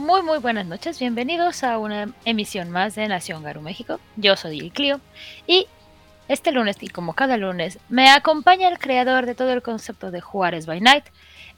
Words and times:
Muy 0.00 0.22
muy 0.22 0.38
buenas 0.38 0.64
noches, 0.64 0.98
bienvenidos 0.98 1.62
a 1.62 1.76
una 1.76 2.08
emisión 2.24 2.70
más 2.70 2.94
de 2.94 3.06
Nación 3.06 3.42
Garu 3.42 3.60
México. 3.60 4.00
Yo 4.16 4.34
soy 4.34 4.58
el 4.58 4.72
Clio 4.72 4.98
y 5.46 5.66
este 6.26 6.52
lunes, 6.52 6.78
y 6.80 6.88
como 6.88 7.12
cada 7.12 7.36
lunes, 7.36 7.78
me 7.90 8.08
acompaña 8.08 8.70
el 8.70 8.78
creador 8.78 9.26
de 9.26 9.34
todo 9.34 9.52
el 9.52 9.60
concepto 9.60 10.10
de 10.10 10.22
Juárez 10.22 10.64
by 10.64 10.80
Night, 10.80 11.04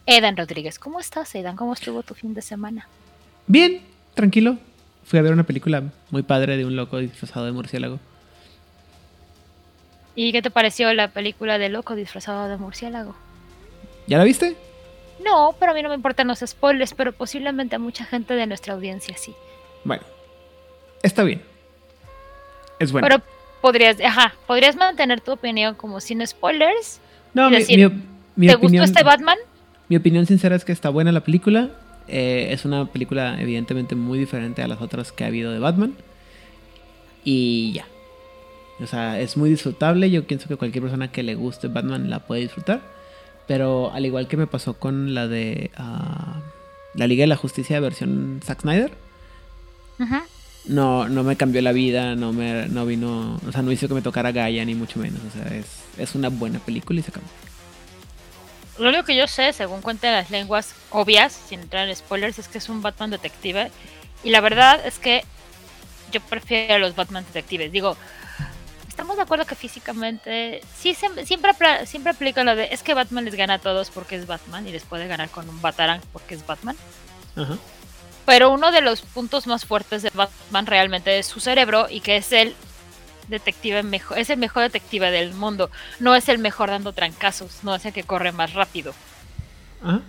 Edan 0.07 0.37
Rodríguez. 0.37 0.81
¿Cómo 0.81 0.99
estás, 0.99 1.33
Edan? 1.37 1.55
¿Cómo 1.55 1.73
estuvo 1.73 2.03
tu 2.03 2.15
fin 2.15 2.35
de 2.35 2.43
semana? 2.43 2.89
Bien, 3.47 3.81
tranquilo. 4.15 4.59
Fui 5.05 5.21
a 5.21 5.23
ver 5.23 5.33
una 5.33 5.45
película 5.45 5.84
muy 6.11 6.25
padre 6.25 6.56
de 6.56 6.65
un 6.65 6.75
loco 6.75 6.99
disfrazado 6.99 7.47
de 7.47 7.53
murciélago. 7.53 8.01
¿Y 10.17 10.33
qué 10.33 10.43
te 10.43 10.51
pareció 10.51 10.93
la 10.95 11.12
película 11.12 11.59
de 11.59 11.69
loco 11.69 11.95
disfrazado 11.95 12.49
de 12.49 12.56
murciélago? 12.56 13.15
¿Ya 14.09 14.19
la 14.19 14.25
viste? 14.25 14.56
No, 15.25 15.55
pero 15.59 15.73
a 15.73 15.75
mí 15.75 15.83
no 15.83 15.89
me 15.89 15.95
importan 15.95 16.27
los 16.28 16.41
spoilers, 16.41 16.95
pero 16.95 17.12
posiblemente 17.12 17.77
a 17.77 17.78
mucha 17.78 18.05
gente 18.05 18.34
de 18.34 18.47
nuestra 18.47 18.75
audiencia 18.75 19.17
sí. 19.17 19.34
Bueno, 19.84 20.03
está 21.03 21.23
bien. 21.23 21.42
Es 22.78 22.91
bueno. 22.92 23.06
Pero 23.09 23.23
podrías, 23.61 24.00
ajá, 24.00 24.34
podrías 24.47 24.77
mantener 24.77 25.20
tu 25.20 25.33
opinión 25.33 25.75
como 25.75 26.00
sin 26.00 26.27
spoilers. 26.27 27.00
No, 27.34 27.50
mi, 27.50 27.56
decir, 27.56 27.91
mi- 27.91 28.03
mi 28.37 28.47
¿Te 28.48 28.55
opinión, 28.56 28.83
gustó 28.84 28.98
este 28.98 29.05
Batman? 29.05 29.39
mi 29.89 29.97
opinión 29.97 30.27
sincera 30.27 30.56
es 30.56 30.65
que 30.65 30.73
está 30.73 30.89
buena 30.89 31.12
la 31.12 31.20
película. 31.20 31.70
Eh, 32.09 32.48
es 32.50 32.65
una 32.65 32.87
película 32.87 33.41
evidentemente 33.41 33.95
muy 33.95 34.19
diferente 34.19 34.62
a 34.62 34.67
las 34.69 34.81
otras 34.81 35.12
que 35.12 35.25
ha 35.25 35.28
habido 35.28 35.53
de 35.53 35.59
Batman. 35.61 35.95
Y 37.25 37.73
ya. 37.75 37.87
O 38.81 38.87
sea, 38.87 39.20
es 39.20 39.37
muy 39.37 39.50
disfrutable. 39.50 40.11
Yo 40.11 40.25
pienso 40.27 40.48
que 40.48 40.56
cualquier 40.56 40.83
persona 40.83 41.12
que 41.12 41.23
le 41.23 41.34
guste 41.37 41.69
Batman 41.69 42.11
la 42.11 42.19
puede 42.20 42.41
disfrutar. 42.43 42.81
Pero 43.53 43.92
al 43.92 44.06
igual 44.06 44.28
que 44.28 44.39
me 44.39 44.47
pasó 44.47 44.72
con 44.78 45.12
la 45.12 45.28
de 45.28 45.70
ah, 45.77 46.41
la 46.95 47.06
Liga 47.06 47.25
de 47.25 47.27
la 47.27 47.36
Justicia 47.36 47.78
versión 47.81 48.41
Zack 48.42 48.62
Snyder, 48.62 48.94
Ajá. 49.98 50.25
no, 50.64 51.06
no 51.06 51.22
me 51.22 51.36
cambió 51.36 51.61
la 51.61 51.72
vida, 51.72 52.14
no 52.14 52.33
me 52.33 52.67
no 52.69 52.86
vino, 52.86 53.39
o 53.47 53.53
sea, 53.53 53.61
no 53.61 53.70
hizo 53.70 53.89
que 53.89 53.92
me 53.94 54.00
tocara 54.00 54.33
Gaia 54.33 54.64
ni 54.64 54.75
mucho 54.75 55.00
menos. 55.00 55.20
O 55.28 55.31
sea, 55.31 55.55
es, 55.55 55.67
es 55.98 56.14
una 56.14 56.31
buena 56.31 56.61
película 56.61 57.00
y 57.00 57.03
se 57.03 57.11
acabó. 57.11 57.27
Lo 58.78 58.89
único 58.89 59.05
que 59.05 59.17
yo 59.17 59.27
sé, 59.27 59.53
según 59.53 59.83
cuentan 59.83 60.14
las 60.14 60.31
lenguas 60.31 60.75
obvias, 60.89 61.39
sin 61.47 61.61
entrar 61.61 61.87
en 61.87 61.94
spoilers, 61.94 62.39
es 62.39 62.48
que 62.48 62.56
es 62.56 62.70
un 62.70 62.81
Batman 62.81 63.11
detective. 63.11 63.70
Y 64.25 64.31
la 64.31 64.41
verdad 64.41 64.81
es 64.87 64.98
que 64.98 65.27
yo 66.11 66.22
prefiero 66.22 66.77
a 66.77 66.78
los 66.78 66.97
Batman 66.97 67.27
detectives. 67.27 67.71
Digo, 67.71 67.98
estamos 68.92 69.16
de 69.16 69.22
acuerdo 69.22 69.47
que 69.47 69.54
físicamente 69.54 70.60
sí 70.76 70.92
se- 70.94 71.25
siempre 71.25 71.50
apla- 71.50 71.86
siempre 71.86 72.12
aplica 72.12 72.44
lo 72.44 72.54
de 72.54 72.69
es 72.72 72.82
que 72.82 72.92
Batman 72.94 73.25
les 73.25 73.34
gana 73.34 73.54
a 73.54 73.58
todos 73.58 73.91
porque 73.91 74.16
es 74.16 74.26
Batman 74.26 74.69
y 74.69 74.72
les 74.72 74.84
puede 74.84 75.06
ganar 75.08 75.30
con 75.30 75.48
un 75.48 75.60
Batarang 75.62 76.00
porque 76.12 76.34
es 76.34 76.47
Batman. 76.47 76.76
Ajá. 77.34 77.56
Pero 78.26 78.50
uno 78.50 78.70
de 78.70 78.82
los 78.82 79.00
puntos 79.03 79.47
más 79.47 79.64
fuertes 79.64 80.03
de 80.03 80.10
Batman 80.14 80.66
realmente 80.66 81.19
es 81.19 81.26
su 81.26 81.41
cerebro 81.41 81.86
y 81.91 82.00
que 82.00 82.16
es 82.16 82.30
el 82.32 82.54
detective 83.28 83.82
mejor, 83.82 84.19
es 84.19 84.28
el 84.30 84.36
mejor 84.38 84.62
detective 84.64 85.10
del 85.10 85.32
mundo. 85.32 85.70
No 85.98 86.14
es 86.14 86.28
el 86.28 86.38
mejor 86.38 86.69
dando 86.69 86.92
trancazos, 86.92 87.64
no 87.64 87.74
es 87.74 87.84
el 87.86 87.92
que 87.92 88.04
corre 88.04 88.30
más 88.30 88.53
rápido. 88.53 88.94
Ajá. 89.82 90.00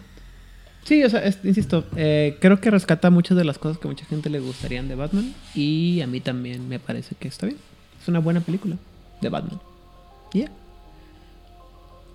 Sí, 0.83 1.01
o 1.05 1.09
sea, 1.09 1.21
es- 1.23 1.39
insisto, 1.45 1.85
eh, 1.95 2.37
creo 2.41 2.59
que 2.59 2.69
rescata 2.69 3.09
muchas 3.09 3.37
de 3.37 3.45
las 3.45 3.57
cosas 3.57 3.77
que 3.77 3.87
mucha 3.87 4.05
gente 4.05 4.29
le 4.29 4.39
gustarían 4.41 4.89
de 4.89 4.95
Batman. 4.95 5.33
Y 5.55 6.01
a 6.01 6.07
mí 6.07 6.19
también 6.19 6.67
me 6.67 6.79
parece 6.79 7.15
que 7.15 7.29
está 7.29 7.45
bien. 7.45 7.57
Es 8.03 8.07
una 8.09 8.19
buena 8.19 8.41
película 8.41 8.75
de 9.21 9.29
Batman. 9.29 9.59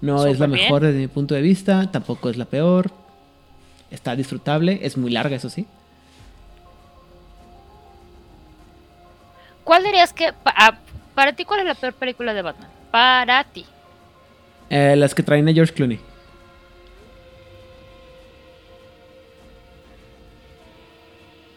No 0.00 0.26
es 0.26 0.38
la 0.38 0.46
bien. 0.46 0.60
mejor 0.60 0.82
desde 0.82 0.98
mi 1.00 1.08
punto 1.08 1.34
de 1.34 1.40
vista, 1.42 1.90
tampoco 1.90 2.28
es 2.30 2.36
la 2.36 2.44
peor. 2.44 2.88
Está 3.90 4.14
disfrutable, 4.14 4.78
es 4.82 4.96
muy 4.96 5.10
larga, 5.10 5.34
eso 5.34 5.50
sí. 5.50 5.66
¿Cuál 9.64 9.82
dirías 9.82 10.12
que 10.12 10.32
pa- 10.32 10.54
ah, 10.56 10.78
para 11.16 11.32
ti 11.32 11.44
cuál 11.44 11.60
es 11.60 11.66
la 11.66 11.74
peor 11.74 11.94
película 11.94 12.32
de 12.32 12.42
Batman? 12.42 12.68
Para 12.92 13.42
ti. 13.42 13.64
Eh, 14.70 14.94
las 14.96 15.16
que 15.16 15.24
traen 15.24 15.48
a 15.48 15.52
George 15.52 15.72
Clooney. 15.74 15.98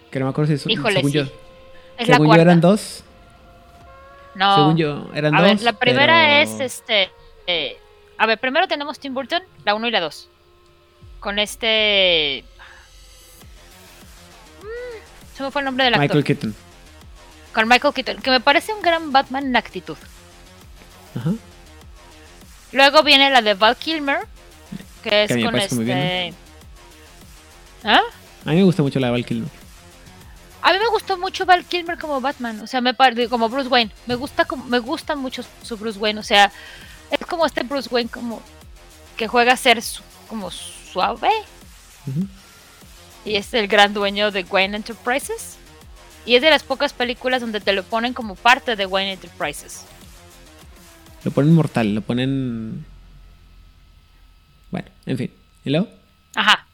Que 0.09 0.19
no 0.19 0.25
me 0.25 0.29
acuerdo 0.31 0.47
si 0.49 0.53
es 0.55 0.67
Híjole, 0.67 0.95
según 0.95 1.11
sí. 1.11 1.17
yo. 1.19 1.23
Es 1.97 2.07
la 2.07 2.15
según 2.15 2.25
yo 2.27 2.29
cuarta. 2.29 2.41
eran 2.41 2.61
dos. 2.61 3.03
No. 4.35 4.55
Según 4.55 4.77
yo 4.77 5.09
eran 5.13 5.35
a 5.35 5.41
dos. 5.41 5.49
ver, 5.49 5.61
la 5.61 5.73
primera 5.73 6.13
pero- 6.25 6.43
es 6.43 6.59
este 6.59 7.09
eh, 7.47 7.77
a 8.17 8.25
ver, 8.25 8.37
primero 8.39 8.67
tenemos 8.67 8.99
Tim 8.99 9.13
Burton, 9.13 9.41
la 9.65 9.73
1 9.75 9.87
y 9.87 9.91
la 9.91 9.99
2. 9.99 10.29
Con 11.19 11.39
este 11.39 12.43
Mm, 14.61 15.35
se 15.37 15.43
me 15.43 15.51
fue 15.51 15.61
el 15.61 15.65
nombre 15.65 15.85
del 15.85 15.93
actor. 15.95 16.03
Michael 16.17 16.23
Keaton. 16.23 16.55
Con 17.53 17.67
Michael 17.67 17.93
Keaton, 17.93 18.17
que 18.21 18.29
me 18.31 18.39
parece 18.39 18.73
un 18.73 18.81
gran 18.81 19.11
Batman 19.11 19.45
en 19.45 19.55
actitud. 19.55 19.97
Ajá. 21.15 21.31
Luego 22.71 23.03
viene 23.03 23.29
la 23.29 23.41
de 23.41 23.53
Val 23.55 23.75
Kilmer, 23.75 24.19
que 25.03 25.23
es 25.23 25.27
Que 25.35 25.43
con 25.43 25.55
este. 25.57 25.75
bien, 25.83 26.35
¿Ah? 27.83 28.01
A 28.45 28.49
mí 28.51 28.55
me 28.57 28.63
gusta 28.63 28.81
mucho 28.83 28.99
la 28.99 29.07
de 29.07 29.11
Val 29.11 29.25
Kilmer. 29.25 29.49
A 30.63 30.73
mí 30.73 30.79
me 30.79 30.87
gustó 30.89 31.17
mucho 31.17 31.45
Val 31.45 31.65
Kilmer 31.65 31.97
como 31.97 32.21
Batman, 32.21 32.59
o 32.61 32.67
sea, 32.67 32.81
me 32.81 32.93
como 33.29 33.49
Bruce 33.49 33.67
Wayne. 33.69 33.91
Me 34.05 34.15
gusta 34.15 34.45
me 34.67 34.79
gusta 34.79 35.15
mucho 35.15 35.43
su 35.63 35.77
Bruce 35.77 35.97
Wayne, 35.99 36.19
o 36.19 36.23
sea, 36.23 36.51
es 37.09 37.19
como 37.27 37.45
este 37.45 37.63
Bruce 37.63 37.89
Wayne 37.91 38.09
como 38.09 38.41
que 39.17 39.27
juega 39.27 39.53
a 39.53 39.57
ser 39.57 39.81
su- 39.81 40.03
como 40.27 40.49
suave 40.51 41.29
y 43.25 43.35
es 43.35 43.53
el 43.53 43.67
gran 43.67 43.93
dueño 43.93 44.31
de 44.31 44.43
Wayne 44.43 44.77
Enterprises. 44.77 45.57
Y 46.25 46.35
es 46.35 46.41
de 46.43 46.51
las 46.51 46.61
pocas 46.63 46.93
películas 46.93 47.41
donde 47.41 47.59
te 47.61 47.73
lo 47.73 47.81
ponen 47.83 48.13
como 48.13 48.35
parte 48.35 48.75
de 48.75 48.85
Wayne 48.85 49.13
Enterprises. 49.13 49.85
Lo 51.23 51.31
ponen 51.31 51.53
mortal, 51.55 51.95
lo 51.95 52.01
ponen. 52.01 52.85
Bueno, 54.69 54.87
en 55.07 55.17
fin. 55.17 55.33
¿Y 55.65 55.69
luego? 55.71 55.87
Ajá. 56.35 56.65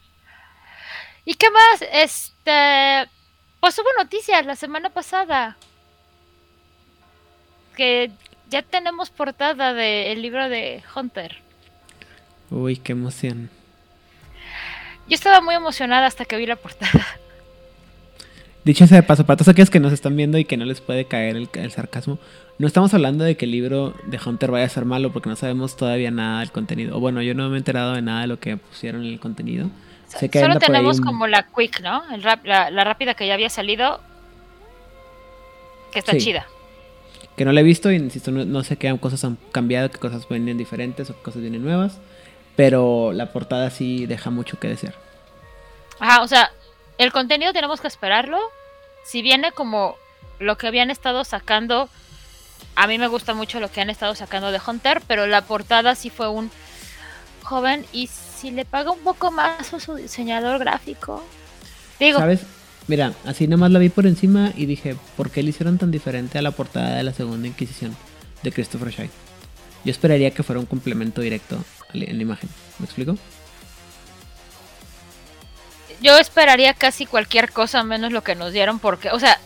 ¿Y 1.26 1.34
qué 1.36 1.48
más? 1.50 1.82
Este. 1.92 3.10
Pues 3.60 3.78
hubo 3.80 3.88
noticias 3.98 4.46
la 4.46 4.56
semana 4.56 4.90
pasada. 4.90 5.58
Que 7.76 8.12
ya 8.50 8.62
tenemos 8.62 9.10
portada 9.10 9.74
del 9.74 10.22
libro 10.22 10.50
de 10.50 10.84
Hunter. 10.96 11.38
Uy, 12.50 12.78
qué 12.78 12.94
emoción. 12.94 13.50
Yo 15.08 15.16
estaba 15.16 15.42
muy 15.42 15.56
emocionada 15.56 16.08
hasta 16.08 16.26
que 16.26 16.38
vi 16.38 16.46
la 16.46 16.56
portada. 16.56 17.06
Dicho 18.64 18.86
sea 18.86 18.98
de 18.98 19.04
paso, 19.04 19.26
para 19.26 19.38
todos 19.38 19.48
aquellos 19.48 19.70
que 19.70 19.80
nos 19.80 19.94
están 19.94 20.18
viendo 20.18 20.38
y 20.38 20.44
que 20.44 20.58
no 20.58 20.66
les 20.66 20.82
puede 20.82 21.06
caer 21.06 21.38
el, 21.38 21.50
el 21.54 21.72
sarcasmo, 21.72 22.20
no 22.60 22.68
estamos 22.68 22.94
hablando 22.94 23.24
de 23.24 23.38
que 23.38 23.46
el 23.46 23.52
libro 23.52 23.94
de 24.08 24.20
Hunter 24.24 24.52
vaya 24.52 24.66
a 24.66 24.70
ser 24.70 24.84
malo 24.84 25.14
porque 25.14 25.30
no 25.30 25.38
sabemos 25.38 25.78
todavía 25.78 26.12
nada 26.12 26.42
del 26.42 26.52
contenido. 26.52 26.98
O 26.98 27.00
bueno, 27.00 27.22
yo 27.22 27.34
no 27.34 27.48
me 27.48 27.56
he 27.56 27.60
enterado 27.60 27.94
de 27.94 28.02
nada 28.02 28.22
de 28.22 28.28
lo 28.28 28.40
que 28.42 28.58
pusieron 28.58 29.06
en 29.06 29.14
el 29.14 29.20
contenido. 29.22 29.70
Solo 30.10 30.60
tenemos 30.60 31.00
un- 31.00 31.06
como 31.06 31.28
la 31.28 31.44
quick, 31.44 31.82
¿no? 31.82 32.04
El 32.14 32.24
rap- 32.24 32.46
la, 32.46 32.70
la 32.72 32.84
rápida 32.84 33.14
que 33.14 33.28
ya 33.28 33.34
había 33.34 33.50
salido. 33.50 34.00
Que 35.92 36.00
está 36.00 36.14
Sí. 36.14 36.20
chida. 36.20 36.46
que 37.36 37.46
no 37.46 37.52
la 37.52 37.62
he 37.62 37.64
visto 37.64 37.92
y 37.92 37.96
insisto, 37.98 38.32
no, 38.32 38.46
no 38.46 38.64
sé 38.64 38.78
qué 38.78 38.98
cosas 39.00 39.24
han 39.24 39.38
cambiado, 39.52 39.92
qué 39.92 40.00
cosas 40.00 40.28
vienen 40.28 40.58
diferentes 40.58 41.08
o 41.12 41.16
qué 41.16 41.22
cosas 41.22 41.42
vienen 41.42 41.64
nuevas. 41.64 42.00
Pero 42.56 43.12
la 43.14 43.32
portada 43.32 43.70
sí 43.70 44.08
deja 44.08 44.32
mucho 44.32 44.60
que 44.60 44.68
desear. 44.68 44.96
Ajá, 46.00 46.24
o 46.24 46.28
sea, 46.28 46.52
el 46.98 47.12
contenido 47.12 47.54
tenemos 47.54 47.80
que 47.80 47.88
esperarlo. 47.88 48.40
Si 49.06 49.22
viene 49.22 49.52
como 49.52 49.98
lo 50.40 50.58
que 50.58 50.66
habían 50.66 50.90
estado 50.90 51.24
sacando, 51.26 51.90
a 52.76 52.88
mí 52.88 52.98
me 52.98 53.06
gusta 53.06 53.36
mucho 53.36 53.60
lo 53.60 53.70
que 53.72 53.82
han 53.82 53.92
estado 53.92 54.16
sacando 54.16 54.52
de 54.52 54.60
Hunter, 54.66 55.04
pero 55.08 55.28
la 55.28 55.44
portada 55.44 55.94
sí 55.94 56.10
fue 56.10 56.28
un 56.30 56.50
joven 57.44 57.86
y 57.94 58.08
si 58.38 58.52
le 58.52 58.66
paga 58.66 58.92
un 58.92 59.00
poco 59.00 59.32
más 59.32 59.74
a 59.74 59.80
su 59.80 59.96
diseñador 59.96 60.60
gráfico. 60.60 61.24
Digo, 62.00 62.20
¿Sabes? 62.20 62.42
Mira, 62.88 63.14
así 63.26 63.48
nomás 63.48 63.72
la 63.72 63.80
vi 63.80 63.90
por 63.90 64.08
encima 64.08 64.54
y 64.56 64.66
dije, 64.66 64.96
¿por 65.18 65.30
qué 65.30 65.44
le 65.44 65.50
hicieron 65.50 65.78
tan 65.78 65.92
diferente 65.92 66.38
a 66.38 66.42
la 66.42 66.52
portada 66.52 66.96
de 66.96 67.04
la 67.04 67.14
segunda 67.14 67.48
Inquisición 67.48 67.96
de 68.44 68.52
Christopher 68.52 68.92
Shai? 68.92 69.10
Yo 69.84 69.92
esperaría 69.92 70.32
que 70.32 70.44
fuera 70.44 70.60
un 70.60 70.66
complemento 70.66 71.22
directo 71.22 71.58
en 71.94 72.18
la 72.18 72.22
imagen. 72.22 72.50
¿Me 72.80 72.86
explico? 72.86 73.18
yo 76.02 76.18
esperaría 76.18 76.74
casi 76.74 77.06
cualquier 77.06 77.52
cosa 77.52 77.84
menos 77.84 78.12
lo 78.12 78.24
que 78.24 78.36
nos 78.36 78.54
dieron 78.54 78.80
porque, 78.80 79.10
o 79.12 79.20
sea, 79.20 79.40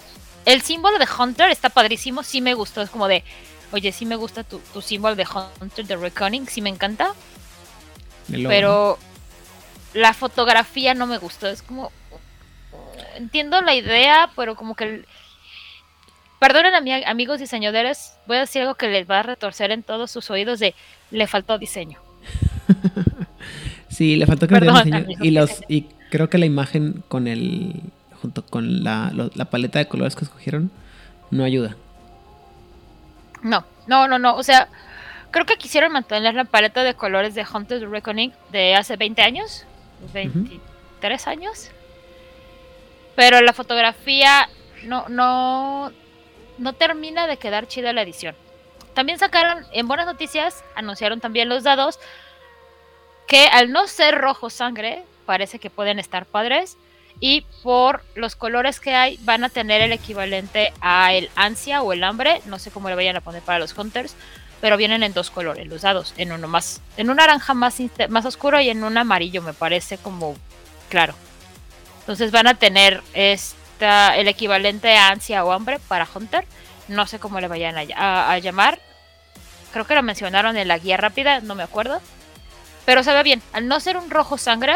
el 0.45 0.61
símbolo 0.61 0.97
de 0.99 1.07
Hunter 1.17 1.49
está 1.49 1.69
padrísimo, 1.69 2.23
sí 2.23 2.41
me 2.41 2.53
gustó, 2.53 2.81
es 2.81 2.89
como 2.89 3.07
de, 3.07 3.23
oye, 3.71 3.91
sí 3.91 4.05
me 4.05 4.15
gusta 4.15 4.43
tu, 4.43 4.59
tu 4.73 4.81
símbolo 4.81 5.15
de 5.15 5.25
Hunter 5.61 5.85
de 5.85 5.95
Reckoning, 5.95 6.47
sí 6.47 6.61
me 6.61 6.69
encanta, 6.69 7.13
pero 8.47 8.97
la 9.93 10.13
fotografía 10.13 10.93
no 10.93 11.05
me 11.07 11.17
gustó. 11.17 11.47
Es 11.47 11.61
como. 11.61 11.91
Entiendo 13.15 13.61
la 13.61 13.73
idea, 13.75 14.29
pero 14.35 14.55
como 14.55 14.75
que. 14.75 14.83
el- 14.85 15.05
Perdonen 16.39 16.73
a 16.73 16.81
mis 16.81 17.05
amigos 17.05 17.39
diseñadores, 17.39 18.13
voy 18.25 18.37
a 18.37 18.39
decir 18.41 18.63
algo 18.63 18.73
que 18.73 18.87
les 18.89 19.07
va 19.07 19.19
a 19.19 19.23
retorcer 19.23 19.69
en 19.71 19.83
todos 19.83 20.09
sus 20.09 20.31
oídos 20.31 20.59
de 20.59 20.73
le 21.11 21.27
faltó 21.27 21.57
diseño. 21.57 21.99
Sí, 23.89 24.15
le 24.15 24.25
faltó 24.25 24.47
que 24.47 24.55
Perdón, 24.55 24.75
diseño. 24.85 24.97
amigos, 25.03 25.25
Y, 25.25 25.31
los, 25.31 25.49
y 25.67 25.81
creo 26.09 26.29
que 26.29 26.37
la 26.37 26.45
imagen 26.45 27.03
con 27.09 27.27
el. 27.27 27.81
junto 28.21 28.45
con 28.45 28.83
la, 28.83 29.11
la 29.35 29.45
paleta 29.45 29.79
de 29.79 29.87
colores 29.87 30.15
que 30.15 30.23
escogieron, 30.23 30.71
no 31.29 31.43
ayuda. 31.43 31.75
No, 33.43 33.65
no, 33.87 34.07
no, 34.07 34.17
no. 34.17 34.35
O 34.35 34.43
sea, 34.43 34.69
creo 35.31 35.45
que 35.45 35.57
quisieron 35.57 35.91
mantener 35.91 36.35
la 36.35 36.43
paleta 36.43 36.83
de 36.83 36.93
colores 36.93 37.33
de 37.33 37.45
Hunter's 37.51 37.89
Reckoning 37.89 38.33
de 38.51 38.75
hace 38.75 38.97
20 38.97 39.21
años. 39.21 39.65
23 40.13 41.27
años. 41.27 41.71
Pero 43.15 43.41
la 43.41 43.53
fotografía 43.53 44.49
no, 44.83 45.07
no, 45.09 45.91
no 46.57 46.73
termina 46.73 47.27
de 47.27 47.37
quedar 47.37 47.67
chida 47.67 47.93
la 47.93 48.01
edición. 48.01 48.35
También 48.93 49.19
sacaron, 49.19 49.65
en 49.71 49.87
buenas 49.87 50.05
noticias, 50.05 50.63
anunciaron 50.75 51.21
también 51.21 51.49
los 51.49 51.63
dados 51.63 51.99
que 53.27 53.47
al 53.47 53.71
no 53.71 53.87
ser 53.87 54.17
rojo 54.17 54.49
sangre, 54.49 55.03
parece 55.25 55.59
que 55.59 55.69
pueden 55.69 55.99
estar 55.99 56.25
padres. 56.25 56.77
Y 57.19 57.45
por 57.61 58.03
los 58.15 58.35
colores 58.35 58.79
que 58.79 58.95
hay, 58.95 59.17
van 59.21 59.43
a 59.43 59.49
tener 59.49 59.81
el 59.81 59.91
equivalente 59.91 60.73
a 60.81 61.13
el 61.13 61.29
ansia 61.35 61.81
o 61.83 61.93
el 61.93 62.03
hambre. 62.03 62.41
No 62.45 62.57
sé 62.57 62.71
cómo 62.71 62.89
le 62.89 62.95
vayan 62.95 63.15
a 63.15 63.21
poner 63.21 63.41
para 63.43 63.59
los 63.59 63.77
hunters. 63.77 64.15
Pero 64.61 64.77
vienen 64.77 65.03
en 65.03 65.13
dos 65.13 65.31
colores, 65.31 65.67
los 65.67 65.81
dados. 65.81 66.13
En 66.17 66.31
uno 66.31 66.47
más, 66.47 66.81
en 66.95 67.09
un 67.09 67.17
naranja 67.17 67.53
más, 67.53 67.77
más 68.09 68.25
oscuro 68.25 68.61
y 68.61 68.69
en 68.69 68.83
un 68.83 68.97
amarillo, 68.97 69.41
me 69.41 69.53
parece 69.53 69.97
como 69.97 70.35
claro. 70.89 71.15
Entonces 72.01 72.31
van 72.31 72.47
a 72.47 72.55
tener 72.55 73.01
esta, 73.13 74.15
el 74.15 74.27
equivalente 74.27 74.95
a 74.95 75.09
ansia 75.09 75.43
o 75.43 75.51
hambre 75.51 75.79
para 75.87 76.07
Hunter. 76.13 76.45
No 76.87 77.07
sé 77.07 77.19
cómo 77.19 77.39
le 77.39 77.47
vayan 77.47 77.75
a, 77.95 78.37
llamar. 78.39 78.79
Creo 79.71 79.85
que 79.85 79.95
lo 79.95 80.03
mencionaron 80.03 80.57
en 80.57 80.67
la 80.67 80.77
guía 80.77 80.97
rápida, 80.97 81.39
no 81.39 81.55
me 81.55 81.63
acuerdo. 81.63 82.01
Pero 82.85 83.03
se 83.03 83.13
ve 83.13 83.23
bien. 83.23 83.41
Al 83.53 83.67
no 83.67 83.79
ser 83.79 83.97
un 83.97 84.09
rojo 84.09 84.37
sangre, 84.37 84.75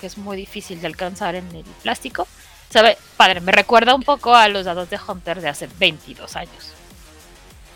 que 0.00 0.06
es 0.06 0.18
muy 0.18 0.36
difícil 0.36 0.80
de 0.80 0.86
alcanzar 0.86 1.34
en 1.34 1.50
el 1.54 1.64
plástico, 1.82 2.28
se 2.70 2.82
ve 2.82 2.96
padre. 3.16 3.40
Me 3.40 3.52
recuerda 3.52 3.94
un 3.94 4.02
poco 4.02 4.34
a 4.34 4.48
los 4.48 4.66
dados 4.66 4.88
de 4.88 5.00
Hunter 5.04 5.40
de 5.40 5.48
hace 5.48 5.68
22 5.78 6.36
años. 6.36 6.75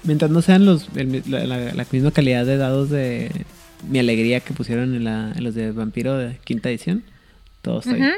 Mientras 0.02 0.30
no 0.30 0.42
sean 0.42 0.64
los, 0.64 0.88
la, 0.94 1.86
misma 1.90 2.10
calidad 2.10 2.46
de 2.46 2.56
dados 2.56 2.90
de 2.90 3.44
mi 3.86 3.98
alegría 3.98 4.40
que 4.40 4.54
pusieron 4.54 4.94
en, 4.94 5.44
los 5.44 5.54
de 5.54 5.72
Vampiro 5.72 6.16
de 6.16 6.38
quinta 6.44 6.70
edición, 6.70 7.04
todo 7.62 7.80
está 7.80 7.92
bien. 7.92 8.14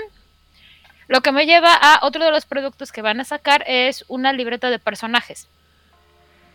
Lo 1.09 1.21
que 1.21 1.33
me 1.33 1.45
lleva 1.45 1.75
a 1.75 2.07
otro 2.07 2.25
de 2.25 2.31
los 2.31 2.47
productos 2.47 2.93
que 2.93 3.03
van 3.03 3.21
a 3.21 3.25
sacar 3.25 3.65
es 3.67 4.05
una 4.09 4.33
libreta 4.33 4.71
de 4.71 4.79
personajes. 4.79 5.49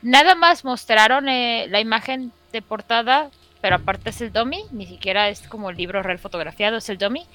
Nada 0.01 0.35
más 0.35 0.63
mostraron 0.63 1.27
eh, 1.27 1.67
la 1.69 1.79
imagen 1.79 2.31
de 2.51 2.61
portada, 2.61 3.29
pero 3.61 3.75
aparte 3.75 4.09
es 4.09 4.21
el 4.21 4.31
dummy, 4.31 4.63
ni 4.71 4.87
siquiera 4.87 5.29
es 5.29 5.41
como 5.41 5.69
el 5.69 5.77
libro 5.77 6.01
real 6.01 6.19
fotografiado, 6.19 6.77
es 6.77 6.89
el 6.89 6.97
dummy. 6.97 7.25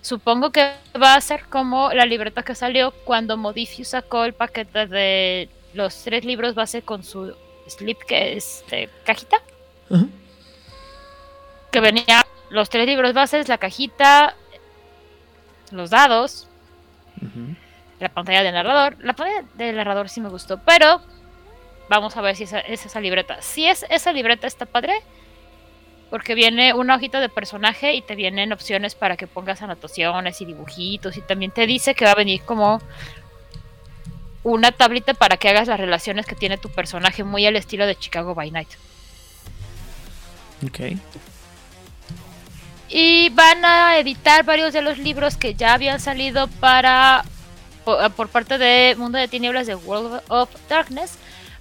Supongo 0.00 0.50
que 0.50 0.72
va 1.00 1.14
a 1.14 1.20
ser 1.20 1.44
como 1.44 1.92
la 1.92 2.06
libreta 2.06 2.42
que 2.42 2.54
salió 2.54 2.92
cuando 3.04 3.36
Modifius 3.36 3.88
sacó 3.88 4.24
el 4.24 4.32
paquete 4.32 4.86
de 4.86 5.48
los 5.78 6.02
tres 6.04 6.24
libros 6.24 6.54
base 6.54 6.82
con 6.82 7.02
su 7.02 7.34
slip 7.66 7.98
que 8.02 8.36
es 8.36 8.64
de 8.70 8.90
cajita. 9.04 9.38
Que 11.70 11.80
venía 11.80 12.26
los 12.50 12.68
tres 12.68 12.86
libros 12.86 13.14
bases, 13.14 13.48
la 13.48 13.56
cajita, 13.56 14.34
los 15.70 15.88
dados 15.88 16.48
la 18.00 18.08
pantalla 18.08 18.42
del 18.42 18.54
narrador. 18.54 18.96
La 19.00 19.12
pantalla 19.12 19.44
del 19.54 19.76
narrador 19.76 20.08
sí 20.08 20.20
me 20.20 20.28
gustó, 20.28 20.58
pero 20.58 21.00
vamos 21.88 22.16
a 22.16 22.20
ver 22.20 22.36
si 22.36 22.44
es 22.44 22.52
esa 22.52 23.00
libreta. 23.00 23.40
Si 23.42 23.66
es 23.66 23.84
esa 23.88 24.12
libreta 24.12 24.46
está 24.46 24.66
padre, 24.66 25.02
porque 26.10 26.34
viene 26.34 26.72
una 26.72 26.96
hojita 26.96 27.20
de 27.20 27.28
personaje 27.28 27.94
y 27.94 28.02
te 28.02 28.14
vienen 28.14 28.52
opciones 28.52 28.94
para 28.94 29.16
que 29.16 29.26
pongas 29.26 29.62
anotaciones 29.62 30.40
y 30.40 30.44
dibujitos 30.44 31.16
y 31.16 31.20
también 31.20 31.50
te 31.50 31.66
dice 31.66 31.94
que 31.94 32.04
va 32.04 32.12
a 32.12 32.16
venir 32.16 32.42
como 32.42 32.80
una 34.52 34.72
tablita 34.72 35.14
para 35.14 35.36
que 35.36 35.48
hagas 35.48 35.68
las 35.68 35.78
relaciones 35.78 36.26
que 36.26 36.34
tiene 36.34 36.58
tu 36.58 36.68
personaje 36.70 37.24
muy 37.24 37.46
al 37.46 37.56
estilo 37.56 37.86
de 37.86 37.96
Chicago 37.96 38.34
by 38.34 38.50
Night. 38.50 38.68
Ok. 40.66 40.98
Y 42.88 43.28
van 43.30 43.64
a 43.64 43.98
editar 43.98 44.44
varios 44.44 44.72
de 44.72 44.82
los 44.82 44.98
libros 44.98 45.36
que 45.36 45.54
ya 45.54 45.74
habían 45.74 46.00
salido 46.00 46.48
para 46.48 47.24
por, 47.84 48.28
parte 48.28 48.58
de 48.58 48.94
Mundo 48.98 49.18
de 49.18 49.28
Tinieblas 49.28 49.66
de 49.66 49.74
World 49.74 50.22
of 50.28 50.50
Darkness, 50.68 51.12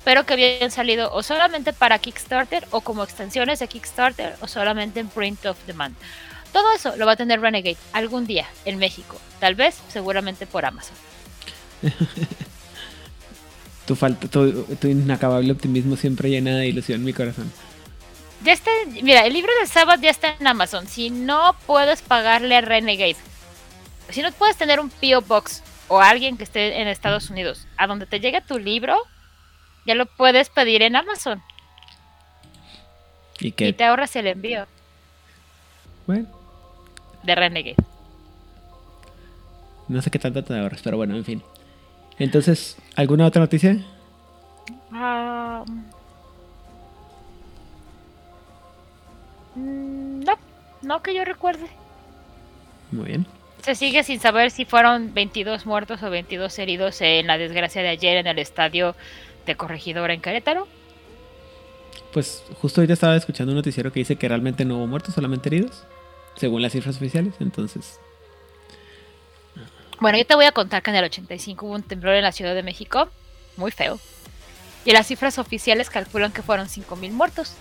pero 0.03 0.25
que 0.25 0.33
habían 0.33 0.71
salido 0.71 1.11
o 1.13 1.23
solamente 1.23 1.73
para 1.73 1.99
Kickstarter 1.99 2.67
o 2.71 2.81
como 2.81 3.03
extensiones 3.03 3.59
de 3.59 3.67
Kickstarter 3.67 4.35
o 4.41 4.47
solamente 4.47 4.99
en 4.99 5.09
print 5.09 5.45
of 5.45 5.57
demand. 5.67 5.95
Todo 6.53 6.73
eso 6.73 6.95
lo 6.95 7.05
va 7.05 7.13
a 7.13 7.15
tener 7.17 7.41
Renegade 7.41 7.77
algún 7.93 8.25
día 8.25 8.47
en 8.65 8.77
México, 8.77 9.19
tal 9.39 9.55
vez, 9.55 9.77
seguramente 9.89 10.47
por 10.47 10.65
Amazon. 10.65 10.95
tu 13.87 13.95
falta, 13.95 14.27
tu, 14.27 14.63
tu 14.75 14.87
inacabable 14.87 15.51
optimismo 15.51 15.95
siempre 15.95 16.29
llena 16.29 16.57
de 16.57 16.67
ilusión 16.67 17.03
mi 17.03 17.13
corazón. 17.13 17.51
Ya 18.43 18.53
está, 18.53 18.69
mira, 19.01 19.25
el 19.25 19.33
libro 19.33 19.51
de 19.59 19.65
Sabbath 19.65 20.01
ya 20.01 20.11
está 20.11 20.35
en 20.39 20.45
Amazon. 20.45 20.87
Si 20.87 21.09
no 21.09 21.55
puedes 21.65 22.01
pagarle 22.01 22.57
a 22.57 22.61
Renegade, 22.61 23.15
si 24.09 24.21
no 24.21 24.31
puedes 24.33 24.57
tener 24.57 24.79
un 24.79 24.89
P.O. 24.89 25.21
Box 25.21 25.63
o 25.87 26.01
alguien 26.01 26.37
que 26.37 26.43
esté 26.43 26.81
en 26.81 26.87
Estados 26.87 27.29
Unidos, 27.29 27.65
a 27.77 27.87
donde 27.87 28.05
te 28.05 28.19
llegue 28.19 28.41
tu 28.41 28.59
libro, 28.59 28.97
ya 29.85 29.95
lo 29.95 30.05
puedes 30.05 30.49
pedir 30.49 30.81
en 30.81 30.97
Amazon. 30.97 31.41
¿Y, 33.39 33.53
qué? 33.53 33.69
y 33.69 33.73
te 33.73 33.85
ahorras 33.85 34.15
el 34.17 34.27
envío. 34.27 34.67
Bueno. 36.05 36.27
De 37.23 37.35
Renegade. 37.35 37.75
No 39.87 40.01
sé 40.01 40.11
qué 40.11 40.19
tanto 40.19 40.43
te 40.43 40.59
ahorras, 40.59 40.81
pero 40.83 40.97
bueno, 40.97 41.15
en 41.15 41.23
fin. 41.23 41.43
Entonces, 42.19 42.77
¿alguna 42.95 43.25
otra 43.25 43.41
noticia? 43.41 43.77
Ah... 44.91 45.63
Mm, 49.55 50.23
no, 50.23 50.33
no 50.81 51.01
que 51.01 51.13
yo 51.13 51.25
recuerde. 51.25 51.67
Muy 52.91 53.05
bien. 53.05 53.25
Se 53.63 53.75
sigue 53.75 54.03
sin 54.03 54.19
saber 54.19 54.51
si 54.51 54.65
fueron 54.65 55.13
22 55.13 55.65
muertos 55.65 56.01
o 56.03 56.09
22 56.09 56.57
heridos 56.59 57.01
en 57.01 57.27
la 57.27 57.37
desgracia 57.37 57.81
de 57.81 57.89
ayer 57.89 58.17
en 58.17 58.27
el 58.27 58.39
estadio 58.39 58.95
de 59.45 59.55
Corregidora 59.55 60.13
en 60.13 60.21
Querétaro. 60.21 60.67
Pues 62.13 62.43
justo 62.61 62.81
ahorita 62.81 62.93
estaba 62.93 63.15
escuchando 63.15 63.51
un 63.51 63.57
noticiero 63.57 63.91
que 63.91 63.99
dice 63.99 64.15
que 64.15 64.27
realmente 64.27 64.63
no 64.63 64.77
hubo 64.77 64.87
muertos, 64.87 65.13
solamente 65.13 65.49
heridos, 65.49 65.83
según 66.35 66.61
las 66.61 66.71
cifras 66.71 66.95
oficiales, 66.95 67.35
entonces... 67.39 67.99
Bueno, 69.99 70.17
yo 70.17 70.25
te 70.25 70.35
voy 70.35 70.45
a 70.45 70.51
contar 70.51 70.83
que 70.83 70.91
en 70.91 70.97
el 70.97 71.05
85 71.05 71.65
hubo 71.65 71.75
un 71.75 71.83
temblor 71.83 72.15
en 72.15 72.23
la 72.23 72.31
Ciudad 72.31 72.53
de 72.55 72.63
México, 72.63 73.09
muy 73.55 73.71
feo, 73.71 73.99
y 74.85 74.91
las 74.91 75.07
cifras 75.07 75.39
oficiales 75.39 75.89
calculan 75.89 76.31
que 76.31 76.43
fueron 76.43 76.67
5.000 76.67 77.11
muertos 77.11 77.55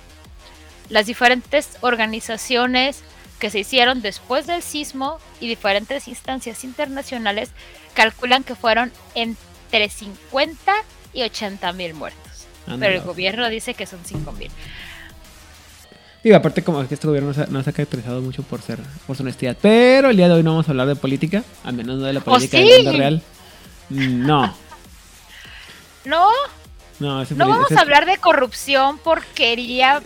las 0.89 1.07
diferentes 1.07 1.71
organizaciones 1.81 3.03
que 3.39 3.51
se 3.51 3.61
hicieron 3.61 4.03
después 4.03 4.47
del 4.47 4.63
sismo 4.63 5.19
y 5.41 5.49
diferentes 5.49 6.09
instancias 6.09 6.65
internacionales 6.65 7.51
calculan 7.95 8.45
que 8.45 8.55
fueron 8.55 8.93
entre 9.15 9.89
50 9.89 10.73
y 11.13 11.23
80 11.23 11.73
mil 11.73 11.95
muertos. 11.95 12.47
Pero 12.67 12.95
el 12.95 13.01
gobierno 13.01 13.49
dice 13.49 13.75
que 13.75 13.87
son 13.87 14.01
5 14.05 14.33
mil. 14.33 14.51
Digo, 16.27 16.39
aparte 16.39 16.65
como 16.65 16.85
que 16.89 16.93
este 16.93 17.07
gobierno 17.07 17.33
no 17.51 17.63
se 17.63 17.71
ha 17.71 17.73
caracterizado 17.73 18.21
mucho 18.21 18.43
por 18.43 18.61
ser 18.61 18.81
por 19.07 19.17
su 19.17 19.23
honestidad. 19.23 19.57
Pero 19.63 20.11
el 20.11 20.17
día 20.17 20.27
de 20.27 20.35
hoy 20.35 20.43
no 20.43 20.51
vamos 20.51 20.67
a 20.67 20.73
hablar 20.73 20.89
de 20.89 20.97
política, 20.97 21.45
al 21.63 21.75
menos 21.75 21.99
no 21.99 22.05
de 22.05 22.15
la 22.15 22.19
¿Oh, 22.19 22.25
política 22.25 22.59
del 22.59 22.83
mundo 22.83 22.99
real. 22.99 23.23
Mm, 23.91 24.27
no. 24.27 24.57
¿No? 26.05 26.29
No, 26.99 27.25
vamos 27.37 27.71
a 27.71 27.81
hablar 27.81 28.07
de 28.07 28.19
corrupción, 28.19 28.99
porquería, 28.99 30.03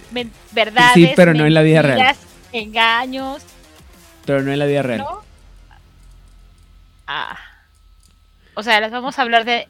verdades. 0.53 0.93
Sí, 0.93 1.11
pero 1.17 1.33
no 1.33 1.47
en 1.47 1.55
la 1.55 1.63
vida 1.63 1.81
real. 1.81 2.15
Engaños. 2.53 3.41
Pero 4.27 4.43
no 4.43 4.53
en 4.53 4.59
la 4.59 4.67
vida 4.67 4.83
real. 4.83 5.07
Ah. 7.07 7.39
O 8.53 8.63
sea, 8.63 8.79
les 8.79 8.91
vamos 8.91 9.19
a 9.19 9.23
hablar 9.23 9.47
de. 9.47 9.69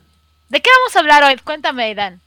¿De 0.48 0.60
qué 0.60 0.70
vamos 0.80 0.96
a 0.96 0.98
hablar 0.98 1.22
hoy? 1.22 1.36
Cuéntame, 1.44 1.94
Dan. 1.94 2.20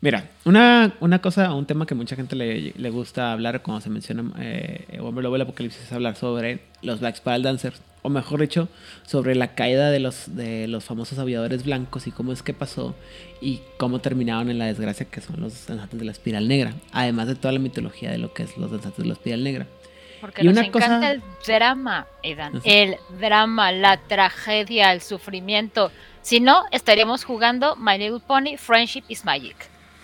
Mira, 0.00 0.28
una, 0.44 0.94
una 1.00 1.20
cosa, 1.20 1.54
un 1.54 1.66
tema 1.66 1.86
que 1.86 1.94
mucha 1.94 2.16
gente 2.16 2.36
le, 2.36 2.72
le 2.76 2.90
gusta 2.90 3.32
hablar 3.32 3.62
cuando 3.62 3.80
se 3.80 3.90
menciona 3.90 4.30
eh, 4.38 4.98
Hombre 5.00 5.22
Lobo 5.22 5.36
el 5.36 5.42
Apocalipsis 5.42 5.82
es 5.82 5.92
hablar 5.92 6.16
sobre 6.16 6.60
los 6.82 7.00
Black 7.00 7.16
Spiral 7.16 7.42
Dancers, 7.42 7.80
o 8.02 8.10
mejor 8.10 8.40
dicho, 8.40 8.68
sobre 9.06 9.34
la 9.34 9.54
caída 9.54 9.90
de 9.90 10.00
los, 10.00 10.36
de 10.36 10.68
los 10.68 10.84
famosos 10.84 11.18
aviadores 11.18 11.64
blancos 11.64 12.06
y 12.06 12.10
cómo 12.10 12.32
es 12.32 12.42
que 12.42 12.52
pasó 12.52 12.94
y 13.40 13.60
cómo 13.78 14.00
terminaron 14.00 14.50
en 14.50 14.58
la 14.58 14.66
desgracia 14.66 15.06
que 15.06 15.22
son 15.22 15.40
los 15.40 15.66
danzantes 15.66 15.98
de 15.98 16.04
la 16.04 16.12
espiral 16.12 16.46
negra, 16.46 16.74
además 16.92 17.28
de 17.28 17.34
toda 17.34 17.52
la 17.52 17.60
mitología 17.60 18.10
de 18.10 18.18
lo 18.18 18.34
que 18.34 18.42
es 18.42 18.58
los 18.58 18.70
danzantes 18.70 18.98
de 18.98 19.06
la 19.06 19.14
espiral 19.14 19.42
negra. 19.42 19.66
Porque 20.20 20.42
y 20.42 20.44
nos 20.44 20.52
una 20.52 20.66
encanta 20.66 21.12
el 21.12 21.22
drama, 21.46 22.06
Edan. 22.22 22.60
El 22.64 22.96
drama, 23.20 23.72
la 23.72 23.98
tragedia, 23.98 24.92
el 24.92 25.00
sufrimiento. 25.00 25.90
Si 26.22 26.40
no, 26.40 26.64
estaríamos 26.70 27.24
jugando 27.24 27.76
My 27.76 27.98
Little 27.98 28.20
Pony, 28.26 28.56
Friendship 28.56 29.04
is 29.08 29.24
Magic. 29.24 29.56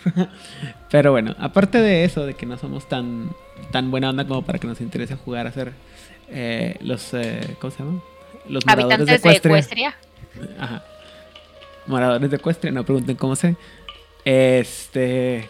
Pero 0.91 1.11
bueno, 1.11 1.35
aparte 1.39 1.79
de 1.79 2.03
eso, 2.03 2.25
de 2.25 2.33
que 2.33 2.45
no 2.45 2.57
somos 2.57 2.87
tan, 2.87 3.29
tan 3.71 3.91
buena 3.91 4.09
onda 4.09 4.25
como 4.25 4.43
para 4.43 4.59
que 4.59 4.67
nos 4.67 4.81
interese 4.81 5.15
jugar 5.15 5.45
a 5.45 5.49
hacer 5.49 5.73
eh, 6.29 6.77
los. 6.81 7.13
Eh, 7.13 7.55
¿Cómo 7.59 7.71
se 7.71 7.79
llama? 7.79 8.01
los 8.47 8.65
moradores 8.65 8.99
Habitantes 8.99 9.23
de 9.23 9.49
Ecuestria. 9.49 9.95
Ajá. 10.59 10.83
Moradores 11.87 12.29
de 12.29 12.37
Ecuestria, 12.37 12.71
no 12.71 12.85
pregunten 12.85 13.15
cómo 13.15 13.35
sé. 13.35 13.55
Este. 14.25 15.49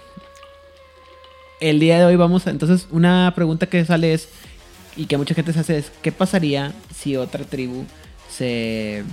El 1.60 1.80
día 1.80 2.00
de 2.00 2.06
hoy 2.06 2.16
vamos 2.16 2.48
a. 2.48 2.50
Entonces, 2.50 2.88
una 2.92 3.32
pregunta 3.36 3.68
que 3.68 3.84
sale 3.86 4.14
es. 4.14 4.30
Y 4.98 5.06
que 5.06 5.18
mucha 5.18 5.34
gente 5.34 5.54
se 5.54 5.60
hace 5.60 5.78
es: 5.78 5.92
¿qué 6.02 6.12
pasaría 6.12 6.74
si 6.94 7.16
otra 7.16 7.46
tribu 7.46 7.86
se. 8.30 9.04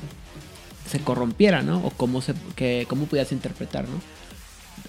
se 0.89 1.01
corrompiera, 1.01 1.63
¿no? 1.63 1.79
O 1.85 1.91
cómo, 1.91 2.21
se, 2.21 2.35
que, 2.57 2.87
cómo 2.89 3.07
pudieras 3.07 3.33
interpretar, 3.33 3.89
¿no? 3.89 4.01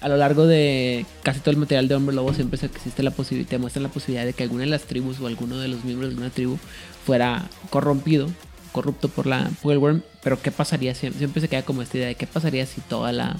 A 0.00 0.08
lo 0.08 0.16
largo 0.16 0.46
de 0.46 1.04
casi 1.22 1.40
todo 1.40 1.50
el 1.50 1.56
material 1.56 1.88
de 1.88 1.94
Hombre 1.94 2.14
Lobo 2.14 2.32
siempre 2.34 2.58
existe 2.62 3.02
la 3.02 3.10
posibilidad, 3.10 3.50
te 3.50 3.58
muestran 3.58 3.82
la 3.82 3.88
posibilidad 3.88 4.24
de 4.24 4.32
que 4.32 4.42
alguna 4.42 4.62
de 4.62 4.70
las 4.70 4.82
tribus 4.82 5.20
o 5.20 5.26
alguno 5.26 5.58
de 5.58 5.68
los 5.68 5.84
miembros 5.84 6.10
de 6.10 6.16
una 6.16 6.30
tribu 6.30 6.58
fuera 7.04 7.48
corrompido, 7.70 8.28
corrupto 8.72 9.08
por 9.08 9.26
la 9.26 9.50
por 9.62 9.72
el 9.72 9.78
worm, 9.78 10.02
pero 10.22 10.40
qué 10.40 10.50
pasaría 10.50 10.94
siempre 10.94 11.40
se 11.40 11.48
queda 11.48 11.62
como 11.62 11.82
esta 11.82 11.98
idea 11.98 12.08
de 12.08 12.14
qué 12.14 12.26
pasaría 12.26 12.66
si 12.66 12.80
toda 12.80 13.12
la 13.12 13.36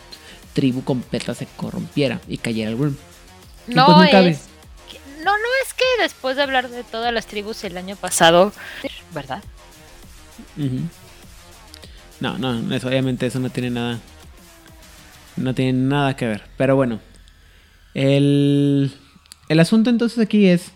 tribu 0.53 0.83
completa 0.83 1.35
se 1.35 1.47
corrompiera 1.47 2.21
y 2.29 2.39
cayera 2.39 2.71
el 2.71 2.77
worm. 2.77 2.97
No 3.67 3.87
pues 3.97 4.13
es 4.13 4.51
no, 5.25 5.33
no 5.33 5.49
es 5.65 5.75
que 5.75 6.03
después 6.03 6.37
de 6.37 6.43
hablar 6.43 6.71
de 6.71 6.83
todas 6.83 7.13
las 7.13 7.27
tribus 7.27 7.63
el 7.65 7.77
año 7.77 7.97
pasado, 7.97 8.53
¿verdad? 9.15 9.43
No, 12.21 12.39
no, 12.39 12.75
eso, 12.75 12.89
obviamente 12.89 13.27
eso 13.27 13.39
no 13.39 13.51
tiene 13.51 13.71
nada 13.71 13.99
no 15.41 15.55
tiene 15.55 15.73
nada 15.73 16.17
que 16.17 16.27
ver. 16.27 16.43
Pero 16.57 16.77
bueno. 16.77 17.01
El, 17.95 18.93
el 19.49 19.61
asunto 19.61 19.91
entonces 19.91 20.19
aquí 20.19 20.47
es. 20.47 20.73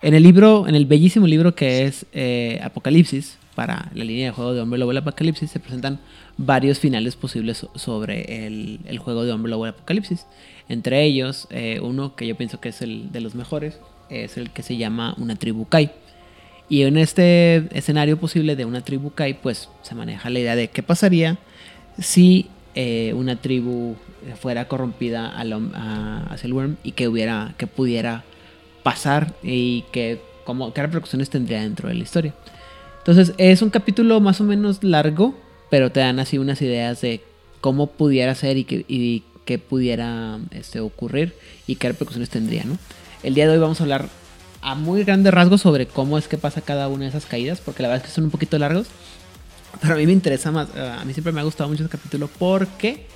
En 0.00 0.14
el 0.14 0.24
libro, 0.24 0.66
en 0.66 0.74
el 0.74 0.86
bellísimo 0.86 1.28
libro 1.28 1.54
que 1.54 1.84
es 1.84 2.06
eh, 2.12 2.60
Apocalipsis, 2.64 3.38
para 3.54 3.90
la 3.94 4.04
línea 4.04 4.26
de 4.26 4.32
juego 4.32 4.52
de 4.54 4.60
Hombre 4.60 4.78
Lobo 4.78 4.90
el 4.90 4.98
Apocalipsis, 4.98 5.50
se 5.50 5.60
presentan 5.60 6.00
varios 6.36 6.80
finales 6.80 7.14
posibles 7.14 7.66
sobre 7.76 8.46
el, 8.46 8.80
el 8.86 8.98
juego 8.98 9.24
de 9.24 9.32
Hombre 9.32 9.50
Lobo 9.50 9.66
el 9.66 9.74
Apocalipsis. 9.74 10.26
Entre 10.68 11.04
ellos, 11.04 11.46
eh, 11.50 11.80
uno 11.82 12.16
que 12.16 12.26
yo 12.26 12.36
pienso 12.36 12.60
que 12.60 12.70
es 12.70 12.82
el 12.82 13.12
de 13.12 13.20
los 13.20 13.34
mejores, 13.34 13.78
es 14.10 14.36
el 14.36 14.50
que 14.50 14.62
se 14.62 14.76
llama 14.76 15.14
Una 15.18 15.36
tribu 15.36 15.66
Kai. 15.68 15.92
Y 16.68 16.82
en 16.82 16.96
este 16.96 17.68
escenario 17.76 18.18
posible 18.18 18.56
de 18.56 18.64
una 18.64 18.80
tribu 18.80 19.10
Kai, 19.10 19.34
pues 19.34 19.68
se 19.82 19.94
maneja 19.94 20.30
la 20.30 20.38
idea 20.38 20.56
de 20.56 20.68
qué 20.68 20.82
pasaría 20.82 21.38
si 21.98 22.48
eh, 22.74 23.12
una 23.14 23.36
tribu 23.36 23.96
fuera 24.40 24.66
corrompida 24.68 25.28
hacia 25.36 26.46
el 26.46 26.52
worm 26.52 26.76
y 26.82 26.92
que 26.92 27.08
hubiera 27.08 27.54
que 27.58 27.66
pudiera 27.66 28.24
pasar 28.82 29.34
y 29.42 29.84
que 29.92 30.20
como 30.44 30.72
qué 30.72 30.82
repercusiones 30.82 31.28
tendría 31.28 31.60
dentro 31.60 31.88
de 31.88 31.94
la 31.94 32.02
historia 32.02 32.34
entonces 32.98 33.34
es 33.36 33.62
un 33.62 33.70
capítulo 33.70 34.20
más 34.20 34.40
o 34.40 34.44
menos 34.44 34.82
largo 34.82 35.34
pero 35.70 35.92
te 35.92 36.00
dan 36.00 36.18
así 36.18 36.38
unas 36.38 36.62
ideas 36.62 37.00
de 37.00 37.20
cómo 37.60 37.88
pudiera 37.88 38.34
ser 38.34 38.56
y 38.56 38.64
que, 38.64 39.22
qué 39.44 39.58
pudiera 39.58 40.38
este, 40.52 40.80
ocurrir 40.80 41.34
y 41.66 41.76
qué 41.76 41.88
repercusiones 41.88 42.30
tendría 42.30 42.64
¿no? 42.64 42.78
el 43.22 43.34
día 43.34 43.46
de 43.46 43.52
hoy 43.52 43.58
vamos 43.58 43.80
a 43.80 43.84
hablar 43.84 44.08
a 44.62 44.74
muy 44.76 45.04
grandes 45.04 45.34
rasgos 45.34 45.60
sobre 45.60 45.86
cómo 45.86 46.16
es 46.16 46.28
que 46.28 46.38
pasa 46.38 46.60
cada 46.60 46.88
una 46.88 47.04
de 47.04 47.10
esas 47.10 47.26
caídas 47.26 47.60
porque 47.60 47.82
la 47.82 47.88
verdad 47.88 48.04
es 48.04 48.10
que 48.10 48.14
son 48.14 48.24
un 48.24 48.30
poquito 48.30 48.58
largos 48.58 48.86
pero 49.80 49.94
a 49.94 49.96
mí 49.96 50.06
me 50.06 50.12
interesa 50.12 50.50
más, 50.50 50.68
eh, 50.74 50.96
a 51.00 51.04
mí 51.04 51.12
siempre 51.12 51.32
me 51.32 51.40
ha 51.40 51.44
gustado 51.44 51.68
mucho 51.68 51.84
este 51.84 51.96
capítulo 51.96 52.28
porque 52.38 53.06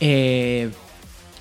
eh, 0.00 0.70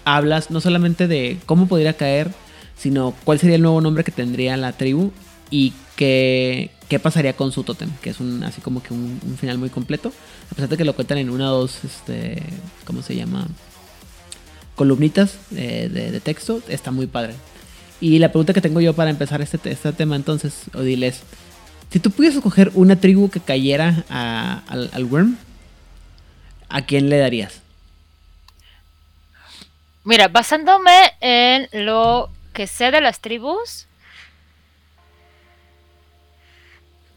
hablas 0.06 0.52
no 0.52 0.60
solamente 0.62 1.08
de 1.08 1.38
cómo 1.46 1.68
podría 1.68 1.94
caer, 1.94 2.32
sino 2.78 3.14
cuál 3.24 3.40
sería 3.40 3.56
el 3.56 3.62
nuevo 3.62 3.82
nombre 3.82 4.04
que 4.04 4.12
tendría 4.12 4.58
la 4.58 4.74
tribu 4.74 5.12
y 5.52 5.74
qué, 5.96 6.72
qué 6.88 7.00
pasaría 7.00 7.34
con 7.34 7.52
su 7.52 7.64
totem, 7.64 7.90
que 8.02 8.10
es 8.10 8.20
un 8.20 8.44
así 8.44 8.62
como 8.62 8.82
que 8.82 8.94
un, 8.94 9.20
final 9.40 9.58
muy 9.58 9.70
completo. 9.70 10.12
A 10.52 10.56
pesar 10.56 10.70
de 10.70 10.78
que 10.78 10.86
lo 10.86 10.96
cuentan 10.96 11.18
en 11.18 11.30
una 11.30 11.54
o 11.54 11.62
dos, 11.62 11.84
este, 11.84 12.42
¿cómo 12.86 13.02
se 13.02 13.16
llama? 13.16 13.48
Columnitas 14.76 15.38
eh, 15.56 15.90
de, 15.92 16.20
texto, 16.20 16.62
está 16.68 16.92
muy 16.92 17.08
padre. 17.08 17.34
Y 18.02 18.20
la 18.20 18.30
pregunta 18.30 18.54
que 18.54 18.62
tengo 18.62 18.80
yo 18.80 18.94
para 18.94 19.10
empezar 19.10 19.42
este, 19.42 19.72
este 19.72 19.94
tema 19.94 20.16
entonces, 20.16 20.64
Odile, 20.74 21.08
es... 21.08 21.22
Si 21.92 22.00
tú 22.00 22.12
pudieras 22.12 22.38
escoger 22.38 22.72
una 22.76 22.98
tribu 22.98 23.30
que 23.30 23.40
cayera 23.40 24.04
al, 24.10 25.06
Worm, 25.06 25.38
¿a 26.70 26.84
quién 26.84 27.10
le 27.10 27.18
darías? 27.18 27.62
Mira, 30.04 30.28
basándome 30.28 31.14
en 31.20 31.68
lo 31.86 32.30
que 32.54 32.68
sé 32.68 32.92
de 32.92 33.02
las 33.02 33.20
tribus 33.20 33.88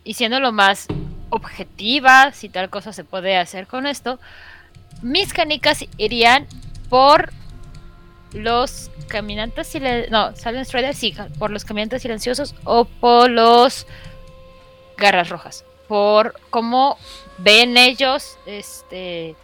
y 0.05 0.15
siendo 0.15 0.41
lo 0.41 0.53
más 0.53 0.87
objetiva, 1.29 2.33
si 2.33 2.49
tal 2.49 2.71
cosa 2.71 2.93
se 2.93 3.05
puede 3.05 3.37
hacer 3.37 3.67
con 3.67 3.87
esto, 3.87 4.19
mis 5.03 5.33
canicas 5.33 5.85
irían 5.99 6.47
por 6.89 7.33
los 8.33 8.91
caminantes 9.09 9.67
silenciosos, 9.67 10.11
no, 10.11 10.65
Strider 10.65 10.95
sí, 10.95 11.15
por 11.39 11.51
los 11.51 11.65
caminantes 11.65 12.03
silenciosos 12.03 12.55
o 12.65 12.87
por 12.87 13.31
los 13.31 13.87
garras 14.97 15.29
rojas. 15.29 15.65
Por 15.89 16.41
cómo 16.51 16.99
ven 17.39 17.77
ellos 17.77 18.39
este, 18.47 19.37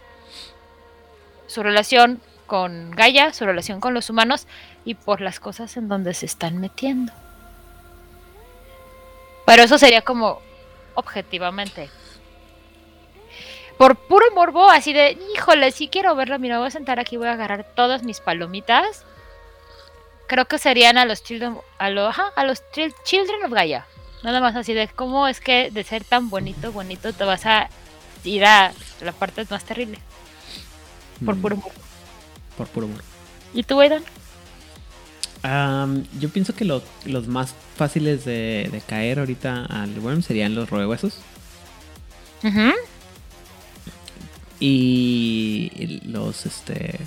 su 1.47 1.63
relación 1.63 2.21
con 2.47 2.91
Gaia, 2.91 3.33
su 3.33 3.45
relación 3.45 3.79
con 3.79 3.93
los 3.93 4.09
humanos 4.09 4.47
y 4.85 4.95
por 4.95 5.21
las 5.21 5.39
cosas 5.39 5.77
en 5.77 5.87
donde 5.87 6.13
se 6.13 6.25
están 6.25 6.59
metiendo. 6.59 7.13
Pero 9.45 9.63
eso 9.63 9.77
sería 9.77 10.01
como 10.01 10.41
objetivamente. 10.95 11.89
Por 13.77 13.95
puro 13.95 14.25
morbo, 14.35 14.69
así 14.69 14.91
de, 14.91 15.17
híjole, 15.33 15.71
si 15.71 15.87
quiero 15.87 16.13
verlo, 16.15 16.37
mira, 16.37 16.59
voy 16.59 16.67
a 16.67 16.71
sentar 16.71 16.99
aquí, 16.99 17.17
voy 17.17 17.27
a 17.27 17.33
agarrar 17.33 17.63
todas 17.75 18.03
mis 18.03 18.19
palomitas. 18.19 19.05
Creo 20.27 20.45
que 20.45 20.57
serían 20.57 20.97
a 20.97 21.05
los 21.05 21.23
Children, 21.23 21.57
a 21.77 21.89
los 21.89 22.63
Children 23.03 23.45
of 23.45 23.51
Gaia. 23.51 23.87
Nada 24.23 24.41
más 24.41 24.55
así 24.55 24.73
de 24.73 24.87
cómo 24.87 25.27
es 25.27 25.39
que 25.39 25.71
de 25.71 25.83
ser 25.83 26.03
tan 26.03 26.29
bonito, 26.29 26.71
bonito, 26.71 27.13
te 27.13 27.23
vas 27.23 27.45
a 27.45 27.69
ir 28.23 28.43
a 28.45 28.73
la 29.01 29.11
parte 29.13 29.45
más 29.49 29.63
terrible. 29.63 29.99
Por 31.23 31.35
mm. 31.35 31.41
puro 31.41 31.55
amor. 31.55 31.71
Por 32.57 32.67
puro 32.67 32.87
amor. 32.87 33.01
¿Y 33.53 33.63
tú, 33.63 33.79
Aidan? 33.79 34.03
yo 36.19 36.29
pienso 36.29 36.53
que 36.53 36.65
los 36.65 37.27
más 37.27 37.55
fáciles 37.77 38.25
de, 38.25 38.81
caer 38.87 39.19
ahorita 39.19 39.65
al 39.65 39.97
worm 39.99 40.21
serían 40.21 40.53
los 40.53 40.69
roehuesos. 40.69 41.19
Y 44.59 46.01
los, 46.03 46.45
este, 46.45 46.99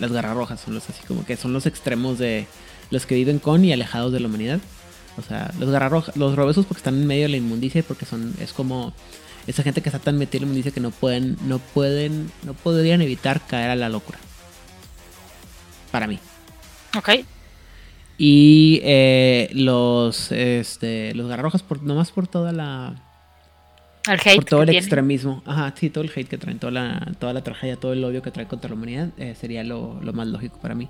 las 0.00 0.10
garras 0.10 0.34
rojas 0.34 0.60
son 0.60 0.74
los 0.74 0.90
así 0.90 1.04
como 1.06 1.24
que 1.24 1.36
son 1.36 1.52
los 1.52 1.66
extremos 1.66 2.18
de 2.18 2.46
los 2.90 3.06
que 3.06 3.14
viven 3.14 3.38
con 3.38 3.64
y 3.64 3.72
alejados 3.72 4.12
de 4.12 4.20
la 4.20 4.26
humanidad. 4.26 4.60
O 5.18 5.22
sea, 5.22 5.52
los 5.58 5.70
garrarrojas, 5.70 6.16
los 6.16 6.36
robesos 6.36 6.66
porque 6.66 6.80
están 6.80 6.94
en 6.94 7.06
medio 7.06 7.22
de 7.22 7.30
la 7.30 7.36
inmundicia 7.38 7.78
y 7.78 7.82
porque 7.82 8.04
son, 8.04 8.34
es 8.40 8.52
como 8.52 8.92
esa 9.46 9.62
gente 9.62 9.80
que 9.80 9.88
está 9.88 9.98
tan 9.98 10.18
metida 10.18 10.38
en 10.38 10.42
la 10.42 10.46
inmundicia 10.46 10.72
que 10.72 10.80
no 10.80 10.90
pueden, 10.90 11.36
no 11.46 11.58
pueden, 11.58 12.30
no 12.42 12.54
podrían 12.54 13.00
evitar 13.00 13.40
caer 13.46 13.70
a 13.70 13.76
la 13.76 13.88
locura. 13.88 14.18
Para 15.90 16.06
mí. 16.06 16.18
Ok. 16.96 17.10
Y 18.18 18.80
eh, 18.82 19.48
los, 19.52 20.32
este, 20.32 21.14
los 21.14 21.28
garrarrojas 21.28 21.62
por, 21.62 21.82
nomás 21.82 22.10
por 22.10 22.26
toda 22.26 22.52
la... 22.52 23.02
El 24.06 24.20
hate 24.20 24.36
por 24.36 24.44
todo 24.44 24.62
el 24.62 24.70
extremismo. 24.70 25.42
Ajá, 25.46 25.74
sí, 25.76 25.90
todo 25.90 26.04
el 26.04 26.10
hate 26.14 26.28
que 26.28 26.38
traen, 26.38 26.58
toda 26.58 26.70
la, 26.70 27.12
toda 27.18 27.32
la 27.32 27.42
tragedia, 27.42 27.76
todo 27.76 27.92
el 27.92 28.04
odio 28.04 28.22
que 28.22 28.30
trae 28.30 28.46
contra 28.46 28.68
la 28.70 28.76
humanidad, 28.76 29.08
eh, 29.16 29.34
sería 29.38 29.64
lo, 29.64 30.00
lo 30.00 30.12
más 30.12 30.28
lógico 30.28 30.58
para 30.58 30.74
mí. 30.74 30.88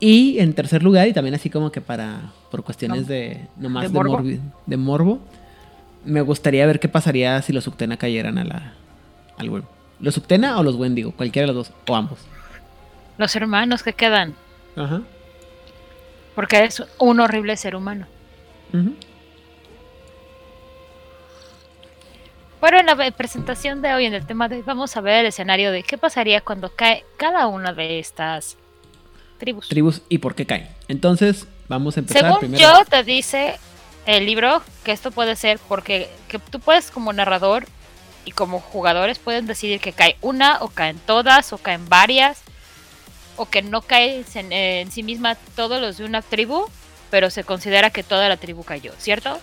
Y 0.00 0.38
en 0.38 0.54
tercer 0.54 0.82
lugar, 0.82 1.06
y 1.08 1.12
también 1.12 1.34
así 1.34 1.50
como 1.50 1.70
que 1.70 1.82
para, 1.82 2.32
por 2.50 2.64
cuestiones 2.64 3.06
de, 3.06 3.46
nomás 3.56 3.84
de, 3.84 3.88
morbo? 3.90 4.22
de, 4.64 4.76
morbo, 4.78 5.20
me 6.06 6.22
gustaría 6.22 6.64
ver 6.64 6.80
qué 6.80 6.88
pasaría 6.88 7.40
si 7.42 7.52
los 7.52 7.66
Uctena 7.66 7.98
cayeran 7.98 8.38
a 8.38 8.44
la, 8.44 8.72
al 9.36 9.50
web. 9.50 9.64
¿Los 10.00 10.16
Uctena 10.16 10.58
o 10.58 10.62
los 10.62 10.76
Wendigo? 10.76 11.12
Cualquiera 11.12 11.46
de 11.46 11.52
los 11.52 11.68
dos, 11.68 11.76
o 11.86 11.94
ambos. 11.94 12.18
Los 13.18 13.36
hermanos 13.36 13.82
que 13.82 13.92
quedan. 13.92 14.34
Ajá. 14.74 15.02
Porque 16.34 16.64
es 16.64 16.82
un 16.98 17.20
horrible 17.20 17.54
ser 17.58 17.76
humano. 17.76 18.06
Bueno, 22.60 22.78
en 22.78 22.86
la 22.86 23.10
presentación 23.10 23.82
de 23.82 23.92
hoy, 23.92 24.06
en 24.06 24.14
el 24.14 24.24
tema 24.24 24.48
de 24.48 24.56
hoy, 24.56 24.62
vamos 24.62 24.96
a 24.96 25.02
ver 25.02 25.20
el 25.20 25.26
escenario 25.26 25.70
de 25.72 25.82
qué 25.82 25.98
pasaría 25.98 26.40
cuando 26.40 26.70
cae 26.74 27.04
cada 27.18 27.46
una 27.48 27.74
de 27.74 27.98
estas 27.98 28.56
tribus. 29.40 29.68
Tribus 29.68 30.02
y 30.08 30.18
por 30.18 30.36
qué 30.36 30.46
caen. 30.46 30.68
Entonces, 30.86 31.48
vamos 31.68 31.96
a 31.96 32.00
empezar. 32.00 32.22
Según 32.22 32.38
primero. 32.38 32.62
yo, 32.62 32.84
te 32.84 33.02
dice 33.02 33.58
el 34.06 34.26
libro 34.26 34.62
que 34.84 34.92
esto 34.92 35.10
puede 35.10 35.34
ser 35.34 35.58
porque 35.68 36.08
que 36.28 36.38
tú 36.38 36.60
puedes 36.60 36.92
como 36.92 37.12
narrador 37.12 37.66
y 38.24 38.30
como 38.32 38.60
jugadores 38.60 39.18
pueden 39.18 39.46
decidir 39.46 39.80
que 39.80 39.92
cae 39.92 40.16
una 40.20 40.58
o 40.60 40.68
caen 40.68 41.00
todas 41.06 41.52
o 41.52 41.58
caen 41.58 41.88
varias 41.88 42.42
o 43.36 43.46
que 43.48 43.62
no 43.62 43.82
cae 43.82 44.24
en, 44.34 44.90
sí 44.90 45.02
misma 45.02 45.34
todos 45.56 45.80
los 45.80 45.96
de 45.96 46.04
una 46.04 46.20
tribu, 46.20 46.66
pero 47.10 47.30
se 47.30 47.42
considera 47.42 47.90
que 47.90 48.02
toda 48.02 48.28
la 48.28 48.36
tribu 48.36 48.64
cayó, 48.64 48.92
¿cierto? 48.98 49.40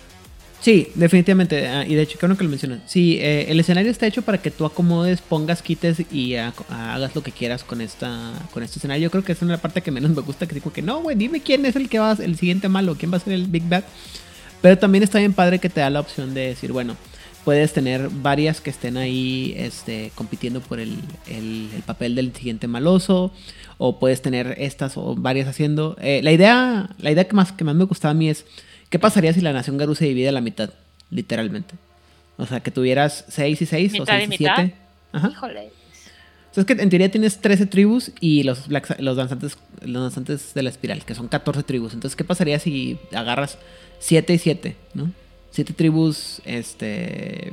Sí, 0.60 0.88
definitivamente. 0.96 1.68
ah, 1.68 1.86
Y 1.86 1.94
de 1.94 2.02
hecho, 2.02 2.18
qué 2.18 2.26
bueno 2.26 2.36
que 2.36 2.42
lo 2.44 2.50
mencionas. 2.50 2.80
Sí, 2.86 3.18
eh, 3.20 3.46
el 3.48 3.60
escenario 3.60 3.90
está 3.90 4.06
hecho 4.06 4.22
para 4.22 4.38
que 4.42 4.50
tú 4.50 4.64
acomodes, 4.66 5.20
pongas, 5.20 5.62
quites 5.62 6.02
y 6.12 6.34
ah, 6.34 6.52
ah, 6.68 6.94
hagas 6.96 7.14
lo 7.14 7.22
que 7.22 7.30
quieras 7.30 7.62
con 7.62 7.80
esta 7.80 8.32
con 8.52 8.62
este 8.64 8.78
escenario. 8.78 9.04
Yo 9.04 9.10
creo 9.10 9.22
que 9.24 9.32
esa 9.32 9.44
es 9.44 9.50
la 9.50 9.58
parte 9.58 9.82
que 9.82 9.90
menos 9.92 10.10
me 10.10 10.20
gusta. 10.22 10.46
Que 10.48 10.54
digo 10.54 10.72
que 10.72 10.82
no, 10.82 11.00
güey, 11.02 11.16
dime 11.16 11.40
quién 11.40 11.64
es 11.64 11.76
el 11.76 11.88
que 11.88 12.00
va 12.00 12.10
a 12.12 12.14
el 12.14 12.36
siguiente 12.36 12.68
malo, 12.68 12.96
quién 12.98 13.12
va 13.12 13.18
a 13.18 13.20
ser 13.20 13.34
el 13.34 13.46
Big 13.46 13.68
Bad. 13.68 13.84
Pero 14.60 14.76
también 14.78 15.04
está 15.04 15.18
bien 15.20 15.32
padre 15.32 15.60
que 15.60 15.68
te 15.70 15.80
da 15.80 15.90
la 15.90 16.00
opción 16.00 16.34
de 16.34 16.48
decir, 16.48 16.72
bueno, 16.72 16.96
puedes 17.44 17.72
tener 17.72 18.08
varias 18.10 18.60
que 18.60 18.70
estén 18.70 18.96
ahí 18.96 19.54
este, 19.56 20.10
compitiendo 20.16 20.60
por 20.60 20.80
el, 20.80 20.96
el- 21.28 21.68
el 21.74 21.82
papel 21.86 22.16
del 22.16 22.34
siguiente 22.34 22.66
maloso. 22.66 23.32
O 23.80 24.00
puedes 24.00 24.20
tener 24.22 24.56
estas 24.58 24.96
o 24.96 25.14
varias 25.14 25.46
haciendo. 25.46 25.96
Eh, 26.00 26.20
la 26.24 26.32
idea, 26.32 26.90
la 26.98 27.12
idea 27.12 27.28
que 27.28 27.36
más, 27.36 27.52
que 27.52 27.62
más 27.62 27.76
me 27.76 27.84
gustaba 27.84 28.10
a 28.10 28.14
mí 28.14 28.28
es. 28.28 28.44
¿Qué 28.90 28.98
pasaría 28.98 29.32
si 29.32 29.40
la 29.40 29.52
nación 29.52 29.76
Garú 29.76 29.94
se 29.94 30.06
divide 30.06 30.28
a 30.28 30.32
la 30.32 30.40
mitad? 30.40 30.70
Literalmente. 31.10 31.74
O 32.36 32.46
sea, 32.46 32.60
que 32.60 32.70
tuvieras 32.70 33.24
6 33.28 33.60
y 33.62 33.66
6 33.66 33.92
o 33.94 34.00
¿Mitad 34.00 34.14
y 34.14 34.18
6 34.18 34.26
y 34.26 34.28
mitad? 34.30 34.54
7. 34.56 34.74
Ajá. 35.12 35.28
Híjole. 35.30 35.70
Entonces 36.48 36.64
que 36.76 36.82
en 36.82 36.88
teoría 36.88 37.10
tienes 37.10 37.38
13 37.40 37.66
tribus 37.66 38.12
y 38.20 38.42
los, 38.42 38.68
Black- 38.68 38.98
los, 39.00 39.16
danzantes, 39.16 39.58
los 39.82 40.02
danzantes 40.02 40.54
de 40.54 40.62
la 40.62 40.70
espiral, 40.70 41.04
que 41.04 41.14
son 41.14 41.28
14 41.28 41.62
tribus. 41.62 41.94
Entonces, 41.94 42.16
¿qué 42.16 42.24
pasaría 42.24 42.58
si 42.58 42.98
agarras 43.12 43.58
7 43.98 44.32
y 44.34 44.38
7, 44.38 44.76
¿no? 44.94 45.10
7 45.50 45.72
tribus, 45.74 46.40
este... 46.44 47.52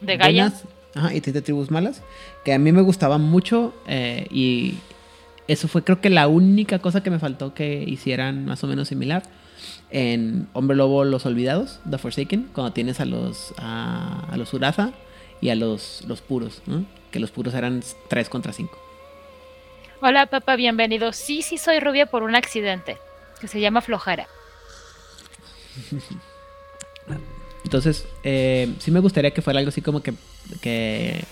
De 0.00 0.16
buenas, 0.18 0.64
Ajá, 0.94 1.14
y 1.14 1.20
7 1.20 1.42
tribus 1.42 1.70
malas. 1.70 2.02
Que 2.44 2.52
a 2.52 2.58
mí 2.58 2.72
me 2.72 2.82
gustaba 2.82 3.18
mucho 3.18 3.74
eh, 3.86 4.26
y 4.30 4.74
eso 5.48 5.68
fue 5.68 5.84
creo 5.84 6.00
que 6.00 6.10
la 6.10 6.26
única 6.28 6.80
cosa 6.80 7.02
que 7.02 7.10
me 7.10 7.18
faltó 7.18 7.54
que 7.54 7.84
hicieran 7.86 8.44
más 8.46 8.62
o 8.64 8.66
menos 8.66 8.88
similar. 8.88 9.22
En 9.90 10.48
Hombre 10.52 10.76
Lobo 10.76 11.04
Los 11.04 11.26
Olvidados, 11.26 11.80
The 11.88 11.98
Forsaken, 11.98 12.50
cuando 12.52 12.72
tienes 12.72 13.00
a 13.00 13.04
los, 13.04 13.54
a, 13.58 14.26
a 14.30 14.36
los 14.36 14.52
Uraza 14.52 14.92
y 15.40 15.50
a 15.50 15.54
los, 15.54 16.04
los 16.06 16.20
puros, 16.20 16.62
¿no? 16.66 16.84
Que 17.10 17.20
los 17.20 17.30
puros 17.30 17.54
eran 17.54 17.82
3 18.08 18.28
contra 18.28 18.52
5. 18.52 18.76
Hola, 20.00 20.26
papá, 20.26 20.56
bienvenido. 20.56 21.12
Sí, 21.12 21.42
sí, 21.42 21.56
soy 21.56 21.80
rubia 21.80 22.06
por 22.06 22.22
un 22.22 22.34
accidente 22.34 22.98
que 23.40 23.48
se 23.48 23.60
llama 23.60 23.80
flojera. 23.80 24.26
Entonces, 27.64 28.06
eh, 28.22 28.72
sí 28.78 28.90
me 28.90 29.00
gustaría 29.00 29.32
que 29.32 29.42
fuera 29.42 29.58
algo 29.58 29.70
así 29.70 29.82
como 29.82 30.02
que, 30.02 30.14
que 30.60 31.24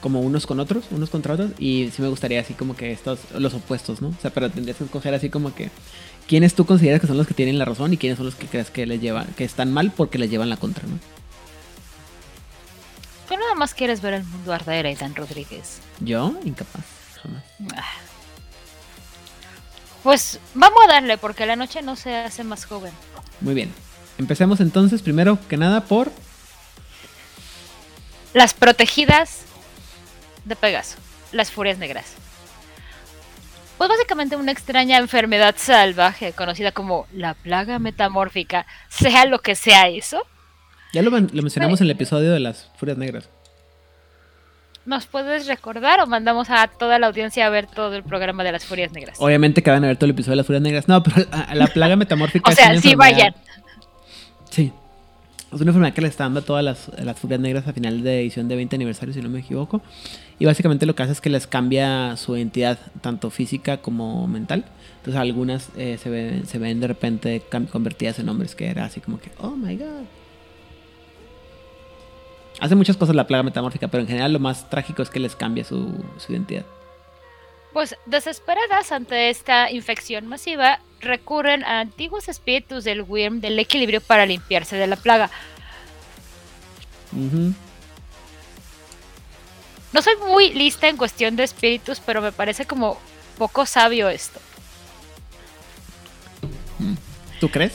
como 0.00 0.20
unos 0.20 0.46
con 0.46 0.60
otros, 0.60 0.84
unos 0.90 1.10
contra 1.10 1.34
otros, 1.34 1.50
y 1.58 1.90
sí 1.94 2.02
me 2.02 2.08
gustaría 2.08 2.40
así 2.40 2.54
como 2.54 2.76
que 2.76 2.92
estos, 2.92 3.18
los 3.36 3.54
opuestos, 3.54 4.02
¿no? 4.02 4.08
O 4.08 4.16
sea, 4.20 4.30
pero 4.30 4.50
tendrías 4.50 4.76
que 4.78 4.84
escoger 4.84 5.14
así 5.14 5.30
como 5.30 5.54
que 5.54 5.70
quiénes 6.26 6.54
tú 6.54 6.66
consideras 6.66 7.00
que 7.00 7.06
son 7.06 7.16
los 7.16 7.26
que 7.26 7.34
tienen 7.34 7.58
la 7.58 7.64
razón 7.64 7.92
y 7.92 7.96
quiénes 7.96 8.16
son 8.16 8.26
los 8.26 8.34
que 8.34 8.46
crees 8.46 8.70
que 8.70 8.86
les 8.86 9.00
llevan, 9.00 9.26
que 9.36 9.44
están 9.44 9.72
mal 9.72 9.92
porque 9.92 10.18
les 10.18 10.30
llevan 10.30 10.50
la 10.50 10.56
contra, 10.56 10.86
¿no? 10.86 10.98
Tú 13.28 13.36
nada 13.36 13.54
más 13.56 13.74
quieres 13.74 14.00
ver 14.02 14.14
el 14.14 14.24
mundo 14.24 14.52
arder, 14.52 14.86
Aidan 14.86 15.14
Rodríguez. 15.14 15.80
Yo, 16.00 16.34
incapaz, 16.44 16.84
jamás. 17.22 17.42
Ah. 17.74 17.84
Pues 20.04 20.38
vamos 20.54 20.78
a 20.84 20.92
darle, 20.92 21.18
porque 21.18 21.46
la 21.46 21.56
noche 21.56 21.82
no 21.82 21.96
se 21.96 22.14
hace 22.14 22.44
más 22.44 22.64
joven. 22.64 22.92
Muy 23.40 23.54
bien. 23.54 23.72
Empecemos 24.18 24.60
entonces, 24.60 25.02
primero 25.02 25.38
que 25.48 25.56
nada, 25.56 25.82
por 25.84 26.12
Las 28.32 28.54
protegidas 28.54 29.45
de 30.46 30.56
Pegaso, 30.56 30.96
las 31.32 31.50
furias 31.50 31.76
negras. 31.78 32.14
Pues 33.78 33.90
básicamente 33.90 34.36
una 34.36 34.52
extraña 34.52 34.96
enfermedad 34.96 35.54
salvaje 35.58 36.32
conocida 36.32 36.72
como 36.72 37.06
la 37.12 37.34
plaga 37.34 37.78
metamórfica, 37.78 38.64
sea 38.88 39.26
lo 39.26 39.40
que 39.40 39.54
sea 39.54 39.88
eso, 39.88 40.22
Ya 40.94 41.02
lo, 41.02 41.10
men- 41.10 41.28
lo 41.34 41.42
mencionamos 41.42 41.80
en 41.82 41.86
el 41.86 41.90
episodio 41.90 42.32
de 42.32 42.40
las 42.40 42.70
Furias 42.78 42.96
Negras. 42.96 43.28
¿nos 44.86 45.04
puedes 45.06 45.48
recordar 45.48 46.00
o 46.00 46.06
mandamos 46.06 46.48
a 46.48 46.68
toda 46.68 47.00
la 47.00 47.08
audiencia 47.08 47.44
a 47.44 47.50
ver 47.50 47.66
todo 47.66 47.92
el 47.96 48.04
programa 48.04 48.44
de 48.44 48.52
las 48.52 48.64
furias 48.64 48.92
negras? 48.92 49.16
Obviamente 49.20 49.60
que 49.60 49.70
van 49.72 49.82
a 49.82 49.88
ver 49.88 49.96
todo 49.96 50.04
el 50.06 50.12
episodio 50.12 50.32
de 50.32 50.36
las 50.36 50.46
Furias 50.46 50.62
Negras. 50.62 50.86
No, 50.86 51.02
pero 51.02 51.26
la, 51.32 51.54
la 51.56 51.66
plaga 51.66 51.96
metamórfica 51.96 52.48
O 52.48 52.52
es 52.52 52.56
sea, 52.56 52.70
una 52.70 52.80
sí 52.80 52.92
enfermedad- 52.92 52.98
vayan. 52.98 53.34
Sí. 54.48 54.72
Es 55.52 55.60
una 55.60 55.70
enfermedad 55.70 55.94
que 55.94 56.00
le 56.00 56.08
está 56.08 56.24
dando 56.24 56.40
a 56.40 56.42
todas 56.42 56.64
las, 56.64 56.90
las 56.98 57.18
Furias 57.18 57.40
Negras 57.40 57.68
a 57.68 57.72
final 57.72 58.02
de 58.02 58.20
edición 58.20 58.48
de 58.48 58.56
20 58.56 58.76
aniversario, 58.76 59.14
si 59.14 59.22
no 59.22 59.28
me 59.28 59.40
equivoco. 59.40 59.80
Y 60.40 60.44
básicamente 60.44 60.86
lo 60.86 60.94
que 60.94 61.04
hace 61.04 61.12
es 61.12 61.20
que 61.20 61.30
les 61.30 61.46
cambia 61.46 62.16
su 62.16 62.36
identidad, 62.36 62.78
tanto 63.00 63.30
física 63.30 63.78
como 63.78 64.26
mental. 64.26 64.64
Entonces 64.98 65.20
algunas 65.20 65.70
eh, 65.76 65.98
se, 66.02 66.10
ven, 66.10 66.46
se 66.46 66.58
ven 66.58 66.80
de 66.80 66.88
repente 66.88 67.42
convertidas 67.70 68.18
en 68.18 68.28
hombres, 68.28 68.56
que 68.56 68.66
era 68.66 68.84
así 68.84 69.00
como 69.00 69.20
que, 69.20 69.30
oh 69.38 69.52
my 69.52 69.76
god. 69.76 70.04
Hace 72.58 72.74
muchas 72.74 72.96
cosas 72.96 73.14
la 73.14 73.26
plaga 73.26 73.44
metamórfica, 73.44 73.86
pero 73.86 74.02
en 74.02 74.08
general 74.08 74.32
lo 74.32 74.40
más 74.40 74.68
trágico 74.68 75.02
es 75.02 75.10
que 75.10 75.20
les 75.20 75.36
cambia 75.36 75.62
su, 75.62 75.94
su 76.18 76.32
identidad. 76.32 76.64
Pues 77.76 77.94
desesperadas 78.06 78.90
ante 78.90 79.28
esta 79.28 79.70
infección 79.70 80.26
masiva, 80.26 80.80
recurren 80.98 81.62
a 81.62 81.80
antiguos 81.80 82.26
espíritus 82.30 82.84
del 82.84 83.02
Wyrm 83.02 83.42
del 83.42 83.58
equilibrio 83.58 84.00
para 84.00 84.24
limpiarse 84.24 84.76
de 84.76 84.86
la 84.86 84.96
plaga. 84.96 85.28
No 89.92 90.00
soy 90.00 90.16
muy 90.26 90.54
lista 90.54 90.88
en 90.88 90.96
cuestión 90.96 91.36
de 91.36 91.44
espíritus, 91.44 92.00
pero 92.00 92.22
me 92.22 92.32
parece 92.32 92.64
como 92.64 92.98
poco 93.36 93.66
sabio 93.66 94.08
esto. 94.08 94.40
¿Tú 97.40 97.50
crees? 97.50 97.74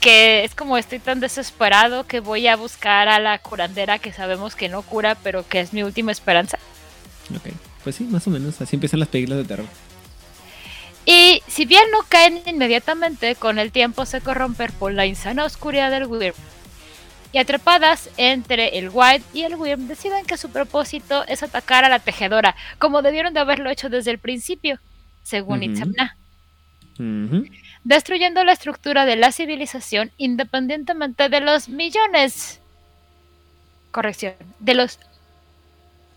Que 0.00 0.44
es 0.44 0.54
como 0.54 0.78
estoy 0.78 1.00
tan 1.00 1.20
desesperado 1.20 2.06
que 2.06 2.20
voy 2.20 2.48
a 2.48 2.56
buscar 2.56 3.08
a 3.08 3.20
la 3.20 3.38
curandera 3.40 3.98
que 3.98 4.10
sabemos 4.10 4.56
que 4.56 4.70
no 4.70 4.80
cura, 4.80 5.16
pero 5.16 5.46
que 5.46 5.60
es 5.60 5.74
mi 5.74 5.82
última 5.82 6.10
esperanza. 6.10 6.58
Ok. 7.30 7.52
Pues 7.82 7.96
sí, 7.96 8.04
más 8.04 8.26
o 8.26 8.30
menos. 8.30 8.60
Así 8.60 8.76
empiezan 8.76 9.00
las 9.00 9.08
películas 9.08 9.38
de 9.38 9.44
terror. 9.44 9.66
Y 11.06 11.42
si 11.46 11.66
bien 11.66 11.84
no 11.92 11.98
caen 12.08 12.42
inmediatamente, 12.46 13.34
con 13.34 13.58
el 13.58 13.72
tiempo 13.72 14.06
se 14.06 14.20
corrompen 14.20 14.72
por 14.72 14.92
la 14.92 15.04
insana 15.06 15.44
oscuridad 15.44 15.90
del 15.90 16.06
Wyrm. 16.06 16.34
Y 17.32 17.38
atrapadas 17.38 18.08
entre 18.16 18.78
el 18.78 18.90
White 18.90 19.24
y 19.34 19.42
el 19.42 19.56
Wyrm, 19.56 19.86
deciden 19.86 20.24
que 20.24 20.38
su 20.38 20.50
propósito 20.50 21.24
es 21.26 21.42
atacar 21.42 21.84
a 21.84 21.88
la 21.88 21.98
tejedora, 21.98 22.54
como 22.78 23.02
debieron 23.02 23.34
de 23.34 23.40
haberlo 23.40 23.68
hecho 23.70 23.90
desde 23.90 24.12
el 24.12 24.18
principio, 24.18 24.78
según 25.24 25.58
Ujú. 25.58 25.72
Itzamna, 25.72 26.16
destruyendo 27.82 28.44
la 28.44 28.52
estructura 28.52 29.04
de 29.04 29.16
la 29.16 29.32
civilización 29.32 30.12
independientemente 30.16 31.28
de 31.28 31.40
los 31.40 31.68
millones. 31.68 32.60
Corrección, 33.90 34.34
de 34.60 34.74
los 34.74 35.00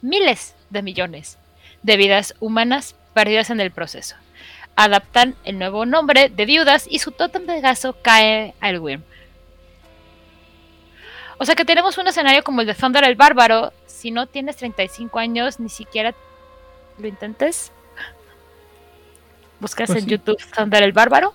miles 0.01 0.53
de 0.69 0.81
millones 0.81 1.37
de 1.83 1.97
vidas 1.97 2.35
humanas 2.39 2.95
perdidas 3.13 3.49
en 3.49 3.59
el 3.59 3.71
proceso. 3.71 4.15
Adaptan 4.75 5.35
el 5.43 5.57
nuevo 5.57 5.85
nombre 5.85 6.29
de 6.29 6.45
viudas 6.45 6.85
y 6.89 6.99
su 6.99 7.11
tótem 7.11 7.45
Pegaso 7.45 7.95
cae 8.01 8.53
al 8.59 8.79
Wyrm. 8.79 9.03
O 11.39 11.45
sea 11.45 11.55
que 11.55 11.65
tenemos 11.65 11.97
un 11.97 12.07
escenario 12.07 12.43
como 12.43 12.61
el 12.61 12.67
de 12.67 12.75
Thunder 12.75 13.03
el 13.03 13.15
Bárbaro. 13.15 13.73
Si 13.85 14.11
no 14.11 14.27
tienes 14.27 14.57
35 14.57 15.17
años, 15.19 15.59
ni 15.59 15.69
siquiera 15.69 16.13
lo 16.99 17.07
intentes. 17.07 17.71
Buscas 19.59 19.87
Pues 19.87 19.99
en 19.99 20.05
sí. 20.05 20.11
YouTube 20.11 20.37
Thunder 20.55 20.83
el 20.83 20.93
Bárbaro. 20.93 21.33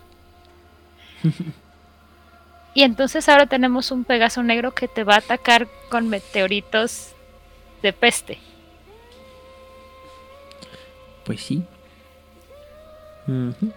y 2.74 2.82
entonces 2.82 3.28
ahora 3.28 3.46
tenemos 3.46 3.90
un 3.90 4.04
Pegaso 4.04 4.42
negro 4.42 4.72
que 4.72 4.86
te 4.86 5.02
va 5.02 5.14
a 5.14 5.18
atacar 5.18 5.66
con 5.88 6.08
meteoritos 6.08 7.12
de 7.82 7.92
peste. 7.92 8.38
Pues 11.24 11.40
sí. 11.40 11.62
Ujú. 13.26 13.72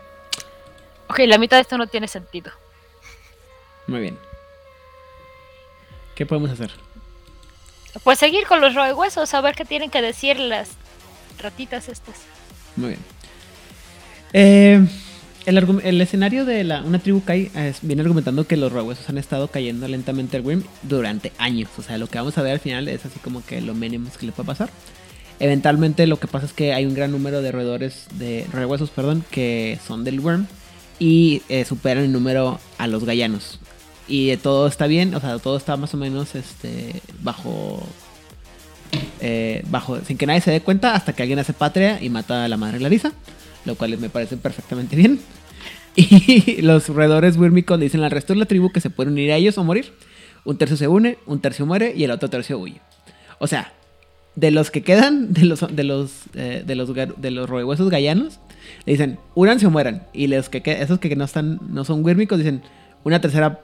Ok, 1.07 1.19
la 1.27 1.37
mitad 1.37 1.57
de 1.57 1.61
esto 1.61 1.77
no 1.77 1.87
tiene 1.87 2.07
sentido. 2.07 2.51
Muy 3.87 4.01
bien. 4.01 4.17
¿Qué 6.15 6.25
podemos 6.25 6.49
hacer? 6.49 6.71
Pues 8.03 8.19
seguir 8.19 8.45
con 8.47 8.61
los 8.61 8.75
roehuesos, 8.75 9.33
a 9.33 9.41
ver 9.41 9.55
qué 9.55 9.65
tienen 9.65 9.89
que 9.89 10.01
decir 10.01 10.39
las 10.39 10.71
ratitas 11.39 11.87
estas. 11.89 12.15
Muy 12.75 12.89
bien. 12.89 12.99
Eh, 14.33 14.85
el, 15.45 16.01
escenario 16.01 16.43
de 16.45 16.63
la, 16.63 16.81
una 16.81 16.99
tribu 16.99 17.23
Kai 17.23 17.51
eh, 17.55 17.73
viene 17.81 18.01
argumentando 18.01 18.47
que 18.47 18.57
los 18.57 18.71
roehuesos 18.71 19.07
han 19.09 19.17
estado 19.17 19.47
cayendo 19.47 19.87
lentamente 19.87 20.37
al 20.37 20.45
Wyrm 20.45 20.63
durante 20.83 21.31
años. 21.37 21.69
O 21.77 21.83
sea, 21.83 21.97
lo 21.97 22.07
que 22.07 22.17
vamos 22.17 22.37
a 22.37 22.41
ver 22.41 22.53
al 22.53 22.59
final 22.59 22.87
es 22.87 23.05
así 23.05 23.19
como 23.19 23.45
que 23.45 23.61
lo 23.61 23.73
mínimo 23.75 24.09
que 24.19 24.25
le 24.25 24.31
puede 24.31 24.47
pasar. 24.47 24.69
Eventualmente 25.39 26.07
lo 26.07 26.17
que 26.17 26.27
pasa 26.27 26.45
es 26.45 26.53
que 26.53 26.73
hay 26.73 26.85
un 26.85 26.93
gran 26.93 27.11
número 27.11 27.41
de 27.41 27.51
roedores, 27.51 28.07
de 28.13 28.45
roehuesos, 28.51 28.89
perdón, 28.89 29.23
que 29.31 29.77
son 29.85 30.03
del 30.03 30.19
Worm 30.19 30.47
y 30.97 31.41
eh, 31.49 31.65
superan 31.65 32.05
en 32.05 32.13
número 32.13 32.59
a 32.77 32.87
los 32.87 33.03
gallanos. 33.03 33.59
Y 34.07 34.29
eh, 34.29 34.37
todo 34.37 34.67
está 34.67 34.87
bien, 34.87 35.13
o 35.15 35.19
sea, 35.19 35.39
todo 35.39 35.57
está 35.57 35.75
más 35.77 35.93
o 35.93 35.97
menos 35.97 36.35
este, 36.35 37.01
bajo, 37.21 37.85
eh, 39.19 39.63
bajo, 39.67 39.99
sin 40.01 40.17
que 40.17 40.25
nadie 40.25 40.41
se 40.41 40.51
dé 40.51 40.61
cuenta 40.61 40.95
hasta 40.95 41.13
que 41.13 41.23
alguien 41.23 41.39
hace 41.39 41.53
patria 41.53 42.01
y 42.01 42.09
mata 42.09 42.45
a 42.45 42.47
la 42.47 42.55
madre 42.55 42.79
Larisa, 42.79 43.11
lo 43.65 43.75
cual 43.75 43.97
me 43.97 44.09
parece 44.09 44.37
perfectamente 44.37 44.95
bien. 44.95 45.19
Y 45.97 46.61
los 46.61 46.89
roedores 46.89 47.37
wírmicos 47.37 47.79
le 47.79 47.85
dicen 47.85 48.03
al 48.03 48.11
resto 48.11 48.33
de 48.33 48.39
la 48.39 48.45
tribu 48.45 48.69
que 48.69 48.81
se 48.81 48.89
pueden 48.89 49.13
unir 49.13 49.31
a 49.31 49.37
ellos 49.37 49.57
o 49.57 49.63
morir. 49.63 49.93
Un 50.43 50.57
tercio 50.57 50.75
se 50.75 50.89
une, 50.89 51.17
un 51.25 51.39
tercio 51.39 51.65
muere 51.65 51.93
y 51.95 52.03
el 52.03 52.11
otro 52.11 52.29
tercio 52.29 52.59
huye. 52.59 52.81
O 53.39 53.47
sea, 53.47 53.71
de 54.35 54.51
los 54.51 54.71
que 54.71 54.83
quedan, 54.83 55.33
de 55.33 55.45
los 55.45 55.65
de 55.75 55.83
los 55.83 56.23
eh, 56.35 56.63
de 56.65 56.75
los 56.75 56.93
de 56.93 57.31
los 57.31 57.49
roehuesos 57.49 57.89
gallanos, 57.89 58.39
le 58.85 58.93
dicen, 58.93 59.19
únanse 59.33 59.67
o 59.67 59.71
mueran. 59.71 60.03
Y 60.13 60.27
los 60.27 60.49
que 60.49 60.61
esos 60.65 60.99
que 60.99 61.15
no 61.15 61.25
están, 61.25 61.59
no 61.69 61.85
son 61.85 62.03
wírmicos, 62.03 62.37
dicen, 62.37 62.61
una 63.03 63.21
tercera 63.21 63.61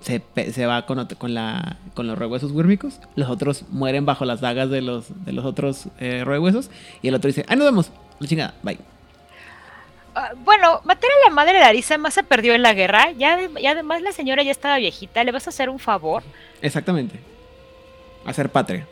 se, 0.00 0.22
se 0.52 0.66
va 0.66 0.86
con, 0.86 1.06
con, 1.06 1.34
la, 1.34 1.78
con 1.94 2.06
los 2.06 2.18
roehuesos 2.18 2.52
wírmicos. 2.52 3.00
Los 3.16 3.28
otros 3.28 3.64
mueren 3.70 4.06
bajo 4.06 4.24
las 4.24 4.40
dagas 4.40 4.70
de 4.70 4.80
los, 4.80 5.24
de 5.24 5.32
los 5.32 5.44
otros 5.44 5.88
eh. 5.98 6.24
Y 7.02 7.08
el 7.08 7.14
otro 7.14 7.28
dice, 7.28 7.44
¡ay, 7.48 7.56
nos 7.56 7.66
vemos! 7.66 7.90
La 8.18 8.26
chingada, 8.26 8.54
bye. 8.62 8.78
Ah, 10.14 10.30
bueno, 10.44 10.80
matar 10.84 11.08
a 11.08 11.28
la 11.28 11.34
madre 11.34 11.54
de 11.54 11.60
Larisa 11.60 11.96
más 11.98 12.14
se 12.14 12.22
perdió 12.22 12.54
en 12.54 12.62
la 12.62 12.74
guerra. 12.74 13.12
Ya, 13.12 13.38
y 13.58 13.66
además 13.66 14.02
la 14.02 14.12
señora 14.12 14.42
ya 14.42 14.50
estaba 14.50 14.78
viejita. 14.78 15.22
¿Le 15.22 15.32
vas 15.32 15.46
a 15.46 15.50
hacer 15.50 15.68
un 15.70 15.78
favor? 15.78 16.22
Exactamente. 16.60 17.20
Hacer 18.24 18.50
patria. 18.50 18.86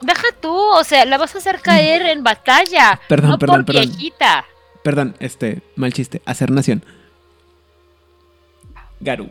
Deja 0.00 0.26
tú, 0.40 0.54
o 0.54 0.84
sea, 0.84 1.04
la 1.04 1.18
vas 1.18 1.34
a 1.34 1.38
hacer 1.38 1.60
caer 1.60 2.02
en 2.02 2.22
batalla. 2.22 3.00
Perdón, 3.08 3.30
no 3.30 3.38
perdón, 3.38 3.64
por 3.64 3.74
perdón. 3.74 3.90
viejita. 3.90 4.44
Perdón, 4.82 5.16
este, 5.18 5.62
mal 5.76 5.92
chiste. 5.92 6.22
Hacer 6.24 6.50
nación. 6.50 6.84
Garu. 9.00 9.28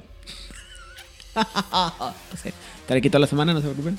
te 2.88 2.94
le 2.94 3.02
quito 3.02 3.20
la 3.20 3.28
semana, 3.28 3.54
no 3.54 3.60
se 3.60 3.66
preocupen. 3.66 3.98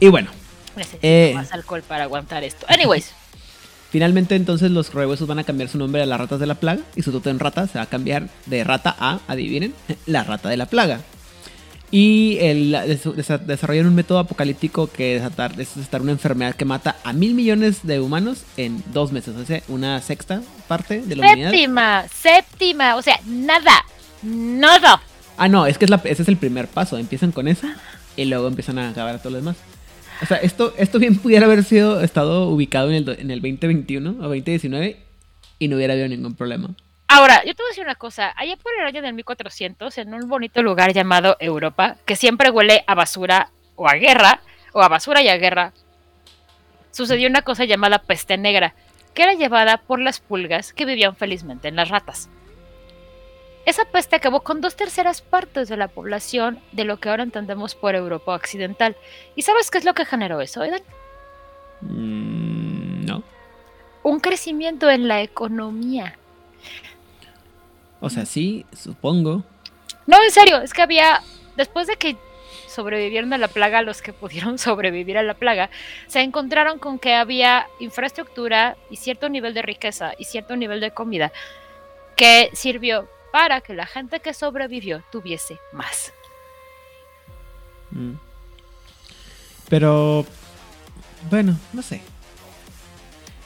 Y 0.00 0.08
bueno, 0.08 0.30
Necesito 0.76 1.00
Eh. 1.02 1.32
más 1.34 1.52
alcohol 1.52 1.82
para 1.82 2.04
aguantar 2.04 2.44
esto. 2.44 2.64
Anyways, 2.68 3.10
finalmente 3.90 4.36
entonces 4.36 4.70
los 4.70 4.92
roehuesos 4.94 5.26
van 5.26 5.40
a 5.40 5.44
cambiar 5.44 5.68
su 5.68 5.78
nombre 5.78 6.02
a 6.02 6.06
las 6.06 6.20
ratas 6.20 6.38
de 6.38 6.46
la 6.46 6.54
plaga 6.54 6.82
y 6.94 7.02
su 7.02 7.20
en 7.24 7.38
rata 7.38 7.66
se 7.66 7.78
va 7.78 7.84
a 7.84 7.88
cambiar 7.88 8.28
de 8.46 8.62
rata 8.64 8.94
a, 8.98 9.20
adivinen, 9.26 9.74
la 10.06 10.22
rata 10.24 10.48
de 10.48 10.56
la 10.56 10.66
plaga. 10.66 11.00
Y 11.90 12.36
el, 12.40 12.72
des- 12.72 13.06
desa- 13.06 13.38
desarrollan 13.38 13.86
un 13.86 13.94
método 13.94 14.18
apocalíptico 14.18 14.88
que 14.88 15.14
desatar, 15.14 15.52
es 15.58 15.74
desatar 15.74 16.02
una 16.02 16.12
enfermedad 16.12 16.54
que 16.54 16.66
mata 16.66 16.96
a 17.02 17.12
mil 17.14 17.32
millones 17.34 17.80
de 17.86 17.98
humanos 18.00 18.44
en 18.58 18.82
dos 18.92 19.10
meses. 19.10 19.34
O 19.36 19.44
sea, 19.46 19.62
una 19.68 20.00
sexta 20.02 20.42
parte 20.66 21.00
de 21.00 21.16
la 21.16 21.22
humanidad. 21.24 21.50
séptima, 21.50 22.04
séptima, 22.14 22.96
o 22.96 23.02
sea, 23.02 23.18
nada, 23.26 23.84
nada. 24.22 25.00
Ah, 25.38 25.48
no, 25.48 25.66
es 25.66 25.78
que 25.78 25.84
es 25.86 25.90
la- 25.90 26.00
ese 26.04 26.22
es 26.22 26.28
el 26.28 26.36
primer 26.36 26.68
paso. 26.68 26.98
Empiezan 26.98 27.32
con 27.32 27.48
eso 27.48 27.66
y 28.16 28.24
luego 28.26 28.48
empiezan 28.48 28.78
a 28.78 28.90
acabar 28.90 29.14
a 29.14 29.18
todos 29.18 29.32
los 29.32 29.42
demás. 29.42 29.56
O 30.20 30.26
sea, 30.26 30.36
esto, 30.38 30.74
esto 30.76 30.98
bien 30.98 31.16
pudiera 31.16 31.46
haber 31.46 31.62
sido 31.64 32.00
estado 32.02 32.48
ubicado 32.48 32.90
en 32.90 32.96
el, 32.96 33.08
en 33.20 33.30
el 33.30 33.40
2021 33.40 34.10
o 34.18 34.22
2019 34.24 34.96
y 35.60 35.68
no 35.68 35.76
hubiera 35.76 35.94
habido 35.94 36.08
ningún 36.08 36.34
problema. 36.34 36.70
Ahora, 37.08 37.42
yo 37.44 37.54
te 37.54 37.62
voy 37.62 37.68
a 37.68 37.70
decir 37.70 37.84
una 37.84 37.94
cosa. 37.94 38.34
Allá 38.36 38.56
por 38.56 38.72
el 38.78 38.84
año 38.84 39.00
del 39.00 39.14
1400, 39.14 39.96
en 39.96 40.12
un 40.12 40.28
bonito 40.28 40.62
lugar 40.62 40.92
llamado 40.92 41.36
Europa, 41.40 41.96
que 42.04 42.16
siempre 42.16 42.50
huele 42.50 42.84
a 42.86 42.94
basura 42.94 43.50
o 43.76 43.88
a 43.88 43.94
guerra, 43.94 44.40
o 44.74 44.82
a 44.82 44.88
basura 44.88 45.22
y 45.22 45.28
a 45.28 45.38
guerra, 45.38 45.72
sucedió 46.90 47.28
una 47.28 47.42
cosa 47.42 47.64
llamada 47.64 48.00
peste 48.00 48.36
negra, 48.36 48.74
que 49.14 49.22
era 49.22 49.32
llevada 49.32 49.78
por 49.78 50.00
las 50.00 50.20
pulgas 50.20 50.74
que 50.74 50.84
vivían 50.84 51.16
felizmente 51.16 51.68
en 51.68 51.76
las 51.76 51.88
ratas. 51.88 52.28
Esa 53.64 53.86
peste 53.86 54.16
acabó 54.16 54.40
con 54.40 54.60
dos 54.60 54.76
terceras 54.76 55.22
partes 55.22 55.68
de 55.68 55.76
la 55.76 55.88
población 55.88 56.60
de 56.72 56.84
lo 56.84 56.98
que 56.98 57.08
ahora 57.08 57.22
entendemos 57.22 57.74
por 57.74 57.94
Europa 57.94 58.34
Occidental. 58.34 58.96
¿Y 59.34 59.42
sabes 59.42 59.70
qué 59.70 59.78
es 59.78 59.84
lo 59.84 59.94
que 59.94 60.04
generó 60.04 60.40
eso, 60.40 60.62
Edan? 60.62 60.82
Mm, 61.80 63.06
no. 63.06 63.22
Un 64.02 64.20
crecimiento 64.20 64.90
en 64.90 65.08
la 65.08 65.22
economía. 65.22 66.17
O 68.00 68.10
sea, 68.10 68.26
sí, 68.26 68.64
supongo. 68.72 69.44
No, 70.06 70.22
en 70.22 70.30
serio, 70.30 70.58
es 70.58 70.72
que 70.72 70.82
había, 70.82 71.22
después 71.56 71.86
de 71.86 71.96
que 71.96 72.16
sobrevivieron 72.68 73.32
a 73.32 73.38
la 73.38 73.48
plaga, 73.48 73.82
los 73.82 74.02
que 74.02 74.12
pudieron 74.12 74.58
sobrevivir 74.58 75.18
a 75.18 75.22
la 75.22 75.34
plaga, 75.34 75.70
se 76.06 76.20
encontraron 76.20 76.78
con 76.78 76.98
que 76.98 77.14
había 77.14 77.68
infraestructura 77.80 78.76
y 78.90 78.96
cierto 78.96 79.28
nivel 79.28 79.54
de 79.54 79.62
riqueza 79.62 80.12
y 80.18 80.24
cierto 80.24 80.56
nivel 80.56 80.80
de 80.80 80.92
comida 80.92 81.32
que 82.16 82.50
sirvió 82.52 83.08
para 83.32 83.60
que 83.60 83.74
la 83.74 83.86
gente 83.86 84.20
que 84.20 84.34
sobrevivió 84.34 85.02
tuviese 85.10 85.58
más. 85.72 86.12
Mm. 87.90 88.14
Pero, 89.68 90.24
bueno, 91.30 91.56
no 91.72 91.82
sé. 91.82 92.00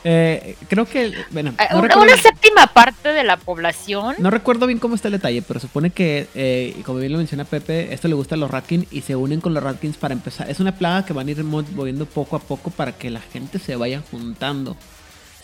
Eh, 0.05 0.57
creo 0.69 0.85
que, 0.85 1.13
bueno, 1.31 1.51
Eh, 1.59 1.67
no 1.71 1.79
una, 1.79 1.89
recuerdo, 1.89 2.13
una 2.13 2.21
séptima 2.23 2.67
parte 2.67 3.11
de 3.11 3.23
la 3.23 3.37
población. 3.37 4.17
no 4.19 4.31
recuerdo 4.31 4.67
bien 4.67 4.79
cómo 4.81 4.95
está 4.97 5.09
el 5.09 5.13
detalle, 5.13 5.43
pero 5.43 5.61
supone 5.61 5.91
que, 5.91 6.27
eh, 6.35 6.75
como 6.85 6.99
bien 6.99 7.13
lo 7.13 7.19
menciona 7.19 7.45
Pepe, 7.45 7.93
esto 7.95 8.09
le 8.09 8.15
gusta 8.15 8.35
a 8.35 8.39
los 8.39 8.51
Ratkins 8.51 8.87
y 8.91 9.03
se 9.03 9.15
unen 9.15 9.41
con 9.41 9.55
los 9.55 9.63
Ratkins 9.63 9.97
para 9.97 10.15
empezar. 10.15 10.51
Es 10.51 10.59
una 10.61 10.73
plaga 10.77 11.05
que 11.05 11.13
van 11.13 11.29
a 11.29 11.31
ir 11.31 11.45
mo- 11.45 11.63
moviendo 11.75 12.07
poco 12.07 12.35
a 12.37 12.41
poco 12.41 12.71
para 12.71 12.93
que 12.93 13.11
la 13.11 13.21
gente 13.21 13.59
se 13.61 13.77
vaya 13.77 14.03
juntando. 14.11 14.77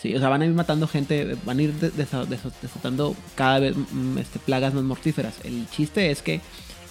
Sí, 0.01 0.15
o 0.15 0.19
sea, 0.19 0.29
van 0.29 0.41
a 0.41 0.45
ir 0.45 0.51
matando 0.53 0.87
gente, 0.87 1.35
van 1.45 1.59
a 1.59 1.61
ir 1.61 1.73
de- 1.73 1.91
desa- 1.91 2.25
desa- 2.25 2.51
desatando 2.61 3.15
cada 3.35 3.59
vez 3.59 3.75
mm, 3.75 4.17
este, 4.17 4.39
plagas 4.39 4.73
más 4.73 4.83
mortíferas. 4.83 5.35
El 5.43 5.67
chiste 5.69 6.09
es 6.11 6.21
que 6.21 6.41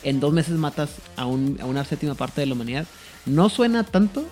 en 0.04 0.20
dos 0.20 0.32
meses 0.32 0.54
matas 0.56 0.90
a, 1.16 1.26
un- 1.26 1.58
a 1.60 1.66
una 1.66 1.84
séptima 1.84 2.14
parte 2.14 2.40
de 2.40 2.46
la 2.46 2.54
humanidad. 2.54 2.86
No 3.26 3.48
suena 3.50 3.84
tanto 3.84 4.24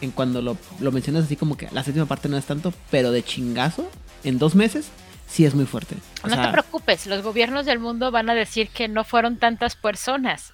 en 0.00 0.10
cuando 0.10 0.42
lo, 0.42 0.56
lo 0.80 0.92
mencionas 0.92 1.24
así 1.24 1.36
como 1.36 1.56
que 1.56 1.68
la 1.72 1.82
séptima 1.84 2.06
parte 2.06 2.28
no 2.28 2.36
es 2.36 2.44
tanto, 2.44 2.72
pero 2.90 3.10
de 3.12 3.22
chingazo, 3.22 3.88
en 4.24 4.38
dos 4.38 4.54
meses, 4.54 4.88
sí 5.26 5.44
es 5.44 5.54
muy 5.54 5.64
fuerte. 5.66 5.96
O 6.22 6.28
no 6.28 6.34
sea, 6.34 6.46
te 6.46 6.52
preocupes, 6.52 7.06
los 7.06 7.22
gobiernos 7.22 7.64
del 7.66 7.78
mundo 7.78 8.10
van 8.10 8.28
a 8.30 8.34
decir 8.34 8.68
que 8.68 8.88
no 8.88 9.04
fueron 9.04 9.38
tantas 9.38 9.76
personas. 9.76 10.52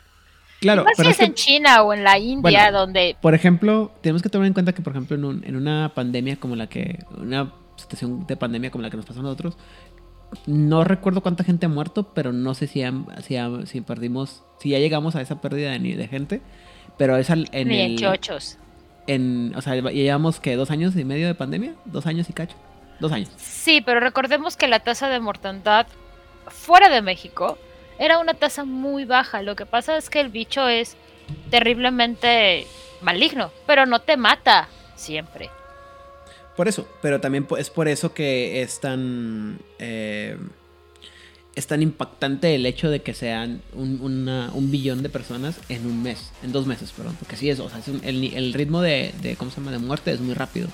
claro, 0.61 0.85
Más 0.85 0.93
si 0.95 0.97
pero 0.99 1.09
es 1.11 1.15
es 1.15 1.19
que- 1.21 1.25
en 1.27 1.35
China 1.35 1.83
o 1.83 1.93
en 1.95 2.05
la 2.05 2.19
India, 2.19 2.65
Bueno. 2.65 2.79
donde 2.81 3.17
Por 3.23 3.35
ejemplo, 3.35 3.93
tenemos 4.03 4.23
que 4.23 4.29
tomar 4.29 4.47
en 4.47 4.53
cuenta 4.53 4.73
que, 4.75 4.83
por 4.83 4.93
ejemplo, 4.93 5.17
en, 5.17 5.25
un- 5.25 5.45
en 5.45 5.57
una 5.57 5.93
pandemia 5.95 6.37
como 6.37 6.55
la 6.55 6.67
que, 6.69 6.99
una 7.17 7.53
situación 7.77 8.27
de 8.27 8.37
pandemia 8.37 8.71
como 8.71 8.83
la 8.83 8.91
que 8.91 8.99
nos 8.99 9.07
pasó 9.07 9.21
a 9.21 9.23
nosotros, 9.23 9.57
no 10.47 10.85
recuerdo 10.85 11.23
cuánta 11.23 11.45
gente 11.45 11.67
ha 11.67 11.69
muerto, 11.69 12.13
pero 12.15 12.33
no 12.33 12.55
sé 12.55 12.67
si, 12.67 12.83
si, 13.27 13.37
ha- 13.37 13.67
si 13.67 13.81
perdimos, 13.81 14.43
si 14.61 14.69
ya 14.71 14.79
llegamos 14.79 15.17
a 15.17 15.23
esa 15.23 15.41
pérdida 15.41 15.71
de, 15.73 15.79
de 15.79 16.09
gente, 16.09 16.41
pero 16.99 17.17
es 17.17 17.31
al- 17.31 17.49
en 17.53 17.69
ni 17.69 17.81
en 17.81 17.91
el, 17.93 17.99
chochos. 17.99 18.59
En, 19.15 19.53
o 19.57 19.63
sea, 19.63 19.75
llevamos 19.75 20.41
que 20.41 20.57
dos 20.57 20.71
años 20.71 20.95
y 20.97 21.05
medio 21.05 21.27
de 21.27 21.35
pandemia, 21.35 21.75
dos 21.85 22.07
años 22.07 22.29
y 22.31 22.33
cacho, 22.33 22.57
dos 23.01 23.13
años. 23.13 23.31
Sí, 23.37 23.81
pero 23.81 24.01
recordemos 24.01 24.57
que 24.57 24.69
la 24.69 24.81
tasa 24.81 25.09
de 25.09 25.21
mortandad 25.21 25.87
fuera 26.47 26.89
de 26.89 27.03
México 27.03 27.59
era 27.99 28.19
una 28.19 28.35
tasa 28.35 28.65
muy 28.65 29.05
baja. 29.05 29.43
Lo 29.43 29.57
que 29.57 29.67
pasa 29.67 29.97
es 29.97 30.11
que 30.11 30.21
el 30.21 30.29
bicho 30.29 30.69
es 30.69 30.97
terriblemente 31.51 32.67
maligno, 33.01 33.51
pero 33.67 33.85
no 33.87 34.01
te 34.01 34.17
mata 34.17 34.69
siempre. 34.97 35.51
Por 36.57 36.69
eso, 36.69 36.89
pero 37.03 37.21
también 37.21 37.47
es 37.59 37.71
por 37.71 37.89
eso 37.89 38.13
que 38.13 38.63
es 38.63 38.81
tan. 38.81 39.59
eh, 39.79 40.37
es 41.57 41.67
tan 41.67 41.83
impactante 41.83 42.55
el 42.55 42.65
hecho 42.65 42.91
de 42.91 43.03
que 43.03 43.13
sean 43.13 43.61
un, 43.75 44.01
una- 44.01 44.51
un 44.55 44.71
billón 44.71 45.03
de 45.03 45.09
personas 45.09 45.57
en 45.69 45.85
un 45.87 46.03
mes, 46.03 46.31
en 46.43 46.53
dos 46.53 46.67
meses, 46.67 46.93
perdón. 46.97 47.17
Porque 47.19 47.37
sí 47.37 47.51
es, 47.51 47.59
o 47.61 47.69
sea, 47.69 47.79
es 47.81 47.89
un- 47.89 48.01
el, 48.05 48.53
ritmo 48.55 48.81
de, 48.81 49.13
de, 49.21 49.37
¿cómo 49.37 49.51
se 49.51 49.57
llama?, 49.59 49.73
de 49.73 49.79
muerte 49.79 50.13
es 50.13 50.21
muy 50.21 50.35
rápido. 50.35 50.69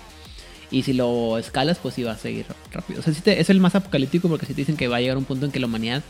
Y 0.70 0.82
si 0.82 0.92
lo 0.92 1.38
escalas, 1.38 1.78
pues 1.78 1.94
sí 1.94 2.02
va 2.02 2.12
a 2.12 2.18
seguir 2.18 2.44
rápido. 2.72 3.00
O 3.00 3.02
sea, 3.02 3.14
sí 3.14 3.20
te- 3.20 3.40
es 3.40 3.48
el 3.50 3.60
más 3.60 3.74
apocalíptico 3.74 4.28
porque 4.28 4.46
sí 4.46 4.52
te 4.52 4.60
dicen 4.62 4.76
que 4.76 4.88
va 4.88 4.96
a 4.96 5.00
llegar 5.00 5.16
un 5.16 5.24
punto 5.24 5.46
en 5.46 5.52
que 5.52 5.60
la 5.60 5.66
humanidad 5.66 6.02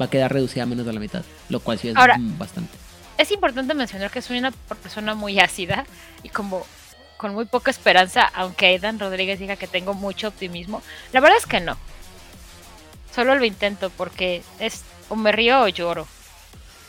va 0.00 0.06
a 0.06 0.10
quedar 0.10 0.32
reducida 0.32 0.62
a 0.62 0.66
menos 0.66 0.86
de 0.86 0.92
la 0.92 1.00
mitad. 1.00 1.24
Lo 1.48 1.60
cual 1.60 1.78
sí 1.78 1.88
es 1.88 1.96
Ahora- 1.96 2.16
bastante. 2.18 2.72
Es 3.18 3.30
importante 3.30 3.74
mencionar 3.74 4.10
que 4.10 4.22
soy 4.22 4.38
una 4.38 4.50
persona 4.50 5.14
muy 5.14 5.38
ácida 5.38 5.84
y 6.24 6.30
como 6.30 6.64
con 7.16 7.32
muy 7.34 7.44
poca 7.44 7.70
esperanza, 7.70 8.22
aunque 8.34 8.66
Aidan 8.66 8.98
Rodríguez 8.98 9.38
diga 9.38 9.56
que 9.56 9.66
tengo 9.68 9.94
mucho 9.94 10.28
optimismo. 10.28 10.82
La 11.12 11.20
verdad 11.20 11.38
es 11.38 11.46
que 11.46 11.60
no. 11.60 11.76
Solo 13.14 13.36
lo 13.36 13.44
intento 13.44 13.90
porque 13.90 14.42
es 14.58 14.82
o 15.08 15.16
me 15.16 15.30
río 15.30 15.62
o 15.62 15.68
lloro. 15.68 16.08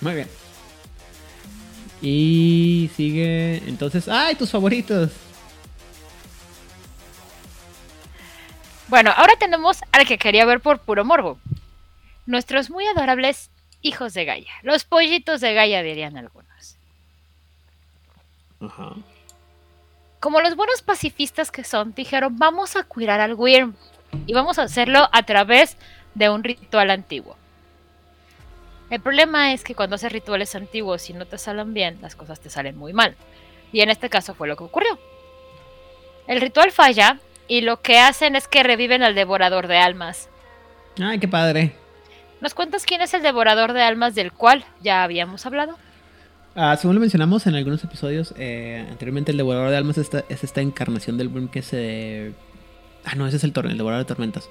Muy 0.01 0.15
bien. 0.15 0.27
Y 2.01 2.89
sigue. 2.95 3.61
Entonces. 3.67 4.07
¡Ay, 4.07 4.35
tus 4.35 4.49
favoritos! 4.49 5.11
Bueno, 8.87 9.11
ahora 9.15 9.33
tenemos 9.39 9.79
al 9.91 10.05
que 10.07 10.17
quería 10.17 10.45
ver 10.45 10.61
por 10.61 10.79
puro 10.79 11.05
morbo. 11.05 11.39
Nuestros 12.25 12.69
muy 12.69 12.85
adorables 12.87 13.49
hijos 13.81 14.13
de 14.13 14.25
Gaia. 14.25 14.51
Los 14.63 14.83
pollitos 14.83 15.41
de 15.41 15.53
Gaia, 15.53 15.83
dirían 15.83 16.17
algunos. 16.17 16.77
Ajá. 18.61 18.93
Como 20.19 20.41
los 20.41 20.55
buenos 20.55 20.81
pacifistas 20.81 21.51
que 21.51 21.63
son, 21.63 21.93
dijeron, 21.93 22.37
vamos 22.37 22.75
a 22.75 22.83
cuidar 22.83 23.21
al 23.21 23.35
Wyrm. 23.35 23.75
Y 24.27 24.33
vamos 24.33 24.57
a 24.57 24.63
hacerlo 24.63 25.07
a 25.11 25.23
través 25.23 25.77
de 26.15 26.29
un 26.29 26.43
ritual 26.43 26.89
antiguo. 26.89 27.37
El 28.89 29.01
problema 29.01 29.53
es 29.53 29.63
que 29.63 29.75
cuando 29.75 29.95
haces 29.95 30.11
rituales 30.11 30.55
antiguos 30.55 31.09
y 31.09 31.13
no 31.13 31.25
te 31.25 31.37
salen 31.37 31.73
bien, 31.73 31.97
las 32.01 32.15
cosas 32.15 32.39
te 32.39 32.49
salen 32.49 32.77
muy 32.77 32.93
mal. 32.93 33.15
Y 33.71 33.81
en 33.81 33.89
este 33.89 34.09
caso 34.09 34.33
fue 34.35 34.47
lo 34.47 34.55
que 34.55 34.63
ocurrió. 34.63 34.97
El 36.27 36.41
ritual 36.41 36.71
falla 36.71 37.19
y 37.47 37.61
lo 37.61 37.81
que 37.81 37.99
hacen 37.99 38.35
es 38.35 38.47
que 38.47 38.63
reviven 38.63 39.03
al 39.03 39.15
devorador 39.15 39.67
de 39.67 39.77
almas. 39.77 40.29
Ay, 40.99 41.19
qué 41.19 41.27
padre. 41.27 41.75
¿Nos 42.41 42.53
cuentas 42.53 42.85
quién 42.85 43.01
es 43.01 43.13
el 43.13 43.21
devorador 43.21 43.73
de 43.73 43.81
almas 43.81 44.15
del 44.15 44.31
cual 44.31 44.65
ya 44.81 45.03
habíamos 45.03 45.45
hablado? 45.45 45.77
Ah, 46.55 46.77
según 46.77 46.95
lo 46.95 47.01
mencionamos 47.01 47.47
en 47.47 47.55
algunos 47.55 47.83
episodios 47.83 48.33
eh, 48.37 48.85
anteriormente, 48.89 49.31
el 49.31 49.37
devorador 49.37 49.71
de 49.71 49.77
almas 49.77 49.97
es 49.97 50.05
esta, 50.05 50.23
es 50.29 50.43
esta 50.43 50.61
encarnación 50.61 51.17
del 51.17 51.27
Worm 51.27 51.49
que 51.49 51.61
se... 51.61 52.33
Ah, 53.03 53.15
no, 53.15 53.27
ese 53.27 53.37
es 53.37 53.43
el, 53.43 53.51
el 53.55 53.77
devorador 53.77 54.05
de 54.05 54.07
tormentas. 54.07 54.49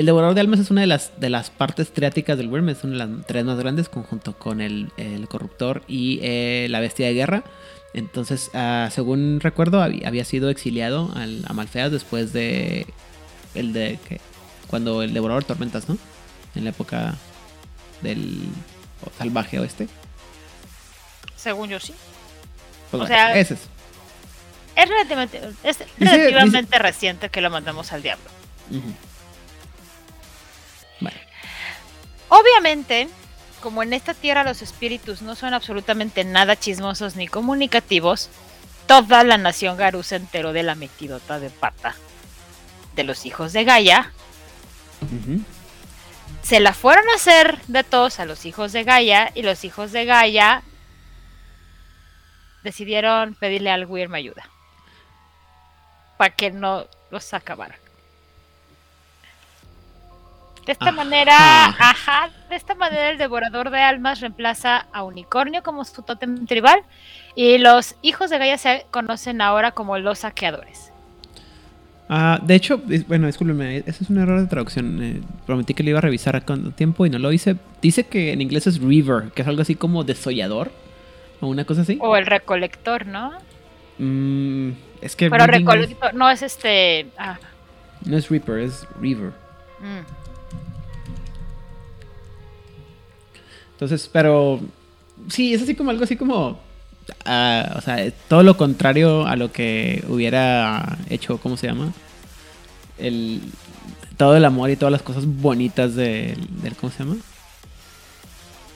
El 0.00 0.06
devorador 0.06 0.34
de 0.34 0.40
almas 0.40 0.60
es 0.60 0.70
una 0.70 0.80
de 0.80 0.86
las, 0.86 1.20
de 1.20 1.28
las 1.28 1.50
partes 1.50 1.92
triáticas 1.92 2.38
del 2.38 2.48
Worm, 2.48 2.70
es 2.70 2.84
una 2.84 3.04
de 3.04 3.12
las 3.12 3.26
tres 3.26 3.44
más 3.44 3.58
grandes, 3.58 3.90
conjunto 3.90 4.32
con 4.32 4.62
el, 4.62 4.90
el 4.96 5.28
corruptor 5.28 5.82
y 5.86 6.20
eh, 6.22 6.68
la 6.70 6.80
bestia 6.80 7.06
de 7.06 7.12
guerra. 7.12 7.44
Entonces, 7.92 8.50
uh, 8.54 8.90
según 8.90 9.40
recuerdo, 9.40 9.82
había 9.82 10.24
sido 10.24 10.48
exiliado 10.48 11.12
al, 11.14 11.44
a 11.46 11.52
Malfeas 11.52 11.92
después 11.92 12.32
de. 12.32 12.86
El 13.54 13.74
de. 13.74 13.98
que 14.08 14.22
Cuando 14.68 15.02
el 15.02 15.12
devorador 15.12 15.42
de 15.42 15.48
tormentas, 15.48 15.86
¿no? 15.86 15.98
En 16.54 16.64
la 16.64 16.70
época 16.70 17.16
del 18.00 18.38
salvaje 19.18 19.58
oeste. 19.58 19.86
Según 21.36 21.68
yo 21.68 21.78
sí. 21.78 21.92
Pues 22.90 23.02
o 23.02 23.06
sea, 23.06 23.38
ese 23.38 23.52
es. 23.52 23.60
Es 24.76 24.88
relativamente, 24.88 25.42
es 25.62 25.78
relativamente 25.98 26.70
dice, 26.70 26.82
reciente 26.82 27.28
que 27.28 27.42
lo 27.42 27.50
mandamos 27.50 27.92
al 27.92 28.00
diablo. 28.00 28.24
Uh 28.70 28.76
-huh. 28.76 29.09
Obviamente, 32.30 33.08
como 33.60 33.82
en 33.82 33.92
esta 33.92 34.14
tierra 34.14 34.44
los 34.44 34.62
espíritus 34.62 35.20
no 35.20 35.34
son 35.34 35.52
absolutamente 35.52 36.24
nada 36.24 36.56
chismosos 36.56 37.16
ni 37.16 37.28
comunicativos, 37.28 38.30
toda 38.86 39.24
la 39.24 39.36
nación 39.36 39.76
Garú 39.76 40.02
se 40.02 40.16
enteró 40.16 40.52
de 40.52 40.62
la 40.62 40.74
metidota 40.74 41.38
de 41.38 41.50
pata 41.50 41.94
de 42.94 43.04
los 43.04 43.26
hijos 43.26 43.52
de 43.52 43.64
Gaia. 43.64 44.12
Uh 45.02 45.06
-huh. 45.06 45.44
Se 46.42 46.60
la 46.60 46.72
fueron 46.72 47.04
a 47.10 47.16
hacer 47.16 47.60
de 47.66 47.84
todos 47.84 48.20
a 48.20 48.24
los 48.24 48.46
hijos 48.46 48.72
de 48.72 48.84
Gaia 48.84 49.30
y 49.34 49.42
los 49.42 49.64
hijos 49.64 49.92
de 49.92 50.04
Gaia 50.04 50.62
decidieron 52.62 53.34
pedirle 53.34 53.70
al 53.70 53.86
Wyrm 53.86 54.14
ayuda 54.14 54.48
para 56.16 56.34
que 56.34 56.50
no 56.50 56.86
los 57.10 57.34
acabaran. 57.34 57.79
De 60.70 60.74
esta 60.74 60.90
ajá. 60.90 60.92
manera, 60.92 61.64
ajá, 61.66 62.30
de 62.48 62.54
esta 62.54 62.76
manera 62.76 63.10
el 63.10 63.18
devorador 63.18 63.70
de 63.70 63.80
almas 63.80 64.20
reemplaza 64.20 64.86
a 64.92 65.02
Unicornio 65.02 65.64
como 65.64 65.84
su 65.84 66.02
tótem 66.02 66.46
tribal 66.46 66.84
y 67.34 67.58
los 67.58 67.96
hijos 68.02 68.30
de 68.30 68.38
Gaia 68.38 68.56
se 68.56 68.86
conocen 68.92 69.40
ahora 69.40 69.72
como 69.72 69.98
los 69.98 70.20
saqueadores. 70.20 70.92
Uh, 72.08 72.38
de 72.46 72.54
hecho, 72.54 72.80
bueno, 73.08 73.26
discúlpeme, 73.26 73.78
ese 73.78 74.04
es 74.04 74.10
un 74.10 74.18
error 74.18 74.40
de 74.40 74.46
traducción. 74.46 75.02
Eh, 75.02 75.20
prometí 75.44 75.74
que 75.74 75.82
lo 75.82 75.90
iba 75.90 75.98
a 75.98 76.02
revisar 76.02 76.44
con 76.44 76.70
tiempo 76.70 77.04
y 77.04 77.10
no 77.10 77.18
lo 77.18 77.32
hice. 77.32 77.56
Dice 77.82 78.06
que 78.06 78.32
en 78.32 78.40
inglés 78.40 78.68
es 78.68 78.80
river, 78.80 79.32
que 79.34 79.42
es 79.42 79.48
algo 79.48 79.62
así 79.62 79.74
como 79.74 80.04
desollador 80.04 80.70
o 81.40 81.48
una 81.48 81.64
cosa 81.64 81.80
así. 81.80 81.98
O 82.00 82.16
el 82.16 82.26
recolector, 82.26 83.06
¿no? 83.06 83.32
Mm, 83.98 84.70
es 85.00 85.16
que. 85.16 85.30
Pero 85.30 85.48
recolector, 85.48 86.14
no 86.14 86.30
es 86.30 86.42
este. 86.42 87.08
Ah. 87.18 87.40
No 88.04 88.16
es 88.16 88.30
Reaper, 88.30 88.60
es 88.60 88.86
River. 89.00 89.32
Mm. 89.80 90.19
Entonces, 93.80 94.10
pero 94.12 94.60
sí, 95.30 95.54
es 95.54 95.62
así 95.62 95.74
como 95.74 95.88
algo 95.88 96.04
así 96.04 96.14
como, 96.14 96.50
uh, 96.50 97.78
o 97.78 97.80
sea, 97.80 98.10
todo 98.28 98.42
lo 98.42 98.54
contrario 98.58 99.26
a 99.26 99.36
lo 99.36 99.52
que 99.52 100.04
hubiera 100.06 100.98
hecho, 101.08 101.38
¿cómo 101.38 101.56
se 101.56 101.68
llama? 101.68 101.90
El, 102.98 103.40
todo 104.18 104.36
el 104.36 104.44
amor 104.44 104.68
y 104.68 104.76
todas 104.76 104.92
las 104.92 105.00
cosas 105.00 105.24
bonitas 105.24 105.94
del, 105.94 106.36
del 106.60 106.76
¿cómo 106.76 106.92
se 106.92 106.98
llama? 106.98 107.16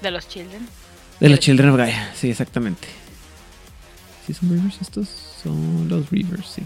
De 0.01 0.11
los 0.11 0.27
Children. 0.27 0.67
De 1.21 1.29
los 1.29 1.39
Children 1.39 1.69
of 1.69 1.77
Gaia, 1.77 2.11
sí, 2.15 2.31
exactamente. 2.31 2.89
¿Sí 4.27 4.33
son 4.33 4.53
Reavers 4.53 4.81
estos? 4.81 5.09
Son 5.43 5.87
los 5.87 6.09
Reavers, 6.11 6.47
sí. 6.47 6.63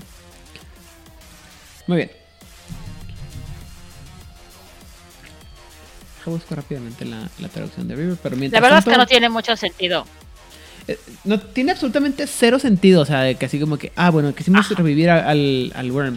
Muy 1.89 1.97
bien. 1.97 2.11
Busco 6.29 6.55
rápidamente 6.55 7.05
la, 7.05 7.29
la, 7.39 7.49
traducción 7.49 7.89
de 7.89 7.97
River, 7.97 8.17
pero 8.23 8.37
mientras 8.37 8.61
La 8.61 8.67
verdad 8.67 8.85
tanto, 8.85 8.91
es 8.91 8.95
que 8.95 8.99
no 8.99 9.07
tiene 9.07 9.29
mucho 9.29 9.57
sentido. 9.57 10.07
Eh, 10.87 10.99
no 11.25 11.39
tiene 11.39 11.73
absolutamente 11.73 12.27
cero 12.27 12.59
sentido, 12.59 13.03
o 13.03 13.05
sea, 13.05 13.23
de 13.23 13.35
que 13.35 13.47
así 13.47 13.61
como 13.61 13.77
que, 13.77 13.93
ah, 13.97 14.11
bueno, 14.11 14.35
quisimos 14.35 14.67
Ajá. 14.67 14.75
revivir 14.77 15.11
al, 15.11 15.73
al 15.75 15.93
Worm, 15.93 16.17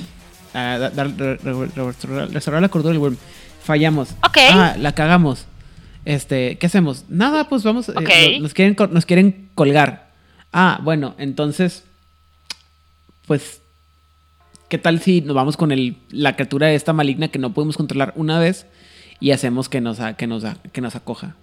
a 0.54 0.78
dar, 0.78 1.18
re, 1.18 1.38
re, 1.38 2.28
restaurar 2.30 2.62
la 2.62 2.70
cordura 2.70 2.94
del 2.94 3.02
Worm, 3.02 3.18
fallamos, 3.64 4.10
okay. 4.26 4.50
ah, 4.52 4.76
la 4.80 4.94
cagamos, 4.94 5.46
este, 6.06 6.58
¿qué 6.58 6.68
hacemos? 6.68 7.06
Nada, 7.10 7.50
pues 7.50 7.64
vamos, 7.64 7.90
okay. 7.90 8.36
eh, 8.36 8.40
nos, 8.40 8.54
quieren, 8.54 8.76
nos 8.92 9.06
quieren 9.06 9.50
colgar. 9.56 10.10
Ah, 10.54 10.80
bueno, 10.84 11.16
entonces, 11.18 11.84
pues, 13.28 13.62
¿qué 14.70 14.78
tal 14.78 15.02
si 15.02 15.22
nos 15.22 15.36
vamos 15.36 15.58
con 15.58 15.72
el, 15.72 15.98
la 16.10 16.36
criatura 16.36 16.72
esta 16.72 16.94
maligna 16.94 17.28
que 17.28 17.40
no 17.40 17.54
podemos 17.54 17.78
controlar 17.78 18.14
una 18.16 18.40
vez? 18.40 18.66
Y 19.22 19.32
hacemos 19.32 19.70
que 19.70 19.80
nos, 19.80 20.00
que 20.18 20.28
nos, 20.28 20.44
que 20.74 20.82
nos 20.82 20.96
acoja. 20.96 21.36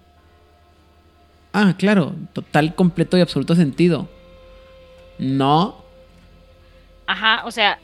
Ah, 1.53 1.73
claro, 1.77 2.13
total, 2.33 2.75
completo 2.75 3.17
y 3.17 3.21
absoluto 3.21 3.55
sentido. 3.55 4.07
No. 5.17 5.81
Ajá, 7.07 7.41
o 7.45 7.51
sea, 7.51 7.79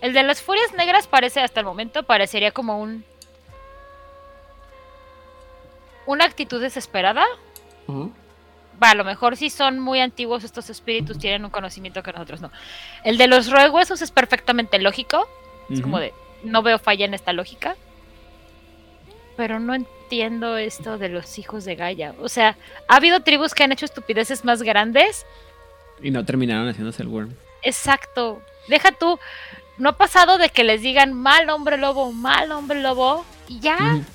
el 0.00 0.14
de 0.14 0.22
las 0.22 0.40
furias 0.40 0.72
negras 0.74 1.08
parece 1.08 1.40
hasta 1.40 1.60
el 1.60 1.66
momento, 1.66 2.04
parecería 2.04 2.52
como 2.52 2.80
un... 2.80 3.04
Una 6.06 6.24
actitud 6.24 6.62
desesperada. 6.62 7.24
Uh 7.88 7.92
-huh. 7.92 8.12
Va, 8.82 8.90
a 8.90 8.94
lo 8.94 9.04
mejor 9.04 9.36
si 9.36 9.50
son 9.50 9.78
muy 9.80 10.00
antiguos 10.00 10.44
estos 10.44 10.70
espíritus, 10.70 11.18
tienen 11.18 11.44
un 11.44 11.50
conocimiento 11.50 12.02
que 12.02 12.12
nosotros 12.12 12.40
no. 12.40 12.50
El 13.04 13.18
de 13.18 13.26
los 13.26 13.48
huesos 13.48 14.00
es 14.02 14.10
perfectamente 14.10 14.78
lógico. 14.78 15.18
Uh 15.18 15.72
-huh. 15.72 15.74
Es 15.74 15.80
como 15.82 15.98
de, 15.98 16.14
no 16.44 16.62
veo 16.62 16.78
falla 16.78 17.04
en 17.04 17.14
esta 17.14 17.32
lógica 17.32 17.76
pero 19.36 19.58
no 19.60 19.74
entiendo 19.74 20.56
esto 20.56 20.98
de 20.98 21.08
los 21.08 21.38
hijos 21.38 21.64
de 21.64 21.76
Gaia. 21.76 22.14
O 22.20 22.28
sea, 22.28 22.56
ha 22.88 22.96
habido 22.96 23.20
tribus 23.20 23.54
que 23.54 23.64
han 23.64 23.72
hecho 23.72 23.84
estupideces 23.84 24.44
más 24.44 24.62
grandes. 24.62 25.26
Y 26.02 26.10
no 26.10 26.24
terminaron 26.24 26.68
haciéndose 26.68 27.02
el 27.02 27.08
worm. 27.08 27.34
Exacto. 27.62 28.42
Deja 28.68 28.92
tú. 28.92 29.18
No 29.78 29.90
ha 29.90 29.96
pasado 29.96 30.38
de 30.38 30.50
que 30.50 30.64
les 30.64 30.82
digan 30.82 31.12
mal 31.12 31.48
hombre 31.48 31.78
lobo, 31.78 32.12
mal 32.12 32.52
hombre 32.52 32.82
lobo, 32.82 33.24
y 33.48 33.60
ya. 33.60 33.76
Mm. 33.78 34.06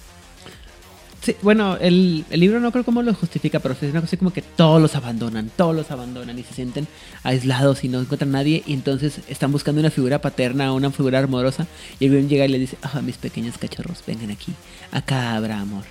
Sí, 1.26 1.36
bueno, 1.42 1.76
el, 1.78 2.24
el, 2.30 2.40
libro 2.40 2.60
no 2.60 2.72
creo 2.72 2.84
cómo 2.84 3.02
lo 3.02 3.12
justifica, 3.16 3.60
pero 3.60 3.74
es 3.74 3.82
una 3.82 4.00
cosa 4.00 4.16
como 4.16 4.32
que 4.32 4.44
todos 4.44 4.80
los 4.80 4.94
abandonan, 4.96 5.50
todos 5.58 5.76
los 5.76 5.90
abandonan 5.90 6.38
y 6.38 6.44
se 6.44 6.54
sienten 6.54 6.88
aislados 7.24 7.84
y 7.84 7.90
no 7.90 8.00
encuentran 8.00 8.30
a 8.30 8.34
nadie 8.38 8.62
y 8.68 8.74
entonces 8.74 9.22
están 9.28 9.52
buscando 9.52 9.82
una 9.82 9.90
figura 9.90 10.22
paterna 10.22 10.72
una 10.72 10.92
figura 10.92 11.18
amorosa 11.18 11.66
y 12.00 12.06
el 12.06 12.12
Grim 12.12 12.28
llega 12.28 12.46
y 12.46 12.50
le 12.50 12.60
dice, 12.60 12.78
ah, 12.84 13.02
mis 13.02 13.18
pequeños 13.18 13.58
cachorros, 13.58 14.04
vengan 14.06 14.30
aquí, 14.30 14.54
acá 14.92 15.36
habrá 15.36 15.60
amor. 15.60 15.84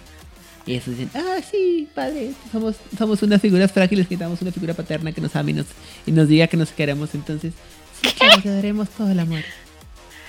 Y 0.66 0.75
ellos 0.75 0.87
dicen, 0.87 1.11
ah, 1.14 1.40
sí, 1.51 1.88
padre, 1.92 2.31
somos, 2.53 2.77
somos 2.97 3.20
unas 3.25 3.40
figuras 3.40 3.73
frágiles, 3.73 4.05
necesitamos 4.05 4.40
una 4.40 4.53
figura 4.53 4.75
paterna 4.75 5.11
que 5.11 5.20
nos 5.20 5.35
ame 5.35 5.51
y 5.51 5.55
nos, 5.55 5.66
y 6.07 6.12
nos 6.12 6.29
diga 6.29 6.47
que 6.47 6.57
nos 6.57 6.70
queremos, 6.70 7.12
entonces 7.12 7.55
sí, 8.01 8.09
te 8.40 8.51
daremos 8.51 8.88
todo 8.90 9.11
el 9.11 9.18
amor. 9.18 9.42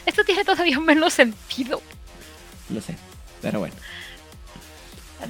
Esto 0.08 0.24
tiene 0.24 0.44
todavía 0.44 0.80
menos 0.80 1.14
sentido. 1.14 1.80
Lo 2.72 2.82
sé, 2.82 2.96
pero 3.44 3.60
bueno. 3.60 3.76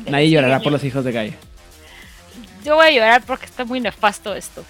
Nadie 0.09 0.31
llorará 0.31 0.59
por 0.59 0.71
los 0.71 0.83
hijos 0.83 1.03
de 1.03 1.11
Gaia. 1.11 1.33
Yo 2.63 2.75
voy 2.75 2.87
a 2.87 2.91
llorar 2.91 3.23
porque 3.25 3.45
está 3.45 3.63
muy 3.65 3.79
nefasto 3.79 4.33
esto. 4.33 4.63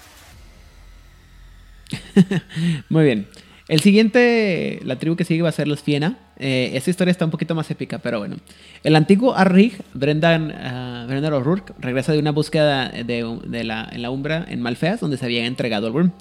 muy 2.89 3.05
bien. 3.05 3.27
El 3.67 3.79
siguiente, 3.79 4.79
la 4.83 4.97
tribu 4.97 5.15
que 5.15 5.23
sigue 5.23 5.41
va 5.41 5.49
a 5.49 5.53
ser 5.53 5.67
los 5.67 5.81
Fiena. 5.81 6.19
Eh, 6.37 6.71
esta 6.73 6.89
historia 6.91 7.11
está 7.11 7.25
un 7.25 7.31
poquito 7.31 7.55
más 7.55 7.71
épica, 7.71 7.97
pero 7.97 8.19
bueno. 8.19 8.35
El 8.83 8.95
antiguo 8.95 9.35
Arrig, 9.35 9.81
Brendan, 9.93 10.51
uh, 10.51 11.07
Brendan 11.07 11.33
O'Rourke, 11.33 11.73
regresa 11.79 12.11
de 12.11 12.19
una 12.19 12.31
búsqueda 12.31 12.89
de, 12.89 13.39
de 13.45 13.63
la, 13.63 13.89
en 13.91 14.01
la 14.03 14.11
Umbra, 14.11 14.45
en 14.47 14.61
Malfeas, 14.61 14.99
donde 14.99 15.17
se 15.17 15.25
había 15.25 15.45
entregado 15.45 15.87
al 15.87 15.93
Worm. 15.93 16.11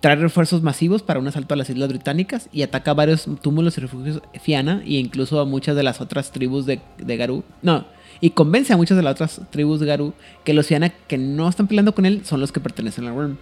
Trae 0.00 0.16
refuerzos 0.16 0.62
masivos 0.62 1.04
para 1.04 1.20
un 1.20 1.28
asalto 1.28 1.54
a 1.54 1.56
las 1.56 1.70
Islas 1.70 1.90
Británicas 1.90 2.48
y 2.52 2.62
ataca 2.62 2.92
varios 2.94 3.28
túmulos 3.40 3.78
y 3.78 3.82
refugios 3.82 4.20
Fiana 4.42 4.82
e 4.84 4.94
incluso 4.94 5.38
a 5.38 5.44
muchas 5.44 5.76
de 5.76 5.84
las 5.84 6.00
otras 6.00 6.32
tribus 6.32 6.66
de, 6.66 6.80
de 6.98 7.16
Garú. 7.16 7.44
No, 7.62 7.86
y 8.22 8.30
convence 8.30 8.72
a 8.72 8.76
muchas 8.76 8.96
de 8.96 9.02
las 9.02 9.14
otras 9.14 9.40
tribus 9.50 9.82
Garú 9.82 10.14
que 10.44 10.54
los 10.54 10.68
Fiana 10.68 10.90
que 10.90 11.18
no 11.18 11.48
están 11.48 11.66
peleando 11.66 11.92
con 11.92 12.06
él 12.06 12.24
son 12.24 12.40
los 12.40 12.52
que 12.52 12.60
pertenecen 12.60 13.04
al 13.06 13.12
Worm. 13.12 13.36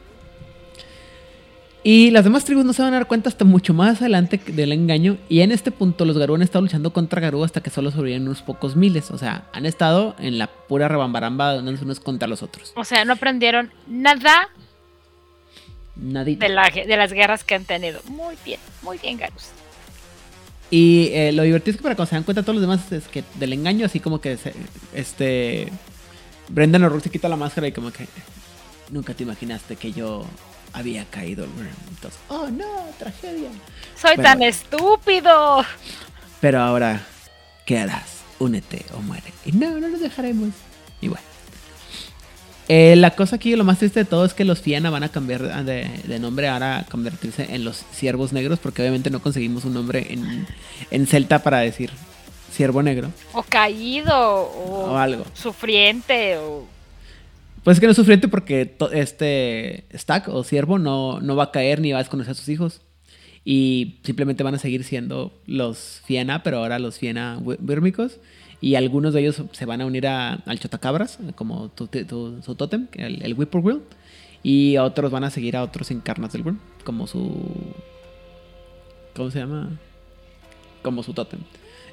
Y 1.82 2.10
las 2.10 2.24
demás 2.24 2.46
tribus 2.46 2.64
no 2.64 2.72
se 2.72 2.82
van 2.82 2.94
a 2.94 2.96
dar 2.96 3.06
cuenta 3.06 3.28
hasta 3.28 3.44
mucho 3.44 3.74
más 3.74 4.00
adelante 4.00 4.40
del 4.46 4.72
engaño. 4.72 5.18
Y 5.28 5.40
en 5.40 5.52
este 5.52 5.70
punto 5.70 6.06
los 6.06 6.16
Garú 6.16 6.34
han 6.34 6.42
estado 6.42 6.62
luchando 6.62 6.94
contra 6.94 7.20
Garú 7.20 7.44
hasta 7.44 7.60
que 7.62 7.68
solo 7.68 7.90
sobreviven 7.90 8.22
unos 8.22 8.40
pocos 8.40 8.74
miles. 8.74 9.10
O 9.10 9.18
sea, 9.18 9.44
han 9.52 9.66
estado 9.66 10.16
en 10.18 10.38
la 10.38 10.46
pura 10.46 10.88
rebambaramba 10.88 11.54
dándose 11.54 11.84
unos 11.84 12.00
contra 12.00 12.26
los 12.26 12.42
otros. 12.42 12.72
O 12.74 12.84
sea, 12.84 13.04
no 13.04 13.12
aprendieron 13.12 13.70
nada 13.86 14.48
Nadita. 15.96 16.46
De, 16.46 16.54
la, 16.54 16.70
de 16.70 16.96
las 16.96 17.12
guerras 17.12 17.44
que 17.44 17.54
han 17.54 17.66
tenido. 17.66 18.00
Muy 18.08 18.34
bien, 18.46 18.60
muy 18.82 18.96
bien, 18.96 19.18
Garus. 19.18 19.50
Y 20.70 21.08
eh, 21.12 21.32
lo 21.32 21.42
divertido 21.42 21.72
es 21.72 21.76
que 21.78 21.82
para 21.82 21.96
cuando 21.96 22.10
se 22.10 22.16
dan 22.16 22.22
cuenta 22.24 22.42
todos 22.42 22.54
los 22.54 22.62
demás 22.62 22.92
es 22.92 23.08
que 23.08 23.24
del 23.34 23.52
engaño, 23.52 23.86
así 23.86 23.98
como 24.00 24.20
que 24.20 24.36
se- 24.36 24.54
este 24.94 25.68
Brendan 26.48 26.84
O'Rourke 26.84 27.04
se 27.04 27.10
quita 27.10 27.28
la 27.28 27.36
máscara 27.36 27.66
y 27.66 27.72
como 27.72 27.90
que 27.90 28.06
nunca 28.90 29.14
te 29.14 29.24
imaginaste 29.24 29.76
que 29.76 29.92
yo 29.92 30.24
había 30.72 31.04
caído. 31.06 31.44
Entonces, 31.44 32.20
oh 32.28 32.48
no, 32.50 32.66
tragedia. 32.98 33.48
Soy 34.00 34.12
Pero- 34.16 34.22
tan 34.22 34.42
estúpido. 34.42 35.64
Pero 36.40 36.60
ahora, 36.60 37.04
¿qué 37.66 37.78
harás? 37.78 38.20
Únete 38.38 38.86
o 38.96 39.02
muere. 39.02 39.32
Y 39.44 39.52
no, 39.52 39.78
no 39.80 39.88
nos 39.88 40.00
dejaremos. 40.00 40.50
Y 41.00 41.08
bueno. 41.08 41.24
Eh, 42.72 42.94
la 42.94 43.16
cosa 43.16 43.34
aquí, 43.34 43.56
lo 43.56 43.64
más 43.64 43.80
triste 43.80 43.98
de 43.98 44.04
todo 44.04 44.24
es 44.24 44.32
que 44.32 44.44
los 44.44 44.60
Fiana 44.60 44.90
van 44.90 45.02
a 45.02 45.08
cambiar 45.08 45.64
de, 45.64 45.90
de 46.04 46.18
nombre 46.20 46.46
ahora 46.46 46.78
a 46.78 46.84
convertirse 46.84 47.52
en 47.52 47.64
los 47.64 47.84
Siervos 47.90 48.32
Negros, 48.32 48.60
porque 48.60 48.80
obviamente 48.80 49.10
no 49.10 49.20
conseguimos 49.20 49.64
un 49.64 49.74
nombre 49.74 50.06
en, 50.08 50.46
en 50.92 51.06
celta 51.08 51.42
para 51.42 51.58
decir 51.58 51.90
Siervo 52.52 52.80
Negro 52.84 53.10
O 53.32 53.42
caído. 53.42 54.14
O, 54.14 54.92
o 54.92 54.96
algo. 54.96 55.24
sufriente. 55.34 56.38
O... 56.38 56.68
Pues 57.64 57.76
es 57.76 57.80
que 57.80 57.86
no 57.86 57.90
es 57.90 57.96
sufriente 57.96 58.28
porque 58.28 58.76
este 58.92 59.86
Stack 59.92 60.28
o 60.28 60.44
Siervo 60.44 60.78
no, 60.78 61.20
no 61.20 61.34
va 61.34 61.42
a 61.42 61.50
caer 61.50 61.80
ni 61.80 61.90
va 61.90 61.98
a 61.98 62.02
desconocer 62.02 62.30
a 62.30 62.34
sus 62.36 62.48
hijos. 62.48 62.82
Y 63.44 63.98
simplemente 64.04 64.44
van 64.44 64.54
a 64.54 64.58
seguir 64.58 64.84
siendo 64.84 65.42
los 65.44 66.02
Fiena, 66.04 66.44
pero 66.44 66.58
ahora 66.58 66.78
los 66.78 67.00
Fiena 67.00 67.36
wírmicos. 67.42 68.20
Y 68.60 68.74
algunos 68.74 69.14
de 69.14 69.20
ellos 69.20 69.42
se 69.52 69.64
van 69.64 69.80
a 69.80 69.86
unir 69.86 70.06
a- 70.06 70.34
al 70.46 70.58
Chotacabras, 70.60 71.18
como 71.34 71.68
tu, 71.70 71.86
tu- 71.86 72.42
su 72.42 72.54
tótem, 72.54 72.88
el, 72.94 73.22
el 73.22 73.34
Whippoorwill. 73.34 73.82
Y 74.42 74.76
otros 74.78 75.10
van 75.10 75.24
a 75.24 75.30
seguir 75.30 75.56
a 75.56 75.62
otros 75.62 75.90
encarnas 75.90 76.32
del 76.32 76.42
Worm, 76.42 76.60
como 76.84 77.06
su. 77.06 77.74
¿Cómo 79.14 79.30
se 79.30 79.38
llama? 79.40 79.70
Como 80.82 81.02
su 81.02 81.12
tótem. 81.12 81.40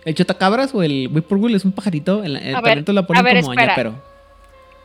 El 0.06 0.16
Chotacabras 0.16 0.74
o 0.74 0.84
el 0.84 1.10
Whippoorwill 1.12 1.56
es 1.56 1.66
un 1.66 1.72
pajarito. 1.74 2.22
La, 2.26 2.40
ver, 2.40 2.62
talento 2.62 2.94
lo 2.94 3.06
ponen 3.08 3.24
ver, 3.24 3.42
como 3.42 3.52
añapero. 3.52 4.02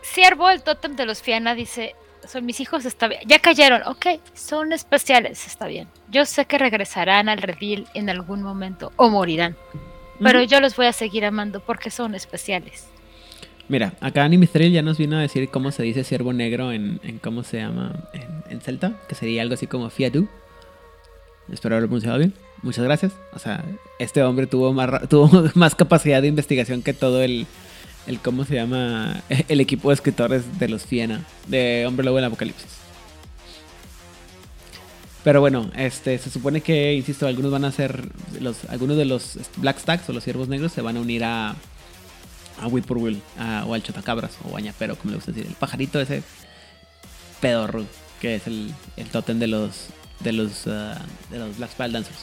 Siervo, 0.03 0.51
el 0.51 0.63
tótem 0.63 0.97
de 0.97 1.07
los 1.07 1.23
Fiana, 1.23 1.55
dice: 1.55 1.95
Son 2.27 2.45
mis 2.45 2.59
hijos, 2.61 2.85
está 2.85 3.07
bien. 3.09 3.21
Ya 3.27 3.39
cayeron, 3.39 3.83
ok, 3.87 4.07
son 4.35 4.73
especiales, 4.73 5.47
está 5.47 5.67
bien. 5.67 5.87
Yo 6.11 6.25
sé 6.25 6.45
que 6.47 6.59
regresarán 6.59 7.29
al 7.29 7.39
redil 7.43 7.87
en 7.95 8.11
algún 8.11 8.43
momento 8.43 8.93
o 8.97 9.09
morirán. 9.09 9.57
Pero 10.23 10.43
yo 10.43 10.61
los 10.61 10.77
voy 10.77 10.87
a 10.87 10.93
seguir 10.93 11.25
amando 11.25 11.61
porque 11.61 11.91
son 11.91 12.15
especiales. 12.15 12.87
Mira, 13.69 13.95
acá 14.01 14.25
Annie 14.25 14.39
Mistrel 14.39 14.73
ya 14.73 14.83
nos 14.83 14.99
vino 14.99 15.17
a 15.17 15.21
decir 15.21 15.49
cómo 15.49 15.71
se 15.71 15.83
dice 15.83 16.05
ciervo 16.05 16.33
negro 16.33 16.73
en, 16.73 17.01
en 17.03 17.19
cómo 17.19 17.43
se 17.43 17.59
llama 17.59 18.09
en, 18.13 18.45
en 18.51 18.61
celta, 18.61 19.01
que 19.09 19.15
sería 19.15 19.43
algo 19.43 19.55
así 19.55 19.67
como 19.67 19.89
Fiadu. 19.89 20.29
Espero 21.51 21.75
haberlo 21.75 21.89
pronunciado 21.89 22.19
bien. 22.19 22.35
Muchas 22.63 22.85
gracias. 22.85 23.13
O 23.33 23.39
sea, 23.39 23.65
este 23.99 24.23
hombre 24.23 24.47
tuvo 24.47 24.73
más, 24.73 25.09
tuvo 25.09 25.51
más 25.55 25.75
capacidad 25.75 26.23
de 26.23 26.29
investigación 26.29 26.83
que 26.83 26.93
todo 26.93 27.23
el, 27.23 27.47
el 28.07 28.19
cómo 28.21 28.45
se 28.45 28.55
llama 28.55 29.23
el 29.49 29.61
equipo 29.61 29.89
de 29.89 29.95
escritores 29.95 30.59
de 30.59 30.69
los 30.69 30.85
Fiena, 30.85 31.25
de 31.49 31.85
Hombre 31.87 32.05
Lobo 32.05 32.17
del 32.17 32.27
Apocalipsis. 32.27 32.82
Pero 35.25 35.41
bueno, 35.41 35.71
este 35.77 36.19
se 36.19 36.31
supone 36.31 36.63
que, 36.63 36.95
insisto, 36.95 37.27
algunos 37.29 37.53
van 37.53 37.65
a 37.65 37.71
ser 37.73 38.09
los 38.41 38.65
algunos 38.69 38.97
de 38.97 39.05
los 39.05 39.39
Black 39.57 39.79
Stacks 39.79 40.09
o 40.09 40.13
los 40.13 40.25
ciervos 40.25 40.49
negros 40.49 40.73
se 40.73 40.81
van 40.83 40.97
a 40.97 41.01
unir 41.01 41.23
a 41.25 41.55
a 42.61 42.67
Whippoorwill 42.67 43.21
a- 43.39 43.65
o 43.67 43.75
al 43.75 43.83
Chotacabras 43.83 44.33
o 44.51 44.57
Añapero, 44.57 44.97
como 44.97 45.11
le 45.13 45.17
gusta 45.17 45.33
decir, 45.33 45.47
el 45.49 45.55
pajarito 45.55 46.01
ese 46.01 46.23
pedorro 47.41 47.85
que 48.21 48.37
es 48.37 48.47
el, 48.47 48.73
el 48.97 49.09
tótem 49.09 49.39
de 49.39 49.47
los 49.49 49.87
de 50.21 50.33
los 50.33 50.67
ah, 50.67 51.01
de 51.31 51.39
los 51.39 51.57
Black 51.57 51.71
Spiral 51.71 51.93
Dancers. 51.93 52.19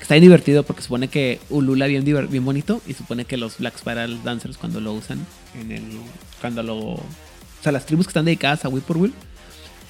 Está 0.00 0.14
bien 0.14 0.22
divertido 0.22 0.62
porque 0.62 0.82
supone 0.82 1.08
que 1.08 1.40
ulula 1.50 1.86
bien 1.86 2.04
bien 2.04 2.44
bonito 2.44 2.80
y 2.86 2.94
supone 2.94 3.24
que 3.26 3.36
los 3.36 3.58
Black 3.58 3.76
Spiral 3.78 4.22
Dancers 4.24 4.56
cuando 4.58 4.80
lo 4.80 4.92
usan 4.94 5.24
en 5.58 5.72
el 5.72 5.82
cuando 6.40 6.62
lo 6.62 6.76
o 6.78 7.02
sea, 7.62 7.72
las 7.72 7.84
tribus 7.86 8.06
que 8.06 8.10
están 8.10 8.24
dedicadas 8.24 8.64
a 8.64 8.68
Whippoorwill 8.68 9.12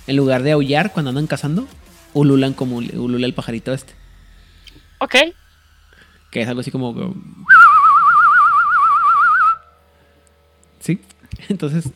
en 0.06 0.16
lugar 0.16 0.42
de 0.42 0.52
aullar 0.52 0.92
cuando 0.92 1.10
andan 1.10 1.26
cazando, 1.28 1.68
ululan 2.14 2.52
como 2.54 2.76
ulula 2.76 3.26
el 3.26 3.34
pajarito 3.34 3.72
este, 3.72 3.94
Ok, 4.98 5.14
que 6.30 6.42
es 6.42 6.48
algo 6.48 6.60
así 6.60 6.70
como 6.70 7.14
Sí. 10.80 11.00
Entonces, 11.48 11.90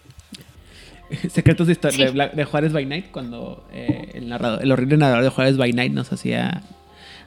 secretos 1.31 1.67
de 1.67 1.73
historia 1.73 2.09
Sí. 2.09 2.37
de, 2.37 2.45
Juárez 2.45 2.73
by 2.73 2.87
Night, 2.87 3.07
cuando 3.11 3.67
eh, 3.73 4.13
el, 4.15 4.29
narrador, 4.29 4.63
el 4.63 4.71
horrible 4.73 4.97
narrador 4.97 5.25
de 5.25 5.31
Juárez 5.31 5.57
by 5.57 5.73
Night 5.73 5.93
nos 5.93 6.13
hacía. 6.13 6.63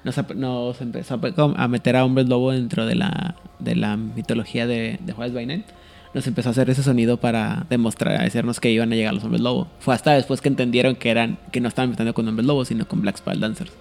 Nos, 0.04 0.80
empezó 0.80 1.20
a, 1.58 1.68
meter 1.68 1.98
a 1.98 2.06
hombres 2.06 2.30
lobo 2.30 2.52
dentro 2.52 2.86
de 2.86 2.96
la, 2.96 3.36
de 3.60 3.76
la 3.76 3.98
mitología 3.98 4.66
de, 4.66 5.00
de 5.02 5.14
Juárez 5.14 5.34
by 5.34 5.46
Night. 5.46 5.66
Nos 6.14 6.26
empezó 6.26 6.50
a 6.50 6.52
hacer 6.52 6.70
ese 6.70 6.84
sonido 6.84 7.18
para 7.18 7.66
demostrar, 7.70 8.20
a 8.20 8.24
decirnos 8.24 8.60
que 8.60 8.70
iban 8.72 8.92
a 8.92 8.96
llegar 8.96 9.14
los 9.14 9.24
hombres 9.24 9.42
lobo. 9.42 9.68
Fue 9.80 9.94
hasta 9.94 10.14
después 10.14 10.42
que 10.42 10.48
entendieron 10.48 10.96
que 10.96 11.10
eran 11.12 11.38
que 11.52 11.60
no 11.60 11.68
estaban 11.68 11.90
metiendo 11.92 12.14
con 12.14 12.28
hombres 12.28 12.46
lobo, 12.48 12.66
sino 12.66 12.88
con 12.88 13.02
Black 13.02 13.18
Spell 13.18 13.40
Dancers. 13.40 13.72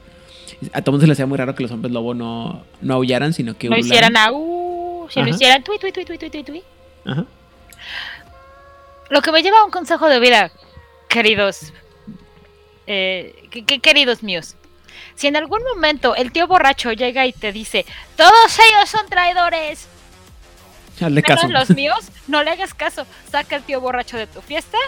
A 0.73 0.81
todo 0.83 0.91
el 0.91 0.93
mundo 0.93 1.01
se 1.03 1.07
les 1.09 1.17
hacía 1.17 1.27
muy 1.27 1.39
raro 1.39 1.55
que 1.55 1.63
los 1.63 1.73
hombres 1.73 1.93
lobo 1.93 2.15
no, 2.15 2.65
no 2.81 2.95
aullaran, 2.95 3.33
sino 3.33 3.57
que 3.57 3.69
lo 3.69 3.77
ulularan. 3.77 4.13
hicieran 4.13 4.17
a 4.17 4.33
uh, 4.33 5.07
si 5.11 5.21
lo 5.21 5.27
Ajá. 5.27 5.35
hicieran 5.35 5.65
tui, 5.65 5.79
tui, 5.79 5.93
tui, 5.93 6.05
tui, 6.05 6.19
tui, 6.19 6.31
tui, 6.31 6.43
tui. 6.45 6.63
Ajá. 7.05 7.25
Lo 9.11 9.23
que 9.23 9.33
me 9.33 9.43
lleva 9.43 9.61
a 9.61 9.65
un 9.65 9.71
consejo 9.71 10.09
de 10.09 10.19
vida, 10.21 10.51
queridos, 11.09 11.73
eh, 12.87 13.35
que- 13.51 13.65
que- 13.65 13.81
queridos 13.81 14.23
míos. 14.23 14.57
Si 15.15 15.27
en 15.27 15.37
algún 15.37 15.63
momento 15.63 16.15
el 16.17 16.33
tío 16.33 16.47
borracho 16.47 16.93
llega 16.93 17.27
y 17.27 17.33
te 17.33 17.53
dice, 17.53 17.87
todos 18.17 18.59
ellos 18.59 18.91
son 18.91 19.07
traidores, 19.09 19.89
Hazle 21.01 21.23
caso. 21.23 21.49
los 21.49 21.71
míos, 21.71 21.99
no 22.27 22.43
le 22.43 22.51
hagas 22.51 22.75
caso. 22.75 23.07
Saca 23.31 23.57
al 23.57 23.63
tío 23.63 23.81
borracho 23.81 24.17
de 24.17 24.27
tu 24.27 24.41
fiesta 24.41 24.79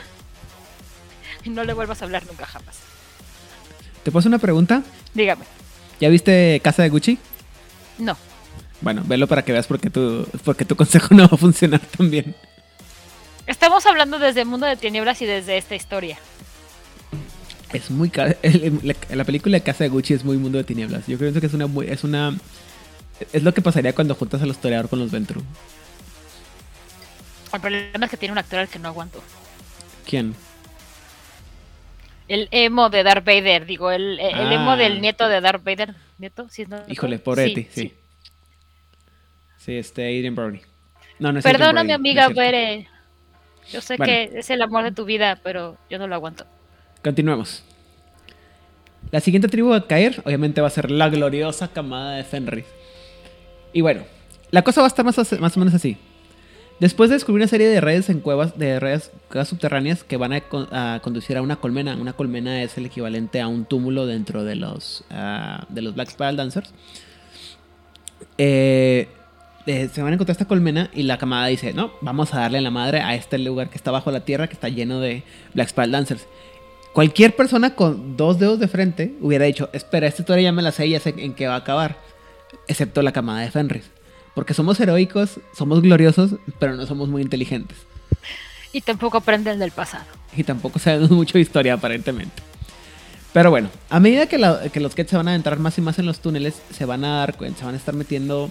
y 1.44 1.50
no 1.50 1.64
le 1.64 1.72
vuelvas 1.74 2.00
a 2.02 2.04
hablar 2.06 2.24
nunca 2.26 2.46
jamás. 2.46 2.78
¿Te 4.02 4.10
puedo 4.10 4.20
hacer 4.20 4.30
una 4.30 4.38
pregunta? 4.38 4.82
Dígame, 5.14 5.44
¿Ya 6.00 6.08
viste 6.08 6.60
Casa 6.62 6.82
de 6.82 6.88
Gucci? 6.90 7.18
no. 7.98 8.16
Bueno, 8.80 9.02
velo 9.04 9.26
para 9.26 9.42
que 9.42 9.50
veas 9.50 9.66
por 9.66 9.80
qué 9.80 9.90
tu, 9.90 10.24
por 10.44 10.54
qué 10.54 10.64
tu 10.64 10.76
consejo 10.76 11.12
no 11.12 11.24
va 11.24 11.34
a 11.34 11.36
funcionar 11.36 11.80
tan 11.80 12.10
bien. 12.12 12.36
Estamos 13.48 13.84
hablando 13.86 14.20
desde 14.20 14.42
el 14.42 14.46
mundo 14.46 14.66
de 14.66 14.76
tinieblas 14.76 15.20
y 15.20 15.26
desde 15.26 15.58
esta 15.58 15.74
historia. 15.74 16.16
Es 17.72 17.90
muy 17.90 18.10
la, 18.14 18.94
la 19.10 19.24
película 19.24 19.56
de 19.58 19.62
Casa 19.64 19.82
de 19.82 19.90
Gucci 19.90 20.14
es 20.14 20.24
muy 20.24 20.36
mundo 20.36 20.58
de 20.58 20.64
tinieblas. 20.64 21.06
Yo 21.08 21.18
creo 21.18 21.32
que 21.32 21.44
es 21.44 21.54
una 21.54 21.68
es 21.86 22.04
una 22.04 22.36
es 23.32 23.42
lo 23.42 23.52
que 23.52 23.60
pasaría 23.62 23.94
cuando 23.94 24.14
juntas 24.14 24.42
al 24.42 24.48
historiador 24.50 24.88
con 24.88 25.00
los 25.00 25.10
Ventru. 25.10 25.42
El 27.52 27.60
problema 27.60 28.04
es 28.06 28.10
que 28.10 28.16
tiene 28.16 28.32
un 28.32 28.38
actor 28.38 28.58
al 28.60 28.68
que 28.68 28.78
no 28.78 28.88
aguanto. 28.88 29.22
¿Quién? 30.06 30.34
El 32.28 32.48
emo 32.50 32.90
de 32.90 33.02
Darth 33.02 33.24
Vader, 33.24 33.64
digo, 33.64 33.90
el, 33.90 34.20
el 34.20 34.52
emo 34.52 34.72
Ah. 34.72 34.76
del 34.76 35.00
nieto 35.00 35.28
de 35.28 35.40
Darth 35.40 35.64
Vader. 35.64 35.94
¿Nieto? 36.18 36.46
¿Sí 36.50 36.66
nieto? 36.66 36.84
Híjole, 36.88 37.18
pobre 37.18 37.42
de 37.44 37.54
Sí, 37.54 37.68
sí. 37.70 37.94
Sí, 39.58 39.76
este 39.76 40.02
Adrian 40.04 40.34
Brody. 40.34 40.60
No, 41.18 41.32
no 41.32 41.38
es 41.38 41.44
Perdona, 41.44 41.82
mi 41.82 41.88
no 41.88 41.94
amiga. 41.94 42.28
Bere. 42.28 42.88
Yo 43.70 43.80
sé 43.80 43.96
Bueno. 43.96 44.12
que 44.12 44.38
es 44.38 44.50
el 44.50 44.62
amor 44.62 44.84
de 44.84 44.92
tu 44.92 45.04
vida, 45.04 45.38
pero 45.42 45.76
yo 45.90 45.98
no 45.98 46.06
lo 46.06 46.14
aguanto. 46.14 46.46
Continuemos. 47.02 47.62
La 49.10 49.20
siguiente 49.20 49.48
tribu 49.48 49.72
a 49.72 49.86
caer, 49.86 50.20
obviamente, 50.24 50.60
va 50.60 50.66
a 50.68 50.70
ser 50.70 50.90
la 50.90 51.08
gloriosa 51.08 51.68
camada 51.68 52.16
de 52.16 52.24
Fenris. 52.24 52.66
Y 53.72 53.80
bueno, 53.80 54.04
la 54.50 54.62
cosa 54.62 54.80
va 54.82 54.86
a 54.86 54.88
estar 54.88 55.04
más 55.04 55.56
o 55.56 55.60
menos 55.60 55.74
así. 55.74 55.96
Después 56.80 57.10
de 57.10 57.16
descubrir 57.16 57.42
una 57.42 57.48
serie 57.48 57.66
de 57.68 57.80
redes 57.80 58.08
en 58.08 58.20
cuevas, 58.20 58.56
de 58.56 58.78
redes, 58.78 59.10
subterráneas 59.46 60.04
que 60.04 60.16
van 60.16 60.32
a, 60.32 60.40
con- 60.42 60.68
a 60.72 61.00
conducir 61.02 61.36
a 61.36 61.42
una 61.42 61.56
colmena. 61.56 61.96
Una 61.96 62.12
colmena 62.12 62.62
es 62.62 62.78
el 62.78 62.86
equivalente 62.86 63.40
a 63.40 63.48
un 63.48 63.64
túmulo 63.64 64.06
dentro 64.06 64.44
de 64.44 64.54
los, 64.54 65.02
ah, 65.10 65.66
de 65.68 65.82
los 65.82 65.94
Black 65.94 66.10
Spiral 66.10 66.36
Dancers. 66.36 66.72
Eh, 68.38 69.08
eh, 69.66 69.88
se 69.92 70.02
van 70.02 70.12
a 70.12 70.14
encontrar 70.14 70.32
esta 70.34 70.46
colmena 70.46 70.88
y 70.94 71.02
la 71.02 71.18
camada 71.18 71.46
dice, 71.48 71.72
no, 71.72 71.92
vamos 72.00 72.32
a 72.32 72.40
darle 72.40 72.60
la 72.60 72.70
madre 72.70 73.00
a 73.00 73.14
este 73.14 73.38
lugar 73.38 73.68
que 73.70 73.76
está 73.76 73.90
bajo 73.90 74.10
la 74.10 74.20
tierra, 74.20 74.46
que 74.46 74.54
está 74.54 74.68
lleno 74.68 75.00
de 75.00 75.24
Black 75.54 75.68
Spiral 75.68 75.90
Dancers. 75.90 76.26
Cualquier 76.92 77.36
persona 77.36 77.74
con 77.74 78.16
dos 78.16 78.38
dedos 78.38 78.58
de 78.60 78.68
frente 78.68 79.14
hubiera 79.20 79.44
dicho, 79.44 79.68
espera, 79.72 80.06
esta 80.06 80.22
historia 80.22 80.44
ya 80.44 80.52
me 80.52 80.62
la 80.62 80.72
sé 80.72 80.88
ya 80.88 81.00
sé 81.00 81.14
en 81.18 81.34
qué 81.34 81.46
va 81.48 81.54
a 81.54 81.58
acabar. 81.58 81.96
Excepto 82.66 83.02
la 83.02 83.12
camada 83.12 83.40
de 83.40 83.50
Fenris. 83.50 83.90
Porque 84.38 84.54
somos 84.54 84.78
heroicos, 84.78 85.40
somos 85.52 85.82
gloriosos, 85.82 86.36
pero 86.60 86.76
no 86.76 86.86
somos 86.86 87.08
muy 87.08 87.22
inteligentes. 87.22 87.76
Y 88.72 88.82
tampoco 88.82 89.16
aprenden 89.18 89.58
del 89.58 89.72
pasado. 89.72 90.04
Y 90.36 90.44
tampoco 90.44 90.78
sabemos 90.78 91.10
mucho 91.20 91.32
de 91.38 91.40
historia, 91.40 91.74
aparentemente. 91.74 92.40
Pero 93.32 93.50
bueno, 93.50 93.68
a 93.90 93.98
medida 93.98 94.26
que, 94.28 94.38
la- 94.38 94.68
que 94.72 94.78
los 94.78 94.94
Kets 94.94 95.10
se 95.10 95.16
van 95.16 95.26
a 95.26 95.32
adentrar 95.32 95.58
más 95.58 95.76
y 95.78 95.80
más 95.80 95.98
en 95.98 96.06
los 96.06 96.20
túneles, 96.20 96.54
se 96.72 96.84
van 96.84 97.04
a 97.04 97.16
dar 97.18 97.36
cuenta, 97.36 97.58
se 97.58 97.64
van 97.64 97.74
a 97.74 97.78
estar 97.78 97.96
metiendo 97.96 98.48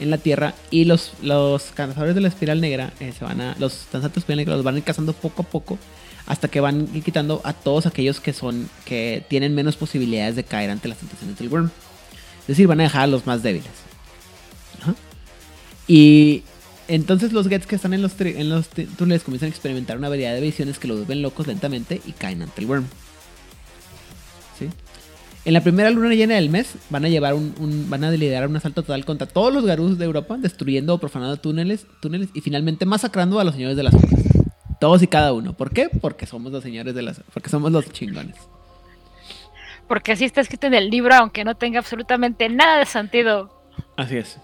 en 0.00 0.08
la 0.08 0.16
tierra 0.16 0.54
y 0.70 0.86
los, 0.86 1.12
los 1.20 1.64
cazadores 1.74 2.14
de 2.14 2.22
la 2.22 2.28
espiral 2.28 2.62
negra 2.62 2.94
eh, 3.00 3.12
se 3.12 3.22
van 3.22 3.42
a, 3.42 3.56
los 3.58 3.86
danzantes 3.92 4.14
de 4.14 4.20
espiral 4.20 4.38
negra 4.38 4.54
los 4.56 4.64
van 4.64 4.76
a 4.76 4.78
ir 4.78 4.84
cazando 4.84 5.12
poco 5.12 5.42
a 5.42 5.44
poco 5.44 5.78
hasta 6.26 6.48
que 6.48 6.60
van 6.60 6.88
ir 6.94 7.02
quitando 7.02 7.42
a 7.44 7.52
todos 7.52 7.84
aquellos 7.84 8.20
que 8.20 8.32
son, 8.32 8.70
que 8.86 9.22
tienen 9.28 9.54
menos 9.54 9.76
posibilidades 9.76 10.34
de 10.34 10.44
caer 10.44 10.70
ante 10.70 10.88
las 10.88 10.96
tentaciones 10.96 11.38
del 11.38 11.50
worm. 11.50 11.70
Es 12.40 12.46
decir, 12.46 12.66
van 12.66 12.80
a 12.80 12.84
dejar 12.84 13.02
a 13.02 13.06
los 13.06 13.26
más 13.26 13.42
débiles. 13.42 13.70
Y 15.88 16.42
entonces 16.88 17.32
los 17.32 17.48
Gets 17.48 17.66
que 17.66 17.76
están 17.76 17.94
en 17.94 18.02
los, 18.02 18.20
en 18.20 18.48
los 18.48 18.68
túneles 18.68 19.22
comienzan 19.22 19.48
a 19.48 19.50
experimentar 19.50 19.98
una 19.98 20.08
variedad 20.08 20.34
de 20.34 20.40
visiones 20.40 20.78
que 20.78 20.88
los 20.88 20.98
vuelven 20.98 21.22
locos 21.22 21.46
lentamente 21.46 22.00
y 22.06 22.12
caen 22.12 22.42
ante 22.42 22.60
el 22.60 22.66
worm. 22.66 22.84
¿Sí? 24.58 24.68
En 25.44 25.52
la 25.52 25.60
primera 25.60 25.90
luna 25.90 26.12
llena 26.14 26.34
del 26.34 26.50
mes 26.50 26.74
van 26.90 27.04
a 27.04 27.08
llevar 27.08 27.34
un, 27.34 27.86
van 27.88 28.02
a 28.02 28.10
liderar 28.10 28.48
un 28.48 28.56
asalto 28.56 28.82
total 28.82 29.04
contra 29.04 29.28
todos 29.28 29.52
los 29.54 29.64
Garus 29.64 29.96
de 29.96 30.04
Europa, 30.04 30.36
destruyendo 30.38 30.94
o 30.94 30.98
profanando 30.98 31.36
túneles, 31.36 31.86
túneles 32.00 32.30
y 32.34 32.40
finalmente 32.40 32.84
masacrando 32.84 33.38
a 33.38 33.44
los 33.44 33.54
señores 33.54 33.76
de 33.76 33.84
las 33.84 33.92
sombras. 33.92 34.24
Todos 34.80 35.02
y 35.02 35.06
cada 35.06 35.32
uno. 35.32 35.52
¿Por 35.52 35.70
qué? 35.70 35.88
Porque 35.88 36.26
somos 36.26 36.52
los 36.52 36.62
señores 36.62 36.94
de 36.94 37.02
las 37.02 37.20
porque 37.32 37.48
somos 37.48 37.70
los 37.70 37.88
chingones. 37.92 38.36
Porque 39.86 40.12
así 40.12 40.24
está 40.24 40.40
escrito 40.40 40.66
en 40.66 40.74
el 40.74 40.90
libro, 40.90 41.14
aunque 41.14 41.44
no 41.44 41.54
tenga 41.54 41.78
absolutamente 41.78 42.48
nada 42.48 42.80
de 42.80 42.86
sentido. 42.86 43.50
Así 43.96 44.16
es. 44.16 44.38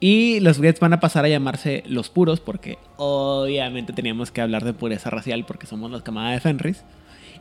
Y 0.00 0.40
los 0.40 0.58
Gets 0.58 0.80
van 0.80 0.94
a 0.94 1.00
pasar 1.00 1.26
a 1.26 1.28
llamarse 1.28 1.84
los 1.86 2.08
puros, 2.08 2.40
porque 2.40 2.78
obviamente 2.96 3.92
teníamos 3.92 4.30
que 4.30 4.40
hablar 4.40 4.64
de 4.64 4.72
pureza 4.72 5.10
racial, 5.10 5.44
porque 5.44 5.66
somos 5.66 5.90
los 5.90 6.02
camadas 6.02 6.32
de 6.32 6.40
Fenris. 6.40 6.82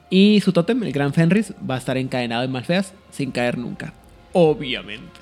Y 0.10 0.41
su 0.41 0.51
tótem, 0.51 0.84
el 0.84 0.91
gran 0.91 1.14
Fenris, 1.14 1.53
va 1.70 1.76
a 1.76 1.78
estar 1.78 1.95
encadenado 1.97 2.43
en 2.43 2.51
Malfeas 2.51 2.93
sin 3.12 3.32
caer 3.32 3.57
nunca. 3.57 3.93
Obviamente. 4.34 5.22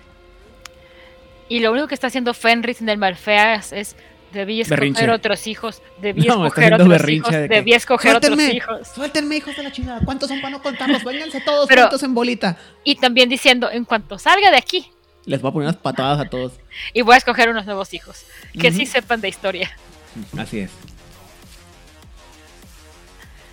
Y 1.47 1.59
lo 1.59 1.71
único 1.71 1.88
que 1.88 1.93
está 1.93 2.07
haciendo 2.07 2.33
Fenris 2.33 2.81
en 2.81 2.89
el 2.89 2.97
Malfeas 2.97 3.71
es 3.71 3.95
debí 4.33 4.61
escoger 4.61 5.09
otros 5.09 5.47
hijos, 5.47 5.81
debí 6.01 6.27
escoger 6.27 6.73
otros 6.73 7.09
hijos, 7.09 7.31
debí 7.31 7.73
escoger 7.73 8.15
otros 8.15 8.39
hijos. 8.39 8.88
Suéltenme, 8.93 9.38
hijos 9.38 9.55
de 9.55 9.63
la 9.63 9.71
chingada. 9.71 10.01
¿Cuántos 10.03 10.29
son 10.29 10.41
para 10.41 10.51
no 10.51 10.61
contarlos? 10.61 11.03
Vénganse 11.03 11.41
todos 11.41 11.69
juntos 11.69 12.03
en 12.03 12.13
bolita. 12.13 12.57
Y 12.83 12.95
también 12.95 13.29
diciendo, 13.29 13.69
en 13.71 13.85
cuanto 13.85 14.17
salga 14.17 14.51
de 14.51 14.57
aquí, 14.57 14.88
les 15.28 15.41
voy 15.41 15.49
a 15.49 15.53
poner 15.53 15.67
unas 15.67 15.80
patadas 15.80 16.19
a 16.19 16.30
todos. 16.30 16.53
Y 16.93 17.01
voy 17.01 17.15
a 17.15 17.17
escoger 17.17 17.49
unos 17.49 17.65
nuevos 17.65 17.93
hijos. 17.93 18.23
Que 18.59 18.71
sí 18.71 18.86
sepan 18.86 19.21
de 19.21 19.28
historia. 19.28 19.69
Así 20.38 20.59
es. 20.59 20.71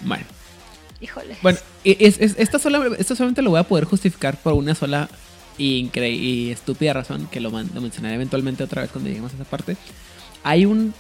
Bueno. 0.01 0.25
Híjole. 1.01 1.37
Bueno, 1.43 1.59
es, 1.83 2.19
esta 2.21 2.59
esto 2.97 3.15
solamente 3.17 3.43
lo 3.43 3.51
voy 3.51 3.59
a 3.59 3.65
poder 3.65 3.85
justificar 3.85 4.37
por 4.37 4.55
una 4.55 4.75
sola 4.75 5.09
y, 5.59 5.91
y 6.01 6.51
estúpida 6.53 6.93
razón 6.93 7.27
que 7.27 7.41
lo, 7.41 7.51
mencionaré 7.51 8.15
eventualmente 8.15 8.63
otra 8.63 8.83
vez 8.83 8.93
cuando 8.93 9.09
lleguemos 9.09 9.33
a 9.33 9.35
esa 9.35 9.45
parte. 9.45 9.77
Hay 10.45 10.65
un 10.65 10.95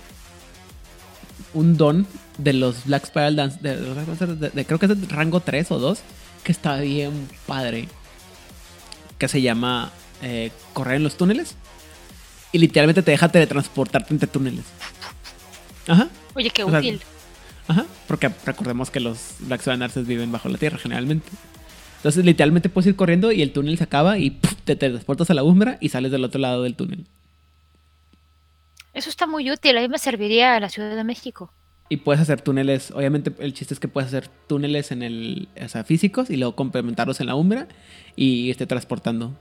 un 1.54 1.76
don 1.76 2.06
de 2.36 2.52
los 2.52 2.84
Black 2.84 3.06
Spiral 3.06 3.36
Dance, 3.36 3.58
de, 3.60 4.64
creo 4.64 4.78
que 4.80 4.86
es 4.86 5.00
de 5.00 5.06
rango 5.06 5.38
3 5.38 5.70
o 5.70 5.78
2, 5.78 6.00
que 6.42 6.50
está 6.50 6.78
bien 6.80 7.28
padre. 7.46 7.88
Que 9.18 9.28
se 9.28 9.40
llama 9.40 9.92
eh, 10.24 10.50
correr 10.72 10.96
en 10.96 11.02
los 11.02 11.16
túneles 11.16 11.56
y 12.50 12.58
literalmente 12.58 13.02
te 13.02 13.10
deja 13.10 13.28
teletransportarte 13.28 14.14
entre 14.14 14.26
túneles. 14.26 14.64
Ajá. 15.86 16.08
Oye, 16.34 16.50
qué 16.50 16.64
útil. 16.64 17.00
ajá, 17.68 17.84
porque 18.08 18.30
recordemos 18.46 18.90
que 18.90 19.00
los 19.00 19.36
Black 19.40 19.60
Swan 19.60 19.84
viven 20.06 20.32
bajo 20.32 20.48
la 20.48 20.56
tierra 20.56 20.78
generalmente. 20.78 21.28
Entonces, 21.96 22.24
literalmente 22.24 22.68
puedes 22.68 22.88
ir 22.88 22.96
corriendo 22.96 23.32
y 23.32 23.42
el 23.42 23.52
túnel 23.52 23.76
se 23.76 23.84
acaba 23.84 24.18
y 24.18 24.30
te 24.64 24.76
teletransportas 24.76 25.30
a 25.30 25.34
la 25.34 25.42
umbra 25.42 25.78
y 25.80 25.90
sales 25.90 26.10
del 26.10 26.24
otro 26.24 26.40
lado 26.40 26.62
del 26.62 26.74
túnel. 26.74 27.06
Eso 28.94 29.10
está 29.10 29.26
muy 29.26 29.50
útil, 29.50 29.76
a 29.76 29.80
mí 29.80 29.88
me 29.88 29.98
serviría 29.98 30.54
a 30.54 30.60
la 30.60 30.68
Ciudad 30.68 30.94
de 30.94 31.04
México. 31.04 31.52
Y 31.88 31.98
puedes 31.98 32.22
hacer 32.22 32.40
túneles, 32.40 32.92
obviamente 32.92 33.32
el 33.40 33.52
chiste 33.52 33.74
es 33.74 33.80
que 33.80 33.88
puedes 33.88 34.08
hacer 34.08 34.28
túneles 34.46 34.90
en 34.90 35.02
el, 35.02 35.48
o 35.62 35.68
sea, 35.68 35.84
físicos 35.84 36.30
y 36.30 36.36
luego 36.36 36.54
complementarlos 36.56 37.20
en 37.20 37.26
la 37.26 37.34
umbra 37.34 37.68
y 38.16 38.48
irte 38.48 38.66
transportando 38.66 39.34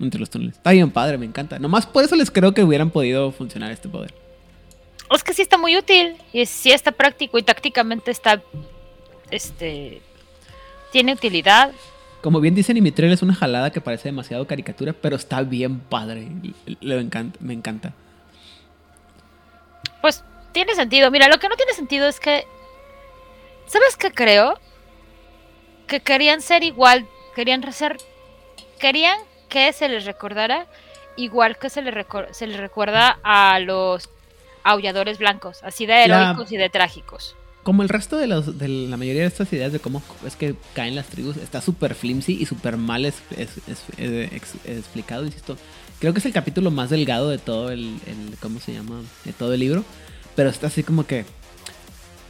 entre 0.00 0.20
los 0.20 0.30
túneles. 0.30 0.56
Está 0.56 0.70
bien 0.72 0.90
padre, 0.90 1.18
me 1.18 1.26
encanta. 1.26 1.58
Nomás 1.58 1.86
por 1.86 2.04
eso 2.04 2.16
les 2.16 2.30
creo 2.30 2.52
que 2.54 2.62
hubieran 2.62 2.90
podido 2.90 3.32
funcionar 3.32 3.72
este 3.72 3.88
poder. 3.88 4.14
Es 5.10 5.24
que 5.24 5.32
sí 5.32 5.42
está 5.42 5.56
muy 5.56 5.76
útil. 5.76 6.16
Y 6.32 6.46
sí 6.46 6.70
está 6.72 6.92
práctico 6.92 7.38
y 7.38 7.42
tácticamente 7.42 8.10
está. 8.10 8.42
Este. 9.30 10.02
Tiene 10.92 11.12
utilidad. 11.12 11.72
Como 12.22 12.40
bien 12.40 12.54
dicen, 12.54 12.76
Imitrel 12.76 13.12
es 13.12 13.22
una 13.22 13.34
jalada 13.34 13.70
que 13.70 13.80
parece 13.80 14.08
demasiado 14.08 14.46
caricatura, 14.46 14.92
pero 14.92 15.16
está 15.16 15.42
bien 15.42 15.80
padre. 15.80 16.28
Le 16.80 16.98
encanta, 16.98 17.38
me 17.40 17.54
encanta. 17.54 17.92
Pues 20.00 20.24
tiene 20.52 20.74
sentido. 20.74 21.10
Mira, 21.10 21.28
lo 21.28 21.38
que 21.38 21.48
no 21.48 21.56
tiene 21.56 21.72
sentido 21.72 22.06
es 22.06 22.20
que. 22.20 22.44
¿Sabes 23.66 23.96
qué 23.96 24.10
creo? 24.10 24.58
Que 25.86 26.00
querían 26.00 26.40
ser 26.40 26.64
igual. 26.64 27.06
Querían 27.34 27.72
ser. 27.72 27.98
Querían 28.78 29.18
que 29.48 29.72
se 29.72 29.88
les 29.88 30.04
recordara 30.04 30.66
igual 31.16 31.58
que 31.58 31.68
se 31.68 31.82
les, 31.82 31.94
se 32.30 32.46
les 32.46 32.56
recuerda 32.56 33.18
a 33.22 33.58
los 33.58 34.08
aulladores 34.62 35.18
blancos, 35.18 35.58
así 35.62 35.86
de 35.86 36.04
heroicos 36.04 36.52
y 36.52 36.56
de 36.56 36.68
trágicos. 36.70 37.34
Como 37.62 37.82
el 37.82 37.88
resto 37.88 38.16
de, 38.16 38.28
los, 38.28 38.58
de 38.58 38.68
la 38.68 38.96
mayoría 38.96 39.22
de 39.22 39.28
estas 39.28 39.52
ideas 39.52 39.72
de 39.72 39.80
cómo 39.80 40.02
es 40.26 40.36
que 40.36 40.54
caen 40.74 40.94
las 40.94 41.06
tribus, 41.06 41.36
está 41.36 41.60
súper 41.60 41.94
flimsy 41.94 42.38
y 42.40 42.46
súper 42.46 42.76
mal 42.76 43.04
es, 43.04 43.16
explicado, 44.64 45.26
insisto. 45.26 45.56
Creo 45.98 46.12
que 46.12 46.20
es 46.20 46.26
el 46.26 46.32
capítulo 46.32 46.70
más 46.70 46.90
delgado 46.90 47.28
de 47.28 47.38
todo 47.38 47.70
el, 47.70 47.98
¿cómo 48.40 48.60
se 48.60 48.72
llama? 48.72 49.02
De 49.24 49.32
todo 49.32 49.52
el 49.52 49.60
libro. 49.60 49.84
Pero 50.36 50.48
está 50.48 50.68
así 50.68 50.84
como 50.84 51.04
que, 51.04 51.24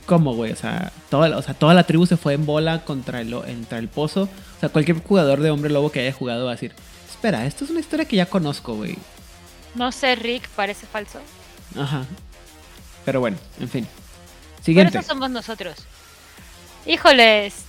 ¿cómo, 0.06 0.34
güey? 0.34 0.50
O 0.50 0.56
sea, 0.56 0.90
toda, 1.10 1.36
o 1.36 1.42
sea, 1.42 1.52
toda 1.52 1.74
la 1.74 1.84
tribu 1.84 2.06
se 2.06 2.16
fue 2.16 2.32
en 2.32 2.46
bola 2.46 2.84
contra 2.84 3.20
el, 3.20 3.32
contra 3.32 3.78
el 3.78 3.88
pozo. 3.88 4.22
O 4.22 4.60
sea, 4.60 4.70
cualquier 4.70 5.02
jugador 5.02 5.40
de 5.40 5.50
hombre 5.50 5.70
lobo 5.70 5.92
que 5.92 6.00
haya 6.00 6.12
jugado 6.12 6.46
va 6.46 6.52
a 6.52 6.54
decir, 6.54 6.72
espera, 7.18 7.44
esto 7.46 7.64
es 7.64 7.70
una 7.70 7.80
historia 7.80 8.06
que 8.06 8.14
ya 8.14 8.26
conozco, 8.26 8.74
güey. 8.74 8.96
No 9.74 9.90
sé, 9.90 10.14
Rick, 10.14 10.48
parece 10.50 10.86
falso. 10.86 11.20
Ajá. 11.76 12.06
Pero 13.04 13.18
bueno, 13.18 13.36
en 13.58 13.68
fin. 13.68 13.88
Siguiente. 14.62 14.92
Por 14.92 15.00
eso 15.00 15.08
somos 15.08 15.28
nosotros. 15.28 15.78
Híjoles. 16.86 17.64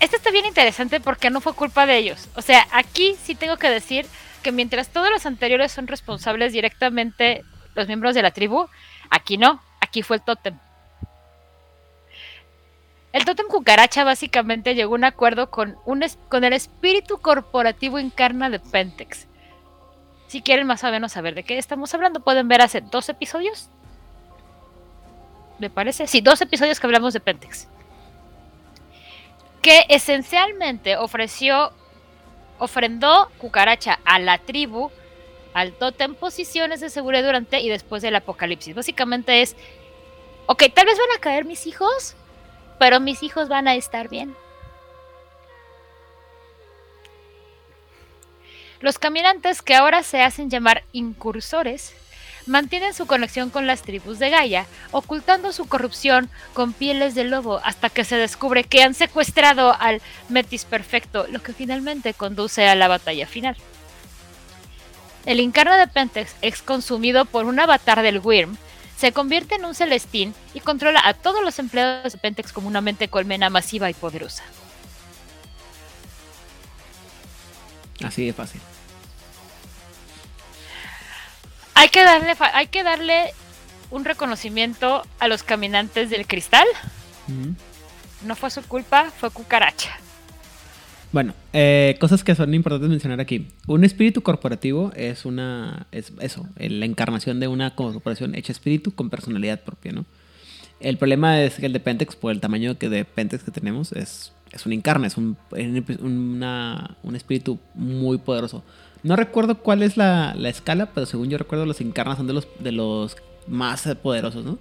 Esto 0.00 0.16
está 0.16 0.30
bien 0.30 0.44
interesante 0.44 1.00
porque 1.00 1.30
no 1.30 1.40
fue 1.40 1.54
culpa 1.54 1.86
de 1.86 1.96
ellos. 1.96 2.28
O 2.36 2.42
sea, 2.42 2.66
aquí 2.72 3.16
sí 3.24 3.34
tengo 3.34 3.56
que 3.56 3.70
decir 3.70 4.06
que 4.42 4.52
mientras 4.52 4.90
todos 4.90 5.08
los 5.08 5.24
anteriores 5.24 5.72
son 5.72 5.86
responsables 5.86 6.52
directamente 6.52 7.42
los 7.74 7.86
miembros 7.86 8.14
de 8.14 8.20
la 8.20 8.32
tribu, 8.32 8.68
aquí 9.08 9.38
no, 9.38 9.62
aquí 9.80 10.02
fue 10.02 10.16
el 10.16 10.22
tótem. 10.22 10.58
El 13.14 13.24
Totem 13.24 13.46
Cucaracha 13.46 14.02
básicamente 14.02 14.74
llegó 14.74 14.94
a 14.94 14.98
un 14.98 15.04
acuerdo 15.04 15.48
con, 15.48 15.78
un 15.84 16.04
con 16.28 16.42
el 16.42 16.52
espíritu 16.52 17.18
corporativo 17.18 18.00
encarna 18.00 18.50
de 18.50 18.58
Pentex. 18.58 19.28
Si 20.26 20.42
quieren 20.42 20.66
más 20.66 20.82
o 20.82 20.90
menos 20.90 21.12
saber 21.12 21.36
de 21.36 21.44
qué 21.44 21.56
estamos 21.56 21.94
hablando, 21.94 22.18
pueden 22.18 22.48
ver 22.48 22.60
hace 22.60 22.80
dos 22.80 23.08
episodios. 23.08 23.70
¿Me 25.60 25.70
parece? 25.70 26.08
Sí, 26.08 26.22
dos 26.22 26.40
episodios 26.40 26.80
que 26.80 26.88
hablamos 26.88 27.14
de 27.14 27.20
Pentex. 27.20 27.68
Que 29.62 29.86
esencialmente 29.90 30.96
ofreció, 30.96 31.72
ofrendó 32.58 33.30
Cucaracha 33.38 34.00
a 34.04 34.18
la 34.18 34.38
tribu, 34.38 34.90
al 35.52 35.72
Totem, 35.74 36.16
posiciones 36.16 36.80
de 36.80 36.90
seguridad 36.90 37.22
durante 37.22 37.60
y 37.60 37.68
después 37.68 38.02
del 38.02 38.16
apocalipsis. 38.16 38.74
Básicamente 38.74 39.40
es, 39.40 39.54
ok, 40.46 40.64
tal 40.74 40.86
vez 40.86 40.98
van 40.98 41.16
a 41.16 41.20
caer 41.20 41.44
mis 41.44 41.68
hijos, 41.68 42.16
pero 42.84 43.00
mis 43.00 43.22
hijos 43.22 43.48
van 43.48 43.66
a 43.66 43.76
estar 43.76 44.10
bien. 44.10 44.36
Los 48.80 48.98
caminantes 48.98 49.62
que 49.62 49.74
ahora 49.74 50.02
se 50.02 50.20
hacen 50.20 50.50
llamar 50.50 50.84
incursores 50.92 51.94
mantienen 52.44 52.92
su 52.92 53.06
conexión 53.06 53.48
con 53.48 53.66
las 53.66 53.80
tribus 53.80 54.18
de 54.18 54.28
Gaia, 54.28 54.66
ocultando 54.90 55.54
su 55.54 55.66
corrupción 55.66 56.28
con 56.52 56.74
pieles 56.74 57.14
de 57.14 57.24
lobo 57.24 57.58
hasta 57.64 57.88
que 57.88 58.04
se 58.04 58.16
descubre 58.16 58.64
que 58.64 58.82
han 58.82 58.92
secuestrado 58.92 59.74
al 59.80 60.02
Metis 60.28 60.66
Perfecto, 60.66 61.26
lo 61.30 61.42
que 61.42 61.54
finalmente 61.54 62.12
conduce 62.12 62.68
a 62.68 62.74
la 62.74 62.88
batalla 62.88 63.26
final. 63.26 63.56
El 65.24 65.40
Incarno 65.40 65.74
de 65.78 65.88
Pentex 65.88 66.36
es 66.42 66.60
consumido 66.60 67.24
por 67.24 67.46
un 67.46 67.58
avatar 67.58 68.02
del 68.02 68.18
Wyrm 68.18 68.58
se 68.96 69.12
convierte 69.12 69.56
en 69.56 69.64
un 69.64 69.74
celestín 69.74 70.34
y 70.54 70.60
controla 70.60 71.00
a 71.04 71.14
todos 71.14 71.42
los 71.42 71.58
empleados 71.58 72.12
de 72.12 72.18
Pentex 72.18 72.52
como 72.52 72.68
una 72.68 72.80
mente 72.80 73.08
colmena 73.08 73.50
masiva 73.50 73.90
y 73.90 73.94
poderosa. 73.94 74.44
Así 78.04 78.26
de 78.26 78.32
fácil. 78.32 78.60
Hay 81.74 81.88
que 81.88 82.04
darle, 82.04 82.36
hay 82.52 82.66
que 82.68 82.82
darle 82.82 83.34
un 83.90 84.04
reconocimiento 84.04 85.06
a 85.18 85.28
los 85.28 85.42
caminantes 85.42 86.10
del 86.10 86.26
cristal. 86.26 86.66
No 88.22 88.36
fue 88.36 88.50
su 88.50 88.62
culpa, 88.62 89.10
fue 89.18 89.30
cucaracha. 89.30 89.90
Bueno, 91.14 91.32
eh, 91.52 91.96
cosas 92.00 92.24
que 92.24 92.34
son 92.34 92.52
importantes 92.54 92.90
mencionar 92.90 93.20
aquí. 93.20 93.46
Un 93.68 93.84
espíritu 93.84 94.22
corporativo 94.24 94.90
es 94.96 95.24
una. 95.24 95.86
Es 95.92 96.12
eso, 96.18 96.44
la 96.56 96.86
encarnación 96.86 97.38
de 97.38 97.46
una 97.46 97.76
corporación 97.76 98.34
hecha 98.34 98.50
espíritu 98.50 98.92
con 98.96 99.10
personalidad 99.10 99.60
propia, 99.60 99.92
¿no? 99.92 100.06
El 100.80 100.98
problema 100.98 101.40
es 101.40 101.54
que 101.54 101.66
el 101.66 101.72
de 101.72 101.78
Pentex, 101.78 102.16
por 102.16 102.32
el 102.32 102.40
tamaño 102.40 102.78
que 102.78 102.88
de 102.88 103.04
Pentex 103.04 103.44
que 103.44 103.52
tenemos, 103.52 103.92
es, 103.92 104.32
es 104.50 104.66
un 104.66 104.72
encarna, 104.72 105.06
es 105.06 105.16
un, 105.16 105.36
un 105.52 107.14
espíritu 107.14 107.60
muy 107.74 108.18
poderoso. 108.18 108.64
No 109.04 109.14
recuerdo 109.14 109.60
cuál 109.60 109.84
es 109.84 109.96
la, 109.96 110.34
la 110.36 110.48
escala, 110.48 110.86
pero 110.86 111.06
según 111.06 111.30
yo 111.30 111.38
recuerdo, 111.38 111.64
los 111.64 111.80
Incarnas 111.80 112.16
son 112.16 112.26
de 112.26 112.32
los, 112.32 112.48
de 112.58 112.72
los 112.72 113.16
más 113.46 113.86
poderosos, 114.02 114.44
¿no? 114.44 114.58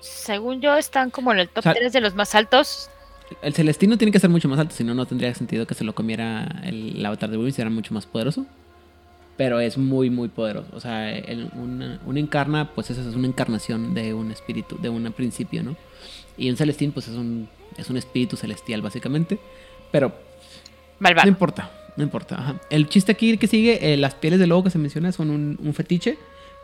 Según 0.00 0.62
yo, 0.62 0.74
están 0.76 1.10
como 1.10 1.32
en 1.32 1.40
el 1.40 1.48
top 1.50 1.58
O 1.58 1.62
sea- 1.62 1.74
3 1.74 1.92
de 1.92 2.00
los 2.00 2.14
más 2.14 2.34
altos. 2.34 2.88
El 3.42 3.54
Celestino 3.54 3.98
tiene 3.98 4.12
que 4.12 4.20
ser 4.20 4.30
mucho 4.30 4.48
más 4.48 4.58
alto, 4.58 4.74
si 4.74 4.84
no, 4.84 4.94
no 4.94 5.04
tendría 5.06 5.34
sentido 5.34 5.66
que 5.66 5.74
se 5.74 5.84
lo 5.84 5.94
comiera 5.94 6.62
el, 6.64 6.96
el 6.96 7.06
avatar 7.06 7.28
de 7.30 7.36
Wolverine, 7.36 7.56
será 7.56 7.70
mucho 7.70 7.92
más 7.92 8.06
poderoso. 8.06 8.46
Pero 9.36 9.60
es 9.60 9.76
muy, 9.76 10.08
muy 10.10 10.28
poderoso. 10.28 10.68
O 10.72 10.80
sea, 10.80 11.12
el- 11.14 11.50
un, 11.54 11.98
un 12.06 12.18
encarna, 12.18 12.70
pues 12.74 12.90
esa 12.90 13.00
es 13.06 13.14
una 13.14 13.26
encarnación 13.26 13.92
de 13.94 14.14
un 14.14 14.30
espíritu, 14.30 14.78
de 14.80 14.88
un 14.88 15.12
principio, 15.12 15.62
¿no? 15.62 15.76
Y 16.38 16.48
un 16.50 16.56
Celestín, 16.56 16.92
pues 16.92 17.08
es 17.08 17.16
un, 17.16 17.48
es 17.76 17.90
un 17.90 17.96
espíritu 17.96 18.36
celestial, 18.36 18.80
básicamente. 18.80 19.38
Pero 19.90 20.12
no 21.24 21.28
importa, 21.28 21.70
no 21.96 22.02
importa. 22.04 22.36
ajá. 22.38 22.60
El 22.70 22.88
chiste 22.88 23.12
aquí 23.12 23.36
que 23.36 23.46
sigue, 23.46 23.92
eh, 23.92 23.96
las 23.96 24.14
pieles 24.14 24.38
de 24.38 24.46
lobo 24.46 24.64
que 24.64 24.70
se 24.70 24.78
menciona 24.78 25.12
son 25.12 25.30
un, 25.30 25.58
un 25.62 25.74
fetiche 25.74 26.16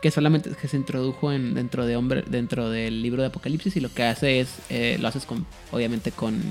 que 0.03 0.11
solamente 0.11 0.49
que 0.49 0.67
se 0.67 0.75
introdujo 0.75 1.31
en, 1.31 1.53
dentro 1.53 1.85
de 1.85 1.95
hombre, 1.95 2.25
dentro 2.27 2.69
del 2.69 3.01
libro 3.01 3.21
de 3.21 3.29
Apocalipsis 3.29 3.77
y 3.77 3.79
lo 3.79 3.87
que 3.93 4.03
hace 4.03 4.41
es, 4.41 4.49
eh, 4.69 4.97
lo 4.99 5.07
haces 5.07 5.25
con, 5.25 5.47
obviamente 5.71 6.11
con, 6.11 6.43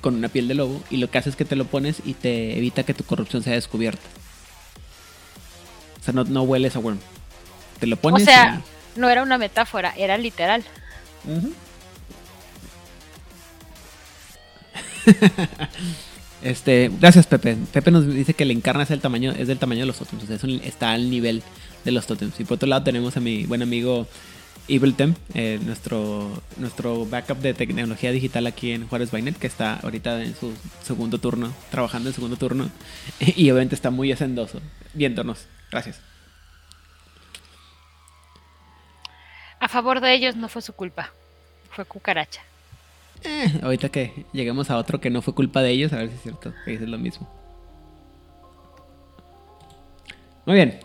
con 0.00 0.14
una 0.14 0.28
piel 0.28 0.46
de 0.46 0.54
lobo 0.54 0.80
y 0.90 0.98
lo 0.98 1.10
que 1.10 1.18
hace 1.18 1.30
es 1.30 1.34
que 1.34 1.44
te 1.44 1.56
lo 1.56 1.64
pones 1.64 2.02
y 2.04 2.14
te 2.14 2.56
evita 2.56 2.84
que 2.84 2.94
tu 2.94 3.02
corrupción 3.02 3.42
sea 3.42 3.54
descubierta. 3.54 4.00
O 6.00 6.04
sea, 6.04 6.14
no, 6.14 6.22
no 6.22 6.42
hueles 6.44 6.76
a 6.76 6.78
worm. 6.78 7.00
Te 7.80 7.88
lo 7.88 7.96
O 7.96 7.98
pones 7.98 8.22
sea, 8.24 8.62
no 8.94 9.10
era 9.10 9.24
una 9.24 9.38
metáfora, 9.38 9.92
era 9.96 10.16
literal. 10.16 10.62
Ujú. 11.24 11.52
Este, 16.42 16.90
gracias 17.00 17.26
Pepe. 17.26 17.56
Pepe 17.72 17.90
nos 17.90 18.06
dice 18.06 18.34
que 18.34 18.42
el 18.42 18.50
encarna 18.50 18.82
es 18.82 18.90
el 18.90 19.00
tamaño, 19.00 19.32
es 19.32 19.48
del 19.48 19.58
tamaño 19.58 19.80
de 19.80 19.86
los 19.86 19.98
totems, 19.98 20.24
o 20.24 20.26
sea, 20.26 20.38
está 20.64 20.92
al 20.92 21.08
nivel 21.08 21.42
de 21.84 21.92
los 21.92 22.06
totems. 22.06 22.38
Y 22.40 22.44
por 22.44 22.56
otro 22.56 22.68
lado 22.68 22.82
tenemos 22.82 23.16
a 23.16 23.20
mi 23.20 23.44
buen 23.44 23.62
amigo 23.62 24.06
Eviltem, 24.68 25.14
eh, 25.34 25.58
nuestro, 25.62 26.42
nuestro 26.56 27.04
backup 27.06 27.38
de 27.38 27.54
tecnología 27.54 28.12
digital 28.12 28.46
aquí 28.46 28.72
en 28.72 28.86
Juárez 28.88 29.10
Bainet, 29.10 29.36
que 29.36 29.46
está 29.46 29.74
ahorita 29.74 30.22
en 30.22 30.34
su 30.36 30.52
segundo 30.82 31.18
turno, 31.18 31.52
trabajando 31.70 32.08
en 32.08 32.14
segundo 32.14 32.36
turno, 32.36 32.70
y 33.20 33.50
obviamente 33.50 33.74
está 33.74 33.90
muy 33.90 34.12
hacendoso, 34.12 34.60
viéndonos. 34.94 35.46
Gracias. 35.70 36.00
A 39.58 39.68
favor 39.68 40.00
de 40.00 40.12
ellos 40.14 40.34
no 40.36 40.48
fue 40.48 40.60
su 40.60 40.72
culpa. 40.72 41.12
Fue 41.70 41.84
cucaracha. 41.84 42.42
Eh, 43.24 43.60
ahorita 43.62 43.88
que 43.88 44.26
lleguemos 44.32 44.70
a 44.70 44.76
otro 44.76 45.00
que 45.00 45.10
no 45.10 45.22
fue 45.22 45.34
culpa 45.34 45.62
de 45.62 45.70
ellos, 45.70 45.92
a 45.92 45.96
ver 45.98 46.08
si 46.08 46.14
es 46.14 46.22
cierto 46.22 46.52
que 46.64 46.72
dices 46.72 46.88
lo 46.88 46.98
mismo. 46.98 47.28
Muy 50.44 50.56
bien. 50.56 50.80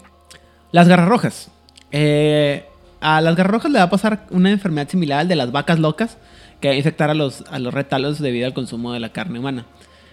Las 0.71 0.88
garras 0.88 1.07
rojas. 1.07 1.51
Eh, 1.91 2.65
a 2.99 3.21
las 3.21 3.35
garras 3.35 3.51
rojas 3.51 3.71
le 3.71 3.79
va 3.79 3.85
a 3.85 3.89
pasar 3.89 4.27
una 4.29 4.51
enfermedad 4.51 4.89
similar 4.89 5.19
al 5.19 5.27
de 5.27 5.35
las 5.35 5.51
vacas 5.51 5.79
locas 5.79 6.17
que 6.59 6.67
va 6.67 6.73
a 6.73 6.77
infectar 6.77 7.09
a 7.09 7.13
los, 7.13 7.41
a 7.49 7.59
los 7.59 7.73
retalos 7.73 8.19
debido 8.19 8.47
al 8.47 8.53
consumo 8.53 8.93
de 8.93 8.99
la 8.99 9.09
carne 9.11 9.39
humana. 9.39 9.65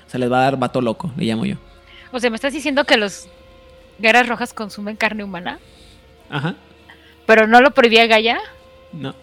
Se 0.06 0.18
les 0.18 0.30
va 0.30 0.38
a 0.38 0.42
dar 0.44 0.58
vato 0.58 0.80
loco, 0.80 1.12
le 1.16 1.24
llamo 1.24 1.44
yo. 1.46 1.56
O 2.12 2.20
sea, 2.20 2.30
me 2.30 2.36
estás 2.36 2.52
diciendo 2.52 2.84
que 2.84 2.96
los 2.96 3.28
guerras 3.98 4.28
rojas 4.28 4.52
consumen 4.52 4.96
carne 4.96 5.24
humana, 5.24 5.58
Ajá. 6.30 6.54
pero 7.26 7.46
no 7.46 7.60
lo 7.60 7.72
prohibía 7.72 8.06
Gaia. 8.06 8.38
No. 8.92 9.14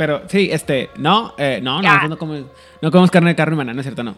Pero 0.00 0.22
sí, 0.30 0.48
este, 0.50 0.88
no, 0.96 1.34
eh, 1.36 1.60
no, 1.62 1.76
no, 1.76 1.82
Ya. 1.82 1.88
nosotros 1.90 2.08
no 2.08 2.18
comemos, 2.18 2.50
no 2.80 2.90
comemos 2.90 3.10
carne 3.10 3.28
de 3.32 3.36
carne 3.36 3.52
humana, 3.52 3.74
no 3.74 3.80
es 3.82 3.84
cierto, 3.84 4.02
no. 4.02 4.16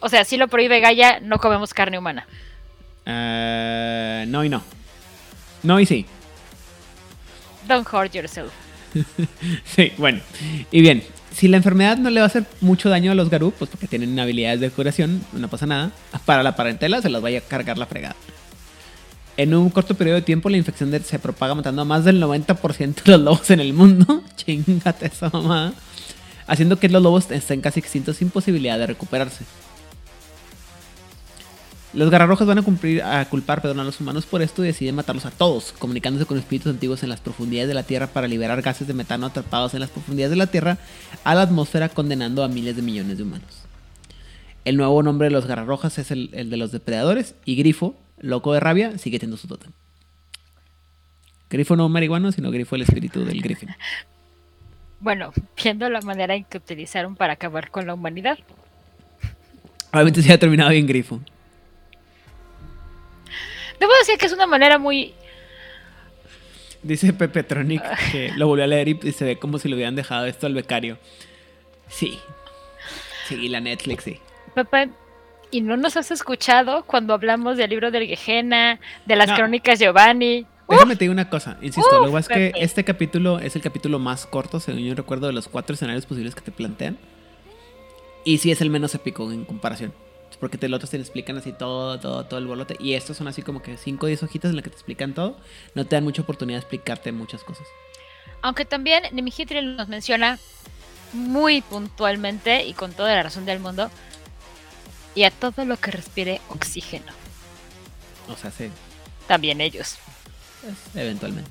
O 0.00 0.08
sea, 0.08 0.24
si 0.24 0.38
lo 0.38 0.48
prohíbe 0.48 0.80
Gaia, 0.80 1.20
no 1.20 1.36
comemos 1.36 1.74
carne 1.74 1.98
humana. 1.98 2.26
Eh, 3.04 4.24
no 4.26 4.42
y 4.44 4.48
no. 4.48 4.62
No 5.62 5.78
y 5.78 5.84
sí. 5.84 6.06
Don't 7.66 7.86
hurt 7.92 8.14
yourself. 8.14 8.50
Sí, 9.66 9.92
bueno. 9.98 10.20
Y 10.70 10.80
bien, 10.80 11.02
si 11.30 11.46
la 11.46 11.58
enfermedad 11.58 11.98
no 11.98 12.08
le 12.08 12.20
va 12.20 12.24
a 12.24 12.28
hacer 12.28 12.44
mucho 12.62 12.88
daño 12.88 13.12
a 13.12 13.14
los 13.14 13.28
Garú, 13.28 13.52
pues 13.52 13.70
porque 13.70 13.86
tienen 13.86 14.18
habilidades 14.18 14.60
de 14.60 14.70
curación, 14.70 15.22
no 15.34 15.48
pasa 15.48 15.66
nada. 15.66 15.90
Para 16.24 16.42
la 16.42 16.56
parentela 16.56 17.02
se 17.02 17.10
las 17.10 17.20
vaya 17.20 17.40
a 17.40 17.42
cargar 17.42 17.76
la 17.76 17.84
fregada. 17.84 18.16
En 19.38 19.54
un 19.54 19.70
corto 19.70 19.94
periodo 19.94 20.16
de 20.16 20.22
tiempo 20.22 20.50
la 20.50 20.56
infección 20.56 20.92
se 21.04 21.18
propaga 21.20 21.54
matando 21.54 21.82
a 21.82 21.84
más 21.84 22.04
del 22.04 22.20
90% 22.20 23.04
de 23.04 23.12
los 23.12 23.20
lobos 23.20 23.50
en 23.50 23.60
el 23.60 23.72
mundo. 23.72 24.24
Chingate 24.36 25.06
esa 25.06 25.30
mamada. 25.30 25.74
Haciendo 26.48 26.80
que 26.80 26.88
los 26.88 27.00
lobos 27.00 27.30
estén 27.30 27.60
casi 27.60 27.78
extintos 27.78 28.16
sin 28.16 28.30
posibilidad 28.30 28.76
de 28.80 28.88
recuperarse. 28.88 29.44
Los 31.92 32.10
garrarrojas 32.10 32.48
van 32.48 32.58
a, 32.58 32.62
cumplir, 32.62 33.00
a 33.00 33.24
culpar 33.26 33.62
perdón, 33.62 33.78
a 33.78 33.84
los 33.84 34.00
humanos 34.00 34.26
por 34.26 34.42
esto 34.42 34.64
y 34.64 34.66
deciden 34.66 34.96
matarlos 34.96 35.24
a 35.24 35.30
todos, 35.30 35.72
comunicándose 35.78 36.26
con 36.26 36.36
espíritus 36.36 36.72
antiguos 36.72 37.04
en 37.04 37.08
las 37.08 37.20
profundidades 37.20 37.68
de 37.68 37.74
la 37.74 37.84
Tierra 37.84 38.08
para 38.08 38.26
liberar 38.26 38.60
gases 38.60 38.88
de 38.88 38.94
metano 38.94 39.26
atrapados 39.26 39.72
en 39.72 39.78
las 39.78 39.90
profundidades 39.90 40.30
de 40.30 40.36
la 40.36 40.48
Tierra 40.48 40.78
a 41.22 41.36
la 41.36 41.42
atmósfera, 41.42 41.88
condenando 41.90 42.42
a 42.42 42.48
miles 42.48 42.74
de 42.74 42.82
millones 42.82 43.16
de 43.16 43.22
humanos. 43.22 43.62
El 44.64 44.76
nuevo 44.76 45.00
nombre 45.04 45.28
de 45.28 45.30
los 45.30 45.46
garrarrojas 45.46 45.96
es 45.98 46.10
el 46.10 46.50
de 46.50 46.56
los 46.56 46.72
depredadores 46.72 47.36
y 47.44 47.54
Grifo, 47.54 47.94
loco 48.20 48.52
de 48.52 48.60
rabia, 48.60 48.98
sigue 48.98 49.18
teniendo 49.18 49.36
su 49.36 49.48
tótem. 49.48 49.72
Grifo 51.50 51.76
no 51.76 51.88
marihuano, 51.88 52.32
sino 52.32 52.50
Grifo 52.50 52.76
el 52.76 52.82
espíritu 52.82 53.24
del 53.24 53.40
Griffin. 53.40 53.70
Bueno, 55.00 55.32
viendo 55.62 55.88
la 55.88 56.00
manera 56.00 56.34
en 56.34 56.44
que 56.44 56.58
utilizaron 56.58 57.16
para 57.16 57.34
acabar 57.34 57.70
con 57.70 57.86
la 57.86 57.94
humanidad. 57.94 58.38
Obviamente 59.92 60.22
se 60.22 60.32
ha 60.32 60.38
terminado 60.38 60.70
bien 60.70 60.86
Grifo. 60.86 61.20
Debo 63.80 63.92
decir 64.00 64.18
que 64.18 64.26
es 64.26 64.32
una 64.32 64.46
manera 64.46 64.78
muy... 64.78 65.14
Dice 66.82 67.12
Pepe 67.12 67.42
Tronic 67.42 67.82
que 68.12 68.32
lo 68.36 68.46
volvió 68.46 68.64
a 68.64 68.68
leer 68.68 68.88
y 68.88 69.12
se 69.12 69.24
ve 69.24 69.38
como 69.38 69.58
si 69.58 69.68
le 69.68 69.74
hubieran 69.74 69.96
dejado 69.96 70.26
esto 70.26 70.46
al 70.46 70.54
becario. 70.54 70.98
Sí. 71.88 72.18
Sí, 73.26 73.48
la 73.48 73.60
Netflix, 73.60 74.04
sí. 74.04 74.20
Pepe, 74.54 74.90
¿y 75.50 75.60
no 75.60 75.76
nos 75.76 75.96
has 75.96 76.10
escuchado 76.10 76.84
cuando 76.84 77.14
hablamos 77.14 77.56
del 77.56 77.70
libro 77.70 77.90
del 77.90 78.06
Gehenna, 78.16 78.80
de 79.06 79.16
las 79.16 79.28
No. 79.28 79.36
crónicas 79.36 79.78
Giovanni? 79.78 80.46
Déjame 80.68 80.96
te 80.96 81.04
digo 81.04 81.12
una 81.12 81.30
cosa, 81.30 81.56
insisto, 81.62 82.04
lo 82.04 82.12
que 82.12 82.18
es 82.18 82.28
que 82.28 82.52
este 82.56 82.84
capítulo 82.84 83.38
es 83.38 83.56
el 83.56 83.62
capítulo 83.62 83.98
más 83.98 84.26
corto, 84.26 84.60
según 84.60 84.82
yo 84.82 84.94
recuerdo, 84.94 85.26
de 85.26 85.32
los 85.32 85.48
cuatro 85.48 85.74
escenarios 85.74 86.04
posibles 86.04 86.34
que 86.34 86.42
te 86.42 86.50
plantean. 86.50 86.98
Y 88.24 88.38
sí 88.38 88.50
es 88.50 88.60
el 88.60 88.68
menos 88.68 88.94
épico 88.94 89.32
en 89.32 89.46
comparación. 89.46 89.94
Porque 90.40 90.58
te, 90.58 90.68
los 90.68 90.76
otros 90.76 90.90
te 90.90 90.98
explican 90.98 91.38
así 91.38 91.52
todo, 91.52 91.98
todo, 91.98 92.24
todo 92.26 92.38
el 92.38 92.46
bolote. 92.46 92.76
Y 92.78 92.92
estos 92.92 93.16
son 93.16 93.26
así 93.28 93.42
como 93.42 93.62
que 93.62 93.76
5 93.76 94.04
o 94.04 94.08
10 94.08 94.22
hojitas 94.22 94.50
en 94.50 94.56
las 94.56 94.62
que 94.62 94.70
te 94.70 94.76
explican 94.76 95.14
todo. 95.14 95.36
No 95.74 95.86
te 95.86 95.96
dan 95.96 96.04
mucha 96.04 96.22
oportunidad 96.22 96.58
de 96.58 96.60
explicarte 96.60 97.10
muchas 97.12 97.42
cosas. 97.42 97.66
Aunque 98.42 98.64
también 98.64 99.04
Nimihitril 99.12 99.76
nos 99.76 99.88
menciona 99.88 100.38
muy 101.12 101.62
puntualmente 101.62 102.66
y 102.66 102.74
con 102.74 102.92
toda 102.92 103.14
la 103.14 103.22
razón 103.22 103.46
del 103.46 103.58
mundo 103.58 103.90
y 105.18 105.24
a 105.24 105.32
todo 105.32 105.64
lo 105.64 105.76
que 105.76 105.90
respire 105.90 106.40
oxígeno. 106.48 107.10
O 108.28 108.36
sea, 108.36 108.52
sí, 108.52 108.70
También 109.26 109.60
ellos. 109.60 109.96
pues, 110.62 110.74
eventualmente. 110.94 111.50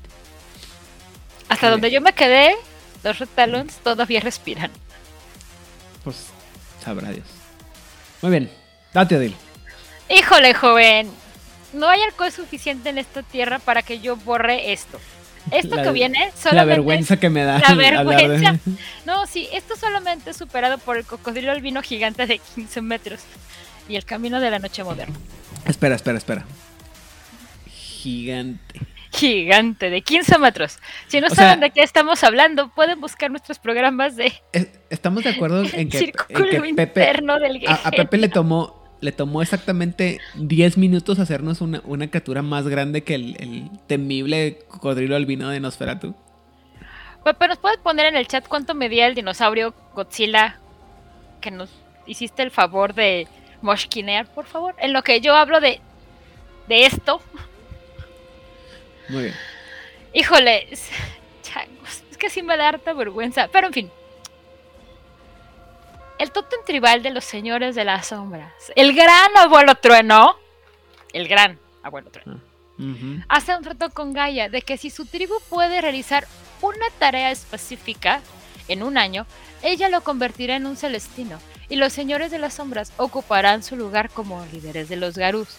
Hasta 1.49 1.70
donde 1.70 1.91
yo 1.91 1.99
me 1.99 2.13
quedé, 2.13 2.55
los 3.03 3.20
Red 3.20 3.28
Talons 3.36 3.76
todavía 3.84 4.22
respiran. 4.22 4.72
Pues 6.05 6.28
sabrá 6.82 7.09
Dios. 7.09 7.28
Muy 8.22 8.32
bien, 8.32 8.49
date 8.93 9.15
Adil. 9.18 9.36
Híjole, 10.09 10.53
joven. 10.53 11.11
No 11.74 11.89
hay 11.89 12.01
alcohol 12.03 12.32
suficiente 12.32 12.88
en 12.88 12.99
esta 12.99 13.22
tierra 13.22 13.59
para 13.59 13.82
que 13.82 13.99
yo 13.99 14.15
borre 14.15 14.72
esto. 14.72 14.97
Esto 15.51 15.75
La- 15.77 15.83
que 15.83 15.91
viene 15.91 16.19
La 16.19 16.31
solamente... 16.41 16.69
vergüenza 16.75 17.17
que 17.17 17.29
me 17.29 17.43
da 17.43 17.59
La 17.59 17.69
de- 17.69 17.75
vergüenza. 17.75 18.55
No, 19.05 19.25
sí, 19.27 19.47
esto 19.53 19.75
solamente 19.75 20.31
es 20.31 20.37
superado 20.37 20.77
por 20.77 20.97
el 20.97 21.05
cocodrilo 21.05 21.51
albino 21.51 21.81
gigante 21.81 22.25
de 22.27 22.39
15 22.55 22.81
metros 22.81 23.21
y 23.87 23.95
el 23.95 24.05
camino 24.05 24.39
de 24.39 24.51
la 24.51 24.59
noche 24.59 24.83
moderna. 24.83 25.15
Espera, 25.65 25.95
espera, 25.95 26.17
espera. 26.17 26.45
Gigante. 27.69 28.81
Gigante 29.11 29.89
de 29.89 30.01
15 30.01 30.37
metros. 30.37 30.79
Si 31.07 31.19
no 31.21 31.27
O 31.27 31.29
saben 31.29 31.59
sea- 31.59 31.67
de 31.67 31.71
qué 31.71 31.81
estamos 31.81 32.23
hablando, 32.23 32.69
pueden 32.69 32.99
buscar 32.99 33.31
nuestros 33.31 33.57
programas 33.59 34.15
de 34.15 34.33
Es- 34.51 34.67
Estamos 34.89 35.23
de 35.23 35.31
acuerdo 35.31 35.63
en 35.73 35.89
que, 35.89 35.97
círculo 35.99 36.45
en 36.51 36.75
que 36.75 36.87
Pepe, 36.87 36.99
del 37.01 37.67
a, 37.67 37.73
a 37.85 37.91
Pepe 37.91 38.17
le 38.17 38.29
tomó 38.29 38.76
le 38.99 39.11
tomó 39.11 39.41
exactamente 39.41 40.19
10 40.35 40.77
minutos 40.77 41.19
hacernos 41.19 41.61
una, 41.61 41.81
una 41.85 42.07
criatura 42.07 42.41
más 42.41 42.67
grande 42.67 43.03
que 43.03 43.15
el, 43.15 43.35
el 43.39 43.69
temible 43.87 44.59
cocodrilo 44.67 45.15
albino 45.15 45.49
de 45.49 45.59
Nosferatu. 45.59 46.15
Pepe, 47.23 47.47
¿nos 47.47 47.57
puedes 47.57 47.77
poner 47.79 48.05
en 48.05 48.15
el 48.15 48.27
chat 48.27 48.47
cuánto 48.47 48.73
medía 48.73 49.07
el 49.07 49.15
dinosaurio 49.15 49.73
Godzilla 49.93 50.59
que 51.41 51.51
nos 51.51 51.69
hiciste 52.05 52.41
el 52.41 52.51
favor 52.51 52.93
de 52.93 53.27
moshkinear, 53.61 54.27
por 54.27 54.45
favor? 54.45 54.75
En 54.79 54.93
lo 54.93 55.03
que 55.03 55.19
yo 55.19 55.35
hablo 55.35 55.59
de, 55.59 55.81
de 56.67 56.85
esto. 56.85 57.21
Muy 59.09 59.23
bien. 59.23 59.35
Híjole, 60.13 60.67
changos, 61.41 62.03
es 62.09 62.17
que 62.17 62.29
sí 62.29 62.41
me 62.41 62.57
da 62.57 62.69
harta 62.69 62.93
vergüenza. 62.93 63.49
Pero 63.51 63.67
en 63.67 63.73
fin. 63.73 63.91
El 66.20 66.32
tótem 66.32 66.59
tribal 66.65 67.03
de 67.03 67.11
los 67.11 67.26
señores 67.26 67.76
de 67.76 67.86
las 67.86 68.07
sombras, 68.07 68.51
el 68.76 68.93
gran 68.93 69.36
abuelo 69.38 69.76
trueno, 69.76 70.36
el 71.13 71.28
gran 71.28 71.59
abuelo 71.84 72.09
trueno, 72.09 72.39
hace 73.28 73.55
un 73.55 73.63
trato 73.63 73.89
con 73.89 74.13
Gaia 74.13 74.49
de 74.49 74.61
que 74.61 74.78
si 74.78 74.89
su 74.89 75.05
tribu 75.05 75.36
puede 75.49 75.82
realizar 75.82 76.28
una 76.61 76.86
tarea 76.99 77.32
específica 77.32 78.22
en 78.68 78.84
un 78.84 78.97
año, 78.97 79.26
ella 79.61 79.89
lo 79.89 80.01
convertirá 80.01 80.55
en 80.55 80.65
un 80.65 80.78
celestino 80.78 81.39
y 81.70 81.76
los 81.76 81.93
señores 81.93 82.32
de 82.32 82.39
las 82.39 82.55
sombras 82.55 82.93
ocuparán 82.97 83.63
su 83.63 83.76
lugar 83.76 84.09
como 84.09 84.45
líderes 84.51 84.89
de 84.89 84.95
los 84.95 85.18
Garús. 85.18 85.49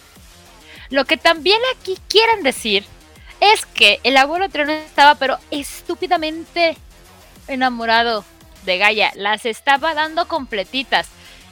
Lo 0.90 1.04
que 1.04 1.16
también 1.16 1.60
aquí 1.76 1.98
quieren 2.08 2.42
decir 2.42 2.84
es 3.40 3.66
que 3.66 4.00
el 4.04 4.16
abuelo 4.16 4.48
Trueno 4.48 4.72
estaba 4.72 5.14
pero 5.16 5.38
estúpidamente 5.50 6.76
enamorado 7.46 8.24
de 8.64 8.78
Gaia, 8.78 9.12
las 9.14 9.46
estaba 9.46 9.94
dando 9.94 10.28
completitas. 10.28 11.08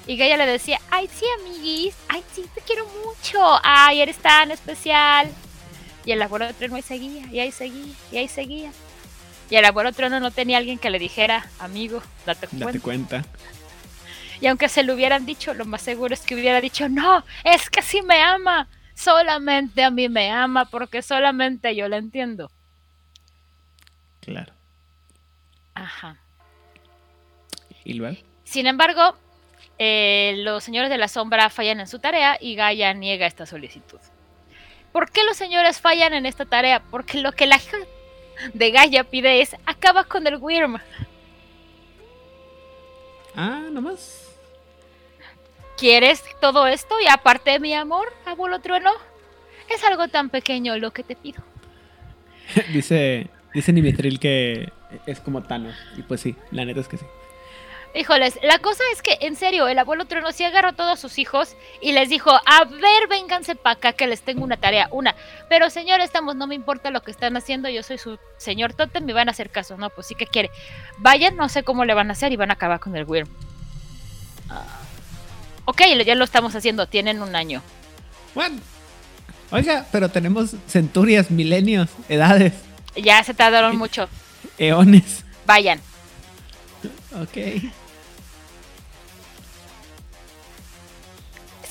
Y 0.07 0.17
Gaia 0.17 0.37
le 0.37 0.47
decía, 0.47 0.81
ay 0.91 1.09
sí 1.13 1.25
amiguis, 1.41 1.95
ay 2.09 2.23
sí 2.33 2.45
te 2.55 2.61
quiero 2.61 2.87
mucho, 3.05 3.41
ay 3.63 4.01
eres 4.01 4.19
tan 4.19 4.51
especial. 4.51 5.29
Y 6.05 6.13
el 6.13 6.23
abuelo 6.23 6.53
Trueno 6.55 6.77
ahí 6.77 6.83
seguía, 6.83 7.27
y 7.33 7.41
ahí 7.41 7.51
seguía, 7.51 7.95
y 8.13 8.17
ahí 8.19 8.29
seguía. 8.29 8.71
Y 9.51 9.57
el 9.57 9.65
abuelo 9.65 9.93
Trueno 9.93 10.21
no 10.21 10.31
tenía 10.31 10.59
alguien 10.59 10.79
que 10.79 10.91
le 10.91 10.99
dijera, 10.99 11.49
amigo, 11.59 12.03
date 12.25 12.47
cuenta. 12.47 12.67
Date 12.67 12.81
cuenta. 12.81 13.25
Y 14.39 14.49
aunque 14.49 14.69
se 14.69 14.83
lo 14.83 14.93
hubieran 14.93 15.25
dicho, 15.25 15.55
lo 15.55 15.65
más 15.65 15.81
seguro 15.81 16.13
es 16.13 16.21
que 16.21 16.35
hubiera 16.35 16.61
dicho, 16.61 16.91
no, 16.91 17.25
es 17.43 17.71
que 17.71 17.81
sí 17.81 18.03
me 18.03 18.21
ama. 18.21 18.69
Solamente 18.95 19.83
a 19.83 19.91
mí 19.91 20.09
me 20.09 20.31
ama 20.31 20.67
porque 20.67 21.01
solamente 21.01 21.75
yo 21.75 21.89
la 21.89 21.97
entiendo. 21.97 22.51
Claro. 24.21 24.53
Ajá. 25.75 26.17
¿Y 27.87 27.95
luego? 27.95 28.17
Sin 28.43 28.67
embargo, 28.67 29.17
eh, 29.79 30.35
los 30.39 30.65
señores 30.65 30.91
de 30.91 30.99
la 30.99 31.07
sombra 31.07 31.51
fallan 31.51 31.79
en 31.79 31.87
su 31.87 32.01
tarea 32.01 32.37
y 32.41 32.57
Gaia 32.57 32.93
niega 32.93 33.27
esta 33.27 33.47
solicitud. 33.47 34.01
¿Por 34.93 35.11
qué 35.11 35.23
los 35.23 35.37
señores 35.37 35.81
fallan 35.81 36.13
en 36.13 36.27
esta 36.27 36.45
tarea? 36.45 36.83
Porque 36.91 37.19
lo 37.19 37.31
que 37.31 37.47
la 37.47 37.57
hija 37.57 37.77
de 38.53 38.71
Gaia 38.73 39.05
pide 39.05 39.41
es 39.41 39.55
acaba 39.67 40.03
con 40.03 40.27
el 40.27 40.37
Wyrm. 40.37 40.79
Ah, 43.37 43.63
nomás. 43.71 44.35
¿Quieres 45.79 46.25
todo 46.41 46.67
esto 46.67 46.97
y 47.01 47.07
aparte 47.07 47.53
de 47.53 47.61
mi 47.61 47.73
amor, 47.73 48.13
abuelo 48.25 48.59
trueno? 48.61 48.91
Es 49.69 49.85
algo 49.85 50.09
tan 50.09 50.31
pequeño 50.31 50.77
lo 50.79 50.91
que 50.91 51.05
te 51.05 51.15
pido. 51.15 51.41
dice, 52.73 53.29
dice 53.55 53.73
Nimitril 53.73 54.19
que 54.19 54.73
es 55.07 55.21
como 55.21 55.45
Thanos. 55.45 55.77
Y 55.97 56.03
pues 56.03 56.21
sí, 56.21 56.35
la 56.51 56.65
neta 56.65 56.81
es 56.81 56.89
que 56.89 56.97
sí. 56.97 57.05
Híjoles, 57.97 58.39
la 58.43 58.59
cosa 58.59 58.83
es 58.93 59.01
que, 59.01 59.17
en 59.23 59.37
serio, 59.37 59.69
el 59.69 59.79
abuelo 59.79 60.05
Trueno 60.05 60.31
sí 60.31 60.45
agarró 60.45 60.69
a 60.69 60.73
todos 60.75 61.01
sus 61.01 61.19
hijos 61.19 61.57
y 61.81 61.93
les 61.93 62.11
dijo, 62.11 62.31
a 62.31 62.65
ver, 62.65 63.09
vénganse 63.09 63.55
para 63.55 63.77
acá 63.77 63.93
que 63.95 64.07
les 64.07 64.21
tengo 64.21 64.45
una 64.45 64.59
tarea, 64.59 64.89
una. 64.91 65.15
Pero 65.49 65.71
señor, 65.71 66.01
estamos, 66.03 66.37
no 66.37 66.47
me 66.47 66.55
importa 66.55 66.91
lo 66.91 67.01
que 67.03 67.11
están 67.11 67.39
haciendo, 67.39 67.71
yo 67.71 67.83
soy 67.83 67.97
su 67.97 68.19
señor 68.37 68.75
Totem, 68.75 69.03
me 69.03 69.15
van 69.15 69.29
a 69.29 69.31
hacer 69.31 69.49
caso, 69.49 69.79
¿no? 69.79 69.89
Pues 69.89 70.09
sí 70.09 70.15
que 70.15 70.27
quiere. 70.27 70.51
Vayan, 70.99 71.37
no 71.37 71.49
sé 71.49 71.63
cómo 71.63 71.87
le 71.87 71.95
van 71.95 72.11
a 72.11 72.13
hacer 72.13 72.33
y 72.33 72.37
van 72.37 72.51
a 72.51 72.55
acabar 72.55 72.81
con 72.81 72.95
el 72.97 73.05
Wyrm. 73.05 73.29
Ah. 74.51 74.63
Ok, 75.65 75.81
ya 76.05 76.15
lo 76.17 76.25
estamos 76.25 76.55
haciendo, 76.55 76.87
tienen 76.87 77.23
un 77.23 77.35
año. 77.35 77.63
Bueno. 78.35 78.61
Oiga, 79.51 79.87
pero 79.91 80.11
tenemos 80.11 80.55
centurias, 80.69 81.31
milenios, 81.31 81.89
edades, 82.11 82.53
Ya 82.95 83.25
se 83.25 83.33
tardaron 83.33 83.79
mucho. 83.79 84.07
eones. 84.59 85.25
Vayan. 85.47 85.81
Ok. 87.23 87.39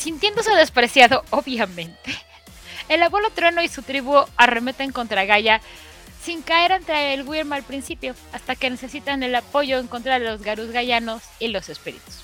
Sintiéndose 0.06 0.51
despreciado, 0.51 1.24
obviamente, 1.32 2.16
el 2.89 3.01
abuelo 3.01 3.32
Trueno 3.32 3.64
y 3.64 3.68
su 3.68 3.82
tribu 3.82 4.16
arremeten 4.38 4.91
contra 4.91 5.26
Gaia 5.26 5.62
sin 6.22 6.43
caer 6.43 6.74
entre 6.74 7.16
el 7.16 7.28
Wyrm 7.28 7.51
al 7.53 7.64
principio, 7.64 8.14
hasta 8.32 8.56
que 8.56 8.70
necesitan 8.70 9.24
el 9.24 9.34
apoyo 9.34 9.80
en 9.80 9.88
contra 9.88 10.20
de 10.20 10.26
los 10.26 10.43
Garus 10.43 10.70
Gaianos 10.70 11.24
y 11.39 11.47
los 11.47 11.70
espíritus. 11.70 12.22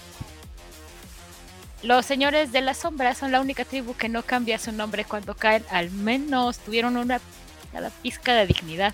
Los 1.82 2.06
señores 2.06 2.52
de 2.52 2.62
la 2.62 2.76
sombra 2.76 3.16
son 3.16 3.32
la 3.32 3.42
única 3.42 3.66
tribu 3.66 3.96
que 3.96 4.10
no 4.10 4.22
cambia 4.22 4.60
su 4.60 4.72
nombre 4.72 5.04
cuando 5.04 5.34
caen, 5.34 5.66
al 5.72 5.90
menos 5.90 6.60
tuvieron 6.60 6.98
una 6.98 7.20
cada 7.72 7.90
pizca 7.90 8.36
de 8.36 8.46
dignidad. 8.46 8.94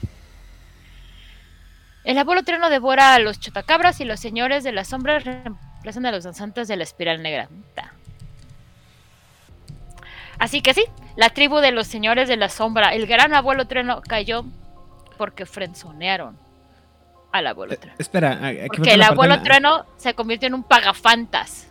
El 2.06 2.18
abuelo 2.18 2.44
Trueno 2.44 2.70
devora 2.70 3.16
a 3.16 3.20
los 3.20 3.42
chotacabras 3.42 4.00
y 4.00 4.06
los 4.06 4.22
señores 4.22 4.64
de 4.64 4.72
la 4.72 4.86
sombra 4.86 5.20
reemplazan 5.20 6.06
a 6.06 6.12
los 6.14 6.24
danzantes 6.24 6.70
de 6.70 6.78
la 6.78 6.84
espiral 6.84 7.22
negra. 7.22 7.50
Así 10.40 10.62
que 10.62 10.74
sí, 10.74 10.84
la 11.16 11.30
tribu 11.30 11.58
de 11.60 11.72
los 11.72 11.88
señores 11.88 12.28
de 12.28 12.38
la 12.38 12.50
sombra, 12.50 12.94
el 12.94 13.08
gran 13.08 13.34
abuelo 13.34 13.66
Trueno, 13.66 14.02
cayó 14.02 14.46
porque 15.18 15.46
frenzonearon 15.46 16.38
al 17.32 17.48
abuelo 17.48 17.74
Eh, 17.74 17.78
Trueno. 17.78 17.96
espera, 18.00 18.34
a- 18.34 18.48
aquí 18.48 18.68
Porque 18.68 18.94
el 18.94 19.02
abuelo 19.02 19.36
la- 19.38 19.44
Trueno 19.44 19.86
se 19.98 20.14
convirtió 20.14 20.48
en 20.48 20.54
un 20.54 20.64
pagafantas. 20.64 21.64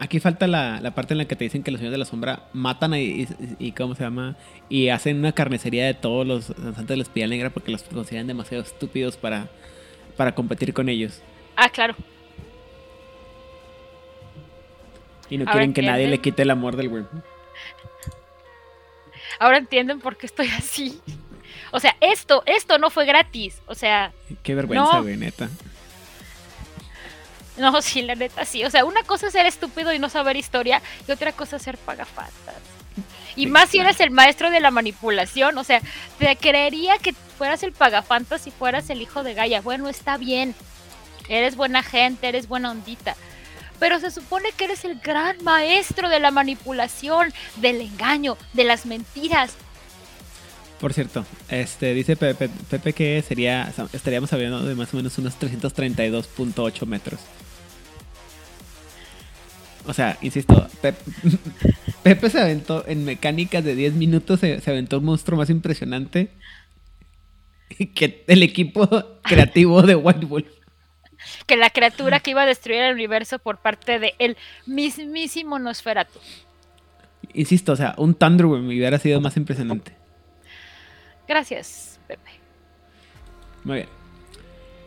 Aquí 0.00 0.20
falta 0.20 0.46
la, 0.46 0.80
la 0.80 0.92
parte 0.92 1.12
en 1.14 1.18
la 1.18 1.24
que 1.26 1.34
te 1.36 1.44
dicen 1.44 1.62
que 1.62 1.70
los 1.70 1.80
señores 1.80 1.92
de 1.92 1.98
la 1.98 2.04
sombra 2.04 2.44
matan 2.52 2.94
y, 2.94 2.98
y- 3.22 3.28
y- 3.58 3.72
¿cómo 3.72 3.94
se 3.94 4.04
llama? 4.04 4.36
Y 4.68 4.88
hacen 4.90 5.18
una 5.18 5.32
carnicería 5.32 5.86
de 5.86 5.94
todos 5.94 6.26
los 6.26 6.48
danzantes 6.48 6.88
de 6.88 6.96
la 6.96 7.02
espiral 7.02 7.30
negra 7.30 7.50
porque 7.50 7.72
los 7.72 7.82
consideran 7.82 8.26
demasiado 8.28 8.62
estúpidos 8.62 9.16
para, 9.16 9.48
para 10.16 10.34
competir 10.34 10.72
con 10.72 10.88
ellos. 10.88 11.20
Ah, 11.56 11.68
claro. 11.68 11.94
Y 15.30 15.36
no 15.36 15.44
quieren 15.46 15.72
que 15.74 15.82
nadie 15.82 16.04
entienden. 16.04 16.10
le 16.12 16.18
quite 16.22 16.42
el 16.42 16.50
amor 16.50 16.76
del 16.76 16.88
Wyrm. 16.88 17.06
Ahora 19.38 19.58
entienden 19.58 20.00
por 20.00 20.16
qué 20.16 20.26
estoy 20.26 20.48
así. 20.48 21.00
O 21.70 21.80
sea, 21.80 21.96
esto, 22.00 22.42
esto 22.46 22.78
no 22.78 22.90
fue 22.90 23.04
gratis. 23.04 23.60
O 23.66 23.74
sea, 23.74 24.12
Qué 24.42 24.54
vergüenza, 24.54 24.94
No. 24.94 25.02
güey, 25.02 25.16
neta. 25.16 25.48
no, 27.56 27.82
sí, 27.82 28.02
la 28.02 28.14
neta 28.14 28.44
sí. 28.44 28.64
O 28.64 28.70
sea, 28.70 28.84
una 28.84 29.02
cosa 29.02 29.26
es 29.26 29.32
ser 29.32 29.46
estúpido 29.46 29.92
y 29.92 29.98
no 29.98 30.08
saber 30.08 30.36
historia, 30.36 30.80
y 31.06 31.12
otra 31.12 31.32
cosa 31.32 31.56
es 31.56 31.62
ser 31.62 31.76
pagafantas. 31.76 32.54
Y 33.36 33.42
Sí, 33.44 33.46
más 33.46 33.68
si 33.70 33.78
eres 33.78 34.00
el 34.00 34.10
maestro 34.10 34.50
de 34.50 34.60
la 34.60 34.70
manipulación. 34.70 35.58
O 35.58 35.64
sea, 35.64 35.80
te 36.18 36.36
creería 36.36 36.98
que 36.98 37.12
fueras 37.12 37.62
el 37.62 37.72
pagafantas 37.72 38.42
si 38.42 38.50
fueras 38.50 38.90
el 38.90 39.00
hijo 39.02 39.22
de 39.22 39.34
Gaia. 39.34 39.60
Bueno, 39.60 39.88
está 39.88 40.16
bien. 40.16 40.54
Eres 41.28 41.54
buena 41.56 41.82
gente, 41.82 42.28
eres 42.28 42.48
buena 42.48 42.70
ondita. 42.70 43.14
Pero 43.78 44.00
se 44.00 44.10
supone 44.10 44.50
que 44.56 44.64
eres 44.64 44.84
el 44.84 44.98
gran 44.98 45.36
maestro 45.44 46.08
de 46.08 46.20
la 46.20 46.30
manipulación, 46.30 47.32
del 47.56 47.80
engaño, 47.80 48.36
de 48.52 48.64
las 48.64 48.86
mentiras. 48.86 49.54
Por 50.80 50.92
cierto, 50.92 51.24
este 51.48 51.92
dice 51.94 52.14
Pepe, 52.16 52.48
Pepe 52.70 52.92
que 52.92 53.22
sería 53.26 53.72
estaríamos 53.92 54.32
hablando 54.32 54.62
de 54.64 54.74
más 54.76 54.92
o 54.94 54.96
menos 54.96 55.16
unos 55.18 55.38
332.8 55.38 56.86
metros. 56.86 57.20
O 59.86 59.94
sea, 59.94 60.18
insisto, 60.20 60.68
Pep- 60.82 60.98
Pepe 62.02 62.30
se 62.30 62.40
aventó 62.40 62.84
en 62.86 63.04
mecánicas 63.04 63.64
de 63.64 63.74
10 63.74 63.94
minutos, 63.94 64.38
se, 64.40 64.60
se 64.60 64.70
aventó 64.70 64.98
un 64.98 65.06
monstruo 65.06 65.38
más 65.38 65.50
impresionante 65.50 66.30
que 67.94 68.24
el 68.26 68.42
equipo 68.42 68.88
creativo 69.22 69.82
de 69.82 69.94
White 69.94 70.26
Wolf. 70.26 70.46
Que 71.46 71.56
la 71.56 71.70
criatura 71.70 72.20
que 72.20 72.30
iba 72.30 72.42
a 72.42 72.46
destruir 72.46 72.80
el 72.80 72.94
universo 72.94 73.38
por 73.38 73.58
parte 73.58 73.98
de 73.98 74.14
el 74.18 74.36
mismísimo 74.66 75.58
Nosferatu. 75.58 76.18
Insisto, 77.34 77.72
o 77.72 77.76
sea, 77.76 77.94
un 77.98 78.14
Thunderworm 78.14 78.66
hubiera 78.66 78.98
sido 78.98 79.20
más 79.20 79.36
impresionante. 79.36 79.92
Gracias, 81.26 82.00
Pepe. 82.06 82.30
Muy 83.64 83.76
bien. 83.76 83.88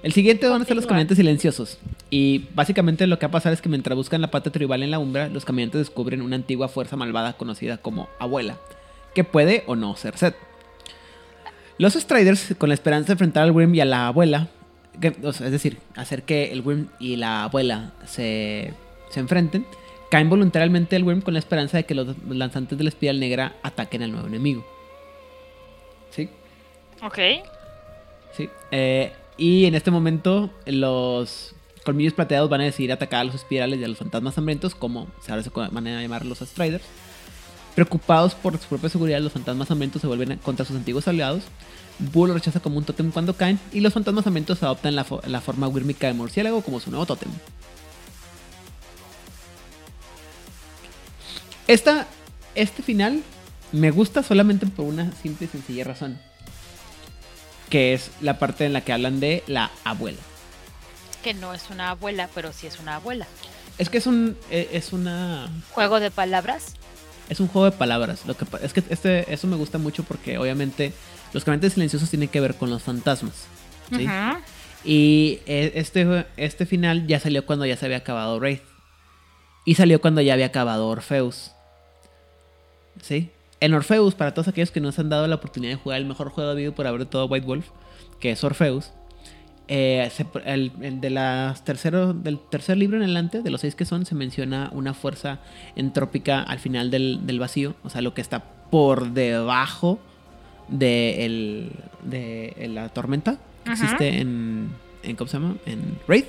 El 0.03 0.13
siguiente 0.13 0.47
van 0.47 0.63
a 0.63 0.65
ser 0.65 0.75
los 0.75 0.87
caminantes 0.87 1.17
silenciosos. 1.17 1.77
Y 2.09 2.47
básicamente 2.55 3.05
lo 3.05 3.19
que 3.19 3.27
va 3.27 3.29
a 3.29 3.31
pasar 3.33 3.53
es 3.53 3.61
que 3.61 3.69
mientras 3.69 3.95
buscan 3.95 4.21
la 4.21 4.31
pata 4.31 4.51
tribal 4.51 4.81
en 4.81 4.89
la 4.89 4.97
umbra, 4.97 5.29
los 5.29 5.45
caminantes 5.45 5.79
descubren 5.79 6.21
una 6.21 6.35
antigua 6.35 6.67
fuerza 6.67 6.95
malvada 6.95 7.33
conocida 7.33 7.77
como 7.77 8.09
Abuela, 8.19 8.57
que 9.13 9.23
puede 9.23 9.63
o 9.67 9.75
no 9.75 9.95
ser 9.95 10.17
Seth. 10.17 10.35
Los 11.77 11.93
Striders, 11.93 12.55
con 12.57 12.69
la 12.69 12.75
esperanza 12.75 13.07
de 13.07 13.13
enfrentar 13.13 13.43
al 13.43 13.51
Wyrm 13.51 13.75
y 13.75 13.81
a 13.81 13.85
la 13.85 14.07
abuela, 14.07 14.47
o 15.23 15.33
sea, 15.33 15.47
es 15.47 15.51
decir, 15.51 15.77
hacer 15.95 16.23
que 16.23 16.51
el 16.51 16.61
Wyrm 16.61 16.89
y 16.99 17.15
la 17.15 17.43
abuela 17.43 17.91
se, 18.05 18.73
se 19.09 19.19
enfrenten, 19.19 19.65
caen 20.09 20.29
voluntariamente 20.29 20.95
al 20.95 21.03
Wyrm 21.03 21.21
con 21.21 21.33
la 21.33 21.39
esperanza 21.39 21.77
de 21.77 21.85
que 21.85 21.95
los 21.95 22.15
lanzantes 22.29 22.77
de 22.77 22.83
la 22.83 22.89
espiral 22.89 23.19
negra 23.19 23.55
ataquen 23.63 24.03
al 24.03 24.11
nuevo 24.11 24.27
enemigo. 24.27 24.65
¿Sí? 26.11 26.29
Ok. 27.01 27.19
Sí. 28.35 28.49
eh, 28.71 29.11
y 29.37 29.65
en 29.65 29.75
este 29.75 29.91
momento 29.91 30.51
los 30.65 31.55
colmillos 31.83 32.13
plateados 32.13 32.49
van 32.49 32.61
a 32.61 32.65
decidir 32.65 32.91
atacar 32.91 33.21
a 33.21 33.23
los 33.23 33.35
espirales 33.35 33.79
y 33.79 33.83
a 33.83 33.87
los 33.87 33.97
fantasmas 33.97 34.37
hambrientos, 34.37 34.75
como 34.75 35.07
se 35.21 35.31
ahora 35.31 35.43
se 35.43 35.49
van 35.49 35.87
a 35.87 36.01
llamar 36.01 36.25
los 36.25 36.39
Striders. 36.39 36.83
Preocupados 37.75 38.35
por 38.35 38.57
su 38.57 38.67
propia 38.67 38.89
seguridad, 38.89 39.19
los 39.21 39.31
fantasmas 39.31 39.71
hambrientos 39.71 40.01
se 40.01 40.07
vuelven 40.07 40.37
contra 40.39 40.65
sus 40.65 40.75
antiguos 40.75 41.07
aliados. 41.07 41.43
Bull 41.99 42.29
lo 42.29 42.33
rechaza 42.33 42.59
como 42.59 42.77
un 42.77 42.83
tótem 42.83 43.11
cuando 43.11 43.35
caen 43.35 43.59
y 43.71 43.79
los 43.79 43.93
fantasmas 43.93 44.25
hambrientos 44.27 44.61
adoptan 44.63 44.95
la, 44.95 45.05
fo- 45.05 45.23
la 45.25 45.39
forma 45.39 45.67
wírmica 45.67 46.07
de 46.07 46.13
murciélago 46.13 46.61
como 46.61 46.79
su 46.79 46.89
nuevo 46.89 47.05
tótem. 47.05 47.29
Esta, 51.67 52.07
este 52.55 52.83
final 52.83 53.23
me 53.71 53.91
gusta 53.91 54.23
solamente 54.23 54.65
por 54.67 54.85
una 54.85 55.11
simple 55.21 55.45
y 55.45 55.49
sencilla 55.49 55.83
razón. 55.83 56.19
Que 57.69 57.93
es 57.93 58.11
la 58.19 58.37
parte 58.39 58.65
en 58.65 58.73
la 58.73 58.81
que 58.81 58.91
hablan 58.91 59.19
de 59.19 59.43
la 59.47 59.71
abuela. 59.85 60.17
Que 61.23 61.33
no 61.33 61.53
es 61.53 61.69
una 61.69 61.91
abuela, 61.91 62.29
pero 62.35 62.51
sí 62.51 62.67
es 62.67 62.79
una 62.79 62.95
abuela. 62.95 63.27
Es 63.77 63.89
que 63.89 63.99
es 63.99 64.07
un. 64.07 64.35
e- 64.49 64.69
Es 64.73 64.91
una. 64.91 65.49
Juego 65.71 65.99
de 66.01 66.11
palabras. 66.11 66.73
Es 67.31 67.39
un 67.39 67.47
juego 67.47 67.71
de 67.71 67.77
palabras. 67.77 68.25
Lo 68.25 68.35
que 68.35 68.45
es 68.61 68.73
que 68.73 68.83
este, 68.89 69.33
eso 69.33 69.47
me 69.47 69.55
gusta 69.55 69.77
mucho 69.77 70.03
porque 70.03 70.37
obviamente 70.37 70.91
los 71.31 71.45
caminantes 71.45 71.73
silenciosos 71.73 72.09
tienen 72.09 72.27
que 72.27 72.41
ver 72.41 72.55
con 72.55 72.69
los 72.69 72.83
fantasmas. 72.83 73.45
¿sí? 73.89 74.05
Y 74.83 75.39
eh, 75.45 75.71
este, 75.75 76.25
este 76.35 76.65
final 76.65 77.07
ya 77.07 77.21
salió 77.21 77.45
cuando 77.45 77.65
ya 77.65 77.77
se 77.77 77.85
había 77.85 77.99
acabado 77.99 78.37
Wraith. 78.37 78.63
Y 79.63 79.75
salió 79.75 80.01
cuando 80.01 80.19
ya 80.19 80.33
había 80.33 80.47
acabado 80.47 80.89
Orpheus. 80.89 81.51
¿Sí? 83.01 83.29
En 83.61 83.73
Orpheus, 83.75 84.13
para 84.13 84.33
todos 84.33 84.49
aquellos 84.49 84.71
que 84.71 84.81
no 84.81 84.91
se 84.91 84.99
han 84.99 85.07
dado 85.07 85.25
la 85.25 85.35
oportunidad 85.35 85.71
de 85.71 85.77
jugar 85.77 86.01
el 86.01 86.07
mejor 86.07 86.31
juego 86.31 86.49
de 86.49 86.63
vida 86.63 86.75
por 86.75 86.85
haber 86.85 87.05
todo 87.05 87.27
White 87.27 87.47
Wolf, 87.47 87.67
que 88.19 88.31
es 88.31 88.43
Orpheus, 88.43 88.91
eh, 89.73 90.09
se- 90.11 90.25
el, 90.43 90.73
el 90.81 90.99
de 90.99 91.09
las 91.09 91.63
tercero, 91.63 92.11
del 92.13 92.37
tercer 92.39 92.75
libro 92.77 92.97
en 92.97 93.03
adelante, 93.03 93.41
de 93.41 93.49
los 93.49 93.61
seis 93.61 93.73
que 93.73 93.85
son, 93.85 94.05
se 94.05 94.15
menciona 94.15 94.69
una 94.73 94.93
fuerza 94.93 95.39
entrópica 95.77 96.41
al 96.43 96.59
final 96.59 96.91
del, 96.91 97.25
del 97.25 97.39
vacío, 97.39 97.73
o 97.83 97.89
sea, 97.89 98.01
lo 98.01 98.13
que 98.13 98.19
está 98.19 98.43
por 98.69 99.11
debajo 99.13 99.99
de, 100.67 101.25
el- 101.25 101.71
de 102.03 102.67
la 102.73 102.89
tormenta 102.89 103.37
que 103.63 103.71
Ajá. 103.71 103.83
existe 103.85 104.19
en, 104.19 104.69
en, 105.03 105.15
¿cómo 105.15 105.29
se 105.29 105.37
llama? 105.39 105.55
En 105.65 105.97
Wraith. 106.05 106.27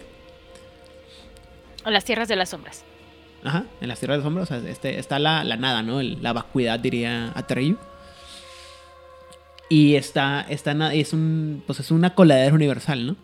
O 1.84 1.90
las 1.90 2.04
tierras 2.04 2.28
de 2.28 2.36
las 2.36 2.50
sombras. 2.50 2.84
Ajá, 3.42 3.64
en 3.80 3.88
las 3.88 3.98
tierras 3.98 4.18
de 4.18 4.22
sombra, 4.22 4.44
o 4.44 4.46
sea, 4.46 4.58
este, 4.58 5.00
está 5.00 5.18
la, 5.18 5.42
la 5.42 5.56
nada, 5.56 5.82
¿no? 5.82 5.98
El- 5.98 6.22
la 6.22 6.32
vacuidad, 6.32 6.78
diría 6.78 7.32
Atreyu. 7.34 7.76
Y 9.68 9.94
está, 9.96 10.42
está 10.48 10.92
es 10.94 11.12
un, 11.12 11.62
pues 11.66 11.80
es 11.80 11.90
una 11.90 12.14
coladera 12.14 12.54
universal, 12.54 13.06
¿no? 13.06 13.16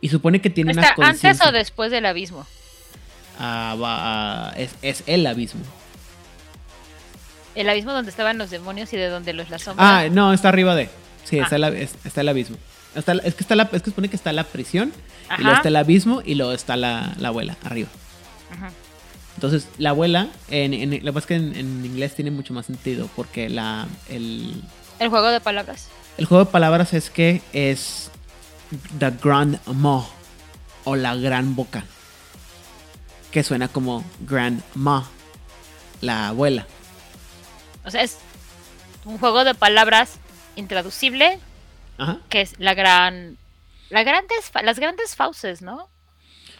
Y 0.00 0.08
supone 0.10 0.40
que 0.40 0.50
tiene 0.50 0.70
¿Está 0.72 0.94
una 0.96 1.08
antes 1.08 1.40
o 1.44 1.50
después 1.52 1.90
del 1.90 2.06
abismo? 2.06 2.46
Ah, 3.38 3.76
va, 3.80 3.96
ah, 4.50 4.54
es, 4.56 4.70
es 4.82 5.02
el 5.06 5.26
abismo. 5.26 5.60
El 7.54 7.68
abismo 7.68 7.92
donde 7.92 8.10
estaban 8.10 8.38
los 8.38 8.50
demonios 8.50 8.92
y 8.92 8.96
de 8.96 9.08
donde 9.08 9.32
los 9.32 9.50
las 9.50 9.62
sombras. 9.62 9.86
Ah, 9.88 10.08
no, 10.10 10.32
está 10.32 10.48
arriba 10.50 10.74
de. 10.76 10.88
Sí, 11.24 11.38
Ah. 11.40 11.44
está, 11.44 11.56
el, 11.56 11.64
ab- 11.64 11.74
es- 11.76 11.94
está 12.04 12.20
el 12.20 12.28
abismo. 12.28 12.56
Está, 12.94 13.12
es 13.12 13.34
que 13.34 13.42
está 13.42 13.54
la, 13.56 13.64
es 13.72 13.82
que 13.82 13.90
supone 13.90 14.08
que 14.08 14.16
está 14.16 14.32
la 14.32 14.44
prisión, 14.44 14.92
y 15.36 15.42
luego 15.42 15.50
Ajá. 15.50 15.56
está 15.58 15.68
el 15.68 15.76
abismo, 15.76 16.22
y 16.24 16.34
luego 16.36 16.52
está 16.52 16.76
la, 16.76 17.14
la 17.18 17.28
abuela, 17.28 17.56
arriba. 17.64 17.88
Entonces, 19.34 19.68
la 19.78 19.90
abuela, 19.90 20.28
en, 20.50 20.74
en- 20.74 20.90
lo 20.90 20.98
que 20.98 21.12
pasa 21.12 21.18
es 21.20 21.26
que 21.26 21.34
en, 21.36 21.54
en 21.56 21.84
inglés 21.84 22.14
tiene 22.14 22.30
mucho 22.30 22.54
más 22.54 22.66
sentido, 22.66 23.08
porque 23.14 23.48
la, 23.48 23.86
el, 24.08 24.62
El 24.98 25.08
juego 25.10 25.28
de 25.28 25.40
palabras. 25.40 25.88
el 26.16 26.24
juego 26.26 26.44
de 26.44 26.50
palabras 26.50 26.92
es 26.94 27.10
que 27.10 27.40
es 27.52 28.10
The 28.98 29.10
Grand 29.22 29.58
Maw, 29.66 30.04
o 30.84 30.96
la 30.96 31.14
gran 31.16 31.54
boca, 31.56 31.84
que 33.30 33.42
suena 33.42 33.68
como 33.68 34.04
Grandma, 34.20 35.06
la 36.00 36.28
abuela. 36.28 36.66
O 37.84 37.90
sea, 37.90 38.02
es 38.02 38.18
un 39.04 39.18
juego 39.18 39.44
de 39.44 39.54
palabras 39.54 40.18
intraducible 40.56 41.38
Ajá. 41.98 42.18
que 42.28 42.40
es 42.42 42.54
la 42.58 42.74
gran. 42.74 43.36
La 43.90 44.02
grandes, 44.02 44.50
las 44.62 44.78
grandes 44.78 45.16
fauces, 45.16 45.62
¿no? 45.62 45.88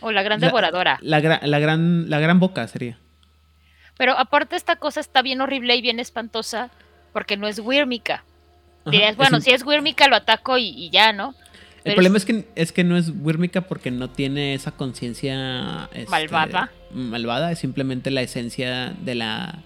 O 0.00 0.12
la 0.12 0.22
gran 0.22 0.40
devoradora. 0.40 0.98
La, 1.02 1.20
la 1.20 1.58
gran, 1.58 2.08
la 2.08 2.18
gran 2.20 2.40
boca 2.40 2.66
sería. 2.68 2.98
Pero 3.98 4.16
aparte, 4.16 4.56
esta 4.56 4.76
cosa 4.76 5.00
está 5.00 5.20
bien 5.20 5.40
horrible 5.42 5.76
y 5.76 5.82
bien 5.82 6.00
espantosa 6.00 6.70
porque 7.12 7.36
no 7.36 7.46
es 7.48 7.58
Dirías, 8.86 9.10
es 9.10 9.16
bueno, 9.18 9.36
un- 9.38 9.42
si 9.42 9.50
es 9.50 9.62
Wyrmica 9.64 10.08
lo 10.08 10.16
ataco 10.16 10.56
y, 10.56 10.68
y 10.68 10.88
ya, 10.90 11.12
¿no? 11.12 11.34
El 11.84 11.94
problema 11.94 12.16
es 12.16 12.24
que, 12.24 12.46
es 12.54 12.72
que 12.72 12.84
no 12.84 12.96
es 12.96 13.10
Wyrmica 13.10 13.62
porque 13.62 13.90
no 13.90 14.10
tiene 14.10 14.54
esa 14.54 14.72
conciencia 14.72 15.88
este, 15.92 16.10
Malvada. 16.10 16.70
Malvada, 16.92 17.52
es 17.52 17.58
simplemente 17.60 18.10
la 18.10 18.20
esencia 18.22 18.90
de 19.00 19.14
la. 19.14 19.62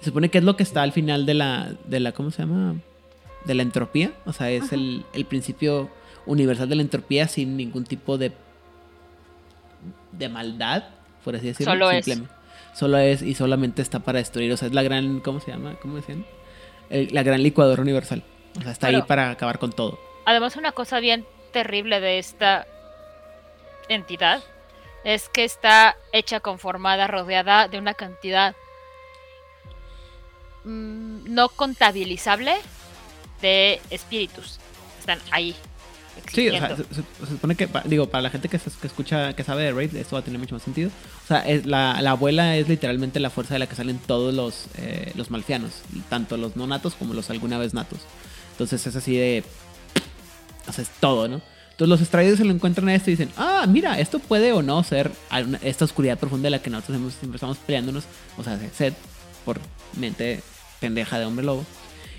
Se 0.00 0.06
supone 0.06 0.28
que 0.28 0.38
es 0.38 0.44
lo 0.44 0.56
que 0.56 0.62
está 0.62 0.82
al 0.82 0.92
final 0.92 1.26
de 1.26 1.34
la. 1.34 1.72
de 1.86 2.00
la 2.00 2.12
¿Cómo 2.12 2.30
se 2.30 2.42
llama? 2.42 2.76
De 3.44 3.54
la 3.54 3.62
entropía. 3.62 4.12
O 4.26 4.32
sea, 4.32 4.50
es 4.50 4.72
el, 4.72 5.04
el 5.14 5.24
principio 5.24 5.90
universal 6.26 6.68
de 6.68 6.74
la 6.76 6.82
entropía 6.82 7.28
sin 7.28 7.56
ningún 7.56 7.84
tipo 7.84 8.18
de. 8.18 8.32
de 10.12 10.28
maldad, 10.28 10.84
por 11.24 11.36
así 11.36 11.46
decirlo. 11.46 11.72
Solo 11.72 11.90
es. 11.90 12.20
Solo 12.74 12.98
es 12.98 13.22
y 13.22 13.34
solamente 13.34 13.80
está 13.80 14.00
para 14.00 14.18
destruir. 14.18 14.52
O 14.52 14.56
sea, 14.56 14.68
es 14.68 14.74
la 14.74 14.82
gran. 14.82 15.20
¿Cómo 15.20 15.40
se 15.40 15.52
llama? 15.52 15.76
¿Cómo 15.80 15.96
decían? 15.96 16.26
El- 16.90 17.08
la 17.14 17.22
gran 17.22 17.42
licuadora 17.42 17.80
universal. 17.80 18.22
O 18.58 18.62
sea, 18.62 18.72
está 18.72 18.88
ahí 18.88 19.00
para 19.02 19.30
acabar 19.30 19.58
con 19.58 19.72
todo. 19.72 19.98
Además, 20.26 20.56
una 20.56 20.72
cosa 20.72 21.00
bien 21.00 21.24
terrible 21.54 22.00
de 22.00 22.18
esta 22.18 22.66
entidad 23.88 24.42
es 25.04 25.28
que 25.30 25.44
está 25.44 25.96
hecha, 26.12 26.40
conformada, 26.40 27.06
rodeada 27.06 27.68
de 27.68 27.78
una 27.78 27.94
cantidad 27.94 28.54
mm, 30.64 31.32
no 31.32 31.48
contabilizable 31.48 32.54
de 33.40 33.80
espíritus. 33.90 34.58
Están 35.00 35.18
ahí. 35.30 35.54
Sí, 36.32 36.48
o 36.48 36.52
sea, 36.52 36.66
existiendo. 36.68 36.76
se, 36.76 36.94
se- 37.02 37.26
se 37.26 37.32
supone 37.32 37.54
que, 37.56 37.68
digo, 37.84 38.08
para 38.08 38.22
la 38.22 38.30
gente 38.30 38.48
que, 38.48 38.58
se- 38.58 38.70
que 38.80 38.86
escucha, 38.86 39.34
que 39.34 39.42
sabe 39.44 39.64
de 39.64 39.72
Raid, 39.72 39.94
esto 39.96 40.14
va 40.16 40.20
a 40.20 40.24
tener 40.24 40.38
mucho 40.38 40.54
más 40.54 40.62
sentido. 40.62 40.90
O 41.24 41.26
sea, 41.26 41.40
es 41.40 41.66
la, 41.66 42.00
la 42.00 42.12
abuela 42.12 42.56
es 42.56 42.68
literalmente 42.68 43.20
la 43.20 43.30
fuerza 43.30 43.54
de 43.54 43.58
la 43.58 43.66
que 43.66 43.74
salen 43.74 43.98
todos 43.98 44.32
los, 44.32 44.66
eh, 44.78 45.12
los 45.16 45.30
malfianos, 45.30 45.72
tanto 46.08 46.36
los 46.36 46.56
no 46.56 46.66
natos 46.66 46.94
como 46.94 47.12
los 47.14 47.30
alguna 47.30 47.58
vez 47.58 47.74
natos. 47.74 47.98
Entonces 48.52 48.86
es 48.86 48.94
así 48.96 49.16
de. 49.16 49.44
O 50.68 50.72
sea, 50.72 50.82
es 50.82 50.90
todo, 51.00 51.28
¿no? 51.28 51.40
Entonces 51.72 51.88
los 51.88 52.00
extraídos 52.00 52.38
se 52.38 52.44
lo 52.44 52.52
encuentran 52.52 52.88
a 52.88 52.94
esto 52.94 53.10
y 53.10 53.14
dicen, 53.14 53.30
ah, 53.36 53.66
mira, 53.68 53.98
esto 53.98 54.18
puede 54.20 54.52
o 54.52 54.62
no 54.62 54.82
ser 54.84 55.10
esta 55.62 55.84
oscuridad 55.84 56.18
profunda 56.18 56.46
de 56.46 56.50
la 56.50 56.62
que 56.62 56.70
nosotros 56.70 56.96
hemos- 56.96 57.14
siempre 57.14 57.36
estamos 57.36 57.58
peleándonos. 57.58 58.04
O 58.38 58.44
sea, 58.44 58.58
Seth, 58.72 58.94
por 59.44 59.58
mente 59.98 60.40
pendeja 60.80 61.18
de 61.18 61.24
hombre 61.26 61.44
lobo. 61.44 61.64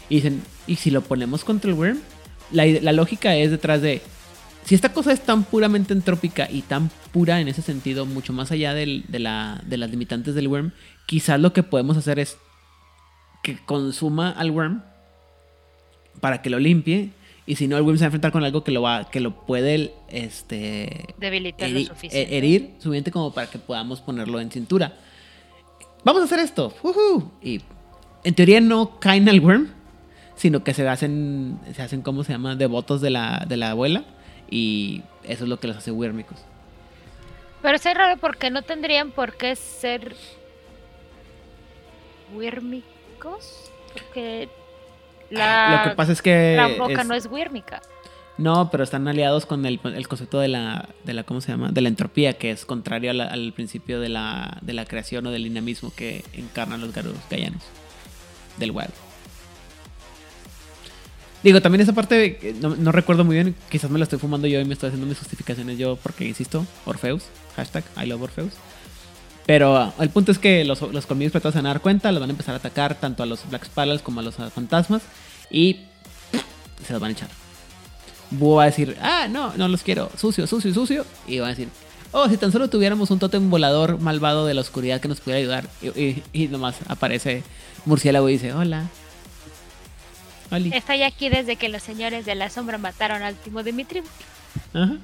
Y 0.09 0.15
dicen, 0.15 0.43
¿y 0.67 0.75
si 0.75 0.91
lo 0.91 1.01
ponemos 1.01 1.43
contra 1.45 1.69
el 1.71 1.77
Worm? 1.77 1.99
La 2.51 2.91
lógica 2.91 3.35
es 3.35 3.49
detrás 3.49 3.81
de, 3.81 4.01
si 4.65 4.75
esta 4.75 4.91
cosa 4.93 5.11
es 5.13 5.21
tan 5.21 5.43
puramente 5.45 5.93
entrópica 5.93 6.47
y 6.51 6.61
tan 6.61 6.91
pura 7.13 7.39
en 7.39 7.47
ese 7.47 7.61
sentido, 7.61 8.05
mucho 8.05 8.33
más 8.33 8.51
allá 8.51 8.73
del- 8.73 9.05
de, 9.07 9.19
la- 9.19 9.61
de 9.65 9.77
las 9.77 9.89
limitantes 9.89 10.35
del 10.35 10.47
Worm, 10.49 10.73
quizás 11.07 11.39
lo 11.39 11.53
que 11.53 11.63
podemos 11.63 11.95
hacer 11.97 12.19
es 12.19 12.37
que 13.41 13.57
consuma 13.65 14.31
al 14.31 14.51
Worm 14.51 14.83
para 16.19 16.41
que 16.41 16.49
lo 16.49 16.59
limpie. 16.59 17.11
Y 17.47 17.55
si 17.57 17.67
no, 17.67 17.77
el 17.77 17.83
Worm 17.83 17.97
se 17.97 18.03
va 18.03 18.05
a 18.05 18.07
enfrentar 18.07 18.31
con 18.31 18.43
algo 18.43 18.63
que 18.63 18.71
lo 18.71 18.81
va, 18.81 19.09
que 19.09 19.19
lo 19.19 19.45
puede 19.45 19.93
este, 20.09 21.13
Debilitar 21.17 21.69
lo 21.69 21.77
heri- 21.79 21.87
suficiente. 21.87 22.21
eh, 22.33 22.37
herir 22.37 22.71
suficiente 22.79 23.11
como 23.11 23.31
para 23.33 23.47
que 23.47 23.59
podamos 23.59 24.01
ponerlo 24.01 24.39
en 24.39 24.49
cintura. 24.49 24.93
Vamos 26.03 26.21
a 26.23 26.25
hacer 26.25 26.39
esto. 26.39 26.73
¡Woohoo! 26.83 27.31
Y 27.43 27.61
en 28.23 28.33
teoría 28.33 28.61
no 28.61 28.99
caen 28.99 29.29
al 29.29 29.39
worm, 29.41 29.69
sino 30.35 30.63
que 30.63 30.73
se 30.73 30.87
hacen, 30.87 31.59
se 31.75 31.81
hacen 31.83 32.01
¿cómo 32.01 32.23
se 32.23 32.31
llama? 32.31 32.55
Devotos 32.55 32.99
de 33.01 33.11
la, 33.11 33.45
de 33.47 33.57
la 33.57 33.71
abuela. 33.71 34.03
Y 34.49 35.03
eso 35.23 35.43
es 35.43 35.49
lo 35.49 35.59
que 35.59 35.67
los 35.67 35.77
hace 35.77 35.91
wérmicos. 35.91 36.39
Pero 37.61 37.75
es 37.77 37.83
raro 37.83 38.17
porque 38.19 38.49
no 38.51 38.61
tendrían 38.63 39.11
por 39.11 39.35
qué 39.37 39.55
ser 39.55 40.15
wírmicos. 42.35 43.69
Porque 43.93 44.49
la 45.29 45.77
lo 45.83 45.89
que 45.89 45.95
pasa 45.95 46.11
es 46.11 46.21
que... 46.21 46.53
gran 46.55 46.77
boca 46.77 47.01
es- 47.01 47.07
no 47.07 47.13
es 47.15 47.25
wírmica. 47.27 47.81
No, 48.37 48.69
pero 48.69 48.83
están 48.83 49.07
aliados 49.07 49.45
con 49.45 49.65
el, 49.65 49.79
el 49.83 50.07
concepto 50.09 50.39
de 50.39 50.49
la, 50.49 50.89
de 51.05 51.13
la, 51.13 51.23
¿cómo 51.23 51.39
se 51.39 51.51
llama? 51.53 51.71
De 51.71 51.79
la 51.79 51.87
entropía, 51.87 52.33
que 52.33 52.51
es 52.51 52.65
contrario 52.65 53.13
la- 53.13 53.27
al 53.27 53.53
principio 53.53 54.01
de 54.01 54.09
la, 54.09 54.57
de 54.61 54.73
la 54.73 54.85
creación 54.85 55.25
o 55.27 55.31
del 55.31 55.43
dinamismo 55.45 55.93
que 55.95 56.25
encarnan 56.33 56.81
los 56.81 56.93
garudos 56.93 57.19
gallanos 57.29 57.63
del 58.57 58.71
web. 58.71 58.89
Digo, 61.43 61.61
también 61.61 61.81
esa 61.81 61.93
parte, 61.93 62.39
eh, 62.41 62.55
no, 62.59 62.75
no 62.75 62.91
recuerdo 62.91 63.23
muy 63.23 63.35
bien, 63.35 63.55
quizás 63.69 63.89
me 63.91 63.99
lo 63.99 64.03
estoy 64.03 64.17
fumando 64.17 64.47
yo 64.47 64.59
y 64.59 64.65
me 64.65 64.73
estoy 64.73 64.87
haciendo 64.87 65.05
mis 65.07 65.19
justificaciones 65.19 65.77
yo, 65.77 65.95
porque 65.95 66.25
insisto, 66.25 66.65
Orfeus, 66.85 67.23
hashtag 67.55 67.83
I 68.01 68.07
love 68.07 68.23
Orfeus. 68.23 68.53
Pero 69.45 69.77
ah, 69.77 69.93
el 69.99 70.09
punto 70.09 70.31
es 70.31 70.39
que 70.39 70.65
los, 70.65 70.81
los 70.81 71.05
colmillos 71.05 71.31
plateados 71.31 71.53
se 71.53 71.59
van 71.59 71.67
a 71.67 71.69
dar 71.69 71.81
cuenta, 71.81 72.11
los 72.11 72.19
van 72.19 72.29
a 72.29 72.33
empezar 72.33 72.55
a 72.55 72.57
atacar 72.57 72.95
tanto 72.95 73.21
a 73.23 73.25
los 73.25 73.47
Black 73.49 73.65
Spirals 73.65 74.01
como 74.01 74.19
a 74.19 74.23
los 74.23 74.39
ah, 74.39 74.49
fantasmas 74.49 75.03
y 75.51 75.81
se 76.85 76.93
los 76.93 77.01
van 77.01 77.09
a 77.09 77.13
echar. 77.13 77.29
Búho 78.31 78.55
va 78.55 78.63
a 78.63 78.65
decir, 78.67 78.97
ah, 79.01 79.27
no, 79.29 79.53
no 79.55 79.67
los 79.67 79.83
quiero, 79.83 80.09
sucio, 80.17 80.47
sucio, 80.47 80.73
sucio. 80.73 81.05
Y 81.27 81.37
va 81.39 81.45
a 81.47 81.49
decir, 81.49 81.69
oh, 82.11 82.27
si 82.27 82.37
tan 82.37 82.51
solo 82.51 82.69
tuviéramos 82.69 83.11
un 83.11 83.19
tótem 83.19 83.49
volador 83.51 83.99
malvado 83.99 84.47
de 84.47 84.55
la 84.55 84.61
oscuridad 84.61 84.99
que 84.99 85.07
nos 85.07 85.19
pudiera 85.21 85.39
ayudar. 85.39 85.67
Y, 85.81 85.87
y- 85.99 86.23
y 86.33 86.47
nomás 86.47 86.77
aparece 86.87 87.43
Murciélago 87.85 88.27
y 88.29 88.33
dice, 88.33 88.51
hola. 88.53 88.85
Oli. 90.51 90.71
Estoy 90.73 91.03
aquí 91.03 91.29
desde 91.29 91.55
que 91.55 91.69
los 91.69 91.83
señores 91.83 92.25
de 92.25 92.33
la 92.35 92.49
sombra 92.49 92.77
mataron 92.79 93.21
al 93.21 93.33
último 93.35 93.61
de 93.63 93.73
mi 93.73 93.83
tribu. 93.85 94.07
Ajá. 94.73 94.97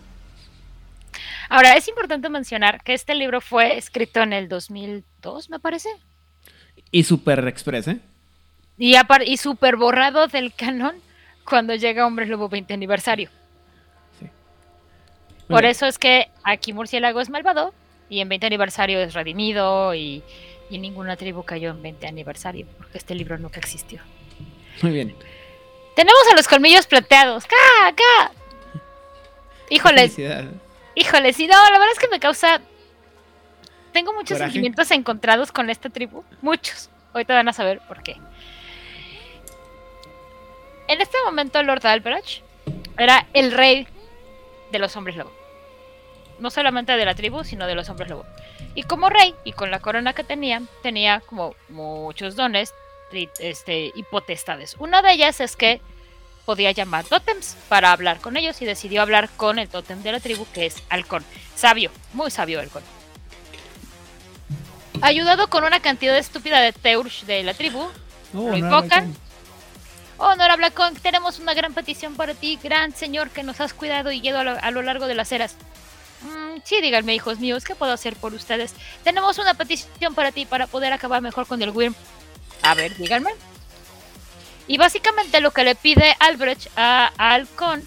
Ahora, 1.54 1.74
es 1.74 1.86
importante 1.90 2.30
mencionar 2.30 2.82
que 2.82 2.94
este 2.94 3.14
libro 3.14 3.42
fue 3.42 3.76
escrito 3.78 4.22
en 4.22 4.32
el 4.32 4.48
2002, 4.48 5.50
me 5.50 5.60
parece. 5.60 5.90
Y 6.92 7.04
Super 7.04 7.46
Express, 7.46 7.90
¿eh? 7.90 8.00
Y, 8.78 8.96
y 9.26 9.36
super 9.38 9.76
borrado 9.76 10.28
del 10.28 10.54
canon 10.54 10.96
cuando 11.44 11.76
llega 11.76 12.08
Hombre 12.08 12.26
Lobo 12.26 12.48
20 12.48 12.74
aniversario. 12.74 13.30
Sí. 14.18 14.28
Por 15.50 15.66
eso 15.66 15.88
es 15.88 16.00
que 16.00 16.30
aquí 16.46 16.72
Murciélago 16.72 17.20
es 17.20 17.30
malvado 17.30 17.74
y 18.08 18.22
en 18.22 18.30
20 18.30 18.48
aniversario 18.48 19.02
es 19.02 19.14
redimido 19.14 19.94
y, 19.94 20.24
y 20.70 20.78
ninguna 20.78 21.18
tribu 21.18 21.44
cayó 21.44 21.72
en 21.72 21.82
20 21.82 22.08
aniversario, 22.08 22.66
porque 22.78 22.98
este 22.98 23.14
libro 23.14 23.38
nunca 23.38 23.60
existió. 23.60 24.00
Muy 24.82 24.94
bien. 24.94 25.14
Tenemos 25.98 26.22
a 26.32 26.36
los 26.38 26.48
colmillos 26.48 26.88
plateados. 26.88 27.44
¡Ca, 27.46 27.94
ca! 27.94 28.32
Híjoles. 29.70 30.16
Híjoles, 31.02 31.40
y 31.40 31.48
no, 31.48 31.56
la 31.56 31.80
verdad 31.80 31.94
es 31.94 32.00
que 32.00 32.08
me 32.10 32.20
causa. 32.20 32.62
Tengo 33.92 34.14
muchos 34.14 34.38
sentimientos 34.38 34.92
encontrados 34.92 35.52
con 35.52 35.72
esta 35.72 35.90
tribu. 35.90 36.24
Muchos. 36.44 36.92
Ahorita 37.12 37.34
van 37.34 37.50
a 37.50 37.54
saber 37.54 37.80
por 37.88 38.04
qué. 38.04 38.18
En 40.88 41.02
este 41.02 41.18
momento, 41.26 41.64
Lord 41.64 41.88
Alberach 41.88 42.42
era 43.00 43.26
el 43.34 43.52
rey 43.52 43.88
de 44.72 44.78
los 44.78 44.96
hombres 44.96 45.16
lobo. 45.16 45.32
No 46.38 46.52
solamente 46.52 46.92
de 46.92 47.06
la 47.06 47.16
tribu, 47.16 47.44
sino 47.44 47.66
de 47.66 47.74
los 47.74 47.90
hombres 47.90 48.08
lobo. 48.08 48.26
Y 48.76 48.84
como 48.84 49.10
rey, 49.10 49.34
y 49.44 49.54
con 49.54 49.72
la 49.72 49.80
corona 49.80 50.14
que 50.14 50.24
tenía, 50.24 50.62
tenía 50.84 51.22
como 51.22 51.56
muchos 51.70 52.36
dones 52.36 52.76
este, 53.40 53.92
y 53.96 54.04
potestades. 54.04 54.76
Una 54.78 55.02
de 55.02 55.14
ellas 55.14 55.42
es 55.42 55.56
que 55.56 55.82
podía 56.52 56.74
llamar 56.74 57.06
tótems 57.06 57.56
para 57.70 57.94
hablar 57.94 58.20
con 58.20 58.36
ellos 58.36 58.62
y 58.62 58.66
decidió 58.66 59.02
hablar 59.02 59.30
con 59.38 59.58
el 59.58 59.70
tótem 59.70 60.04
de 60.04 60.12
la 60.12 60.20
tribu 60.20 60.46
que 60.54 60.66
es 60.66 60.84
Halcón. 60.90 61.24
Sabio, 61.56 61.92
muy 62.12 62.30
sabio 62.30 62.60
Halcón. 62.60 62.84
Ayudado 65.02 65.50
con 65.50 65.64
una 65.64 65.80
cantidad 65.80 66.18
estúpida 66.18 66.60
de 66.60 66.74
Teursh 66.74 67.24
de 67.24 67.44
la 67.44 67.54
tribu, 67.54 67.88
lo 68.34 68.58
invocan. 68.58 69.16
Oh, 70.18 70.26
honorable 70.26 70.66
Halcón, 70.66 70.94
tenemos 70.96 71.40
una 71.40 71.54
gran 71.54 71.74
petición 71.74 72.16
para 72.16 72.34
ti, 72.34 72.60
gran 72.62 72.94
señor 72.94 73.30
que 73.30 73.44
nos 73.44 73.62
has 73.62 73.74
cuidado 73.74 74.12
y 74.12 74.20
guiado 74.20 74.40
a 74.62 74.72
lo, 74.72 74.82
largo 74.82 75.08
de 75.08 75.16
las 75.16 75.32
eras. 75.32 75.56
Mm, 76.24 76.60
sí, 76.66 76.82
díganme, 76.82 77.16
hijos 77.16 77.40
míos, 77.40 77.64
¿qué 77.64 77.76
puedo 77.76 77.94
hacer 77.94 78.18
por 78.18 78.34
ustedes? 78.34 78.74
Tenemos 79.06 79.38
una 79.38 79.54
petición 79.54 80.14
para 80.16 80.34
ti 80.34 80.46
para 80.46 80.68
poder 80.68 80.92
acabar 80.92 81.22
mejor 81.22 81.48
con 81.48 81.62
el 81.62 81.70
Wyrm. 81.70 81.96
A 82.62 82.74
ver, 82.74 82.94
díganme. 82.98 83.32
Y 84.68 84.78
básicamente 84.78 85.42
lo 85.42 85.52
que 85.52 85.64
le 85.64 85.76
pide 85.76 86.16
Albrecht 86.20 86.68
a, 86.76 87.12
Halcón 87.18 87.84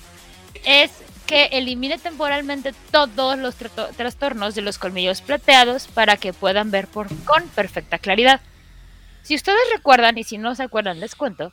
es 0.64 0.90
que 1.26 1.46
elimine 1.52 1.98
temporalmente 1.98 2.74
todos 2.90 3.38
los 3.38 3.54
trastornos 3.56 4.54
de 4.54 4.62
los 4.62 4.78
colmillos 4.78 5.22
plateados 5.22 5.86
para 5.86 6.16
que 6.16 6.32
puedan 6.32 6.70
ver 6.70 6.86
por, 6.86 7.08
con 7.24 7.48
perfecta 7.48 7.98
claridad. 7.98 8.40
Si 9.22 9.34
ustedes 9.34 9.62
recuerdan, 9.72 10.18
y 10.18 10.24
si 10.24 10.36
no 10.36 10.54
se 10.54 10.64
acuerdan, 10.64 11.00
les 11.00 11.14
cuento, 11.14 11.52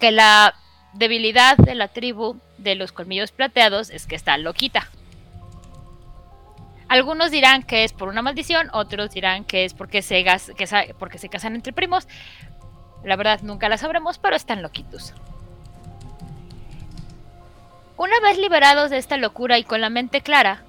que 0.00 0.10
la 0.10 0.54
debilidad 0.92 1.56
de 1.56 1.76
la 1.76 1.86
tribu 1.88 2.40
de 2.58 2.74
los 2.74 2.90
colmillos 2.90 3.30
plateados 3.30 3.90
es 3.90 4.06
que 4.06 4.16
está 4.16 4.36
loquita. 4.38 4.90
Algunos 6.88 7.30
dirán 7.30 7.62
que 7.62 7.84
es 7.84 7.92
por 7.92 8.08
una 8.08 8.22
maldición, 8.22 8.68
otros 8.72 9.12
dirán 9.12 9.44
que 9.44 9.64
es 9.64 9.74
porque 9.74 10.02
se 10.02 10.24
casan 10.24 11.54
entre 11.54 11.72
primos, 11.72 12.08
la 13.04 13.16
verdad 13.16 13.40
nunca 13.42 13.68
la 13.68 13.78
sabremos, 13.78 14.18
pero 14.18 14.36
están 14.36 14.62
loquitos. 14.62 15.14
Una 17.96 18.18
vez 18.20 18.38
liberados 18.38 18.90
de 18.90 18.98
esta 18.98 19.16
locura 19.16 19.58
y 19.58 19.64
con 19.64 19.80
la 19.80 19.90
mente 19.90 20.22
clara, 20.22 20.62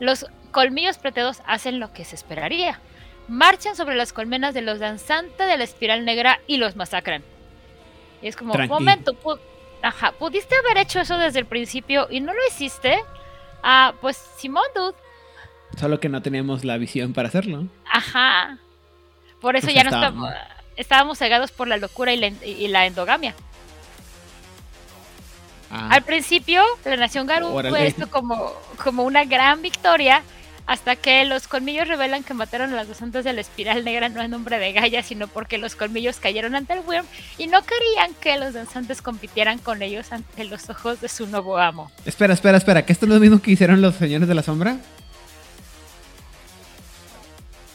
los 0.00 0.26
colmillos 0.50 0.98
plateados 0.98 1.42
hacen 1.46 1.80
lo 1.80 1.92
que 1.92 2.04
se 2.04 2.14
esperaría. 2.14 2.78
Marchan 3.26 3.74
sobre 3.74 3.96
las 3.96 4.12
colmenas 4.12 4.52
de 4.52 4.60
los 4.60 4.80
danzantes 4.80 5.46
de 5.46 5.56
la 5.56 5.64
espiral 5.64 6.04
negra 6.04 6.40
y 6.46 6.58
los 6.58 6.76
masacran. 6.76 7.22
Y 8.20 8.28
es 8.28 8.36
como, 8.36 8.54
momento, 8.54 9.16
ajá, 9.82 10.12
pudiste 10.12 10.54
haber 10.56 10.78
hecho 10.78 11.00
eso 11.00 11.16
desde 11.16 11.38
el 11.38 11.46
principio 11.46 12.06
y 12.10 12.20
no 12.20 12.32
lo 12.32 12.40
hiciste. 12.48 12.98
Ah, 13.62 13.94
pues 14.00 14.16
Simón, 14.36 14.64
dude. 14.74 14.94
Solo 15.78 15.98
que 16.00 16.08
no 16.08 16.22
teníamos 16.22 16.64
la 16.64 16.76
visión 16.76 17.14
para 17.14 17.28
hacerlo. 17.28 17.66
Ajá. 17.90 18.58
Por 19.40 19.56
eso 19.56 19.66
pues 19.66 19.74
ya 19.74 19.84
no 19.84 19.90
estamos 19.90 20.30
estábamos 20.76 21.18
cegados 21.18 21.50
por 21.50 21.68
la 21.68 21.76
locura 21.76 22.12
y 22.12 22.68
la, 22.68 22.86
endogamia. 22.86 23.34
Ah. 25.70 25.88
Al 25.90 26.02
principio, 26.02 26.62
la 26.84 26.96
nación 26.96 27.26
Garú 27.26 27.50
fue 27.68 27.86
esto 27.86 28.08
como, 28.10 28.52
como 28.82 29.04
una 29.04 29.24
gran 29.24 29.62
victoria, 29.62 30.22
hasta 30.66 30.96
que 30.96 31.24
los 31.24 31.46
colmillos 31.46 31.88
revelan 31.88 32.22
que 32.22 32.34
mataron 32.34 32.72
a 32.72 32.76
las 32.76 32.88
dos 32.88 32.96
santas 32.96 33.24
de 33.24 33.32
la 33.32 33.40
espiral 33.40 33.84
negra 33.84 34.08
no 34.08 34.22
en 34.22 34.30
nombre 34.30 34.58
de 34.58 34.72
Gaia, 34.72 35.02
sino 35.02 35.28
porque 35.28 35.58
los 35.58 35.76
colmillos 35.76 36.18
cayeron 36.20 36.54
ante 36.54 36.72
el 36.72 36.80
Wyrm 36.86 37.06
y 37.38 37.46
no 37.48 37.60
querían 37.62 38.14
que 38.20 38.38
los 38.38 38.54
danzantes 38.54 39.02
compitieran 39.02 39.58
con 39.58 39.82
ellos 39.82 40.12
ante 40.12 40.44
los 40.44 40.70
ojos 40.70 41.00
de 41.00 41.08
su 41.08 41.26
nuevo 41.26 41.58
amo. 41.58 41.90
Espera, 42.06 42.34
espera, 42.34 42.56
espera, 42.56 42.84
¿que 42.86 42.92
esto 42.92 43.06
no 43.06 43.14
es 43.14 43.20
lo 43.20 43.20
mismo 43.20 43.42
que 43.42 43.50
hicieron 43.50 43.82
los 43.82 43.96
señores 43.96 44.26
de 44.26 44.34
la 44.34 44.42
sombra? 44.42 44.78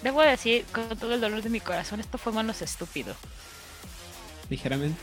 Debo 0.01 0.21
decir, 0.21 0.65
con 0.71 0.87
todo 0.97 1.13
el 1.13 1.21
dolor 1.21 1.41
de 1.41 1.49
mi 1.49 1.59
corazón, 1.59 1.99
esto 1.99 2.17
fue 2.17 2.31
menos 2.31 2.61
estúpido. 2.61 3.15
Ligeramente. 4.49 4.99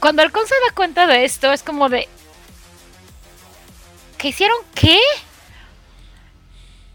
Cuando 0.00 0.22
Alcon 0.22 0.46
se 0.46 0.54
da 0.54 0.74
cuenta 0.74 1.06
de 1.06 1.24
esto, 1.24 1.52
es 1.52 1.62
como 1.62 1.88
de. 1.88 2.08
¿Qué 4.18 4.28
hicieron 4.28 4.56
qué? 4.74 4.98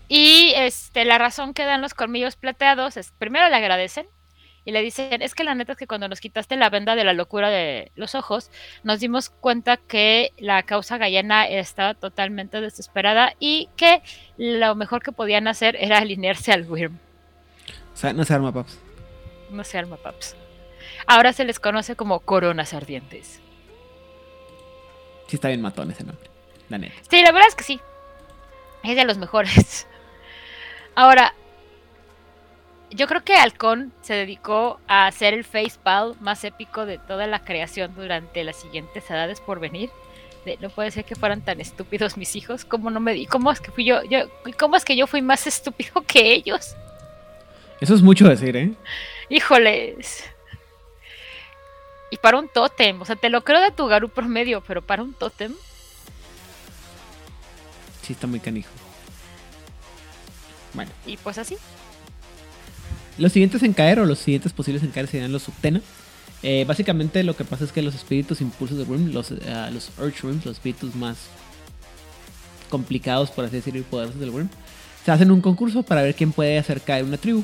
Y 0.07 0.53
este, 0.55 1.05
la 1.05 1.20
razón 1.20 1.53
que 1.53 1.65
dan 1.65 1.82
los 1.82 1.93
colmillos 1.93 2.36
plateados 2.36 2.97
es: 2.97 3.11
primero 3.17 3.47
le 3.49 3.55
agradecen 3.55 4.07
y 4.66 4.72
le 4.72 4.82
dicen, 4.82 5.22
es 5.22 5.36
que 5.36 5.43
la 5.43 5.55
neta 5.55 5.74
es 5.74 5.78
que 5.78 5.88
cuando 5.88 6.07
nos 6.07 6.20
quitaste 6.20 6.55
la 6.55 6.70
venda 6.70 6.95
de 6.95 7.03
la 7.03 7.14
locura 7.14 7.49
de 7.49 7.91
los 7.95 8.16
ojos, 8.16 8.51
nos 8.84 8.99
dimos 8.99 9.30
cuenta 9.30 9.78
que 9.78 10.32
la 10.38 10.64
causa 10.64 10.97
gallena 10.97 11.47
estaba 11.47 11.93
totalmente 11.93 12.62
desesperada 12.62 13.34
y 13.39 13.70
que 13.76 14.01
lo 14.38 14.76
mejor 14.76 15.01
que 15.01 15.12
podían 15.12 15.47
hacer 15.47 15.76
era 15.80 15.97
alinearse 15.97 16.51
al 16.51 16.70
Wyrm. 16.70 16.97
O 17.93 17.97
sea, 17.97 18.14
no 18.14 18.24
se 18.24 18.34
arma 18.34 18.53
Paps. 18.53 18.80
No 19.49 19.64
se 19.64 19.78
arma 19.78 19.97
Paps. 19.97 20.36
Ahora 21.07 21.34
se 21.34 21.45
les 21.45 21.60
conoce 21.60 21.95
como 21.95 22.20
coronas 22.20 22.74
ardientes. 22.74 23.41
Sí 25.28 25.36
está 25.36 25.47
bien 25.49 25.62
matón 25.62 25.91
ese 25.91 26.03
nombre, 26.03 26.30
la 26.70 26.78
neta. 26.78 26.95
Sí, 27.10 27.22
la 27.22 27.32
verdad 27.32 27.47
es 27.47 27.55
que 27.55 27.64
sí. 27.64 27.80
Es 28.84 28.95
de 28.95 29.05
los 29.05 29.18
mejores. 29.18 29.88
Ahora, 30.95 31.34
yo 32.92 33.08
creo 33.08 33.24
que 33.24 33.36
Halcón 33.36 33.94
se 34.02 34.14
dedicó 34.14 34.80
a 34.88 35.08
hacer 35.08 35.34
el 35.34 35.44
facepal 35.44 36.16
más 36.20 36.44
épico 36.44 36.86
de 36.86 36.98
toda 36.98 37.28
la 37.28 37.44
creación 37.44 37.94
durante 37.96 38.44
las 38.44 38.58
siguientes 38.58 39.10
edades 39.10 39.42
por 39.42 39.60
venir. 39.60 39.90
no 40.60 40.70
puede 40.70 40.92
ser 40.92 41.06
que 41.06 41.16
fueran 41.16 41.42
tan 41.42 41.62
estúpidos 41.62 42.18
mis 42.18 42.36
hijos. 42.36 42.66
¿Cómo 42.66 42.90
no 42.90 43.00
me 43.00 43.14
di? 43.14 43.26
¿Cómo 43.26 43.52
es 43.52 43.62
que 43.62 43.72
fui 43.72 43.86
yo, 43.86 44.04
yo? 44.04 44.22
¿Cómo 44.58 44.76
es 44.76 44.86
que 44.86 44.96
yo 44.96 45.08
fui 45.08 45.22
más 45.22 45.46
estúpido 45.46 46.02
que 46.08 46.34
ellos? 46.34 46.76
Eso 47.80 47.94
es 47.94 48.02
mucho 48.02 48.28
decir, 48.28 48.58
¿eh? 48.58 48.74
Híjoles. 49.30 50.24
Y 52.12 52.18
para 52.18 52.40
un 52.40 52.50
tótem, 52.50 53.00
o 53.02 53.06
sea, 53.06 53.16
te 53.16 53.30
lo 53.30 53.44
creo 53.44 53.62
de 53.62 53.72
tu 53.72 53.86
Garú 53.86 54.10
promedio, 54.10 54.62
pero 54.62 54.82
para 54.82 55.04
un 55.04 55.14
tótem. 55.14 55.54
Sí, 58.02 58.14
está 58.14 58.26
muy 58.26 58.40
canijo. 58.40 58.72
Bueno. 60.74 60.92
Y 61.06 61.18
pues 61.18 61.38
así. 61.38 61.56
Los 63.20 63.34
siguientes 63.34 63.61
en 63.63 63.74
caer 63.74 63.99
o 63.99 64.05
los 64.05 64.20
siguientes 64.20 64.53
posibles 64.53 64.82
en 64.82 64.91
caer 64.91 65.07
serían 65.07 65.32
los 65.32 65.43
Subtena. 65.43 65.82
Eh, 66.41 66.63
básicamente 66.65 67.22
lo 67.24 67.36
que 67.36 67.43
pasa 67.43 67.65
es 67.65 67.74
que 67.74 67.82
los 67.82 67.93
espíritus 67.93 68.39
impulsos 68.39 68.78
de 68.78 68.86
Wyrm, 68.86 69.11
los, 69.11 69.32
uh, 69.32 69.36
los 69.74 69.91
los 69.97 70.45
espíritus 70.45 70.95
más 70.95 71.17
complicados, 72.70 73.30
por 73.30 73.43
así 73.43 73.57
decirlo, 73.57 73.82
y 73.82 73.84
poderosos 73.84 74.22
del 74.22 74.30
Wyrm, 74.30 74.49
se 75.03 75.11
hacen 75.11 75.32
un 75.32 75.41
concurso 75.41 75.84
para 75.84 76.01
ver 76.01 76.15
quién 76.15 76.32
puede 76.32 76.57
hacer 76.57 76.80
caer 76.82 77.03
una 77.03 77.17
tribu. 77.17 77.43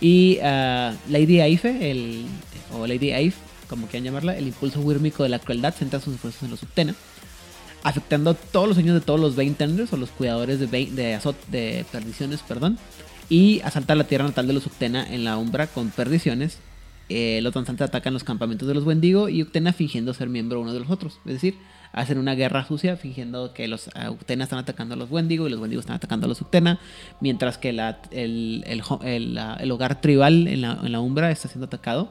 Y 0.00 0.38
uh, 0.38 0.94
Lady 1.10 1.40
Aife, 1.40 1.90
el, 1.90 2.26
o 2.72 2.86
Lady 2.86 3.10
Aif, 3.10 3.34
como 3.68 3.88
quieran 3.88 4.04
llamarla, 4.04 4.36
el 4.36 4.46
impulso 4.46 4.80
wírmico 4.80 5.24
de 5.24 5.28
la 5.28 5.40
crueldad 5.40 5.74
centra 5.74 5.98
sus 5.98 6.14
esfuerzos 6.14 6.42
en 6.44 6.50
los 6.50 6.60
Subtena, 6.60 6.94
afectando 7.82 8.34
todos 8.34 8.68
los 8.68 8.76
sueños 8.76 8.94
de 8.94 9.00
todos 9.00 9.18
los 9.18 9.34
Tenders 9.56 9.92
o 9.92 9.96
los 9.96 10.10
cuidadores 10.10 10.60
de, 10.60 10.66
de, 10.66 11.20
de 11.50 11.84
perdiciones, 11.90 12.40
perdón 12.42 12.78
y 13.28 13.60
asalta 13.62 13.94
la 13.94 14.04
tierra 14.04 14.24
natal 14.24 14.46
de 14.46 14.52
los 14.52 14.66
Uctena 14.66 15.06
en 15.12 15.24
la 15.24 15.38
Umbra 15.38 15.66
con 15.66 15.90
perdiciones. 15.90 16.58
Eh, 17.08 17.40
los 17.42 17.52
danzantes 17.52 17.86
atacan 17.86 18.14
los 18.14 18.24
campamentos 18.24 18.66
de 18.66 18.74
los 18.74 18.84
Wendigo 18.84 19.28
y 19.28 19.42
Uctena 19.42 19.72
fingiendo 19.72 20.14
ser 20.14 20.28
miembro 20.28 20.60
uno 20.60 20.72
de 20.72 20.80
los 20.80 20.90
otros. 20.90 21.20
Es 21.26 21.34
decir, 21.34 21.56
hacen 21.92 22.18
una 22.18 22.34
guerra 22.34 22.66
sucia 22.66 22.96
fingiendo 22.96 23.52
que 23.52 23.68
los 23.68 23.88
uh, 23.88 24.10
Uctena 24.10 24.44
están 24.44 24.58
atacando 24.58 24.94
a 24.94 24.96
los 24.98 25.10
Wendigo 25.10 25.46
y 25.46 25.50
los 25.50 25.60
Wendigo 25.60 25.80
están 25.80 25.96
atacando 25.96 26.26
a 26.26 26.28
los 26.28 26.40
Uctena, 26.40 26.80
mientras 27.20 27.58
que 27.58 27.72
la, 27.72 28.00
el, 28.10 28.64
el, 28.66 29.70
hogar 29.70 30.00
tribal 30.00 30.48
en 30.48 30.62
la, 30.62 30.78
en 30.82 30.92
la, 30.92 31.00
Umbra 31.00 31.30
está 31.30 31.48
siendo 31.48 31.66
atacado 31.66 32.10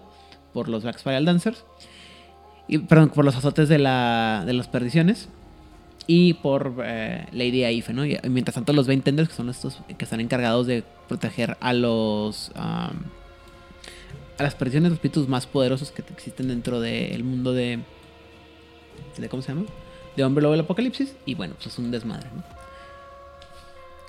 por 0.54 0.70
los 0.70 0.84
Black 0.84 1.00
Spiral 1.00 1.26
Dancers. 1.26 1.66
Y, 2.68 2.78
perdón, 2.78 3.10
por 3.10 3.26
los 3.26 3.36
azotes 3.36 3.68
de, 3.68 3.78
la, 3.78 4.44
de 4.46 4.54
las 4.54 4.68
perdiciones. 4.68 5.28
Y 6.08 6.34
por 6.36 6.76
eh, 6.84 7.28
Lady 7.32 7.64
Aife, 7.64 7.94
¿no? 7.94 8.06
Y, 8.06 8.20
mientras 8.30 8.56
tanto 8.56 8.74
los 8.74 8.88
Tenders, 8.88 9.30
que 9.30 9.36
son 9.36 9.50
estos 9.50 9.80
que 9.98 10.04
están 10.04 10.20
encargados 10.20 10.68
de 10.68 10.84
proteger 11.08 11.58
a 11.60 11.74
los... 11.74 12.52
a 12.56 12.92
las 14.38 14.56
presiones 14.56 14.92
de 14.92 14.96
espíritus 14.96 15.28
más 15.28 15.46
poderosos 15.46 15.92
que 15.92 16.04
existen 16.12 16.48
dentro 16.50 16.82
del 16.82 17.24
mundo 17.24 17.54
de, 17.54 17.80
de... 19.18 19.30
¿Cómo 19.30 19.42
se 19.42 19.50
llama? 19.50 19.66
De 20.16 20.24
Hombre 20.24 20.42
Lobo 20.42 20.54
del 20.54 20.62
Apocalipsis. 20.62 21.16
Y 21.26 21.36
bueno, 21.36 21.56
pues 21.56 21.68
es 21.68 21.80
un 21.80 21.92
desmadre, 21.92 22.28
¿no? 22.36 22.44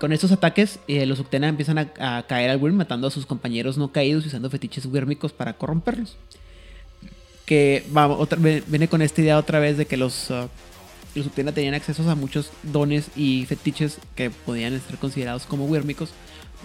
Con 0.01 0.13
estos 0.13 0.33
ataques, 0.33 0.81
eh, 0.89 1.07
los 1.07 1.21
Uctena 1.21 1.49
empiezan 1.49 1.79
a, 1.79 2.25
caer 2.27 2.51
al 2.51 2.61
Wyrm, 2.61 2.77
matando 2.77 3.07
a 3.07 3.11
sus 3.11 3.27
compañeros 3.27 3.79
no 3.79 3.93
caídos 3.93 4.25
y 4.25 4.29
usando 4.29 4.51
fetiches 4.51 4.87
wírmicos 4.87 5.33
para 5.33 5.55
corromperlos. 5.55 6.17
Que 7.47 7.87
va, 7.97 8.09
otra, 8.09 8.39
viene 8.39 8.89
con 8.89 9.03
esta 9.03 9.21
idea 9.21 9.39
otra 9.39 9.61
vez 9.61 9.79
de 9.79 9.87
que 9.87 9.97
los, 9.97 10.31
uh, 10.31 10.49
los 11.15 11.27
Uctena 11.27 11.53
tenían 11.53 11.75
acceso 11.75 12.09
a 12.11 12.15
muchos 12.15 12.51
dones 12.63 13.07
y 13.17 13.47
fetiches 13.47 13.99
que 14.17 14.31
podían 14.31 14.81
ser 14.81 14.99
considerados 14.99 15.47
como 15.47 15.67
wírmicos 15.67 16.11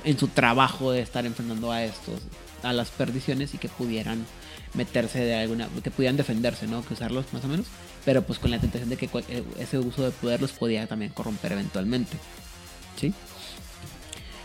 en 0.03 0.17
su 0.17 0.27
trabajo 0.27 0.91
de 0.91 1.01
estar 1.01 1.25
enfrentando 1.25 1.71
a 1.71 1.83
estos, 1.83 2.21
a 2.63 2.73
las 2.73 2.89
perdiciones 2.89 3.53
y 3.53 3.57
que 3.57 3.69
pudieran 3.69 4.25
meterse 4.73 5.19
de 5.19 5.35
alguna, 5.35 5.67
que 5.83 5.91
pudieran 5.91 6.17
defenderse, 6.17 6.67
¿no? 6.67 6.83
Que 6.85 6.93
usarlos 6.93 7.25
más 7.33 7.43
o 7.43 7.47
menos, 7.47 7.65
pero 8.05 8.23
pues 8.23 8.39
con 8.39 8.51
la 8.51 8.59
tentación 8.59 8.89
de 8.89 8.97
que 8.97 9.09
eh, 9.29 9.43
ese 9.59 9.79
uso 9.79 10.03
de 10.03 10.11
poder 10.11 10.41
los 10.41 10.51
podía 10.51 10.87
también 10.87 11.11
corromper 11.11 11.53
eventualmente. 11.53 12.17
¿Sí? 12.99 13.13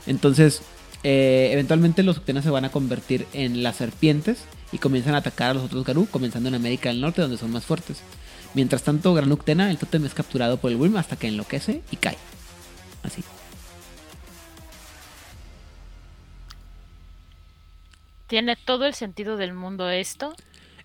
Entonces, 0.06 0.62
eh, 1.02 1.50
eventualmente 1.52 2.02
los 2.02 2.18
Uctenas 2.18 2.44
se 2.44 2.50
van 2.50 2.64
a 2.64 2.70
convertir 2.70 3.26
en 3.32 3.62
las 3.62 3.76
serpientes 3.76 4.38
y 4.72 4.78
comienzan 4.78 5.14
a 5.14 5.18
atacar 5.18 5.50
a 5.50 5.54
los 5.54 5.64
otros 5.64 5.84
Garú, 5.84 6.06
comenzando 6.10 6.48
en 6.48 6.54
América 6.54 6.88
del 6.88 7.00
Norte, 7.00 7.22
donde 7.22 7.38
son 7.38 7.50
más 7.52 7.64
fuertes. 7.64 7.98
Mientras 8.54 8.84
tanto, 8.84 9.12
Gran 9.14 9.30
Uctena, 9.30 9.70
el 9.70 9.78
tótem 9.78 10.04
es 10.04 10.14
capturado 10.14 10.58
por 10.58 10.70
el 10.70 10.76
Wyrm 10.76 10.96
hasta 10.96 11.16
que 11.16 11.26
enloquece 11.26 11.82
y 11.90 11.96
cae. 11.96 12.16
Así. 13.02 13.22
Tiene 18.28 18.56
todo 18.56 18.86
el 18.86 18.94
sentido 18.94 19.36
del 19.36 19.52
mundo 19.52 19.90
esto. 19.90 20.34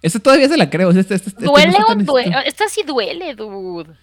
Esto 0.01 0.19
todavía 0.19 0.47
se 0.47 0.57
la 0.57 0.69
creo. 0.69 0.89
Este, 0.89 1.15
este, 1.15 1.29
este 1.29 1.45
¿Duele 1.45 1.77
o 1.87 1.95
duele? 1.95 2.35
Esta 2.45 2.67
sí 2.67 2.83
duele, 2.85 3.35
dude. 3.35 3.93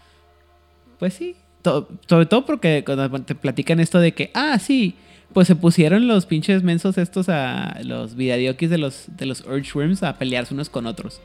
Pues 0.99 1.15
sí. 1.15 1.37
sobre 1.63 2.27
todo 2.27 2.47
porque 2.47 2.85
cuando 2.85 3.23
te 3.23 3.35
platican 3.35 3.81
esto 3.81 3.99
de 3.99 4.15
que, 4.15 4.31
ah, 4.35 4.59
sí, 4.59 4.95
pues 5.33 5.49
se 5.49 5.57
pusieron 5.57 6.07
los 6.07 6.25
pinches 6.25 6.63
mensos 6.63 6.99
estos 6.99 7.29
a 7.29 7.79
los 7.83 8.15
vidadiokis 8.15 8.71
de 8.71 8.79
los, 8.79 9.07
de 9.09 9.27
los 9.27 9.43
Urge 9.43 10.07
a 10.07 10.17
pelearse 10.19 10.55
unos 10.55 10.71
con 10.71 10.87
otros. 10.87 11.21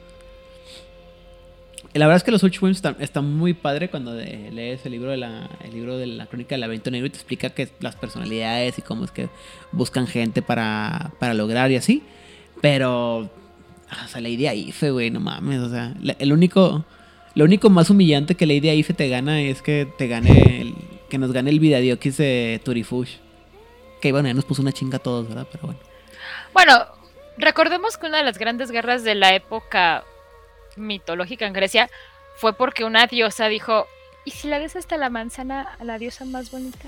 La 1.94 2.08
verdad 2.08 2.18
es 2.18 2.24
que 2.24 2.32
los 2.32 2.42
Urge 2.44 2.72
están, 3.00 3.26
muy 3.34 3.54
padre 3.54 3.90
cuando 3.90 4.14
lees 4.14 4.86
el 4.86 4.94
libro 4.94 5.12
de 5.12 5.18
la 5.18 5.50
el 5.64 5.74
libro 5.74 5.98
de 5.98 6.08
la 6.08 6.26
crónica 6.26 6.56
del 6.56 6.64
evento 6.64 6.90
negro 6.90 7.08
y 7.08 7.10
te 7.10 7.18
explica 7.18 7.50
que 7.50 7.70
las 7.82 7.96
personalidades 7.98 8.80
y 8.80 8.82
cómo 8.82 9.04
es 9.04 9.12
que 9.12 9.28
buscan 9.74 10.08
gente 10.08 10.42
para, 10.42 11.12
para 11.20 11.34
lograr 11.34 11.70
y 11.70 11.76
así. 11.76 12.04
Pero 12.62 13.18
o 13.18 14.08
sea, 14.08 14.22
Lady 14.22 14.48
Aife, 14.48 14.92
güey, 14.92 15.12
no 15.12 15.20
mames, 15.20 15.60
o 15.60 15.70
sea, 15.70 15.94
el 16.18 16.32
único 16.32 16.86
lo 17.34 17.46
único 17.46 17.70
más 17.70 17.90
humillante 17.90 18.36
que 18.36 18.46
Lady 18.46 18.70
Aife 18.70 18.94
te 18.94 19.08
gana 19.08 19.42
es 19.42 19.62
que 19.62 19.88
te 19.98 20.08
gane 20.08 20.62
el, 20.62 20.76
que 21.10 21.18
nos 21.18 21.32
gane 21.32 21.50
el 21.50 21.60
Vidadiokis 21.60 22.18
de 22.18 22.62
Turifush. 22.64 23.18
Que 24.02 24.12
bueno, 24.12 24.28
ya 24.28 24.34
nos 24.34 24.46
puso 24.46 24.62
una 24.62 24.72
chinga 24.72 24.98
a 24.98 25.00
todos, 25.00 25.28
¿verdad? 25.28 25.48
Pero 25.52 25.68
bueno. 25.68 25.80
Bueno, 26.54 26.86
recordemos 27.38 27.98
que 27.98 28.08
una 28.08 28.18
de 28.18 28.24
las 28.24 28.38
grandes 28.38 28.72
guerras 28.72 29.04
de 29.04 29.16
la 29.16 29.34
época 29.34 30.04
mitológica 30.76 31.46
en 31.46 31.54
Grecia 31.54 31.90
fue 32.38 32.54
porque 32.54 32.84
una 32.84 33.08
diosa 33.08 33.48
dijo, 33.48 33.88
¿y 34.26 34.32
si 34.32 34.48
la 34.48 34.60
des 34.60 34.76
hasta 34.76 34.98
la 34.98 35.10
manzana 35.10 35.76
a 35.80 35.84
la 35.84 35.98
diosa 35.98 36.26
más 36.26 36.52
bonita? 36.52 36.88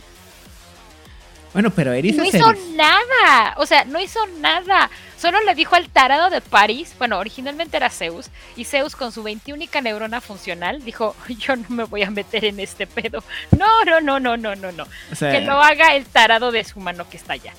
Bueno, 1.53 1.69
pero 1.69 1.93
Eris 1.93 2.15
no 2.15 2.25
hizo 2.25 2.51
nada, 2.75 3.53
o 3.57 3.67
sea, 3.67 3.85
no 3.85 3.99
hizo 3.99 4.19
nada. 4.39 4.89
Solo 5.17 5.39
le 5.43 5.53
dijo 5.53 5.75
al 5.75 5.87
tarado 5.87 6.31
de 6.31 6.41
París, 6.41 6.95
bueno, 6.97 7.19
originalmente 7.19 7.77
era 7.77 7.91
Zeus, 7.91 8.29
y 8.55 8.65
Zeus 8.65 8.95
con 8.95 9.11
su 9.11 9.21
21 9.21 9.65
neurona 9.83 10.19
funcional 10.19 10.83
dijo, 10.83 11.15
yo 11.37 11.55
no 11.55 11.69
me 11.69 11.83
voy 11.83 12.01
a 12.01 12.09
meter 12.09 12.45
en 12.45 12.59
este 12.59 12.87
pedo. 12.87 13.23
No, 13.57 13.85
no, 13.85 14.01
no, 14.01 14.19
no, 14.19 14.35
no, 14.35 14.55
no, 14.55 14.71
no. 14.71 14.87
que 15.19 15.41
lo 15.41 15.61
haga 15.61 15.95
el 15.95 16.05
tarado 16.05 16.51
de 16.51 16.63
su 16.63 16.79
mano 16.79 17.07
que 17.07 17.17
está 17.17 17.33
allá. 17.33 17.53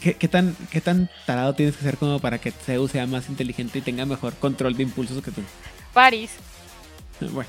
¿Qué, 0.00 0.28
tan, 0.28 0.56
¿Qué 0.70 0.80
tan 0.80 1.10
tarado 1.24 1.54
tienes 1.54 1.76
que 1.76 1.82
ser 1.82 1.96
como 1.96 2.18
para 2.20 2.38
que 2.38 2.50
Zeus 2.52 2.92
sea 2.92 3.06
más 3.06 3.28
inteligente 3.28 3.78
y 3.78 3.82
tenga 3.82 4.04
mejor 4.04 4.34
control 4.34 4.76
de 4.76 4.82
impulsos 4.82 5.22
que 5.22 5.30
tú? 5.30 5.42
París. 5.92 6.32
Bueno, 7.20 7.48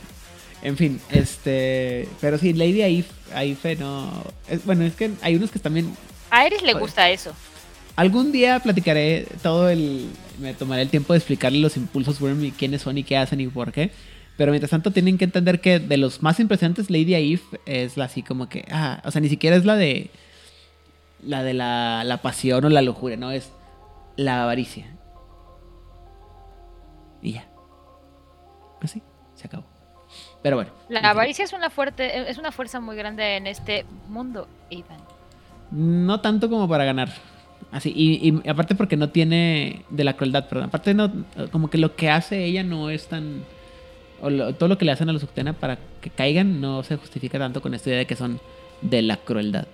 en 0.62 0.78
fin, 0.78 1.02
este. 1.12 2.08
Pero 2.22 2.38
sí, 2.38 2.54
Lady 2.54 2.82
Aife, 2.82 3.76
no. 3.76 4.24
bueno, 4.66 4.86
es 4.86 4.96
que 4.96 5.12
hay 5.22 5.36
unos 5.36 5.52
que 5.52 5.60
también. 5.60 5.94
A 6.32 6.46
Eris 6.46 6.62
le 6.62 6.74
gusta 6.74 7.10
eso. 7.10 7.34
Algún 7.96 8.32
día 8.32 8.60
platicaré 8.60 9.28
todo 9.42 9.70
el. 9.70 10.08
Me 10.40 10.54
tomaré 10.54 10.84
el 10.84 10.90
tiempo 10.90 11.14
de 11.14 11.18
explicarle 11.18 11.60
los 11.60 11.78
impulsos 11.78 12.22
Worm 12.22 12.46
y 12.46 12.52
quiénes 12.52 12.82
son 12.82 12.98
y 12.98 13.04
qué 13.04 13.18
hacen 13.18 13.42
y 13.42 13.48
por 13.48 13.72
qué. 13.72 13.92
Pero 14.38 14.52
mientras 14.52 14.70
tanto 14.70 14.92
tienen 14.92 15.18
que 15.18 15.26
entender 15.26 15.62
que 15.62 15.80
de 15.80 15.98
los 15.98 16.22
más 16.22 16.40
impresionantes, 16.40 16.92
Lady 16.92 17.16
Aif 17.16 17.42
es 17.66 17.98
la 17.98 18.06
así 18.06 18.22
como 18.22 18.50
que. 18.50 18.66
Ah, 18.72 19.02
o 19.04 19.12
sea, 19.12 19.20
ni 19.20 19.30
siquiera 19.30 19.56
es 19.56 19.66
la 19.66 19.76
de 19.76 20.12
la 21.22 21.44
de 21.44 21.54
la, 21.54 22.20
pasión 22.22 22.64
o 22.66 22.70
la 22.70 22.82
lujuria, 22.82 23.18
no, 23.18 23.32
es 23.32 23.52
la 24.16 24.44
avaricia. 24.44 24.86
Y 27.22 27.34
ya. 27.34 27.48
Así, 28.82 29.02
se 29.36 29.48
acabó. 29.48 29.66
Pero 30.42 30.58
bueno. 30.58 30.72
La 30.90 31.00
avaricia 31.10 31.44
es 31.44 31.54
una 31.54 31.70
fuerte, 31.70 32.30
es 32.30 32.38
una 32.38 32.52
fuerza 32.52 32.80
muy 32.80 32.96
grande 32.96 33.38
en 33.38 33.48
este 33.48 33.86
mundo, 34.08 34.48
Ivan. 34.70 35.00
No 35.72 36.22
tanto 36.22 36.50
como 36.50 36.68
para 36.70 36.86
ganar. 36.86 37.10
Así, 37.72 37.92
y, 37.96 38.50
aparte 38.50 38.76
porque 38.76 38.96
no 38.96 39.10
tiene 39.10 39.84
de 39.90 40.04
la 40.04 40.16
crueldad, 40.16 40.48
perdón. 40.48 40.66
Aparte 40.66 40.94
no, 40.94 41.12
como 41.52 41.70
que 41.70 41.78
lo 41.78 41.96
que 41.96 42.10
hace 42.10 42.46
ella 42.46 42.64
no 42.64 42.90
es 42.90 43.08
tan... 43.08 43.44
O 44.22 44.32
todo 44.54 44.70
lo 44.70 44.78
que 44.78 44.86
le 44.86 44.92
hacen 44.92 45.10
a 45.10 45.14
los 45.14 45.22
Uctena 45.22 45.54
para 45.54 45.78
que 46.02 46.10
caigan 46.10 46.60
no 46.60 46.82
se 46.82 46.96
justifica 46.98 47.38
tanto 47.38 47.62
con 47.62 47.76
esta 47.76 47.90
idea 47.90 48.00
de 48.00 48.08
que 48.08 48.16
son 48.16 48.40
de 48.82 49.02
la 49.02 49.18
crueldad. 49.18 49.68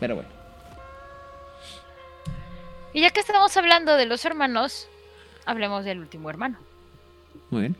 Pero 0.00 0.16
bueno. 0.16 0.39
Y 2.92 3.00
ya 3.02 3.10
que 3.10 3.20
estamos 3.20 3.56
hablando 3.56 3.96
de 3.96 4.06
los 4.06 4.24
hermanos, 4.24 4.88
hablemos 5.46 5.84
del 5.84 6.00
último 6.00 6.28
hermano. 6.30 6.58
Muy 7.50 7.62
bien. 7.62 7.76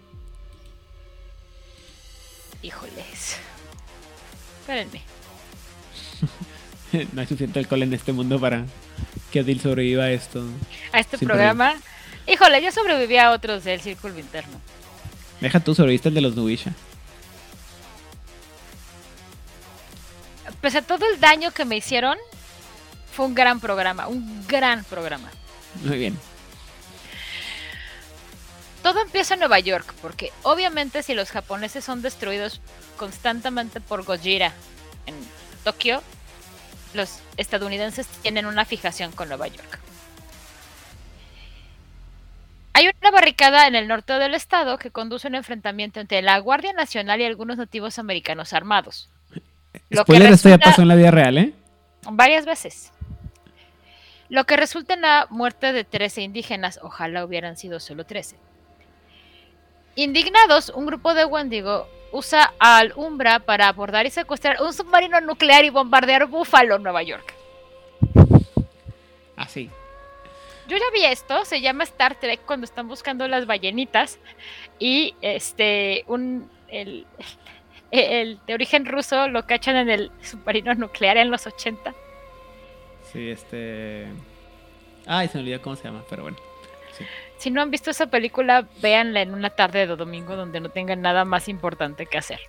Híjoles. 2.62 3.38
Espérenme. 4.60 5.02
no 7.12 7.20
hay 7.20 7.26
suficiente 7.26 7.58
alcohol 7.58 7.82
en 7.82 7.94
este 7.94 8.12
mundo 8.12 8.38
para 8.38 8.66
que 9.32 9.40
Adil 9.40 9.60
sobreviva 9.60 10.04
a 10.04 10.10
esto. 10.10 10.44
A 10.92 11.00
este 11.00 11.18
programa. 11.18 11.74
Híjole, 12.26 12.62
yo 12.62 12.70
sobreviví 12.70 13.16
a 13.16 13.32
otros 13.32 13.64
del 13.64 13.80
círculo 13.80 14.18
interno. 14.18 14.60
Deja 15.40 15.60
tú, 15.60 15.74
sobreviviste 15.74 16.08
el 16.08 16.14
de 16.14 16.20
los 16.20 16.36
Nubisha. 16.36 16.72
Pese 20.60 20.78
a 20.78 20.82
todo 20.82 21.06
el 21.10 21.18
daño 21.18 21.52
que 21.52 21.64
me 21.64 21.76
hicieron, 21.76 22.18
fue 23.12 23.26
un 23.26 23.34
gran 23.34 23.60
programa, 23.60 24.08
un 24.08 24.46
gran 24.46 24.84
programa. 24.84 25.30
Muy 25.84 25.98
bien. 25.98 26.18
Todo 28.82 29.02
empieza 29.02 29.34
en 29.34 29.40
Nueva 29.40 29.58
York, 29.58 29.94
porque 30.00 30.32
obviamente 30.42 31.02
si 31.02 31.14
los 31.14 31.30
japoneses 31.30 31.84
son 31.84 32.00
destruidos 32.00 32.60
constantemente 32.96 33.80
por 33.80 34.04
Gojira 34.04 34.52
en 35.06 35.14
Tokio, 35.64 36.02
los 36.94 37.20
estadounidenses 37.36 38.06
tienen 38.22 38.46
una 38.46 38.64
fijación 38.64 39.12
con 39.12 39.28
Nueva 39.28 39.48
York. 39.48 39.78
Hay 42.72 42.88
una 43.02 43.10
barricada 43.10 43.66
en 43.66 43.74
el 43.74 43.88
norte 43.88 44.14
del 44.14 44.34
estado 44.34 44.78
que 44.78 44.90
conduce 44.90 45.26
a 45.26 45.30
un 45.30 45.34
enfrentamiento 45.34 46.00
entre 46.00 46.22
la 46.22 46.38
Guardia 46.38 46.72
Nacional 46.72 47.20
y 47.20 47.24
algunos 47.24 47.58
nativos 47.58 47.98
americanos 47.98 48.54
armados. 48.54 49.10
Spoiler, 49.94 50.32
esto 50.32 50.48
ya 50.48 50.58
pasó 50.58 50.82
en 50.82 50.88
la 50.88 50.94
vida 50.94 51.10
real, 51.10 51.36
¿eh? 51.36 51.52
Varias 52.10 52.46
veces. 52.46 52.92
Lo 54.30 54.44
que 54.46 54.56
resulta 54.56 54.94
en 54.94 55.02
la 55.02 55.26
muerte 55.28 55.72
de 55.72 55.82
13 55.82 56.22
indígenas, 56.22 56.78
ojalá 56.82 57.24
hubieran 57.24 57.56
sido 57.56 57.80
solo 57.80 58.06
13. 58.06 58.36
Indignados, 59.96 60.68
un 60.68 60.86
grupo 60.86 61.14
de 61.14 61.24
Wendigo 61.24 61.88
usa 62.12 62.54
al 62.60 62.92
Umbra 62.94 63.40
para 63.40 63.66
abordar 63.66 64.06
y 64.06 64.10
secuestrar 64.10 64.62
un 64.62 64.72
submarino 64.72 65.20
nuclear 65.20 65.64
y 65.64 65.70
bombardear 65.70 66.26
Buffalo, 66.26 66.78
Nueva 66.78 67.02
York. 67.02 67.34
Así. 69.34 69.68
Yo 70.68 70.76
ya 70.76 70.84
vi 70.94 71.04
esto, 71.04 71.44
se 71.44 71.60
llama 71.60 71.82
Star 71.82 72.14
Trek 72.14 72.40
cuando 72.46 72.66
están 72.66 72.86
buscando 72.86 73.26
las 73.26 73.46
ballenitas 73.46 74.20
y 74.78 75.16
este 75.22 76.04
un 76.06 76.48
el, 76.68 77.04
el 77.90 78.38
de 78.46 78.54
origen 78.54 78.86
ruso 78.86 79.26
lo 79.26 79.44
cachan 79.44 79.74
en 79.74 79.90
el 79.90 80.12
submarino 80.22 80.72
nuclear 80.74 81.16
en 81.16 81.32
los 81.32 81.48
80 81.48 81.92
Sí, 83.12 83.30
este. 83.30 84.06
Ay, 85.06 85.28
se 85.28 85.38
me 85.38 85.44
olvidó 85.44 85.62
cómo 85.62 85.76
se 85.76 85.84
llama, 85.84 86.04
pero 86.08 86.22
bueno. 86.22 86.36
Si 87.38 87.50
no 87.50 87.62
han 87.62 87.70
visto 87.70 87.90
esa 87.90 88.06
película, 88.06 88.68
véanla 88.82 89.22
en 89.22 89.32
una 89.32 89.50
tarde 89.50 89.86
de 89.86 89.96
domingo 89.96 90.36
donde 90.36 90.60
no 90.60 90.68
tengan 90.68 91.00
nada 91.00 91.24
más 91.24 91.48
importante 91.48 92.06
que 92.06 92.18
hacer. 92.18 92.40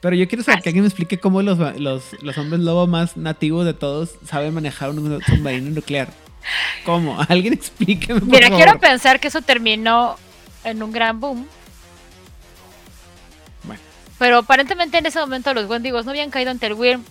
Pero 0.00 0.16
yo 0.16 0.26
quiero 0.28 0.42
saber 0.42 0.62
que 0.62 0.70
alguien 0.70 0.84
me 0.84 0.88
explique 0.88 1.18
cómo 1.18 1.42
los, 1.42 1.58
los, 1.78 2.22
los 2.22 2.38
hombres 2.38 2.60
lobo 2.60 2.86
más 2.86 3.16
nativos 3.16 3.66
de 3.66 3.74
todos 3.74 4.14
saben 4.24 4.54
manejar 4.54 4.90
un 4.90 5.20
submarino 5.22 5.70
nuclear. 5.70 6.08
¿Cómo? 6.84 7.20
Alguien 7.28 7.52
explíqueme. 7.52 8.20
Por 8.20 8.30
Mira, 8.30 8.48
quiero 8.48 8.78
pensar 8.78 9.20
que 9.20 9.28
eso 9.28 9.42
terminó 9.42 10.16
en 10.64 10.82
un 10.82 10.92
gran 10.92 11.20
boom. 11.20 11.46
Bueno. 13.64 13.80
Pero 14.18 14.38
aparentemente 14.38 14.96
en 14.98 15.06
ese 15.06 15.20
momento 15.20 15.52
los 15.52 15.68
Wendigos 15.68 16.04
no 16.04 16.12
habían 16.12 16.30
caído 16.30 16.50
ante 16.50 16.66
el 16.66 16.74
Wyrm. 16.74 17.04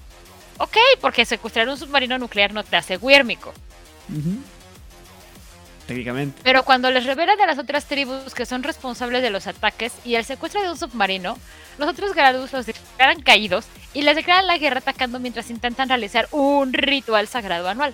Ok, 0.59 0.77
porque 1.01 1.25
secuestrar 1.25 1.67
un 1.69 1.77
submarino 1.77 2.17
nuclear 2.17 2.53
no 2.53 2.63
te 2.63 2.75
hace 2.75 2.97
Wyrmico. 2.97 3.53
Técnicamente. 5.87 6.41
Pero 6.43 6.63
cuando 6.63 6.91
les 6.91 7.05
revelan 7.05 7.39
a 7.41 7.47
las 7.47 7.57
otras 7.57 7.85
tribus 7.85 8.33
que 8.35 8.45
son 8.45 8.61
responsables 8.61 9.21
de 9.21 9.29
los 9.29 9.47
ataques 9.47 9.93
y 10.05 10.15
el 10.15 10.25
secuestro 10.25 10.61
de 10.61 10.69
un 10.69 10.77
submarino, 10.77 11.37
los 11.77 11.89
otros 11.89 12.13
Gradus 12.13 12.51
los 12.53 12.65
declaran 12.65 13.21
caídos 13.21 13.65
y 13.93 14.01
les 14.01 14.15
declaran 14.15 14.47
la 14.47 14.57
guerra 14.57 14.79
atacando 14.79 15.19
mientras 15.19 15.49
intentan 15.49 15.87
realizar 15.87 16.27
un 16.31 16.73
ritual 16.73 17.27
sagrado 17.27 17.69
anual. 17.69 17.93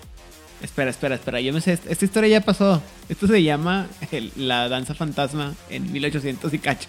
Espera, 0.60 0.90
espera, 0.90 1.14
espera. 1.14 1.40
Yo 1.40 1.52
me 1.52 1.60
sé, 1.60 1.72
esta 1.72 2.04
historia 2.04 2.28
ya 2.28 2.40
pasó. 2.40 2.82
Esto 3.08 3.26
se 3.26 3.42
llama 3.42 3.86
la 4.34 4.68
danza 4.68 4.94
fantasma 4.94 5.54
en 5.70 5.92
1800 5.92 6.52
y 6.52 6.58
cacho. 6.58 6.88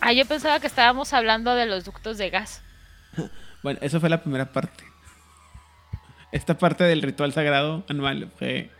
Ah, 0.00 0.12
yo 0.12 0.24
pensaba 0.26 0.58
que 0.60 0.66
estábamos 0.66 1.12
hablando 1.12 1.54
de 1.54 1.66
los 1.66 1.84
ductos 1.84 2.18
de 2.18 2.30
gas. 2.30 2.62
bueno, 3.62 3.78
eso 3.82 4.00
fue 4.00 4.08
la 4.08 4.20
primera 4.20 4.52
parte. 4.52 4.84
Esta 6.32 6.58
parte 6.58 6.84
del 6.84 7.02
ritual 7.02 7.32
sagrado 7.32 7.84
anual 7.88 8.30
fue 8.36 8.70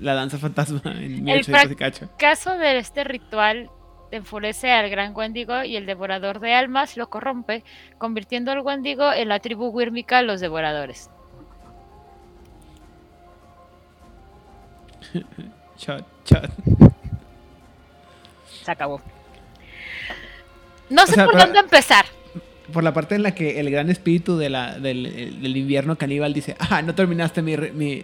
la 0.00 0.14
danza 0.14 0.38
fantasma 0.38 0.80
en 0.84 1.22
1800 1.24 1.72
y 1.72 1.76
cacho. 1.76 2.04
El 2.04 2.10
caso 2.16 2.56
de 2.56 2.78
este 2.78 3.04
ritual 3.04 3.70
enfurece 4.10 4.72
al 4.72 4.88
gran 4.90 5.14
Wendigo 5.14 5.64
y 5.64 5.76
el 5.76 5.86
devorador 5.86 6.40
de 6.40 6.54
almas 6.54 6.96
lo 6.96 7.10
corrompe, 7.10 7.64
convirtiendo 7.98 8.52
al 8.52 8.60
Wendigo 8.60 9.12
en 9.12 9.28
la 9.28 9.40
tribu 9.40 9.68
wírmica 9.68 10.22
los 10.22 10.40
devoradores. 10.40 11.10
Chat, 15.76 16.04
chat. 16.24 16.50
Se 18.62 18.70
acabó. 18.70 19.00
No 20.88 21.04
sé 21.06 21.16
por 21.24 21.36
dónde 21.36 21.58
empezar. 21.58 22.06
Por 22.74 22.82
la 22.82 22.92
parte 22.92 23.14
en 23.14 23.22
la 23.22 23.36
que 23.36 23.60
el 23.60 23.70
gran 23.70 23.88
espíritu 23.88 24.36
de 24.36 24.50
la, 24.50 24.80
del, 24.80 25.56
invierno 25.56 25.96
caníbal 25.96 26.34
dice, 26.34 26.56
ah, 26.58 26.82
no 26.82 26.92
terminaste 26.96 27.40
mi, 27.40 27.56
mi, 27.56 28.02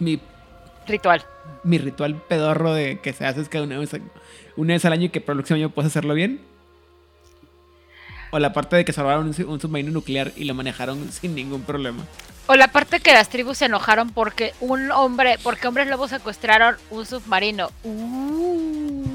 mi, 0.00 0.20
ritual. 0.88 1.24
Mi 1.62 1.78
ritual 1.78 2.16
pedorro 2.16 2.74
de 2.74 2.98
que 2.98 3.12
se 3.12 3.24
hace 3.24 3.42
es 3.42 3.48
que 3.48 3.60
una 3.60 3.78
vez, 3.78 3.92
una 4.56 4.74
vez 4.74 4.84
al 4.84 4.92
año 4.92 5.04
y 5.04 5.08
que 5.10 5.20
por 5.20 5.34
el 5.34 5.38
próximo 5.38 5.58
año 5.58 5.70
puedes 5.70 5.92
hacerlo 5.92 6.14
bien. 6.14 6.40
O 8.32 8.40
la 8.40 8.52
parte 8.52 8.74
de 8.74 8.84
que 8.84 8.92
salvaron 8.92 9.28
un, 9.28 9.46
un 9.46 9.60
submarino 9.60 9.92
nuclear 9.92 10.32
y 10.34 10.46
lo 10.46 10.54
manejaron 10.54 11.12
sin 11.12 11.36
ningún 11.36 11.62
problema. 11.62 12.04
O 12.48 12.56
la 12.56 12.72
parte 12.72 12.98
que 12.98 13.12
las 13.12 13.28
tribus 13.28 13.58
se 13.58 13.66
enojaron 13.66 14.10
porque 14.10 14.52
un 14.58 14.90
hombre, 14.90 15.38
porque 15.44 15.68
hombres 15.68 15.86
lobos 15.86 16.10
secuestraron 16.10 16.74
un 16.90 17.06
submarino. 17.06 17.70
Uh. 17.84 19.12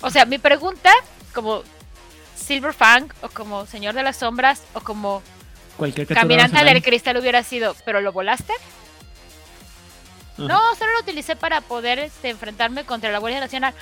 O 0.00 0.10
sea, 0.10 0.26
mi 0.26 0.38
pregunta, 0.38 0.92
como 1.32 1.64
Silverfang, 2.44 3.12
o 3.22 3.28
como 3.28 3.66
Señor 3.66 3.94
de 3.94 4.02
las 4.02 4.16
Sombras, 4.16 4.62
o 4.74 4.80
como 4.80 5.22
Cualquier 5.76 6.06
Caminante 6.06 6.62
del 6.62 6.82
Cristal 6.82 7.16
hubiera 7.16 7.42
sido, 7.42 7.74
¿pero 7.84 8.00
lo 8.00 8.12
volaste? 8.12 8.52
No, 10.36 10.74
solo 10.76 10.92
lo 10.92 11.00
utilicé 11.00 11.36
para 11.36 11.60
poder 11.60 11.98
este, 11.98 12.28
enfrentarme 12.28 12.84
contra 12.84 13.10
la 13.12 13.18
Guardia 13.18 13.40
Nacional, 13.40 13.72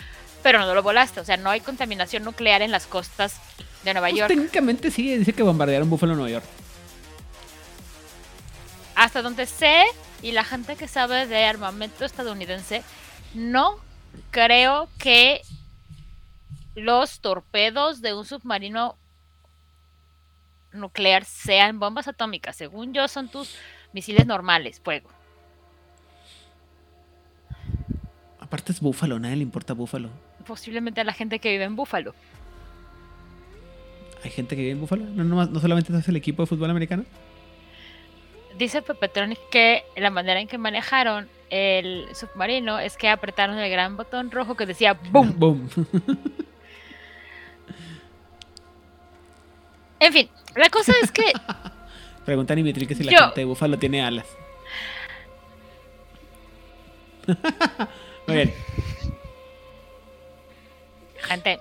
pero 0.42 0.58
no 0.60 0.74
lo 0.74 0.82
volaste. 0.82 1.20
O 1.20 1.24
sea, 1.24 1.36
no 1.36 1.50
hay 1.50 1.60
contaminación 1.60 2.24
nuclear 2.24 2.62
en 2.62 2.70
las 2.70 2.86
costas 2.86 3.36
de 3.84 3.94
Nueva 3.94 4.08
pues 4.08 4.18
York. 4.18 4.28
Técnicamente 4.28 4.90
sí, 4.90 5.16
dice 5.16 5.32
que 5.32 5.42
bombardearon 5.42 5.88
Buffalo, 5.88 6.14
Nueva 6.14 6.30
York 6.30 6.44
hasta 8.94 9.22
donde 9.22 9.46
sé, 9.46 9.84
y 10.22 10.32
la 10.32 10.44
gente 10.44 10.76
que 10.76 10.88
sabe 10.88 11.26
de 11.26 11.44
armamento 11.44 12.04
estadounidense, 12.04 12.82
no 13.34 13.76
creo 14.30 14.88
que 14.98 15.42
los 16.74 17.20
torpedos 17.20 18.00
de 18.00 18.14
un 18.14 18.24
submarino 18.24 18.96
nuclear 20.72 21.24
sean 21.24 21.78
bombas 21.78 22.08
atómicas. 22.08 22.56
Según 22.56 22.94
yo, 22.94 23.06
son 23.08 23.28
tus 23.28 23.56
misiles 23.92 24.26
normales, 24.26 24.80
fuego. 24.80 25.10
Aparte 28.40 28.72
es 28.72 28.80
Búfalo, 28.80 29.18
nadie 29.18 29.36
le 29.36 29.42
importa 29.42 29.74
Búfalo. 29.74 30.10
Posiblemente 30.46 31.00
a 31.00 31.04
la 31.04 31.12
gente 31.12 31.38
que 31.38 31.50
vive 31.50 31.64
en 31.64 31.76
Búfalo. 31.76 32.14
¿Hay 34.24 34.30
gente 34.30 34.56
que 34.56 34.62
vive 34.62 34.72
en 34.72 34.80
Búfalo? 34.80 35.04
¿No, 35.04 35.24
no, 35.24 35.46
no 35.46 35.60
solamente 35.60 35.96
es 35.96 36.08
el 36.08 36.16
equipo 36.16 36.42
de 36.42 36.46
fútbol 36.46 36.70
americano? 36.70 37.04
dice 38.58 38.82
Pepetronic 38.82 39.38
que 39.50 39.84
la 39.96 40.10
manera 40.10 40.40
en 40.40 40.48
que 40.48 40.58
manejaron 40.58 41.28
el 41.50 42.06
submarino 42.14 42.78
es 42.78 42.96
que 42.96 43.08
apretaron 43.08 43.58
el 43.58 43.70
gran 43.70 43.96
botón 43.96 44.30
rojo 44.30 44.56
que 44.56 44.66
decía 44.66 44.98
¡Boom! 45.10 45.34
¡Boom! 45.38 45.68
En 50.02 50.12
fin, 50.12 50.28
la 50.56 50.68
cosa 50.68 50.92
es 51.02 51.10
que. 51.10 51.32
Pregunta 52.24 52.52
a 52.52 52.56
Dimitri 52.56 52.86
que 52.86 52.94
si 52.94 53.04
la 53.04 53.18
gente 53.18 53.40
de 53.40 53.44
Búfalo 53.44 53.78
tiene 53.78 54.02
alas. 54.02 54.26
Muy 58.26 58.36
bien. 58.36 58.54
Gente, 61.22 61.60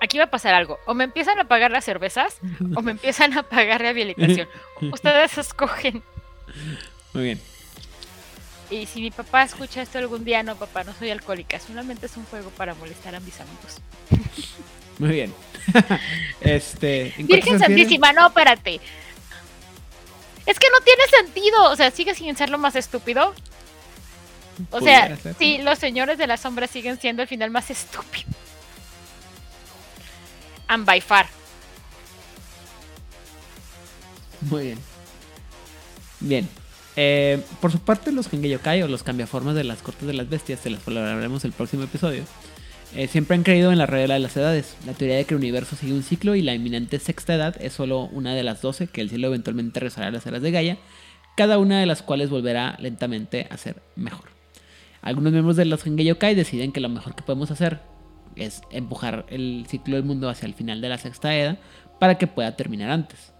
aquí 0.00 0.18
va 0.18 0.24
a 0.24 0.30
pasar 0.30 0.54
algo. 0.54 0.78
O 0.86 0.94
me 0.94 1.04
empiezan 1.04 1.38
a 1.38 1.44
pagar 1.44 1.70
las 1.70 1.84
cervezas 1.84 2.38
o 2.74 2.82
me 2.82 2.92
empiezan 2.92 3.36
a 3.38 3.42
pagar 3.42 3.80
rehabilitación. 3.80 4.48
Ustedes 4.92 5.38
escogen. 5.38 6.02
Muy 7.12 7.24
bien. 7.24 7.40
Y 8.68 8.86
si 8.86 9.00
mi 9.00 9.12
papá 9.12 9.44
escucha 9.44 9.82
esto 9.82 9.98
algún 9.98 10.24
día, 10.24 10.42
no, 10.42 10.56
papá, 10.56 10.82
no 10.82 10.92
soy 10.92 11.10
alcohólica. 11.10 11.60
Solamente 11.60 12.06
es 12.06 12.16
un 12.16 12.24
juego 12.24 12.50
para 12.50 12.74
molestar 12.74 13.14
a 13.14 13.20
mis 13.20 13.40
amigos. 13.40 13.80
Muy 14.98 15.10
bien. 15.10 15.34
este. 16.40 17.14
Virgen 17.18 17.58
Santísima, 17.58 18.12
no, 18.12 18.28
espérate. 18.28 18.80
Es 20.46 20.58
que 20.58 20.68
no 20.70 20.80
tiene 20.80 21.02
sentido. 21.10 21.70
O 21.70 21.76
sea, 21.76 21.90
sigue 21.90 22.14
sin 22.14 22.36
ser 22.36 22.50
lo 22.50 22.58
más 22.58 22.76
estúpido. 22.76 23.34
O 24.70 24.80
sea, 24.80 25.18
sí, 25.38 25.58
los 25.58 25.78
señores 25.78 26.16
de 26.16 26.26
la 26.26 26.36
sombra 26.36 26.66
siguen 26.66 26.98
siendo 26.98 27.22
el 27.22 27.28
final 27.28 27.50
más 27.50 27.70
estúpido 27.70 28.26
and 30.68 30.84
by 30.84 31.00
far. 31.00 31.26
Muy 34.42 34.64
bien. 34.64 34.78
Bien. 36.20 36.48
Eh, 36.96 37.42
por 37.60 37.72
su 37.72 37.78
parte, 37.78 38.12
los 38.12 38.28
Gengeyokai 38.28 38.82
o 38.82 38.88
los 38.88 39.02
cambiaformas 39.02 39.54
de 39.54 39.64
las 39.64 39.82
cortes 39.82 40.06
de 40.06 40.14
las 40.14 40.28
bestias, 40.28 40.60
se 40.60 40.70
las 40.70 40.86
hablaremos 40.86 41.44
el 41.44 41.52
próximo 41.52 41.84
episodio, 41.84 42.24
eh, 42.94 43.08
siempre 43.08 43.36
han 43.36 43.42
creído 43.42 43.72
en 43.72 43.78
la 43.78 43.86
regla 43.86 44.14
de 44.14 44.20
las 44.20 44.36
edades, 44.36 44.76
la 44.86 44.92
teoría 44.92 45.16
de 45.16 45.24
que 45.24 45.34
el 45.34 45.40
universo 45.40 45.76
sigue 45.76 45.92
un 45.92 46.02
ciclo 46.02 46.34
y 46.34 46.42
la 46.42 46.54
inminente 46.54 46.98
sexta 46.98 47.34
edad 47.34 47.56
es 47.60 47.72
solo 47.72 48.04
una 48.12 48.34
de 48.34 48.42
las 48.42 48.62
doce 48.62 48.86
que 48.86 49.00
el 49.00 49.10
cielo 49.10 49.28
eventualmente 49.28 49.80
regresará 49.80 50.06
a 50.08 50.10
las 50.10 50.26
eras 50.26 50.42
de 50.42 50.50
Gaia, 50.50 50.78
cada 51.36 51.58
una 51.58 51.80
de 51.80 51.86
las 51.86 52.02
cuales 52.02 52.30
volverá 52.30 52.76
lentamente 52.78 53.46
a 53.50 53.56
ser 53.56 53.82
mejor. 53.96 54.30
Algunos 55.02 55.32
miembros 55.32 55.56
de 55.56 55.66
los 55.66 55.82
Gengeyokai 55.82 56.34
deciden 56.34 56.72
que 56.72 56.80
lo 56.80 56.88
mejor 56.88 57.14
que 57.14 57.22
podemos 57.22 57.50
hacer 57.50 57.80
es 58.36 58.62
empujar 58.70 59.26
el 59.28 59.66
ciclo 59.68 59.96
del 59.96 60.04
mundo 60.04 60.28
hacia 60.28 60.46
el 60.46 60.54
final 60.54 60.80
de 60.80 60.88
la 60.88 60.98
sexta 60.98 61.34
edad 61.34 61.58
para 61.98 62.18
que 62.18 62.26
pueda 62.26 62.56
terminar 62.56 62.90
antes. 62.90 63.32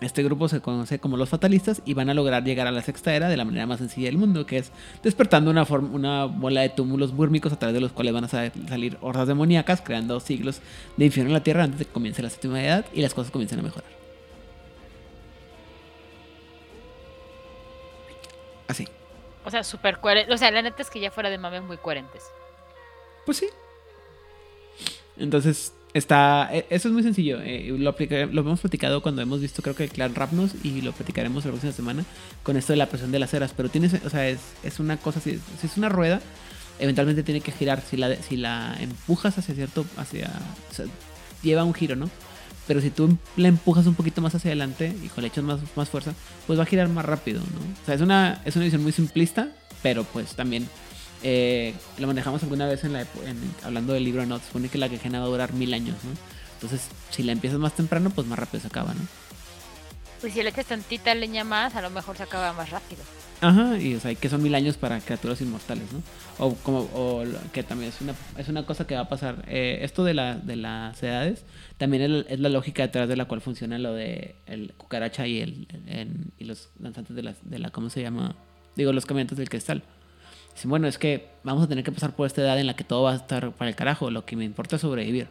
Este 0.00 0.22
grupo 0.22 0.48
se 0.48 0.60
conoce 0.60 0.98
como 0.98 1.16
los 1.16 1.28
fatalistas 1.28 1.82
y 1.84 1.94
van 1.94 2.08
a 2.08 2.14
lograr 2.14 2.42
llegar 2.42 2.66
a 2.66 2.70
la 2.70 2.82
sexta 2.82 3.14
era 3.14 3.28
de 3.28 3.36
la 3.36 3.44
manera 3.44 3.66
más 3.66 3.78
sencilla 3.78 4.06
del 4.06 4.16
mundo, 4.16 4.46
que 4.46 4.56
es 4.58 4.72
despertando 5.02 5.50
una, 5.50 5.62
una 5.62 6.24
bola 6.24 6.62
de 6.62 6.70
túmulos 6.70 7.14
búrmicos 7.14 7.52
a 7.52 7.58
través 7.58 7.74
de 7.74 7.80
los 7.80 7.92
cuales 7.92 8.14
van 8.14 8.24
a 8.24 8.28
salir 8.28 8.96
hordas 9.02 9.28
demoníacas, 9.28 9.82
creando 9.82 10.18
siglos 10.20 10.62
de 10.96 11.04
infierno 11.04 11.30
en 11.30 11.34
la 11.34 11.42
tierra 11.42 11.64
antes 11.64 11.80
de 11.80 11.84
que 11.84 11.92
comience 11.92 12.22
la 12.22 12.30
séptima 12.30 12.62
edad 12.64 12.86
y 12.94 13.02
las 13.02 13.12
cosas 13.12 13.30
comiencen 13.30 13.58
a 13.58 13.62
mejorar. 13.62 13.90
Así. 18.68 18.88
O 19.44 19.50
sea, 19.50 19.64
súper 19.64 19.98
coherente. 19.98 20.32
O 20.32 20.38
sea, 20.38 20.50
la 20.50 20.62
neta 20.62 20.80
es 20.80 20.90
que 20.90 21.00
ya 21.00 21.10
fuera 21.10 21.28
de 21.28 21.38
mames 21.38 21.62
muy 21.62 21.76
coherentes. 21.76 22.22
Pues 23.26 23.36
sí, 23.36 23.46
entonces, 25.20 25.74
está. 25.94 26.48
E, 26.52 26.66
eso 26.70 26.88
es 26.88 26.94
muy 26.94 27.02
sencillo. 27.02 27.40
Eh, 27.42 27.74
lo, 27.76 27.94
lo 28.32 28.40
hemos 28.40 28.60
platicado 28.60 29.02
cuando 29.02 29.22
hemos 29.22 29.40
visto, 29.40 29.62
creo 29.62 29.74
que 29.74 29.84
el 29.84 29.90
clan 29.90 30.14
Rapnos, 30.14 30.52
y 30.62 30.80
lo 30.82 30.92
platicaremos 30.92 31.44
la 31.44 31.50
próxima 31.50 31.72
semana 31.72 32.04
con 32.42 32.56
esto 32.56 32.72
de 32.72 32.78
la 32.78 32.86
presión 32.86 33.12
de 33.12 33.18
las 33.18 33.34
eras. 33.34 33.52
Pero 33.56 33.68
tienes, 33.68 33.94
o 34.04 34.10
sea, 34.10 34.28
es, 34.28 34.40
es 34.62 34.80
una 34.80 34.96
cosa, 34.96 35.20
si, 35.20 35.40
si, 35.60 35.66
es 35.66 35.76
una 35.76 35.88
rueda, 35.88 36.20
eventualmente 36.78 37.22
tiene 37.22 37.40
que 37.40 37.52
girar. 37.52 37.82
Si 37.82 37.96
la, 37.96 38.14
si 38.16 38.36
la 38.36 38.76
empujas 38.80 39.38
hacia 39.38 39.54
cierto. 39.54 39.84
hacia 39.96 40.30
o 40.70 40.74
sea, 40.74 40.86
lleva 41.42 41.64
un 41.64 41.74
giro, 41.74 41.96
¿no? 41.96 42.10
Pero 42.66 42.80
si 42.80 42.90
tú 42.90 43.16
la 43.36 43.48
empujas 43.48 43.86
un 43.86 43.94
poquito 43.94 44.20
más 44.20 44.34
hacia 44.34 44.50
adelante 44.50 44.94
y 45.02 45.08
con 45.08 45.22
le 45.22 45.28
echas 45.28 45.42
más, 45.42 45.60
más 45.74 45.88
fuerza, 45.88 46.14
pues 46.46 46.58
va 46.58 46.62
a 46.62 46.66
girar 46.66 46.88
más 46.88 47.04
rápido, 47.04 47.40
¿no? 47.40 47.60
O 47.82 47.86
sea, 47.86 47.94
es 47.94 48.00
una, 48.00 48.42
es 48.44 48.54
una 48.54 48.66
visión 48.66 48.82
muy 48.82 48.92
simplista, 48.92 49.48
pero 49.82 50.04
pues 50.04 50.36
también 50.36 50.68
eh, 51.22 51.74
lo 51.98 52.06
manejamos 52.06 52.42
alguna 52.42 52.66
vez 52.66 52.84
en 52.84 52.94
la, 52.94 53.06
hablando 53.62 53.92
del 53.92 54.04
libro, 54.04 54.24
¿no? 54.26 54.38
Se 54.38 54.46
supone 54.46 54.68
que 54.68 54.78
la 54.78 54.88
quejena 54.88 55.20
va 55.20 55.26
a 55.26 55.28
durar 55.28 55.52
mil 55.52 55.72
años, 55.74 55.96
¿no? 56.04 56.10
Entonces, 56.54 56.88
si 57.10 57.22
la 57.22 57.32
empiezas 57.32 57.58
más 57.58 57.74
temprano, 57.74 58.10
pues 58.10 58.26
más 58.26 58.38
rápido 58.38 58.60
se 58.60 58.66
acaba, 58.66 58.94
¿no? 58.94 59.00
Pues 60.20 60.34
si 60.34 60.42
le 60.42 60.50
echas 60.50 60.66
tantita 60.66 61.14
leña 61.14 61.44
más, 61.44 61.74
a 61.74 61.82
lo 61.82 61.90
mejor 61.90 62.16
se 62.16 62.22
acaba 62.22 62.52
más 62.52 62.70
rápido. 62.70 63.02
Ajá, 63.40 63.78
y 63.78 63.94
o 63.94 64.00
sea, 64.00 64.14
que 64.14 64.28
son 64.28 64.42
mil 64.42 64.54
años 64.54 64.76
para 64.76 65.00
criaturas 65.00 65.40
inmortales, 65.40 65.90
¿no? 65.92 66.02
O 66.38 66.54
como, 66.56 66.80
o 66.92 67.24
que 67.52 67.62
también 67.62 67.90
es 67.90 68.00
una, 68.02 68.14
es 68.36 68.48
una 68.48 68.66
cosa 68.66 68.86
que 68.86 68.94
va 68.94 69.02
a 69.02 69.08
pasar. 69.08 69.44
Eh, 69.48 69.78
esto 69.80 70.04
de, 70.04 70.12
la, 70.12 70.36
de 70.36 70.56
las 70.56 71.02
edades 71.02 71.44
también 71.78 72.26
es, 72.28 72.38
la 72.38 72.50
lógica 72.50 72.82
detrás 72.82 73.08
de 73.08 73.16
la 73.16 73.24
cual 73.24 73.40
funciona 73.40 73.78
lo 73.78 73.94
de 73.94 74.36
el 74.44 74.74
cucaracha 74.74 75.26
y 75.26 75.40
el, 75.40 75.66
y 76.36 76.44
los 76.44 76.68
lanzantes 76.78 77.16
de 77.16 77.22
la, 77.22 77.34
de 77.42 77.58
la, 77.58 77.70
¿cómo 77.70 77.88
se 77.88 78.02
llama? 78.02 78.36
Digo, 78.76 78.92
los 78.92 79.06
caminantes 79.06 79.38
del 79.38 79.48
cristal. 79.48 79.82
Dicen, 80.60 80.68
bueno, 80.68 80.88
es 80.88 80.98
que 80.98 81.26
vamos 81.42 81.64
a 81.64 81.68
tener 81.68 81.82
que 81.82 81.90
pasar 81.90 82.14
por 82.14 82.26
esta 82.26 82.42
edad 82.42 82.60
en 82.60 82.66
la 82.66 82.76
que 82.76 82.84
todo 82.84 83.04
va 83.04 83.12
a 83.12 83.16
estar 83.16 83.50
para 83.52 83.70
el 83.70 83.74
carajo. 83.74 84.10
Lo 84.10 84.26
que 84.26 84.36
me 84.36 84.44
importa 84.44 84.76
es 84.76 84.82
sobrevivir, 84.82 85.28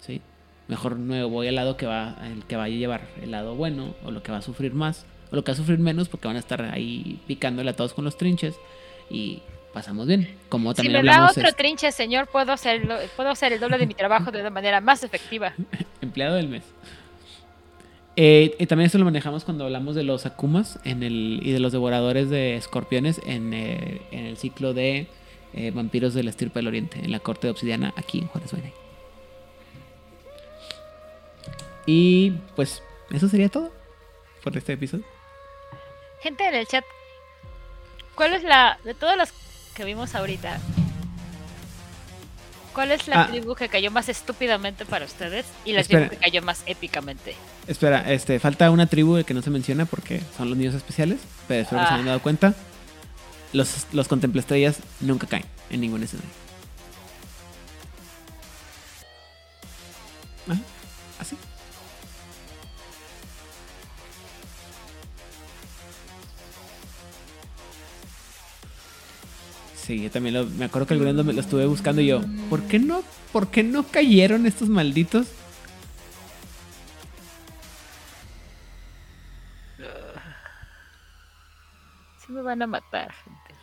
¿sí? 0.00 0.20
Mejor 0.66 0.98
no 0.98 1.28
voy 1.28 1.46
al 1.46 1.54
lado 1.54 1.76
que 1.76 1.86
va, 1.86 2.16
el 2.24 2.44
que 2.44 2.56
vaya 2.56 2.74
a 2.74 2.78
llevar 2.78 3.02
el 3.22 3.30
lado 3.30 3.54
bueno 3.54 3.94
o 4.04 4.10
lo 4.10 4.20
que 4.24 4.32
va 4.32 4.38
a 4.38 4.42
sufrir 4.42 4.74
más 4.74 5.06
o 5.30 5.36
lo 5.36 5.44
que 5.44 5.52
va 5.52 5.54
a 5.54 5.56
sufrir 5.56 5.78
menos 5.78 6.08
porque 6.08 6.26
van 6.26 6.34
a 6.34 6.40
estar 6.40 6.60
ahí 6.62 7.20
picándole 7.28 7.70
a 7.70 7.76
todos 7.76 7.94
con 7.94 8.04
los 8.04 8.18
trinches 8.18 8.56
y 9.08 9.42
pasamos 9.72 10.08
bien. 10.08 10.36
Como 10.48 10.74
también 10.74 10.96
si 10.96 11.02
me 11.04 11.08
da 11.08 11.30
otro 11.30 11.52
trinche, 11.52 11.92
señor, 11.92 12.26
puedo 12.26 12.50
hacerlo, 12.50 12.96
puedo 13.14 13.30
hacer 13.30 13.52
el 13.52 13.60
doble 13.60 13.78
de 13.78 13.86
mi 13.86 13.94
trabajo 13.94 14.32
de 14.32 14.40
una 14.40 14.50
manera 14.50 14.80
más 14.80 15.04
efectiva. 15.04 15.52
Empleado 16.00 16.34
del 16.34 16.48
mes. 16.48 16.64
Eh, 18.20 18.56
y 18.58 18.66
también 18.66 18.88
eso 18.88 18.98
lo 18.98 19.04
manejamos 19.04 19.44
cuando 19.44 19.62
hablamos 19.62 19.94
de 19.94 20.02
los 20.02 20.26
akumas 20.26 20.80
y 20.84 21.52
de 21.52 21.60
los 21.60 21.70
devoradores 21.70 22.28
de 22.28 22.56
escorpiones 22.56 23.20
en, 23.24 23.54
eh, 23.54 24.02
el 24.10 24.36
ciclo 24.36 24.74
de 24.74 25.06
eh, 25.54 25.70
vampiros 25.70 26.14
de 26.14 26.24
la 26.24 26.30
estirpe 26.30 26.58
del 26.58 26.66
oriente, 26.66 26.98
en 26.98 27.12
la 27.12 27.20
corte 27.20 27.48
obsidiana, 27.48 27.94
aquí 27.94 28.18
en 28.18 28.26
Juárez 28.26 28.50
Y 31.86 32.32
pues 32.56 32.82
eso 33.12 33.28
sería 33.28 33.50
todo 33.50 33.70
por 34.42 34.56
este 34.56 34.72
episodio. 34.72 35.04
Gente 36.20 36.44
en 36.44 36.56
el 36.56 36.66
chat, 36.66 36.82
¿cuál 38.16 38.34
es 38.34 38.42
la, 38.42 38.80
de 38.82 38.94
todas 38.94 39.16
las 39.16 39.32
que 39.76 39.84
vimos 39.84 40.16
ahorita, 40.16 40.58
cuál 42.78 42.92
es 42.92 43.08
la 43.08 43.22
ah. 43.22 43.26
tribu 43.26 43.56
que 43.56 43.68
cayó 43.68 43.90
más 43.90 44.08
estúpidamente 44.08 44.84
para 44.84 45.04
ustedes 45.04 45.44
y 45.64 45.72
la 45.72 45.82
tribu 45.82 46.10
que 46.10 46.16
cayó 46.16 46.42
más 46.42 46.62
épicamente? 46.64 47.34
Espera, 47.66 48.08
este, 48.08 48.38
falta 48.38 48.70
una 48.70 48.86
tribu 48.86 49.24
que 49.24 49.34
no 49.34 49.42
se 49.42 49.50
menciona 49.50 49.84
porque 49.84 50.22
son 50.36 50.48
los 50.48 50.56
niños 50.56 50.76
especiales, 50.76 51.18
pero 51.48 51.62
espero 51.62 51.80
que 51.80 51.88
se 51.88 51.94
hayan 51.94 52.06
ah. 52.06 52.10
dado 52.10 52.22
cuenta. 52.22 52.54
Los, 53.52 53.88
los 53.90 54.06
contemplastrellas 54.06 54.78
nunca 55.00 55.26
caen 55.26 55.44
en 55.70 55.80
ningún 55.80 56.04
escenario. 56.04 56.30
Sí, 69.88 70.02
yo 70.02 70.10
también 70.10 70.34
lo, 70.34 70.44
me 70.44 70.66
acuerdo 70.66 70.86
que 70.86 70.92
alguna 70.92 71.14
vez 71.22 71.34
lo 71.34 71.40
estuve 71.40 71.64
buscando 71.64 72.02
y 72.02 72.08
yo, 72.08 72.20
¿por 72.50 72.62
qué 72.64 72.78
no, 72.78 73.02
por 73.32 73.50
qué 73.50 73.62
no 73.62 73.84
cayeron 73.84 74.44
estos 74.44 74.68
malditos? 74.68 75.28
Sí 82.18 82.32
me 82.32 82.42
van 82.42 82.60
a 82.60 82.66
matar, 82.66 83.14
gente. 83.14 83.62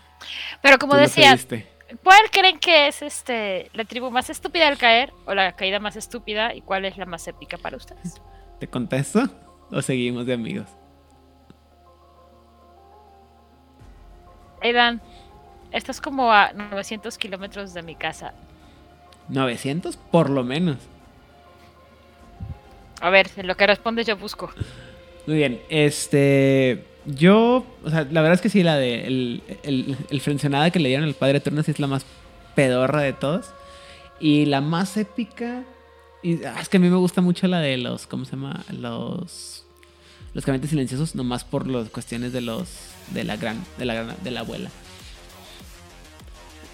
Pero 0.63 0.79
como 0.79 0.95
decía, 0.95 1.37
¿cuál 2.03 2.31
creen 2.31 2.57
que 2.57 2.87
es 2.87 3.03
este 3.03 3.69
la 3.73 3.85
tribu 3.85 4.09
más 4.09 4.31
estúpida 4.31 4.67
al 4.67 4.79
caer 4.79 5.13
o 5.27 5.35
la 5.35 5.55
caída 5.55 5.79
más 5.79 5.95
estúpida 5.95 6.55
y 6.55 6.61
cuál 6.61 6.85
es 6.85 6.97
la 6.97 7.05
más 7.05 7.27
épica 7.27 7.59
para 7.59 7.77
ustedes? 7.77 8.19
¿Te 8.59 8.67
contesto 8.67 9.29
o 9.69 9.79
seguimos 9.79 10.25
de 10.25 10.33
amigos? 10.33 10.69
Aidan. 14.63 14.99
Estás 15.75 15.99
como 15.99 16.31
a 16.31 16.53
900 16.53 17.17
kilómetros 17.17 17.73
de 17.73 17.83
mi 17.83 17.95
casa. 17.95 18.33
¿900? 19.29 19.97
Por 20.09 20.29
lo 20.29 20.41
menos. 20.41 20.77
A 23.01 23.09
ver, 23.09 23.27
en 23.35 23.45
lo 23.45 23.57
que 23.57 23.67
respondes 23.67 24.07
yo 24.07 24.15
busco. 24.15 24.49
Muy 25.27 25.35
bien, 25.35 25.61
este... 25.67 26.85
Yo, 27.05 27.65
o 27.83 27.89
sea, 27.89 28.07
la 28.09 28.21
verdad 28.21 28.35
es 28.35 28.41
que 28.41 28.49
sí, 28.49 28.63
la 28.63 28.77
de 28.77 29.05
el, 29.05 29.43
el, 30.09 30.21
frencionada 30.21 30.71
que 30.71 30.79
le 30.79 30.87
dieron 30.87 31.05
al 31.05 31.13
Padre 31.13 31.39
Eterno 31.39 31.61
sí 31.61 31.71
es 31.71 31.79
la 31.79 31.87
más 31.87 32.05
pedorra 32.55 33.01
de 33.01 33.11
todos. 33.11 33.49
Y 34.21 34.45
la 34.45 34.61
más 34.61 34.95
épica... 34.95 35.65
Y, 36.23 36.41
ah, 36.45 36.55
es 36.61 36.69
que 36.69 36.77
a 36.77 36.79
mí 36.79 36.89
me 36.89 36.95
gusta 36.95 37.19
mucho 37.19 37.47
la 37.47 37.59
de 37.59 37.75
los, 37.77 38.07
¿cómo 38.07 38.23
se 38.23 38.31
llama? 38.31 38.63
Los... 38.71 39.65
Los 40.33 40.45
caminantes 40.45 40.69
silenciosos, 40.69 41.15
nomás 41.15 41.43
por 41.43 41.67
las 41.67 41.89
cuestiones 41.89 42.31
de 42.31 42.39
los... 42.39 42.69
De 43.09 43.25
la 43.25 43.35
gran... 43.35 43.61
De 43.77 43.83
la, 43.83 43.93
gran, 43.93 44.15
de 44.23 44.31
la 44.31 44.39
abuela. 44.39 44.69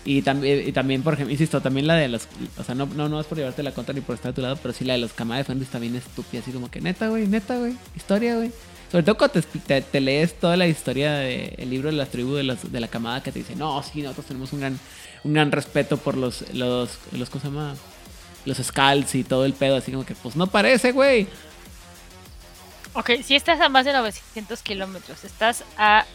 Y 0.03 0.23
también, 0.23 0.67
y 0.67 0.71
también, 0.71 1.03
por 1.03 1.13
ejemplo, 1.13 1.31
insisto, 1.31 1.61
también 1.61 1.85
la 1.85 1.95
de 1.95 2.07
los. 2.07 2.27
O 2.57 2.63
sea, 2.63 2.73
no, 2.73 2.87
no, 2.87 3.07
no 3.07 3.19
es 3.19 3.27
por 3.27 3.37
llevarte 3.37 3.61
la 3.61 3.71
contra 3.71 3.93
ni 3.93 4.01
por 4.01 4.15
estar 4.15 4.31
a 4.31 4.35
tu 4.35 4.41
lado, 4.41 4.57
pero 4.61 4.73
sí 4.73 4.83
la 4.83 4.93
de 4.93 4.99
los 4.99 5.13
Kamada 5.13 5.39
de 5.39 5.43
Fenris 5.43 5.67
está 5.67 5.79
bien 5.79 5.95
estúpida, 5.95 6.41
así 6.41 6.51
como 6.51 6.71
que 6.71 6.81
neta, 6.81 7.07
güey, 7.09 7.27
neta, 7.27 7.57
güey, 7.57 7.75
historia, 7.95 8.35
güey. 8.35 8.51
Sobre 8.91 9.03
todo 9.03 9.17
cuando 9.17 9.41
te, 9.41 10.01
lees 10.01 10.37
toda 10.37 10.57
la 10.57 10.67
historia 10.67 11.13
del 11.13 11.69
libro 11.69 11.89
de 11.89 11.95
las 11.95 12.09
tribus 12.09 12.35
de, 12.35 12.43
los, 12.43 12.71
de 12.71 12.79
la 12.79 12.89
camada 12.89 13.23
que 13.23 13.31
te 13.31 13.39
dice, 13.39 13.55
no, 13.55 13.81
sí, 13.83 14.01
nosotros 14.01 14.25
tenemos 14.25 14.51
un 14.51 14.59
gran, 14.59 14.79
un 15.23 15.33
gran 15.33 15.49
respeto 15.51 15.95
por 15.95 16.17
los, 16.17 16.43
los, 16.53 16.97
los, 17.13 17.29
¿cómo 17.29 17.41
se 17.41 17.47
llama? 17.47 17.75
Los 18.43 18.57
scalds 18.57 19.15
y 19.15 19.23
todo 19.23 19.45
el 19.45 19.53
pedo, 19.53 19.77
así 19.77 19.93
como 19.93 20.05
que, 20.05 20.13
pues 20.15 20.35
no 20.35 20.47
parece, 20.47 20.91
güey. 20.91 21.27
Ok, 22.93 23.11
si 23.23 23.35
estás 23.35 23.61
a 23.61 23.69
más 23.69 23.85
de 23.85 23.93
900 23.93 24.61
kilómetros, 24.61 25.23
estás 25.23 25.63
a 25.77 26.05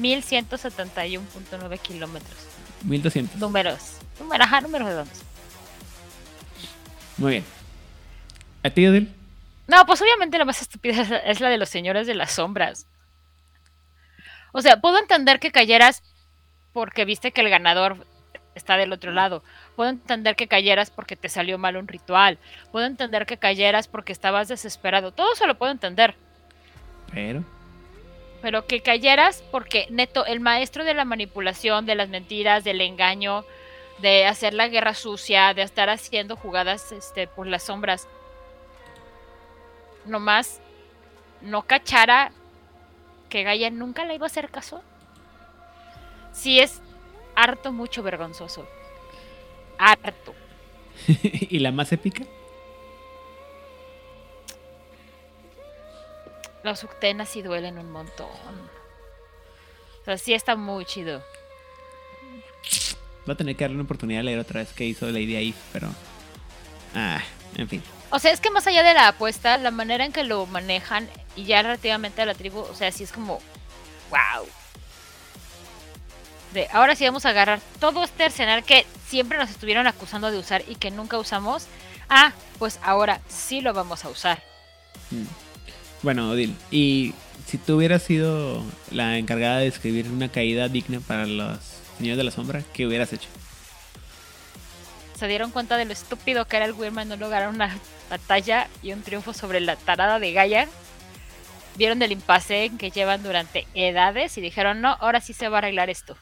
1171.9 0.00 1.78
kilómetros. 1.78 2.45
1200. 2.82 3.36
Números. 3.36 3.98
Números, 4.18 4.46
ajá, 4.46 4.60
números 4.60 4.88
redondos. 4.88 5.22
Muy 7.18 7.32
bien. 7.32 7.44
¿A 8.62 8.70
ti, 8.70 8.86
Odil? 8.86 9.12
No, 9.66 9.84
pues 9.86 10.00
obviamente 10.00 10.38
la 10.38 10.44
más 10.44 10.60
estúpida 10.62 11.02
es 11.24 11.40
la 11.40 11.48
de 11.48 11.58
los 11.58 11.68
señores 11.68 12.06
de 12.06 12.14
las 12.14 12.32
sombras. 12.32 12.86
O 14.52 14.62
sea, 14.62 14.80
puedo 14.80 14.98
entender 14.98 15.40
que 15.40 15.50
cayeras 15.50 16.02
porque 16.72 17.04
viste 17.04 17.32
que 17.32 17.40
el 17.40 17.48
ganador 17.48 18.06
está 18.54 18.76
del 18.76 18.92
otro 18.92 19.12
lado. 19.12 19.42
Puedo 19.76 19.90
entender 19.90 20.36
que 20.36 20.48
cayeras 20.48 20.90
porque 20.90 21.16
te 21.16 21.28
salió 21.28 21.58
mal 21.58 21.76
un 21.76 21.88
ritual. 21.88 22.38
Puedo 22.72 22.86
entender 22.86 23.26
que 23.26 23.38
cayeras 23.38 23.88
porque 23.88 24.12
estabas 24.12 24.48
desesperado. 24.48 25.12
Todo 25.12 25.32
eso 25.32 25.46
lo 25.46 25.58
puedo 25.58 25.72
entender. 25.72 26.14
Pero 27.12 27.44
pero 28.42 28.66
que 28.66 28.80
cayeras 28.80 29.42
porque 29.50 29.86
neto, 29.90 30.26
el 30.26 30.40
maestro 30.40 30.84
de 30.84 30.94
la 30.94 31.04
manipulación, 31.04 31.86
de 31.86 31.94
las 31.94 32.08
mentiras, 32.08 32.64
del 32.64 32.80
engaño, 32.80 33.44
de 33.98 34.26
hacer 34.26 34.54
la 34.54 34.68
guerra 34.68 34.94
sucia, 34.94 35.54
de 35.54 35.62
estar 35.62 35.88
haciendo 35.88 36.36
jugadas 36.36 36.92
este, 36.92 37.26
por 37.26 37.46
las 37.46 37.64
sombras, 37.64 38.06
nomás 40.04 40.60
no 41.40 41.62
cachara 41.62 42.32
que 43.28 43.42
Gaia 43.42 43.70
nunca 43.70 44.04
le 44.04 44.14
iba 44.14 44.26
a 44.26 44.28
hacer 44.28 44.50
caso. 44.50 44.82
Sí 46.32 46.60
es 46.60 46.80
harto, 47.34 47.72
mucho 47.72 48.02
vergonzoso. 48.02 48.66
Harto. 49.78 50.34
¿Y 51.22 51.58
la 51.58 51.72
más 51.72 51.92
épica? 51.92 52.24
Los 56.66 56.82
Uctenas 56.82 57.28
sí 57.28 57.42
duelen 57.42 57.78
un 57.78 57.92
montón. 57.92 58.26
O 58.26 60.04
sea, 60.04 60.18
sí 60.18 60.34
está 60.34 60.56
muy 60.56 60.84
chido. 60.84 61.22
Va 63.28 63.34
a 63.34 63.36
tener 63.36 63.54
que 63.54 63.62
darle 63.62 63.76
una 63.76 63.84
oportunidad 63.84 64.18
de 64.18 64.24
leer 64.24 64.40
otra 64.40 64.62
vez 64.62 64.72
que 64.72 64.84
hizo 64.84 65.06
Lady 65.06 65.36
Eve, 65.36 65.54
pero. 65.72 65.88
Ah, 66.92 67.22
en 67.56 67.68
fin. 67.68 67.82
O 68.10 68.18
sea, 68.18 68.32
es 68.32 68.40
que 68.40 68.50
más 68.50 68.66
allá 68.66 68.82
de 68.82 68.94
la 68.94 69.06
apuesta, 69.06 69.58
la 69.58 69.70
manera 69.70 70.04
en 70.04 70.12
que 70.12 70.24
lo 70.24 70.44
manejan 70.46 71.08
y 71.36 71.44
ya 71.44 71.62
relativamente 71.62 72.22
a 72.22 72.26
la 72.26 72.34
tribu, 72.34 72.58
o 72.58 72.74
sea, 72.74 72.90
sí 72.90 73.04
es 73.04 73.12
como. 73.12 73.40
¡Wow! 74.10 74.48
De 76.52 76.66
ahora 76.72 76.96
sí 76.96 77.04
vamos 77.04 77.26
a 77.26 77.28
agarrar 77.28 77.60
todo 77.78 78.02
este 78.02 78.24
arsenal 78.24 78.64
que 78.64 78.86
siempre 79.06 79.38
nos 79.38 79.50
estuvieron 79.50 79.86
acusando 79.86 80.32
de 80.32 80.38
usar 80.38 80.64
y 80.66 80.74
que 80.74 80.90
nunca 80.90 81.16
usamos. 81.16 81.68
Ah, 82.08 82.32
pues 82.58 82.80
ahora 82.82 83.20
sí 83.28 83.60
lo 83.60 83.72
vamos 83.72 84.04
a 84.04 84.08
usar. 84.08 84.42
Mm. 85.12 85.45
Bueno, 86.02 86.30
Odil, 86.30 86.54
y 86.70 87.14
si 87.46 87.58
tú 87.58 87.76
hubieras 87.76 88.02
sido 88.02 88.62
la 88.90 89.18
encargada 89.18 89.58
de 89.58 89.66
escribir 89.66 90.08
una 90.08 90.28
caída 90.28 90.68
digna 90.68 91.00
para 91.00 91.26
los 91.26 91.58
señores 91.98 92.18
de 92.18 92.24
la 92.24 92.30
sombra, 92.30 92.62
¿qué 92.72 92.86
hubieras 92.86 93.12
hecho? 93.12 93.28
Se 95.16 95.26
dieron 95.28 95.50
cuenta 95.50 95.76
de 95.76 95.86
lo 95.86 95.92
estúpido 95.92 96.44
que 96.44 96.56
era 96.56 96.66
el 96.66 96.72
Weirman 96.72 97.08
no 97.08 97.16
lograr 97.16 97.48
una 97.48 97.76
batalla 98.10 98.68
y 98.82 98.92
un 98.92 99.02
triunfo 99.02 99.32
sobre 99.32 99.60
la 99.60 99.76
tarada 99.76 100.18
de 100.18 100.32
Gaia. 100.32 100.68
Vieron 101.76 102.02
el 102.02 102.12
impasse 102.12 102.70
que 102.78 102.90
llevan 102.90 103.22
durante 103.22 103.66
edades 103.74 104.36
y 104.38 104.40
dijeron, 104.40 104.80
no, 104.80 104.96
ahora 105.00 105.20
sí 105.20 105.32
se 105.32 105.48
va 105.48 105.56
a 105.56 105.58
arreglar 105.58 105.90
esto. 105.90 106.16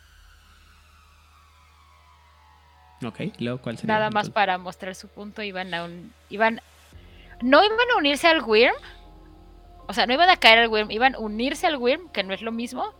Ok, 3.04 3.20
luego 3.38 3.58
cuál 3.58 3.76
sería. 3.76 3.94
Nada 3.94 4.10
más 4.10 4.30
para 4.30 4.58
mostrar 4.58 4.94
su 4.94 5.08
punto, 5.08 5.42
iban 5.42 5.74
a 5.74 5.84
un, 5.84 6.12
iban, 6.30 6.60
no 7.42 7.64
iban 7.64 7.90
a 7.94 7.98
unirse 7.98 8.28
al 8.28 8.42
Wyrm, 8.42 8.74
o 9.86 9.92
sea, 9.92 10.06
no 10.06 10.14
iban 10.14 10.30
a 10.30 10.36
caer 10.36 10.58
al 10.58 10.68
Wyrm, 10.68 10.90
iban 10.90 11.14
a 11.14 11.18
unirse 11.18 11.66
al 11.66 11.76
Wyrm, 11.76 12.08
que 12.10 12.22
no 12.22 12.34
es 12.34 12.42
lo 12.42 12.52
mismo, 12.52 12.92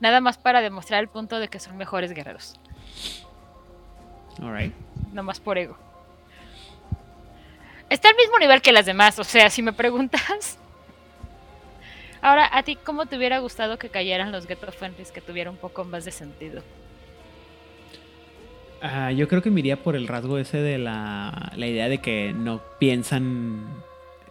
nada 0.00 0.20
más 0.20 0.38
para 0.38 0.60
demostrar 0.60 1.00
el 1.00 1.08
punto 1.08 1.38
de 1.38 1.48
que 1.48 1.60
son 1.60 1.76
mejores 1.76 2.12
guerreros. 2.12 2.58
Alright. 4.40 4.74
No 5.12 5.22
más 5.22 5.40
por 5.40 5.58
ego. 5.58 5.76
Está 7.90 8.10
al 8.10 8.16
mismo 8.16 8.38
nivel 8.38 8.60
que 8.60 8.72
las 8.72 8.86
demás, 8.86 9.18
o 9.18 9.24
sea, 9.24 9.50
si 9.50 9.62
me 9.62 9.72
preguntas. 9.72 10.58
Ahora, 12.20 12.50
¿a 12.52 12.62
ti 12.62 12.76
cómo 12.76 13.06
te 13.06 13.16
hubiera 13.16 13.38
gustado 13.38 13.78
que 13.78 13.88
cayeran 13.88 14.32
los 14.32 14.46
Ghetto 14.46 14.70
Fenris 14.72 15.12
que 15.12 15.20
tuviera 15.20 15.50
un 15.50 15.56
poco 15.56 15.84
más 15.84 16.04
de 16.04 16.10
sentido? 16.10 16.62
Ah, 18.82 19.10
yo 19.12 19.26
creo 19.28 19.42
que 19.42 19.50
me 19.50 19.60
iría 19.60 19.82
por 19.82 19.96
el 19.96 20.06
rasgo 20.06 20.38
ese 20.38 20.58
de 20.58 20.78
la, 20.78 21.52
la 21.56 21.66
idea 21.66 21.88
de 21.88 21.98
que 21.98 22.32
no 22.32 22.60
piensan. 22.78 23.66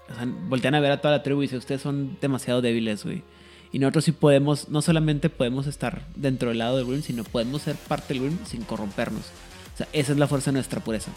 O 0.10 0.16
sea, 0.16 0.26
voltean 0.26 0.76
a 0.76 0.80
ver 0.80 0.92
a 0.92 1.02
toda 1.02 1.18
la 1.18 1.24
tribu 1.24 1.42
y 1.42 1.46
dicen: 1.46 1.60
Ustedes 1.60 1.82
son 1.82 2.18
demasiado 2.22 2.62
débiles, 2.62 3.04
güey. 3.04 3.24
Y 3.72 3.80
nosotros 3.80 4.06
sí 4.06 4.12
podemos, 4.12 4.70
no 4.70 4.82
solamente 4.82 5.30
podemos 5.30 5.68
estar 5.68 6.02
dentro 6.16 6.50
del 6.50 6.60
lado 6.60 6.78
del 6.78 6.86
Wyrm, 6.86 7.04
sino 7.04 7.24
podemos 7.24 7.64
ser 7.64 7.76
parte 7.76 8.14
del 8.14 8.24
Wyrm 8.24 8.40
sin 8.46 8.64
corrompernos. 8.64 9.24
O 9.74 9.78
sea, 9.78 9.88
esa 9.94 10.14
es 10.14 10.18
la 10.18 10.28
fuerza 10.28 10.52
de 10.52 10.54
nuestra 10.54 10.80
pureza. 10.80 11.12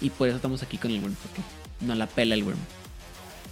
Y 0.00 0.10
por 0.10 0.28
eso 0.28 0.36
estamos 0.36 0.62
aquí 0.62 0.78
con 0.78 0.90
el 0.90 1.00
Wyrm, 1.00 1.14
porque 1.14 1.42
no 1.80 1.94
la 1.94 2.06
pela 2.06 2.34
el 2.34 2.44
Wyrm. 2.44 2.58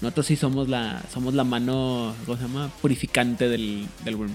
Nosotros 0.01 0.27
sí 0.27 0.37
somos 0.37 0.69
la, 0.69 1.03
somos 1.13 1.35
la 1.35 1.45
mano, 1.45 2.15
¿cómo 2.27 2.37
se 2.37 2.45
llama? 2.45 2.71
Purificante 2.81 3.49
del, 3.49 3.87
del 4.05 4.17
Wyrm. 4.17 4.33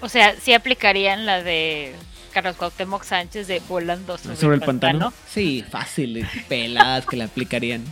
O 0.00 0.08
sea, 0.08 0.34
sí 0.40 0.52
aplicarían 0.52 1.26
la 1.26 1.42
de 1.42 1.94
Carlos 2.32 2.56
Cuauhtémoc 2.56 3.04
Sánchez 3.04 3.46
de 3.46 3.62
volando 3.68 4.18
sobre, 4.18 4.36
¿Sobre 4.36 4.56
el 4.56 4.62
pantano? 4.62 5.12
Sí, 5.28 5.64
fácil, 5.68 6.26
peladas 6.48 7.06
que 7.06 7.16
le 7.16 7.24
aplicarían. 7.24 7.84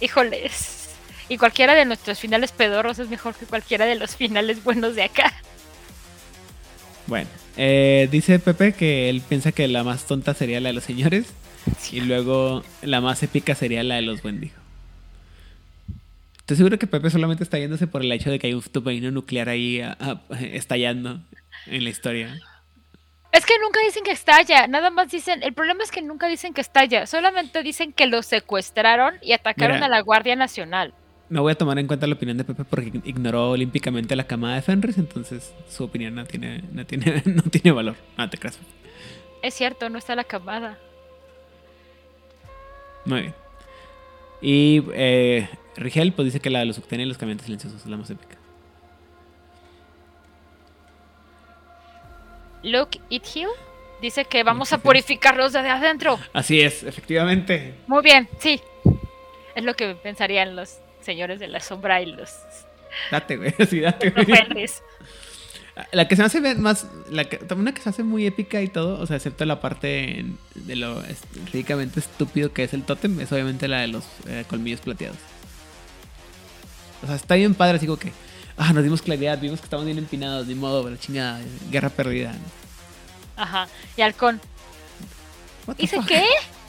Híjoles. 0.00 0.88
Y 1.28 1.38
cualquiera 1.38 1.74
de 1.74 1.84
nuestros 1.84 2.18
finales 2.18 2.50
pedorros 2.52 2.98
es 2.98 3.08
mejor 3.08 3.34
que 3.34 3.46
cualquiera 3.46 3.86
de 3.86 3.94
los 3.94 4.16
finales 4.16 4.64
buenos 4.64 4.96
de 4.96 5.04
acá. 5.04 5.32
Bueno, 7.06 7.28
eh, 7.56 8.08
dice 8.10 8.38
Pepe 8.38 8.72
que 8.72 9.08
él 9.10 9.20
piensa 9.28 9.52
que 9.52 9.68
la 9.68 9.84
más 9.84 10.06
tonta 10.06 10.34
sería 10.34 10.60
la 10.60 10.70
de 10.70 10.72
los 10.74 10.84
señores. 10.84 11.26
Y 11.92 12.00
luego 12.00 12.64
la 12.82 13.00
más 13.00 13.22
épica 13.22 13.54
sería 13.54 13.82
la 13.82 13.96
de 13.96 14.02
los 14.02 14.24
Wendigo. 14.24 14.54
Estoy 16.38 16.56
seguro 16.56 16.78
que 16.78 16.86
Pepe 16.88 17.10
solamente 17.10 17.44
está 17.44 17.58
yéndose 17.58 17.86
por 17.86 18.02
el 18.02 18.10
hecho 18.10 18.30
de 18.30 18.38
que 18.40 18.48
hay 18.48 18.54
un 18.54 18.62
submarino 18.62 19.10
nuclear 19.12 19.48
ahí 19.48 19.80
a- 19.80 19.96
a- 20.00 20.20
estallando 20.40 21.20
en 21.66 21.84
la 21.84 21.90
historia. 21.90 22.40
Es 23.32 23.46
que 23.46 23.54
nunca 23.62 23.80
dicen 23.84 24.02
que 24.02 24.10
estalla, 24.10 24.66
nada 24.66 24.90
más 24.90 25.10
dicen, 25.10 25.42
el 25.42 25.52
problema 25.52 25.84
es 25.84 25.92
que 25.92 26.02
nunca 26.02 26.26
dicen 26.26 26.52
que 26.52 26.60
estalla, 26.60 27.06
solamente 27.06 27.62
dicen 27.62 27.92
que 27.92 28.06
lo 28.06 28.22
secuestraron 28.22 29.14
y 29.22 29.32
atacaron 29.32 29.76
Mira. 29.76 29.86
a 29.86 29.88
la 29.88 30.00
Guardia 30.00 30.34
Nacional. 30.34 30.92
No 31.28 31.42
voy 31.42 31.52
a 31.52 31.54
tomar 31.54 31.78
en 31.78 31.86
cuenta 31.86 32.08
la 32.08 32.14
opinión 32.14 32.36
de 32.38 32.44
Pepe 32.44 32.64
porque 32.64 32.90
ignoró 33.04 33.50
olímpicamente 33.50 34.16
la 34.16 34.24
camada 34.24 34.56
de 34.56 34.62
Fenris, 34.62 34.98
entonces 34.98 35.54
su 35.68 35.84
opinión 35.84 36.16
no 36.16 36.24
tiene, 36.24 36.64
no 36.72 36.84
tiene, 36.84 37.22
no 37.24 37.42
tiene 37.42 37.70
valor. 37.70 37.94
No 38.18 38.28
te 38.28 38.36
creas. 38.36 38.58
Es 39.40 39.54
cierto, 39.54 39.88
no 39.88 39.98
está 39.98 40.16
la 40.16 40.24
camada. 40.24 40.76
Muy 43.04 43.20
bien. 43.20 43.34
Y 44.42 44.82
eh, 44.92 45.48
Rigel 45.76 46.12
pues 46.12 46.26
dice 46.26 46.40
que 46.40 46.50
la 46.50 46.58
de 46.58 46.64
los 46.64 46.78
Uctenia 46.78 47.04
y 47.04 47.08
los 47.08 47.16
caminantes 47.16 47.44
silenciosos 47.44 47.80
es 47.80 47.86
la 47.86 47.96
más 47.96 48.10
épica. 48.10 48.39
Luke 52.62 53.00
Ithill 53.08 53.48
dice 54.00 54.24
que 54.24 54.42
vamos 54.42 54.72
a 54.72 54.78
purificarlos 54.78 55.52
desde 55.52 55.70
adentro. 55.70 56.18
Así 56.32 56.60
es, 56.60 56.82
efectivamente. 56.82 57.74
Muy 57.86 58.02
bien, 58.02 58.28
sí. 58.38 58.60
Es 59.54 59.64
lo 59.64 59.74
que 59.74 59.94
pensarían 59.94 60.56
los 60.56 60.78
señores 61.00 61.40
de 61.40 61.48
la 61.48 61.60
sombra 61.60 62.00
y 62.00 62.06
los 62.06 62.30
Date, 63.10 63.36
güey. 63.36 63.54
Así, 63.58 63.80
date, 63.80 64.10
güey. 64.10 64.26
La 65.92 66.08
que 66.08 66.16
se 66.16 66.22
hace 66.22 66.40
más. 66.56 66.86
La 67.10 67.24
que, 67.24 67.40
una 67.54 67.72
que 67.72 67.80
se 67.80 67.88
hace 67.88 68.02
muy 68.02 68.26
épica 68.26 68.60
y 68.60 68.68
todo. 68.68 69.00
O 69.00 69.06
sea, 69.06 69.16
excepto 69.16 69.46
la 69.46 69.60
parte 69.60 70.26
de 70.54 70.76
lo 70.76 71.02
ridículamente 71.52 72.00
estúpido 72.00 72.52
que 72.52 72.64
es 72.64 72.74
el 72.74 72.82
tótem. 72.82 73.18
Es 73.20 73.32
obviamente 73.32 73.66
la 73.66 73.80
de 73.80 73.88
los 73.88 74.04
eh, 74.26 74.44
colmillos 74.46 74.80
plateados. 74.80 75.16
O 77.02 77.06
sea, 77.06 77.16
está 77.16 77.36
bien 77.36 77.54
padre, 77.54 77.76
así 77.76 77.86
como 77.86 77.98
que. 77.98 78.12
Ah, 78.62 78.74
nos 78.74 78.84
dimos 78.84 79.00
claridad, 79.00 79.38
vimos 79.38 79.58
que 79.58 79.64
estamos 79.64 79.86
bien 79.86 79.96
empinados, 79.96 80.46
ni 80.46 80.54
modo, 80.54 80.88
la 80.90 80.98
chingada, 80.98 81.40
guerra 81.70 81.88
perdida. 81.88 82.34
Ajá. 83.34 83.66
Y 83.96 84.02
Halcón. 84.02 84.38
¿Dice 85.78 85.98
qué? 86.06 86.24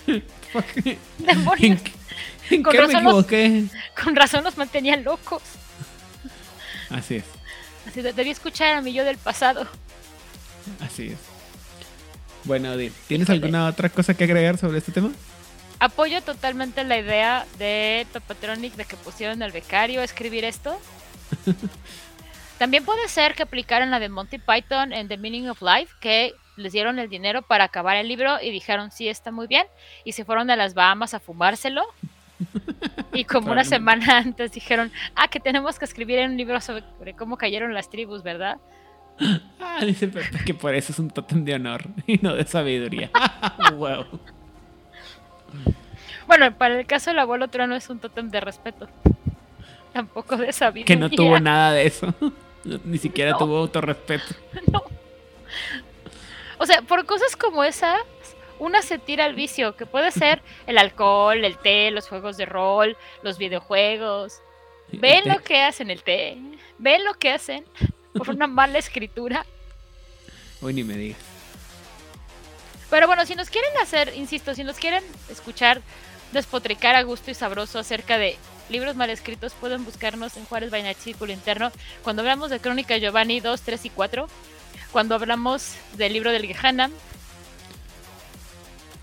Fuck. 0.53 0.65
¿En, 0.85 0.97
Demonios. 1.17 1.81
en 2.49 2.63
Con 2.63 2.71
qué 2.71 2.79
me 2.79 2.87
razón 2.87 3.03
los- 3.03 3.13
equivoqué? 3.25 3.63
Con 4.01 4.15
razón 4.15 4.43
nos 4.45 4.55
mantenían 4.57 5.03
locos. 5.03 5.41
Así 6.89 7.15
es, 7.15 7.23
Así 7.87 8.01
de, 8.01 8.13
debí 8.13 8.29
escuchar 8.29 8.73
a 8.75 8.81
mi 8.81 8.93
yo 8.93 9.03
del 9.03 9.17
pasado. 9.17 9.67
así 10.79 11.07
es. 11.07 11.17
Bueno, 12.45 12.71
Odil, 12.71 12.93
¿tienes 13.07 13.25
Híjole. 13.27 13.37
alguna 13.45 13.67
otra 13.67 13.89
cosa 13.89 14.13
que 14.13 14.23
agregar 14.23 14.57
sobre 14.57 14.77
este 14.77 14.91
tema? 14.93 15.11
Apoyo 15.79 16.21
totalmente 16.21 16.83
la 16.85 16.97
idea 16.97 17.45
de 17.59 18.05
Topatronic 18.13 18.75
de 18.75 18.85
que 18.85 18.95
pusieron 18.97 19.41
al 19.43 19.51
becario 19.51 19.99
a 20.01 20.03
escribir 20.05 20.43
esto. 20.45 20.79
También 22.57 22.85
puede 22.85 23.07
ser 23.07 23.33
que 23.33 23.43
aplicaran 23.43 23.89
la 23.89 23.99
de 23.99 24.09
Monty 24.09 24.37
Python 24.37 24.93
en 24.93 25.07
The 25.07 25.17
Meaning 25.17 25.49
of 25.49 25.61
Life, 25.61 25.95
que 25.99 26.33
les 26.57 26.73
dieron 26.73 26.99
el 26.99 27.09
dinero 27.09 27.41
para 27.41 27.63
acabar 27.63 27.97
el 27.97 28.07
libro 28.07 28.39
y 28.41 28.51
dijeron 28.51 28.91
sí 28.91 29.07
está 29.07 29.31
muy 29.31 29.47
bien 29.47 29.65
y 30.03 30.11
se 30.11 30.25
fueron 30.25 30.49
a 30.51 30.55
las 30.55 30.73
Bahamas 30.73 31.13
a 31.13 31.19
fumárselo. 31.19 31.83
Y 33.13 33.25
como 33.25 33.51
una 33.51 33.65
semana 33.65 34.17
antes 34.19 34.53
dijeron, 34.53 34.89
ah, 35.15 35.27
que 35.27 35.41
tenemos 35.41 35.77
que 35.77 35.83
escribir 35.83 36.19
un 36.21 36.37
libro 36.37 36.61
sobre 36.61 37.13
cómo 37.13 37.35
cayeron 37.35 37.73
las 37.73 37.89
tribus, 37.89 38.23
¿verdad? 38.23 38.57
Ah, 39.59 39.83
dice 39.85 40.07
Pepe 40.07 40.43
que 40.45 40.53
por 40.53 40.73
eso 40.73 40.93
es 40.93 40.99
un 40.99 41.09
tótem 41.09 41.43
de 41.43 41.55
honor 41.55 41.83
y 42.07 42.17
no 42.17 42.33
de 42.33 42.45
sabiduría. 42.45 43.11
wow. 43.75 44.05
Bueno, 46.25 46.55
para 46.57 46.79
el 46.79 46.85
caso 46.85 47.09
del 47.09 47.19
abuelo 47.19 47.49
trono 47.49 47.75
es 47.75 47.89
un 47.89 47.99
tótem 47.99 48.29
de 48.29 48.39
respeto. 48.39 48.87
Tampoco 49.93 50.37
de 50.37 50.51
sabiduría. 50.53 50.85
Que 50.85 50.95
no 50.95 51.09
tuvo 51.09 51.39
nada 51.41 51.73
de 51.73 51.85
eso. 51.87 52.13
Ni 52.83 52.97
siquiera 52.97 53.31
No. 53.31 53.37
tuvo 53.39 53.57
autorrespeto. 53.57 54.35
No. 54.71 54.83
O 56.57 56.65
sea, 56.65 56.81
por 56.83 57.05
cosas 57.05 57.35
como 57.35 57.63
esas, 57.63 57.99
una 58.59 58.81
se 58.83 58.99
tira 58.99 59.25
al 59.25 59.33
vicio, 59.33 59.75
que 59.75 59.87
puede 59.87 60.11
ser 60.11 60.41
el 60.67 60.77
alcohol, 60.77 61.43
el 61.43 61.57
té, 61.57 61.89
los 61.89 62.07
juegos 62.07 62.37
de 62.37 62.45
rol, 62.45 62.95
los 63.23 63.37
videojuegos. 63.39 64.39
Ven 64.91 65.23
lo 65.27 65.39
que 65.39 65.61
hacen 65.63 65.89
el 65.89 66.03
té, 66.03 66.37
ven 66.77 67.03
lo 67.03 67.13
que 67.15 67.31
hacen 67.31 67.65
por 68.13 68.29
una 68.29 68.45
mala 68.45 68.77
escritura. 68.77 69.45
Uy, 70.61 70.73
ni 70.73 70.83
me 70.83 70.95
digas. 70.95 71.19
Pero 72.91 73.07
bueno, 73.07 73.25
si 73.25 73.33
nos 73.35 73.49
quieren 73.49 73.71
hacer, 73.81 74.13
insisto, 74.15 74.53
si 74.53 74.63
nos 74.63 74.77
quieren 74.77 75.03
escuchar 75.29 75.81
despotricar 76.31 76.95
a 76.95 77.03
gusto 77.03 77.31
y 77.31 77.33
sabroso 77.33 77.79
acerca 77.79 78.17
de 78.17 78.37
libros 78.69 78.95
mal 78.95 79.09
escritos, 79.09 79.53
pueden 79.53 79.83
buscarnos 79.83 80.37
en 80.37 80.45
Juárez 80.45 80.71
Night 80.71 80.97
Círculo 80.97 81.33
Interno. 81.33 81.71
Cuando 82.03 82.21
hablamos 82.21 82.49
de 82.49 82.59
Crónica 82.59 82.97
Giovanni 82.97 83.39
2, 83.39 83.61
3 83.61 83.85
y 83.85 83.89
4, 83.89 84.27
cuando 84.91 85.15
hablamos 85.15 85.73
del 85.97 86.13
libro 86.13 86.31
del 86.31 86.45
Gehanna, 86.45 86.89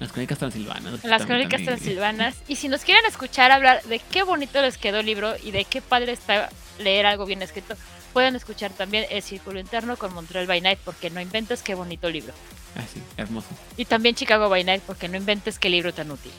Las 0.01 0.13
crónicas 0.13 0.39
transilvanas. 0.39 1.05
las 1.05 1.27
crónicas 1.27 1.63
transilvanas. 1.63 2.37
Y 2.47 2.57
si 2.57 2.69
nos 2.69 2.83
quieren 2.83 3.05
escuchar 3.07 3.51
hablar 3.51 3.83
de 3.85 3.99
qué 3.99 4.23
bonito 4.23 4.63
les 4.63 4.79
quedó 4.79 5.01
el 5.01 5.07
libro 5.07 5.35
y 5.43 5.51
de 5.51 5.65
qué 5.65 5.83
padre 5.83 6.13
está 6.13 6.51
leer 6.79 7.07
algo 7.07 7.27
bien 7.27 7.43
escrito, 7.43 7.75
pueden 8.13 8.37
escuchar 8.37 8.71
también 8.73 9.07
El 9.11 9.23
Círculo 9.23 9.59
Interno 9.59 9.97
con 9.97 10.15
Montreal 10.15 10.47
by 10.47 10.61
Night, 10.61 10.79
porque 10.85 11.11
no 11.11 11.21
inventes 11.21 11.63
qué 11.63 11.75
bonito 11.75 12.09
libro. 12.09 12.33
Ah, 12.77 12.85
sí, 12.93 13.03
hermoso. 13.17 13.49
Y 13.77 13.85
también 13.87 14.15
Chicago 14.15 14.49
by 14.49 14.63
Night, 14.65 14.83
porque 14.87 15.09
no 15.09 15.17
inventes 15.17 15.59
qué 15.59 15.69
libro 15.69 15.93
tan 15.93 16.11
útil. 16.11 16.33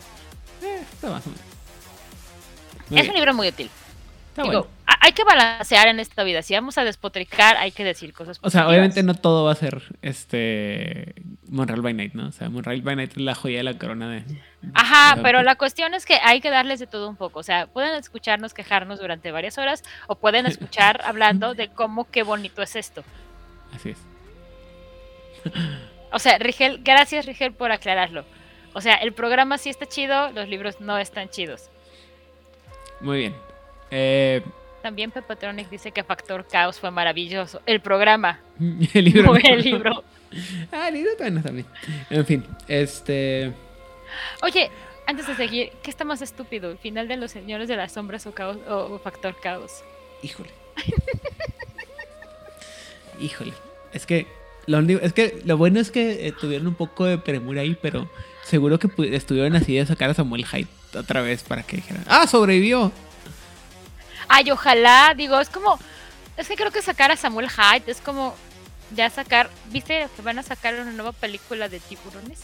Está 0.82 1.10
más 1.10 1.26
o 1.26 1.30
menos. 1.30 1.46
Muy 2.90 3.00
es 3.00 3.04
bien, 3.04 3.10
un 3.10 3.16
libro 3.16 3.34
muy 3.34 3.48
útil. 3.50 3.70
está 4.30 4.42
Digo, 4.44 4.54
bueno. 4.62 4.68
ha- 4.88 4.98
hay 5.06 5.12
que 5.14 5.24
balancear 5.24 5.88
en 5.88 6.00
esta 6.00 6.24
vida. 6.24 6.42
Si 6.42 6.54
vamos 6.56 6.78
a 6.78 6.84
despotricar, 6.84 7.56
hay 7.58 7.72
que 7.72 7.84
decir 7.84 8.14
cosas 8.14 8.40
O 8.42 8.50
sea, 8.50 8.68
obviamente 8.68 9.04
no 9.04 9.14
todo 9.14 9.46
va 9.46 9.52
a 9.52 9.56
ser 9.56 9.84
este 10.02 11.14
Monreal 11.48 11.82
by 11.82 11.94
Night, 11.94 12.14
¿no? 12.14 12.28
O 12.28 12.32
sea, 12.32 12.50
Monreal 12.50 12.82
by 12.82 12.96
Night 12.96 13.12
es 13.12 13.18
la 13.22 13.36
joya 13.36 13.58
de 13.60 13.64
la 13.64 13.78
corona 13.78 14.10
de. 14.10 14.24
Ajá, 14.74 15.16
de- 15.18 15.22
pero 15.22 15.44
la 15.44 15.56
cuestión 15.56 15.94
es 15.94 16.06
que 16.06 16.16
hay 16.24 16.42
que 16.42 16.50
darles 16.50 16.80
de 16.80 16.88
todo 16.88 17.08
un 17.10 17.16
poco. 17.16 17.40
O 17.40 17.44
sea, 17.44 17.68
pueden 17.68 17.96
escucharnos 17.96 18.54
quejarnos 18.54 19.00
durante 19.00 19.32
varias 19.32 19.58
horas 19.58 19.84
o 20.08 20.16
pueden 20.16 20.46
escuchar 20.48 21.02
hablando 21.06 21.54
de 21.54 21.68
cómo 21.70 22.10
qué 22.10 22.24
bonito 22.24 22.62
es 22.64 22.76
esto. 22.76 23.04
Así 23.76 23.90
es. 23.92 23.98
O 26.12 26.20
sea, 26.20 26.38
Rigel, 26.40 26.82
gracias 26.84 27.26
Rigel 27.26 27.54
por 27.54 27.72
aclararlo. 27.72 28.26
O 28.74 28.82
sea, 28.82 28.96
el 28.96 29.14
programa 29.14 29.58
sí 29.58 29.70
está 29.70 29.86
chido, 29.86 30.32
los 30.32 30.48
libros 30.48 30.80
no 30.80 30.98
están 30.98 31.30
chidos. 31.30 31.70
Muy 33.02 33.20
bien. 33.20 33.36
Eh, 33.92 34.42
también 34.82 35.12
Pepatronic 35.12 35.70
dice 35.70 35.92
que 35.92 36.04
Factor 36.04 36.46
Caos 36.48 36.80
fue 36.80 36.92
maravilloso. 36.92 37.62
El 37.66 37.82
programa. 37.82 38.40
el 38.94 39.06
libro. 39.06 39.36
el 39.36 39.62
libro. 39.62 40.04
ah, 40.72 40.88
el 40.88 40.94
libro 40.96 41.12
también. 41.18 41.66
En 42.10 42.26
fin, 42.26 42.46
este. 42.68 43.54
Oye, 44.42 44.70
antes 45.06 45.28
de 45.28 45.36
seguir, 45.36 45.72
¿qué 45.84 45.90
está 45.90 46.06
más 46.06 46.22
estúpido? 46.22 46.72
¿El 46.72 46.78
final 46.78 47.08
de 47.08 47.18
Los 47.18 47.32
Señores 47.32 47.68
de 47.68 47.76
las 47.76 47.92
Sombras 47.94 48.26
o, 48.28 48.32
caos, 48.32 48.58
o 48.68 49.00
Factor 49.00 49.36
Caos? 49.40 49.84
Híjole. 50.22 50.52
Híjole. 53.20 53.54
Es 53.92 54.06
que 54.06 54.28
lo, 54.66 54.80
es 54.80 55.14
que 55.14 55.42
lo 55.46 55.58
bueno 55.58 55.80
es 55.80 55.92
que 55.92 56.28
eh, 56.28 56.32
tuvieron 56.32 56.68
un 56.68 56.76
poco 56.76 57.06
de 57.06 57.18
premura 57.18 57.62
ahí, 57.62 57.76
pero 57.82 58.10
seguro 58.50 58.80
que 58.80 58.90
estuvieron 59.16 59.56
así 59.56 59.76
de 59.76 59.86
sacar 59.86 60.10
a 60.10 60.14
Samuel 60.14 60.46
Hyde 60.46 60.68
otra 60.96 61.22
vez 61.22 61.44
para 61.44 61.64
que 61.64 61.78
dijeran, 61.78 62.04
¡ah, 62.08 62.28
sobrevivió! 62.28 62.92
Ay, 64.28 64.52
ojalá, 64.52 65.14
digo, 65.16 65.40
es 65.40 65.50
como, 65.50 65.80
es 66.38 66.48
que 66.48 66.56
creo 66.56 66.72
que 66.72 66.82
sacar 66.82 67.12
a 67.12 67.18
Samuel 67.18 67.50
Hyde 67.50 67.92
es 67.92 68.02
como 68.02 68.36
ya 68.96 69.10
sacar, 69.10 69.50
¿viste 69.72 70.08
que 70.16 70.22
van 70.22 70.40
a 70.40 70.44
sacar 70.44 70.76
una 70.76 70.92
nueva 70.92 71.12
película 71.12 71.70
de 71.70 71.80
tiburones? 71.80 72.40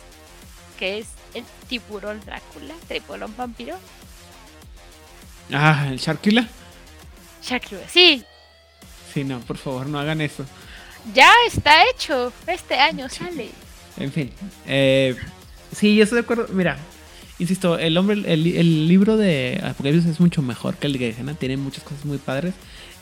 Que 0.78 1.00
es 1.00 1.08
el 1.34 1.44
tiburón 1.68 2.22
Drácula, 2.26 2.76
tiburón 2.88 3.36
vampiro. 3.36 3.78
Ah, 5.52 5.88
el 5.90 5.98
Sharkula. 5.98 6.48
Sharkula, 7.42 7.88
sí. 7.88 8.24
Sí, 9.14 9.24
no, 9.24 9.40
por 9.40 9.58
favor, 9.58 9.88
no 9.88 10.00
hagan 10.00 10.22
eso. 10.22 10.46
Ya 11.14 11.32
está 11.48 11.88
hecho, 11.90 12.34
este 12.48 12.76
año 12.80 13.08
sale. 13.10 13.50
En 13.98 14.12
fin, 14.12 14.34
eh, 14.66 15.16
sí, 15.76 15.96
yo 15.96 16.04
estoy 16.04 16.18
de 16.18 16.24
acuerdo. 16.24 16.48
Mira, 16.54 16.78
insisto, 17.40 17.78
el 17.78 17.98
hombre, 17.98 18.22
el, 18.26 18.88
libro 18.88 19.18
de 19.18 19.62
Apocalipsis 19.64 20.12
es 20.12 20.20
mucho 20.20 20.42
mejor 20.42 20.76
que 20.76 20.88
el 20.88 20.94
de 20.94 21.14
Gehenna, 21.14 21.34
tiene 21.36 21.58
muchas 21.58 21.84
cosas 21.84 22.06
muy 22.06 22.18
padres. 22.18 22.54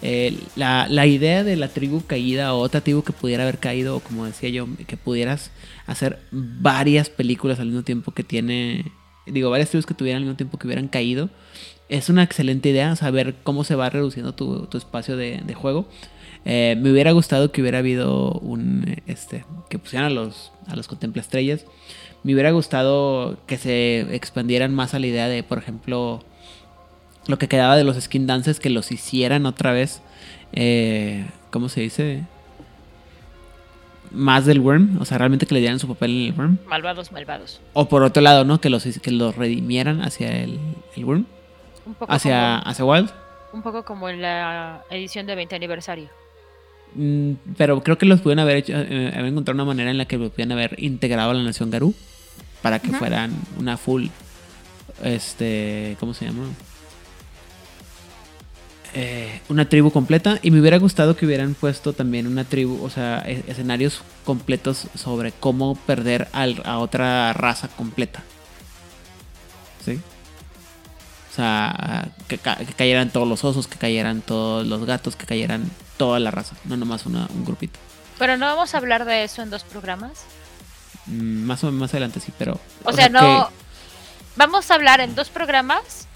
Eh, 0.01 0.37
la, 0.55 0.87
la, 0.89 1.05
idea 1.05 1.45
de 1.45 1.55
la 1.55 1.69
tribu 1.69 2.03
caída 2.05 2.53
o 2.53 2.59
otra 2.59 2.81
tribu 2.81 3.03
que 3.03 3.13
pudiera 3.13 3.43
haber 3.43 3.59
caído, 3.59 3.95
o 3.95 3.99
como 4.01 4.25
decía 4.25 4.49
yo, 4.49 4.67
que 4.85 4.97
pudieras 4.97 5.51
hacer 5.87 6.19
varias 6.31 7.09
películas 7.09 7.59
al 7.59 7.67
mismo 7.67 7.83
tiempo 7.83 8.11
que 8.11 8.23
tiene, 8.23 8.91
digo, 9.25 9.49
varias 9.49 9.69
tribus 9.69 9.85
que 9.85 9.93
tuvieran 9.93 10.21
al 10.21 10.25
mismo 10.25 10.35
tiempo 10.35 10.57
que 10.57 10.67
hubieran 10.67 10.89
caído, 10.89 11.29
es 11.87 12.09
una 12.09 12.23
excelente 12.23 12.69
idea, 12.69 12.95
saber 12.95 13.35
cómo 13.43 13.63
se 13.63 13.75
va 13.75 13.89
reduciendo 13.89 14.33
tu, 14.33 14.65
tu 14.65 14.77
espacio 14.77 15.15
de, 15.15 15.41
de 15.45 15.53
juego. 15.53 15.87
Eh, 16.45 16.75
me 16.77 16.91
hubiera 16.91 17.11
gustado 17.11 17.51
que 17.51 17.61
hubiera 17.61 17.77
habido 17.77 18.31
un, 18.31 19.01
este, 19.07 19.45
que 19.69 19.79
pusieran 19.79 20.11
a 20.11 20.13
los, 20.13 20.51
a 20.67 20.75
los 20.75 20.87
contempla 20.87 21.21
estrellas 21.21 21.65
me 22.23 22.33
hubiera 22.33 22.51
gustado 22.51 23.37
que 23.47 23.57
se 23.57 24.15
expandieran 24.15 24.73
más 24.73 24.93
a 24.93 24.99
la 24.99 25.07
idea 25.07 25.27
de, 25.27 25.43
por 25.43 25.57
ejemplo, 25.57 26.21
lo 27.27 27.37
que 27.37 27.47
quedaba 27.47 27.75
de 27.75 27.83
los 27.83 27.99
skin 27.99 28.27
dances, 28.27 28.59
que 28.59 28.69
los 28.69 28.91
hicieran 28.91 29.45
otra 29.45 29.73
vez. 29.73 30.01
Eh, 30.53 31.25
¿Cómo 31.51 31.67
se 31.69 31.81
dice? 31.81 32.23
Más 34.11 34.45
del 34.45 34.59
Worm, 34.59 35.01
o 35.01 35.05
sea, 35.05 35.17
realmente 35.17 35.45
que 35.45 35.53
le 35.53 35.59
dieran 35.59 35.79
su 35.79 35.87
papel 35.87 36.11
en 36.11 36.25
el 36.27 36.33
Worm. 36.33 36.57
Malvados, 36.67 37.11
malvados. 37.11 37.59
O 37.73 37.89
por 37.89 38.03
otro 38.03 38.21
lado, 38.21 38.45
¿no? 38.45 38.61
Que 38.61 38.69
los, 38.69 38.83
que 38.83 39.11
los 39.11 39.35
redimieran 39.35 40.01
hacia 40.01 40.43
el, 40.43 40.59
el 40.95 41.05
Worm. 41.05 41.25
Un 41.85 41.93
poco 41.95 42.11
hacia, 42.11 42.59
hacia 42.59 42.85
Wild. 42.85 43.09
Un 43.51 43.61
poco 43.61 43.83
como 43.83 44.07
en 44.07 44.21
la 44.21 44.83
edición 44.89 45.25
de 45.25 45.35
20 45.35 45.55
aniversario. 45.55 46.09
Mm, 46.95 47.33
pero 47.57 47.81
creo 47.83 47.97
que 47.97 48.05
los 48.05 48.21
pudieron 48.21 48.39
haber 48.39 48.57
hecho, 48.57 48.73
eh, 48.73 49.11
haber 49.13 49.25
encontrado 49.25 49.55
una 49.55 49.65
manera 49.65 49.91
en 49.91 49.97
la 49.97 50.05
que 50.05 50.17
lo 50.17 50.29
pudieran 50.29 50.53
haber 50.53 50.75
integrado 50.81 51.31
a 51.31 51.33
la 51.33 51.43
nación 51.43 51.69
Garú 51.71 51.93
para 52.64 52.80
que 52.80 52.91
fueran 52.94 53.31
una 53.60 53.77
full, 53.77 54.07
este, 55.03 55.95
¿cómo 55.99 56.15
se 56.15 56.26
llama? 56.26 56.45
Eh, 58.95 59.41
una 59.49 59.68
tribu 59.68 59.91
completa 59.91 60.40
y 60.41 60.49
me 60.52 60.61
hubiera 60.61 60.77
gustado 60.77 61.15
que 61.15 61.26
hubieran 61.26 61.56
puesto 61.56 61.94
también 61.94 62.26
una 62.26 62.45
tribu, 62.45 62.81
o 62.84 62.90
sea, 62.90 63.19
escenarios 63.19 64.02
completos 64.23 64.88
sobre 64.95 65.34
cómo 65.34 65.76
perder 65.76 66.30
a 66.31 66.77
otra 66.77 67.34
raza 67.34 67.68
completa. 67.68 68.23
¿Sí? 69.84 69.99
O 71.31 71.35
sea, 71.35 72.07
que, 72.27 72.38
cayeran 72.38 73.10
todos 73.10 73.27
los 73.27 73.44
osos, 73.44 73.68
que 73.68 73.77
cayeran 73.77 74.22
todos 74.22 74.65
los 74.65 74.85
gatos, 74.85 75.18
que 75.18 75.26
cayeran 75.26 75.69
toda 75.98 76.19
la 76.19 76.31
raza, 76.31 76.56
no 76.64 76.77
nomás 76.77 77.06
un 77.06 77.44
grupito. 77.44 77.80
Pero 78.19 78.38
no 78.38 78.45
vamos 78.45 78.73
a 78.73 78.77
hablar 78.77 79.03
de 79.03 79.26
eso 79.26 79.41
en 79.41 79.49
dos 79.49 79.65
programas. 79.65 80.23
Mm, 81.05 81.43
más 81.43 81.63
o 81.63 81.71
más 81.71 81.91
adelante 81.91 82.19
sí, 82.19 82.31
pero... 82.38 82.59
O, 82.84 82.93
sea, 82.93 83.09
no... 83.09 83.49
Vamos 84.35 84.71
a 84.71 84.75
hablar 84.75 84.99
en 84.99 85.15
dos 85.15 85.30
programas 85.30 86.07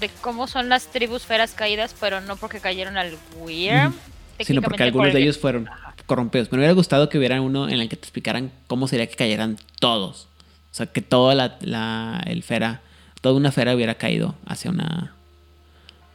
de 0.00 0.08
cómo 0.20 0.46
son 0.46 0.68
las 0.68 0.86
tribus 0.86 1.26
feras 1.26 1.52
caídas, 1.52 1.94
pero 1.98 2.20
no 2.20 2.36
porque 2.36 2.60
cayeron 2.60 2.96
al 2.96 3.16
Weird. 3.38 3.92
Sino 4.40 4.62
porque 4.62 4.82
algunos 4.82 5.12
de 5.12 5.20
ellos 5.20 5.38
fueron 5.38 5.68
corrompidos. 6.06 6.50
Me 6.50 6.58
hubiera 6.58 6.72
gustado 6.72 7.08
que 7.10 7.18
hubiera 7.18 7.40
uno 7.40 7.68
en 7.68 7.80
el 7.80 7.88
que 7.88 7.96
te 7.96 8.04
explicaran 8.04 8.50
cómo 8.66 8.88
sería 8.88 9.06
que 9.06 9.16
cayeran 9.16 9.58
todos. 9.78 10.28
O 10.72 10.74
sea, 10.74 10.86
que 10.86 11.02
toda 11.02 11.34
la, 11.34 12.22
el 12.26 12.42
fera, 12.42 12.80
toda 13.20 13.36
una 13.36 13.52
fera 13.52 13.74
hubiera 13.74 13.94
caído 13.94 14.34
hacia 14.46 14.70
una... 14.70 15.14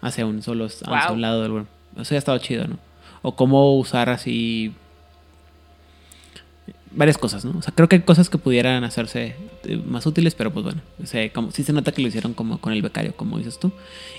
Hacia 0.02 0.26
un 0.26 0.42
solo 0.44 0.66
hacia 0.66 1.12
un 1.12 1.22
lado 1.22 1.42
del 1.42 1.52
Worm. 1.52 1.68
Eso 1.98 2.14
ya 2.14 2.20
estado 2.20 2.38
chido, 2.38 2.68
¿no? 2.68 2.78
O 3.22 3.36
cómo 3.36 3.76
usar 3.78 4.10
así 4.10 4.74
varias 6.96 7.18
cosas, 7.18 7.46
¿no? 7.46 7.58
O 7.58 7.62
sea, 7.62 7.74
creo 7.76 7.90
que 7.90 7.98
hay 7.98 8.02
cosas 8.02 8.30
que 8.30 8.38
pudieran 8.38 8.84
hacerse 8.84 9.36
eh, 9.66 9.82
más 9.86 10.06
útiles, 10.06 10.34
pero 10.34 10.52
pues 10.52 10.64
bueno, 10.64 10.82
o 11.04 11.06
sea, 11.06 11.32
como, 11.32 11.52
sí 11.52 11.64
se 11.64 11.74
nota 11.74 11.92
que 11.92 12.02
lo 12.02 12.08
hicieron 12.08 12.34
como 12.34 12.60
con 12.60 12.74
el 12.74 12.82
becario, 12.82 13.16
como 13.16 13.38
dices 13.38 13.60
tú. 13.60 13.72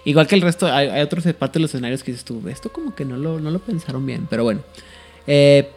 Igual 0.05 0.27
que 0.27 0.35
el 0.35 0.43
resto, 0.43 0.73
hay, 0.73 1.01
otros 1.01 1.25
partes 1.35 1.55
de 1.55 1.61
los 1.61 1.71
escenarios 1.71 2.03
que 2.03 2.13
dices 2.13 2.25
tú, 2.25 2.43
esto 2.49 2.71
como 2.71 2.95
que 2.95 3.05
no 3.05 3.17
lo, 3.17 3.41
no 3.41 3.51
lo 3.51 3.59
pensaron 3.59 4.05
bien, 4.07 4.27
pero 4.29 4.45
bueno. 4.45 4.61
Eh, 5.27 5.71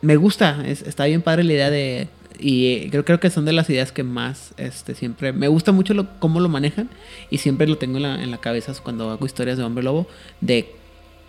me 0.00 0.16
gusta, 0.16 0.64
está 0.66 1.06
bien 1.06 1.22
padre 1.22 1.44
la 1.44 1.52
idea 1.52 1.70
de... 1.70 2.08
Y 2.40 2.88
creo, 2.90 3.04
creo 3.04 3.18
que 3.18 3.30
son 3.30 3.44
de 3.44 3.52
las 3.52 3.68
ideas 3.68 3.90
que 3.90 4.04
más 4.04 4.54
este, 4.56 4.94
siempre... 4.94 5.32
Me 5.32 5.48
gusta 5.48 5.72
mucho 5.72 5.94
cómo 6.20 6.38
lo 6.38 6.48
manejan 6.48 6.88
y 7.30 7.38
siempre 7.38 7.66
lo 7.66 7.78
tengo 7.78 7.96
en 7.96 8.04
la, 8.04 8.22
en 8.22 8.30
la 8.30 8.38
cabeza 8.38 8.72
cuando 8.80 9.10
hago 9.10 9.26
historias 9.26 9.58
de 9.58 9.64
Hombre 9.64 9.82
Lobo, 9.82 10.06
de 10.40 10.72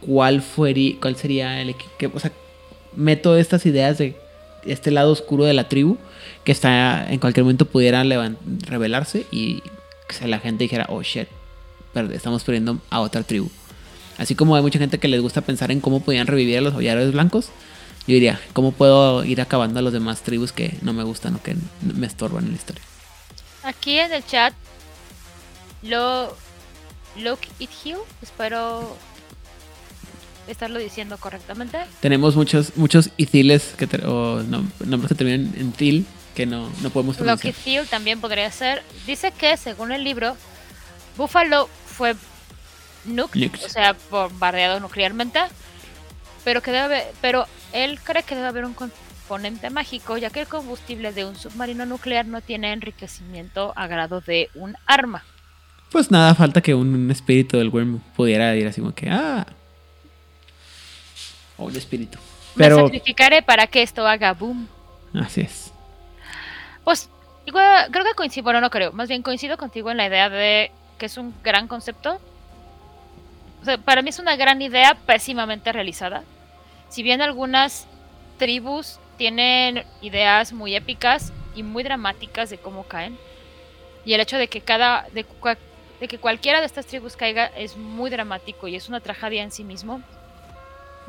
cuál, 0.02 0.42
fue, 0.44 0.98
cuál 1.02 1.16
sería 1.16 1.62
el 1.62 1.70
equipo... 1.70 2.16
O 2.16 2.20
sea, 2.20 2.32
meto 2.96 3.36
estas 3.38 3.66
ideas 3.66 3.98
de 3.98 4.16
este 4.66 4.92
lado 4.92 5.12
oscuro 5.12 5.46
de 5.46 5.54
la 5.54 5.68
tribu 5.68 5.98
que 6.44 6.52
está 6.52 7.12
en 7.12 7.20
cualquier 7.20 7.44
momento 7.44 7.66
pudiera 7.66 8.04
revelarse 8.04 9.26
y 9.32 9.62
que 10.08 10.28
la 10.28 10.40
gente 10.40 10.64
dijera, 10.64 10.88
oh 10.90 11.02
shit, 11.02 11.28
estamos 12.12 12.44
perdiendo 12.44 12.80
a 12.90 13.02
otra 13.02 13.24
tribu. 13.24 13.50
Así 14.18 14.36
como 14.36 14.56
hay 14.56 14.62
mucha 14.62 14.80
gente 14.80 14.98
que 14.98 15.08
les 15.08 15.22
gusta 15.22 15.42
pensar 15.42 15.72
en 15.72 15.80
cómo 15.80 16.02
podían 16.02 16.28
revivir 16.28 16.58
a 16.58 16.62
los 16.62 16.74
hollares 16.74 17.12
blancos, 17.12 17.50
yo 18.08 18.14
diría, 18.14 18.40
¿cómo 18.54 18.72
puedo 18.72 19.24
ir 19.24 19.40
acabando 19.40 19.80
a 19.80 19.82
los 19.82 19.94
demás 19.94 20.22
tribus 20.22 20.52
que 20.52 20.78
no 20.82 20.94
me 20.94 21.04
gustan 21.04 21.36
o 21.36 21.44
que 21.44 21.56
me 21.82 22.08
estorban 22.08 22.46
en 22.46 22.52
la 22.52 22.58
historia? 22.58 22.82
Aquí 23.64 24.00
en 24.00 24.12
el 24.12 24.26
chat, 24.26 24.54
lo 25.84 26.36
Look 27.18 27.40
It 27.60 27.70
Hill, 27.84 27.98
espero 28.22 28.98
estarlo 30.50 30.80
diciendo 30.80 31.18
correctamente. 31.18 31.80
Tenemos 32.02 32.36
muchos 32.36 32.76
muchos 32.78 33.10
ithiles 33.18 33.74
que 33.78 33.86
o 34.06 34.42
nombres 34.44 35.10
que 35.10 35.16
terminan 35.16 35.54
en 35.58 35.72
til 35.72 36.06
que 36.36 36.46
no, 36.46 36.70
no 36.82 36.90
podemos 36.90 37.18
pronunciar. 37.18 37.54
Lo 37.54 37.64
que 37.64 37.86
también 37.90 38.22
podría 38.22 38.50
ser. 38.52 38.84
Dice 39.06 39.32
que 39.32 39.58
según 39.58 39.92
el 39.92 40.04
libro, 40.04 40.38
Buffalo 41.18 41.68
fue 41.86 42.16
nuked, 43.06 43.52
o 43.66 43.70
sea, 43.70 43.96
bombardeado 44.10 44.80
nuclearmente, 44.80 45.40
pero 46.44 46.62
que 46.62 46.72
debe 46.72 47.04
pero 47.22 47.46
él 47.74 48.00
cree 48.00 48.24
que 48.24 48.36
debe 48.36 48.48
haber 48.48 48.66
un 48.66 48.74
componente 48.74 49.70
mágico, 49.70 50.18
ya 50.18 50.30
que 50.30 50.42
el 50.42 50.48
combustible 50.48 51.12
de 51.12 51.26
un 51.26 51.36
submarino 51.36 51.86
nuclear 51.86 52.26
no 52.26 52.42
tiene 52.42 52.72
enriquecimiento 52.74 53.74
a 53.76 53.88
grado 53.88 54.22
de 54.22 54.50
un 54.56 54.76
arma. 54.86 55.24
Pues 55.92 56.12
nada, 56.12 56.36
falta 56.36 56.62
que 56.62 56.74
un 56.74 57.10
espíritu 57.10 57.58
del 57.58 57.70
Worm 57.70 58.00
pudiera 58.16 58.56
ir 58.56 58.68
así 58.68 58.80
como 58.80 58.94
que, 58.94 59.10
ah, 59.10 59.46
o 61.60 61.66
un 61.66 61.76
espíritu. 61.76 62.18
Pero... 62.56 62.78
Me 62.78 62.84
sacrificaré 62.84 63.42
para 63.42 63.68
que 63.68 63.82
esto 63.82 64.08
haga 64.08 64.34
boom. 64.34 64.68
Así 65.14 65.42
es. 65.42 65.72
Pues 66.84 67.10
igual, 67.46 67.90
creo 67.92 68.06
que 68.06 68.14
coincido, 68.14 68.44
bueno, 68.44 68.62
no 68.62 68.70
creo, 68.70 68.92
más 68.92 69.10
bien 69.10 69.22
coincido 69.22 69.58
contigo 69.58 69.92
en 69.92 69.98
la 69.98 70.08
idea 70.08 70.30
de 70.30 70.72
que 70.98 71.06
es 71.06 71.18
un 71.18 71.34
gran 71.44 71.68
concepto. 71.68 72.20
O 73.62 73.66
sea, 73.66 73.78
para 73.78 74.02
mí 74.02 74.10
es 74.10 74.20
una 74.20 74.36
gran 74.36 74.62
idea 74.62 74.96
pésimamente 75.06 75.72
realizada. 75.72 76.24
Si 76.90 77.04
bien 77.04 77.22
algunas 77.22 77.88
tribus 78.38 79.00
tienen 79.18 79.84
ideas 80.02 80.54
muy 80.54 80.76
épicas 80.76 81.34
y 81.56 81.64
muy 81.64 81.84
dramáticas 81.84 82.50
de 82.50 82.58
cómo 82.58 82.84
caen, 82.84 83.18
y 84.06 84.14
el 84.14 84.22
hecho 84.22 84.38
de 84.38 84.48
que 84.48 84.62
cada 84.62 85.06
de, 85.14 85.26
de 86.00 86.08
que 86.08 86.18
cualquiera 86.18 86.62
de 86.62 86.66
estas 86.66 86.86
tribus 86.86 87.18
caiga 87.18 87.48
es 87.48 87.76
muy 87.76 88.10
dramático 88.10 88.68
y 88.68 88.76
es 88.76 88.88
una 88.90 89.02
tragedia 89.02 89.44
en 89.44 89.52
sí 89.52 89.64
mismo. 89.64 90.02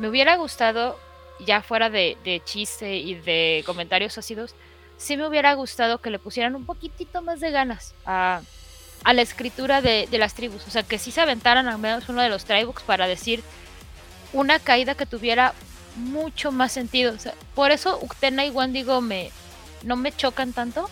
Me 0.00 0.08
hubiera 0.08 0.36
gustado, 0.36 0.98
ya 1.40 1.60
fuera 1.60 1.90
de, 1.90 2.40
chiste 2.46 2.96
y 2.96 3.16
de 3.16 3.62
comentarios 3.66 4.16
ácidos, 4.16 4.54
sí 4.96 5.18
me 5.18 5.28
hubiera 5.28 5.52
gustado 5.52 5.98
que 5.98 6.08
le 6.08 6.18
pusieran 6.18 6.54
un 6.54 6.64
poquitito 6.64 7.20
más 7.20 7.38
de 7.40 7.50
ganas 7.50 7.92
a, 8.06 8.40
a 9.04 9.12
la 9.12 9.20
escritura 9.20 9.82
de, 9.82 10.08
las 10.12 10.32
tribus. 10.32 10.66
O 10.66 10.70
sea, 10.70 10.84
que 10.84 10.98
sí 10.98 11.10
se 11.10 11.20
aventaran 11.20 11.68
al 11.68 11.76
menos 11.76 12.08
uno 12.08 12.22
de 12.22 12.30
los 12.30 12.46
tribooks 12.46 12.82
para 12.82 13.06
decir 13.06 13.42
una 14.32 14.58
caída 14.58 14.94
que 14.94 15.04
tuviera 15.04 15.52
mucho 15.96 16.50
más 16.50 16.72
sentido. 16.72 17.12
O 17.12 17.18
sea, 17.18 17.34
por 17.54 17.70
eso 17.70 17.98
Uctena 18.00 18.46
y 18.46 18.50
Wendigo 18.50 19.02
me, 19.02 19.30
no 19.82 19.96
me 19.96 20.16
chocan 20.16 20.54
tanto. 20.54 20.88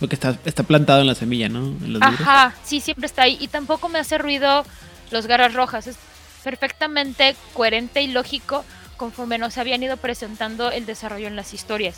Porque 0.00 0.14
está, 0.14 0.38
está 0.46 0.62
plantado 0.62 1.02
en 1.02 1.08
la 1.08 1.14
semilla, 1.14 1.50
¿no? 1.50 1.76
Ajá, 2.00 2.54
sí, 2.64 2.80
siempre 2.80 3.04
está 3.04 3.24
ahí. 3.24 3.36
Y 3.38 3.48
tampoco 3.48 3.90
me 3.90 3.98
hace 3.98 4.16
ruido 4.16 4.64
los 5.10 5.26
garras 5.26 5.52
rojas. 5.52 5.88
Es 5.88 5.98
perfectamente 6.44 7.34
coherente 7.54 8.02
y 8.02 8.06
lógico 8.08 8.64
conforme 8.96 9.38
nos 9.38 9.58
habían 9.58 9.82
ido 9.82 9.96
presentando 9.96 10.70
el 10.70 10.86
desarrollo 10.86 11.26
en 11.26 11.36
las 11.36 11.52
historias. 11.52 11.96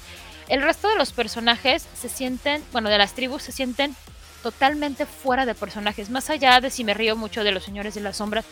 El 0.48 0.62
resto 0.62 0.88
de 0.88 0.96
los 0.96 1.12
personajes 1.12 1.86
se 1.94 2.08
sienten, 2.08 2.62
bueno, 2.72 2.88
de 2.88 2.98
las 2.98 3.12
tribus 3.14 3.42
se 3.42 3.52
sienten 3.52 3.94
totalmente 4.42 5.04
fuera 5.04 5.44
de 5.44 5.54
personajes, 5.54 6.08
más 6.08 6.30
allá 6.30 6.60
de 6.60 6.70
si 6.70 6.84
me 6.84 6.94
río 6.94 7.16
mucho 7.16 7.42
de 7.42 7.52
los 7.52 7.64
señores 7.64 7.94
de 7.94 8.00
las 8.00 8.18
sombras 8.18 8.44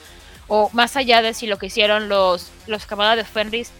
o 0.48 0.68
más 0.72 0.96
allá 0.96 1.22
de 1.22 1.32
si 1.32 1.46
lo 1.46 1.56
que 1.56 1.66
hicieron 1.66 2.08
los, 2.08 2.50
los 2.66 2.84
camadas 2.84 3.16
de 3.16 3.24
Fenris, 3.24 3.70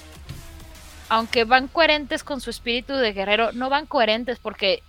aunque 1.09 1.45
van 1.45 1.69
coherentes 1.69 2.25
con 2.25 2.41
su 2.41 2.51
espíritu 2.51 2.95
de 2.95 3.13
guerrero, 3.13 3.53
no 3.53 3.69
van 3.69 3.87
coherentes 3.87 4.39
porque 4.39 4.83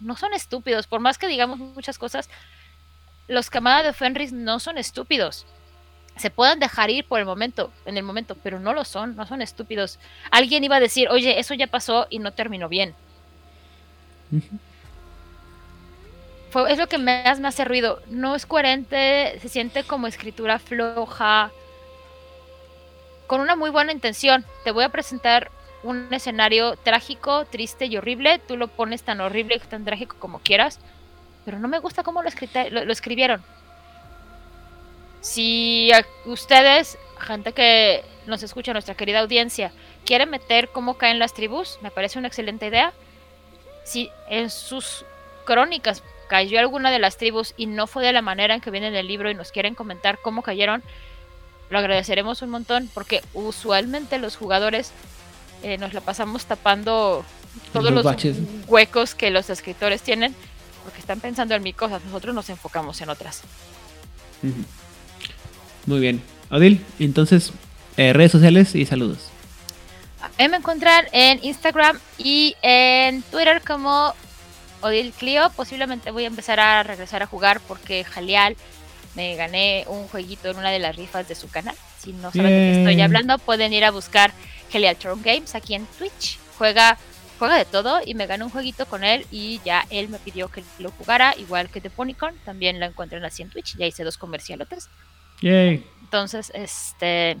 no 0.00 0.16
son 0.16 0.32
estúpidos, 0.32 0.86
por 0.86 1.00
más 1.00 1.18
que 1.18 1.28
digamos 1.28 1.58
muchas 1.58 1.98
cosas, 1.98 2.28
los 3.28 3.50
camadas 3.50 3.84
de 3.84 3.92
Fenris 3.92 4.32
no 4.32 4.58
son 4.58 4.78
estúpidos. 4.78 5.46
Se 6.18 6.30
pueden 6.30 6.58
dejar 6.58 6.90
ir 6.90 7.04
por 7.04 7.20
el 7.20 7.26
momento, 7.26 7.72
en 7.86 7.96
el 7.96 8.02
momento, 8.02 8.36
pero 8.42 8.60
no 8.60 8.72
lo 8.72 8.84
son, 8.84 9.16
no 9.16 9.26
son 9.26 9.42
estúpidos. 9.42 9.98
Alguien 10.30 10.64
iba 10.64 10.76
a 10.76 10.80
decir, 10.80 11.08
oye, 11.08 11.38
eso 11.38 11.54
ya 11.54 11.66
pasó 11.66 12.06
y 12.10 12.18
no 12.18 12.32
terminó 12.32 12.68
bien 12.68 12.94
es 16.68 16.78
lo 16.78 16.88
que 16.88 16.98
más 16.98 17.40
me 17.40 17.48
hace 17.48 17.64
ruido. 17.64 18.00
No 18.08 18.34
es 18.34 18.46
coherente, 18.46 19.38
se 19.40 19.48
siente 19.48 19.84
como 19.84 20.06
escritura 20.06 20.58
floja, 20.58 21.50
con 23.26 23.40
una 23.40 23.56
muy 23.56 23.70
buena 23.70 23.92
intención. 23.92 24.44
Te 24.64 24.70
voy 24.70 24.84
a 24.84 24.88
presentar 24.88 25.50
un 25.82 26.08
escenario 26.12 26.76
trágico, 26.76 27.44
triste 27.44 27.86
y 27.86 27.96
horrible. 27.96 28.40
Tú 28.40 28.56
lo 28.56 28.68
pones 28.68 29.02
tan 29.02 29.20
horrible 29.20 29.56
y 29.56 29.60
tan 29.60 29.84
trágico 29.84 30.16
como 30.18 30.40
quieras, 30.40 30.80
pero 31.44 31.58
no 31.58 31.68
me 31.68 31.78
gusta 31.78 32.02
cómo 32.02 32.22
lo, 32.22 32.30
lo, 32.70 32.92
escribieron. 32.92 33.42
Si 35.20 35.90
ustedes, 36.24 36.98
gente 37.18 37.52
que 37.52 38.04
nos 38.26 38.42
escucha, 38.42 38.72
nuestra 38.72 38.94
querida 38.94 39.20
audiencia, 39.20 39.72
quieren 40.04 40.30
meter 40.30 40.68
cómo 40.68 40.94
caen 40.94 41.18
las 41.18 41.34
tribus, 41.34 41.78
me 41.82 41.90
parece 41.90 42.18
una 42.18 42.28
excelente 42.28 42.66
idea. 42.66 42.92
Si 43.84 44.10
en 44.28 44.50
sus 44.50 45.04
crónicas 45.44 46.02
cayó 46.28 46.60
alguna 46.60 46.90
de 46.90 46.98
las 46.98 47.16
tribus 47.16 47.54
y 47.56 47.66
no 47.66 47.86
fue 47.86 48.04
de 48.04 48.12
la 48.12 48.22
manera 48.22 48.54
en 48.54 48.60
que 48.60 48.70
viene 48.70 48.88
en 48.88 48.94
el 48.94 49.08
libro 49.08 49.30
y 49.30 49.34
nos 49.34 49.50
quieren 49.50 49.74
comentar 49.74 50.18
cómo 50.22 50.42
cayeron, 50.42 50.82
lo 51.70 51.78
agradeceremos 51.78 52.42
un 52.42 52.50
montón 52.50 52.88
porque 52.94 53.22
usualmente 53.34 54.18
los 54.18 54.36
jugadores 54.36 54.92
eh, 55.62 55.78
nos 55.78 55.94
la 55.94 56.00
pasamos 56.00 56.44
tapando 56.46 57.24
todos 57.72 57.90
los, 57.90 58.06
huecos 58.68 59.14
que 59.14 59.30
los 59.30 59.50
escritores 59.50 60.02
tienen 60.02 60.34
porque 60.84 61.00
están 61.00 61.20
pensando 61.20 61.54
en 61.54 61.62
mil 61.62 61.74
cosas, 61.74 62.04
nosotros 62.04 62.34
nos 62.34 62.48
enfocamos 62.50 63.00
en 63.00 63.10
otras. 63.10 63.42
Muy 65.88 66.00
bien. 66.00 66.22
Odil, 66.50 66.84
entonces, 66.98 67.50
eh, 67.96 68.12
redes 68.12 68.30
sociales 68.30 68.74
y 68.74 68.84
saludos. 68.84 69.30
me 70.38 70.44
encuentran 70.54 71.06
en 71.12 71.42
Instagram 71.42 71.98
y 72.18 72.54
en 72.60 73.22
Twitter 73.22 73.62
como 73.66 74.12
Odil 74.82 75.12
Clio. 75.12 75.50
Posiblemente 75.56 76.10
voy 76.10 76.24
a 76.24 76.26
empezar 76.26 76.60
a 76.60 76.82
regresar 76.82 77.22
a 77.22 77.26
jugar 77.26 77.60
porque 77.66 78.04
Jaleal 78.04 78.54
me 79.14 79.34
gané 79.36 79.84
un 79.88 80.06
jueguito 80.08 80.50
en 80.50 80.58
una 80.58 80.70
de 80.70 80.78
las 80.78 80.94
rifas 80.94 81.26
de 81.26 81.34
su 81.34 81.48
canal. 81.48 81.74
Si 81.98 82.12
no 82.12 82.32
saben 82.32 82.50
de 82.50 82.50
qué 82.50 82.78
estoy 82.80 83.00
hablando, 83.00 83.38
pueden 83.38 83.72
ir 83.72 83.86
a 83.86 83.90
buscar 83.90 84.32
Jaleal 84.70 84.96
Tron 84.96 85.22
Games 85.22 85.54
aquí 85.54 85.74
en 85.74 85.86
Twitch. 85.96 86.38
Juega, 86.58 86.98
juega 87.38 87.56
de 87.56 87.64
todo 87.64 88.00
y 88.04 88.12
me 88.12 88.26
gané 88.26 88.44
un 88.44 88.50
jueguito 88.50 88.84
con 88.84 89.04
él 89.04 89.24
y 89.30 89.58
ya 89.64 89.86
él 89.88 90.10
me 90.10 90.18
pidió 90.18 90.48
que 90.48 90.62
lo 90.80 90.90
jugara, 90.90 91.34
igual 91.38 91.70
que 91.70 91.80
The 91.80 91.88
Ponycorn. 91.88 92.36
También 92.44 92.78
lo 92.78 92.84
encuentran 92.84 93.24
así 93.24 93.40
en 93.40 93.48
Twitch. 93.48 93.74
Ya 93.78 93.86
hice 93.86 94.04
dos 94.04 94.18
comercialotes. 94.18 94.90
Yay. 95.40 95.84
Entonces, 96.02 96.50
este, 96.54 97.36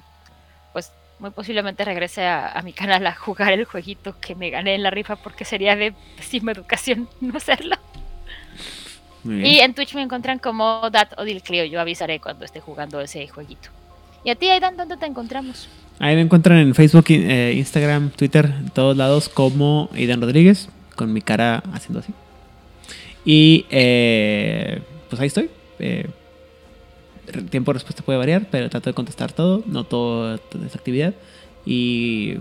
pues 0.72 0.92
muy 1.18 1.30
posiblemente 1.30 1.84
regrese 1.84 2.26
a, 2.26 2.60
mi 2.64 2.72
canal 2.72 3.06
a 3.06 3.14
jugar 3.14 3.52
el 3.52 3.64
jueguito 3.64 4.16
que 4.20 4.34
me 4.34 4.50
gané 4.50 4.74
en 4.74 4.82
la 4.82 4.90
rifa 4.90 5.16
porque 5.16 5.44
sería 5.44 5.74
de 5.74 5.94
pésima 6.16 6.52
educación 6.52 7.08
no 7.20 7.36
hacerlo. 7.36 7.76
Y 9.24 9.58
en 9.58 9.74
Twitch 9.74 9.94
me 9.94 10.02
encuentran 10.02 10.38
como 10.38 10.88
Dat 10.90 11.18
Odil 11.18 11.42
Clio. 11.42 11.64
Yo 11.64 11.80
avisaré 11.80 12.18
cuando 12.18 12.44
esté 12.44 12.60
jugando 12.60 13.00
ese 13.00 13.26
jueguito. 13.28 13.68
¿Y 14.24 14.30
a 14.30 14.36
ti, 14.36 14.48
Aidan, 14.48 14.76
dónde 14.76 14.96
te 14.96 15.06
encontramos? 15.06 15.68
Ahí 15.98 16.14
me 16.14 16.22
encuentran 16.22 16.58
en 16.58 16.74
Facebook, 16.74 17.06
eh, 17.08 17.52
Instagram, 17.56 18.10
Twitter, 18.10 18.46
en 18.46 18.70
todos 18.70 18.96
lados 18.96 19.28
como 19.28 19.90
Aidan 19.92 20.20
Rodríguez, 20.20 20.68
con 20.96 21.12
mi 21.12 21.20
cara 21.20 21.62
haciendo 21.72 22.00
así. 22.00 22.12
Y 23.24 23.66
eh, 23.70 24.80
pues 25.10 25.20
ahí 25.20 25.26
estoy. 25.26 25.50
Eh, 25.78 26.08
tiempo 27.50 27.72
de 27.72 27.74
respuesta 27.74 28.02
puede 28.02 28.18
variar, 28.18 28.48
pero 28.50 28.68
trato 28.70 28.90
de 28.90 28.94
contestar 28.94 29.32
todo, 29.32 29.62
no 29.66 29.84
toda 29.84 30.36
esta 30.36 30.78
actividad. 30.78 31.14
Y 31.66 32.36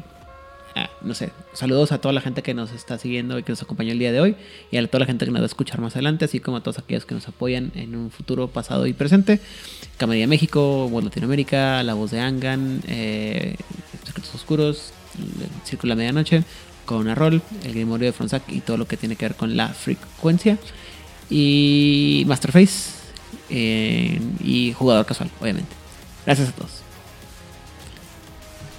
ah, 0.76 0.90
no 1.02 1.14
sé, 1.14 1.32
saludos 1.54 1.92
a 1.92 2.00
toda 2.00 2.14
la 2.14 2.22
gente 2.22 2.42
que 2.42 2.54
nos 2.54 2.72
está 2.72 2.98
siguiendo 2.98 3.38
y 3.38 3.44
que 3.44 3.52
nos 3.52 3.62
acompañó 3.62 3.92
el 3.92 4.00
día 4.00 4.12
de 4.12 4.20
hoy, 4.20 4.36
y 4.72 4.78
a 4.78 4.88
toda 4.88 5.00
la 5.02 5.06
gente 5.06 5.26
que 5.26 5.32
nos 5.32 5.42
va 5.42 5.46
a 5.46 5.48
escuchar 5.48 5.82
más 5.82 5.96
adelante, 5.96 6.26
así 6.26 6.40
como 6.40 6.58
a 6.58 6.62
todos 6.62 6.80
aquellos 6.80 7.06
que 7.06 7.16
nos 7.16 7.28
apoyan 7.28 7.72
en 7.76 7.96
un 7.96 8.12
futuro 8.12 8.48
pasado 8.48 8.88
y 8.88 8.94
presente. 8.94 9.40
Camedia 9.98 10.28
México, 10.28 10.88
Voz 10.90 11.04
Latinoamérica, 11.04 11.84
La 11.84 11.94
Voz 11.94 12.12
de 12.12 12.20
Angan, 12.20 12.82
eh, 12.88 13.56
Secretos 14.06 14.34
Oscuros, 14.36 14.94
Círculo 15.64 15.92
de 15.94 15.98
Medianoche, 15.98 16.44
con 16.86 17.14
Rol, 17.16 17.42
el 17.64 17.74
Grimorio 17.74 18.08
de 18.08 18.14
Fronsac 18.14 18.44
y 18.48 18.62
todo 18.62 18.78
lo 18.78 18.88
que 18.88 18.98
tiene 18.98 19.16
que 19.16 19.26
ver 19.26 19.36
con 19.36 19.58
la 19.58 19.68
frecuencia. 19.70 20.58
Y 21.30 22.24
Masterface, 22.28 22.97
eh, 23.50 24.20
y 24.40 24.74
jugador 24.74 25.06
casual, 25.06 25.30
obviamente. 25.40 25.74
Gracias 26.26 26.50
a 26.50 26.52
todos. 26.52 26.82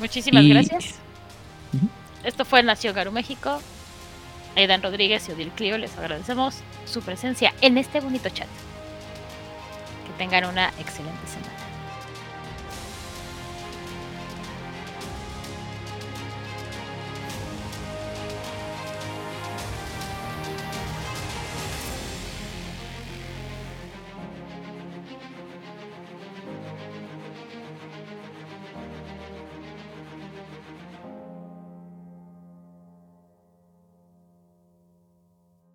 Muchísimas 0.00 0.44
gracias. 0.46 0.94
Esto 2.24 2.44
fue 2.44 2.62
Nación 2.62 2.94
Garu 2.94 3.12
México. 3.12 3.60
Aidan 4.56 4.82
Rodríguez 4.82 5.28
y 5.28 5.32
Odil 5.32 5.50
Clio, 5.50 5.78
les 5.78 5.96
agradecemos 5.96 6.56
su 6.84 7.00
presencia 7.02 7.54
en 7.60 7.78
este 7.78 8.00
bonito 8.00 8.28
chat. 8.28 8.48
Que 10.06 10.12
tengan 10.18 10.46
una 10.46 10.68
excelente 10.78 11.26
semana. 11.26 11.57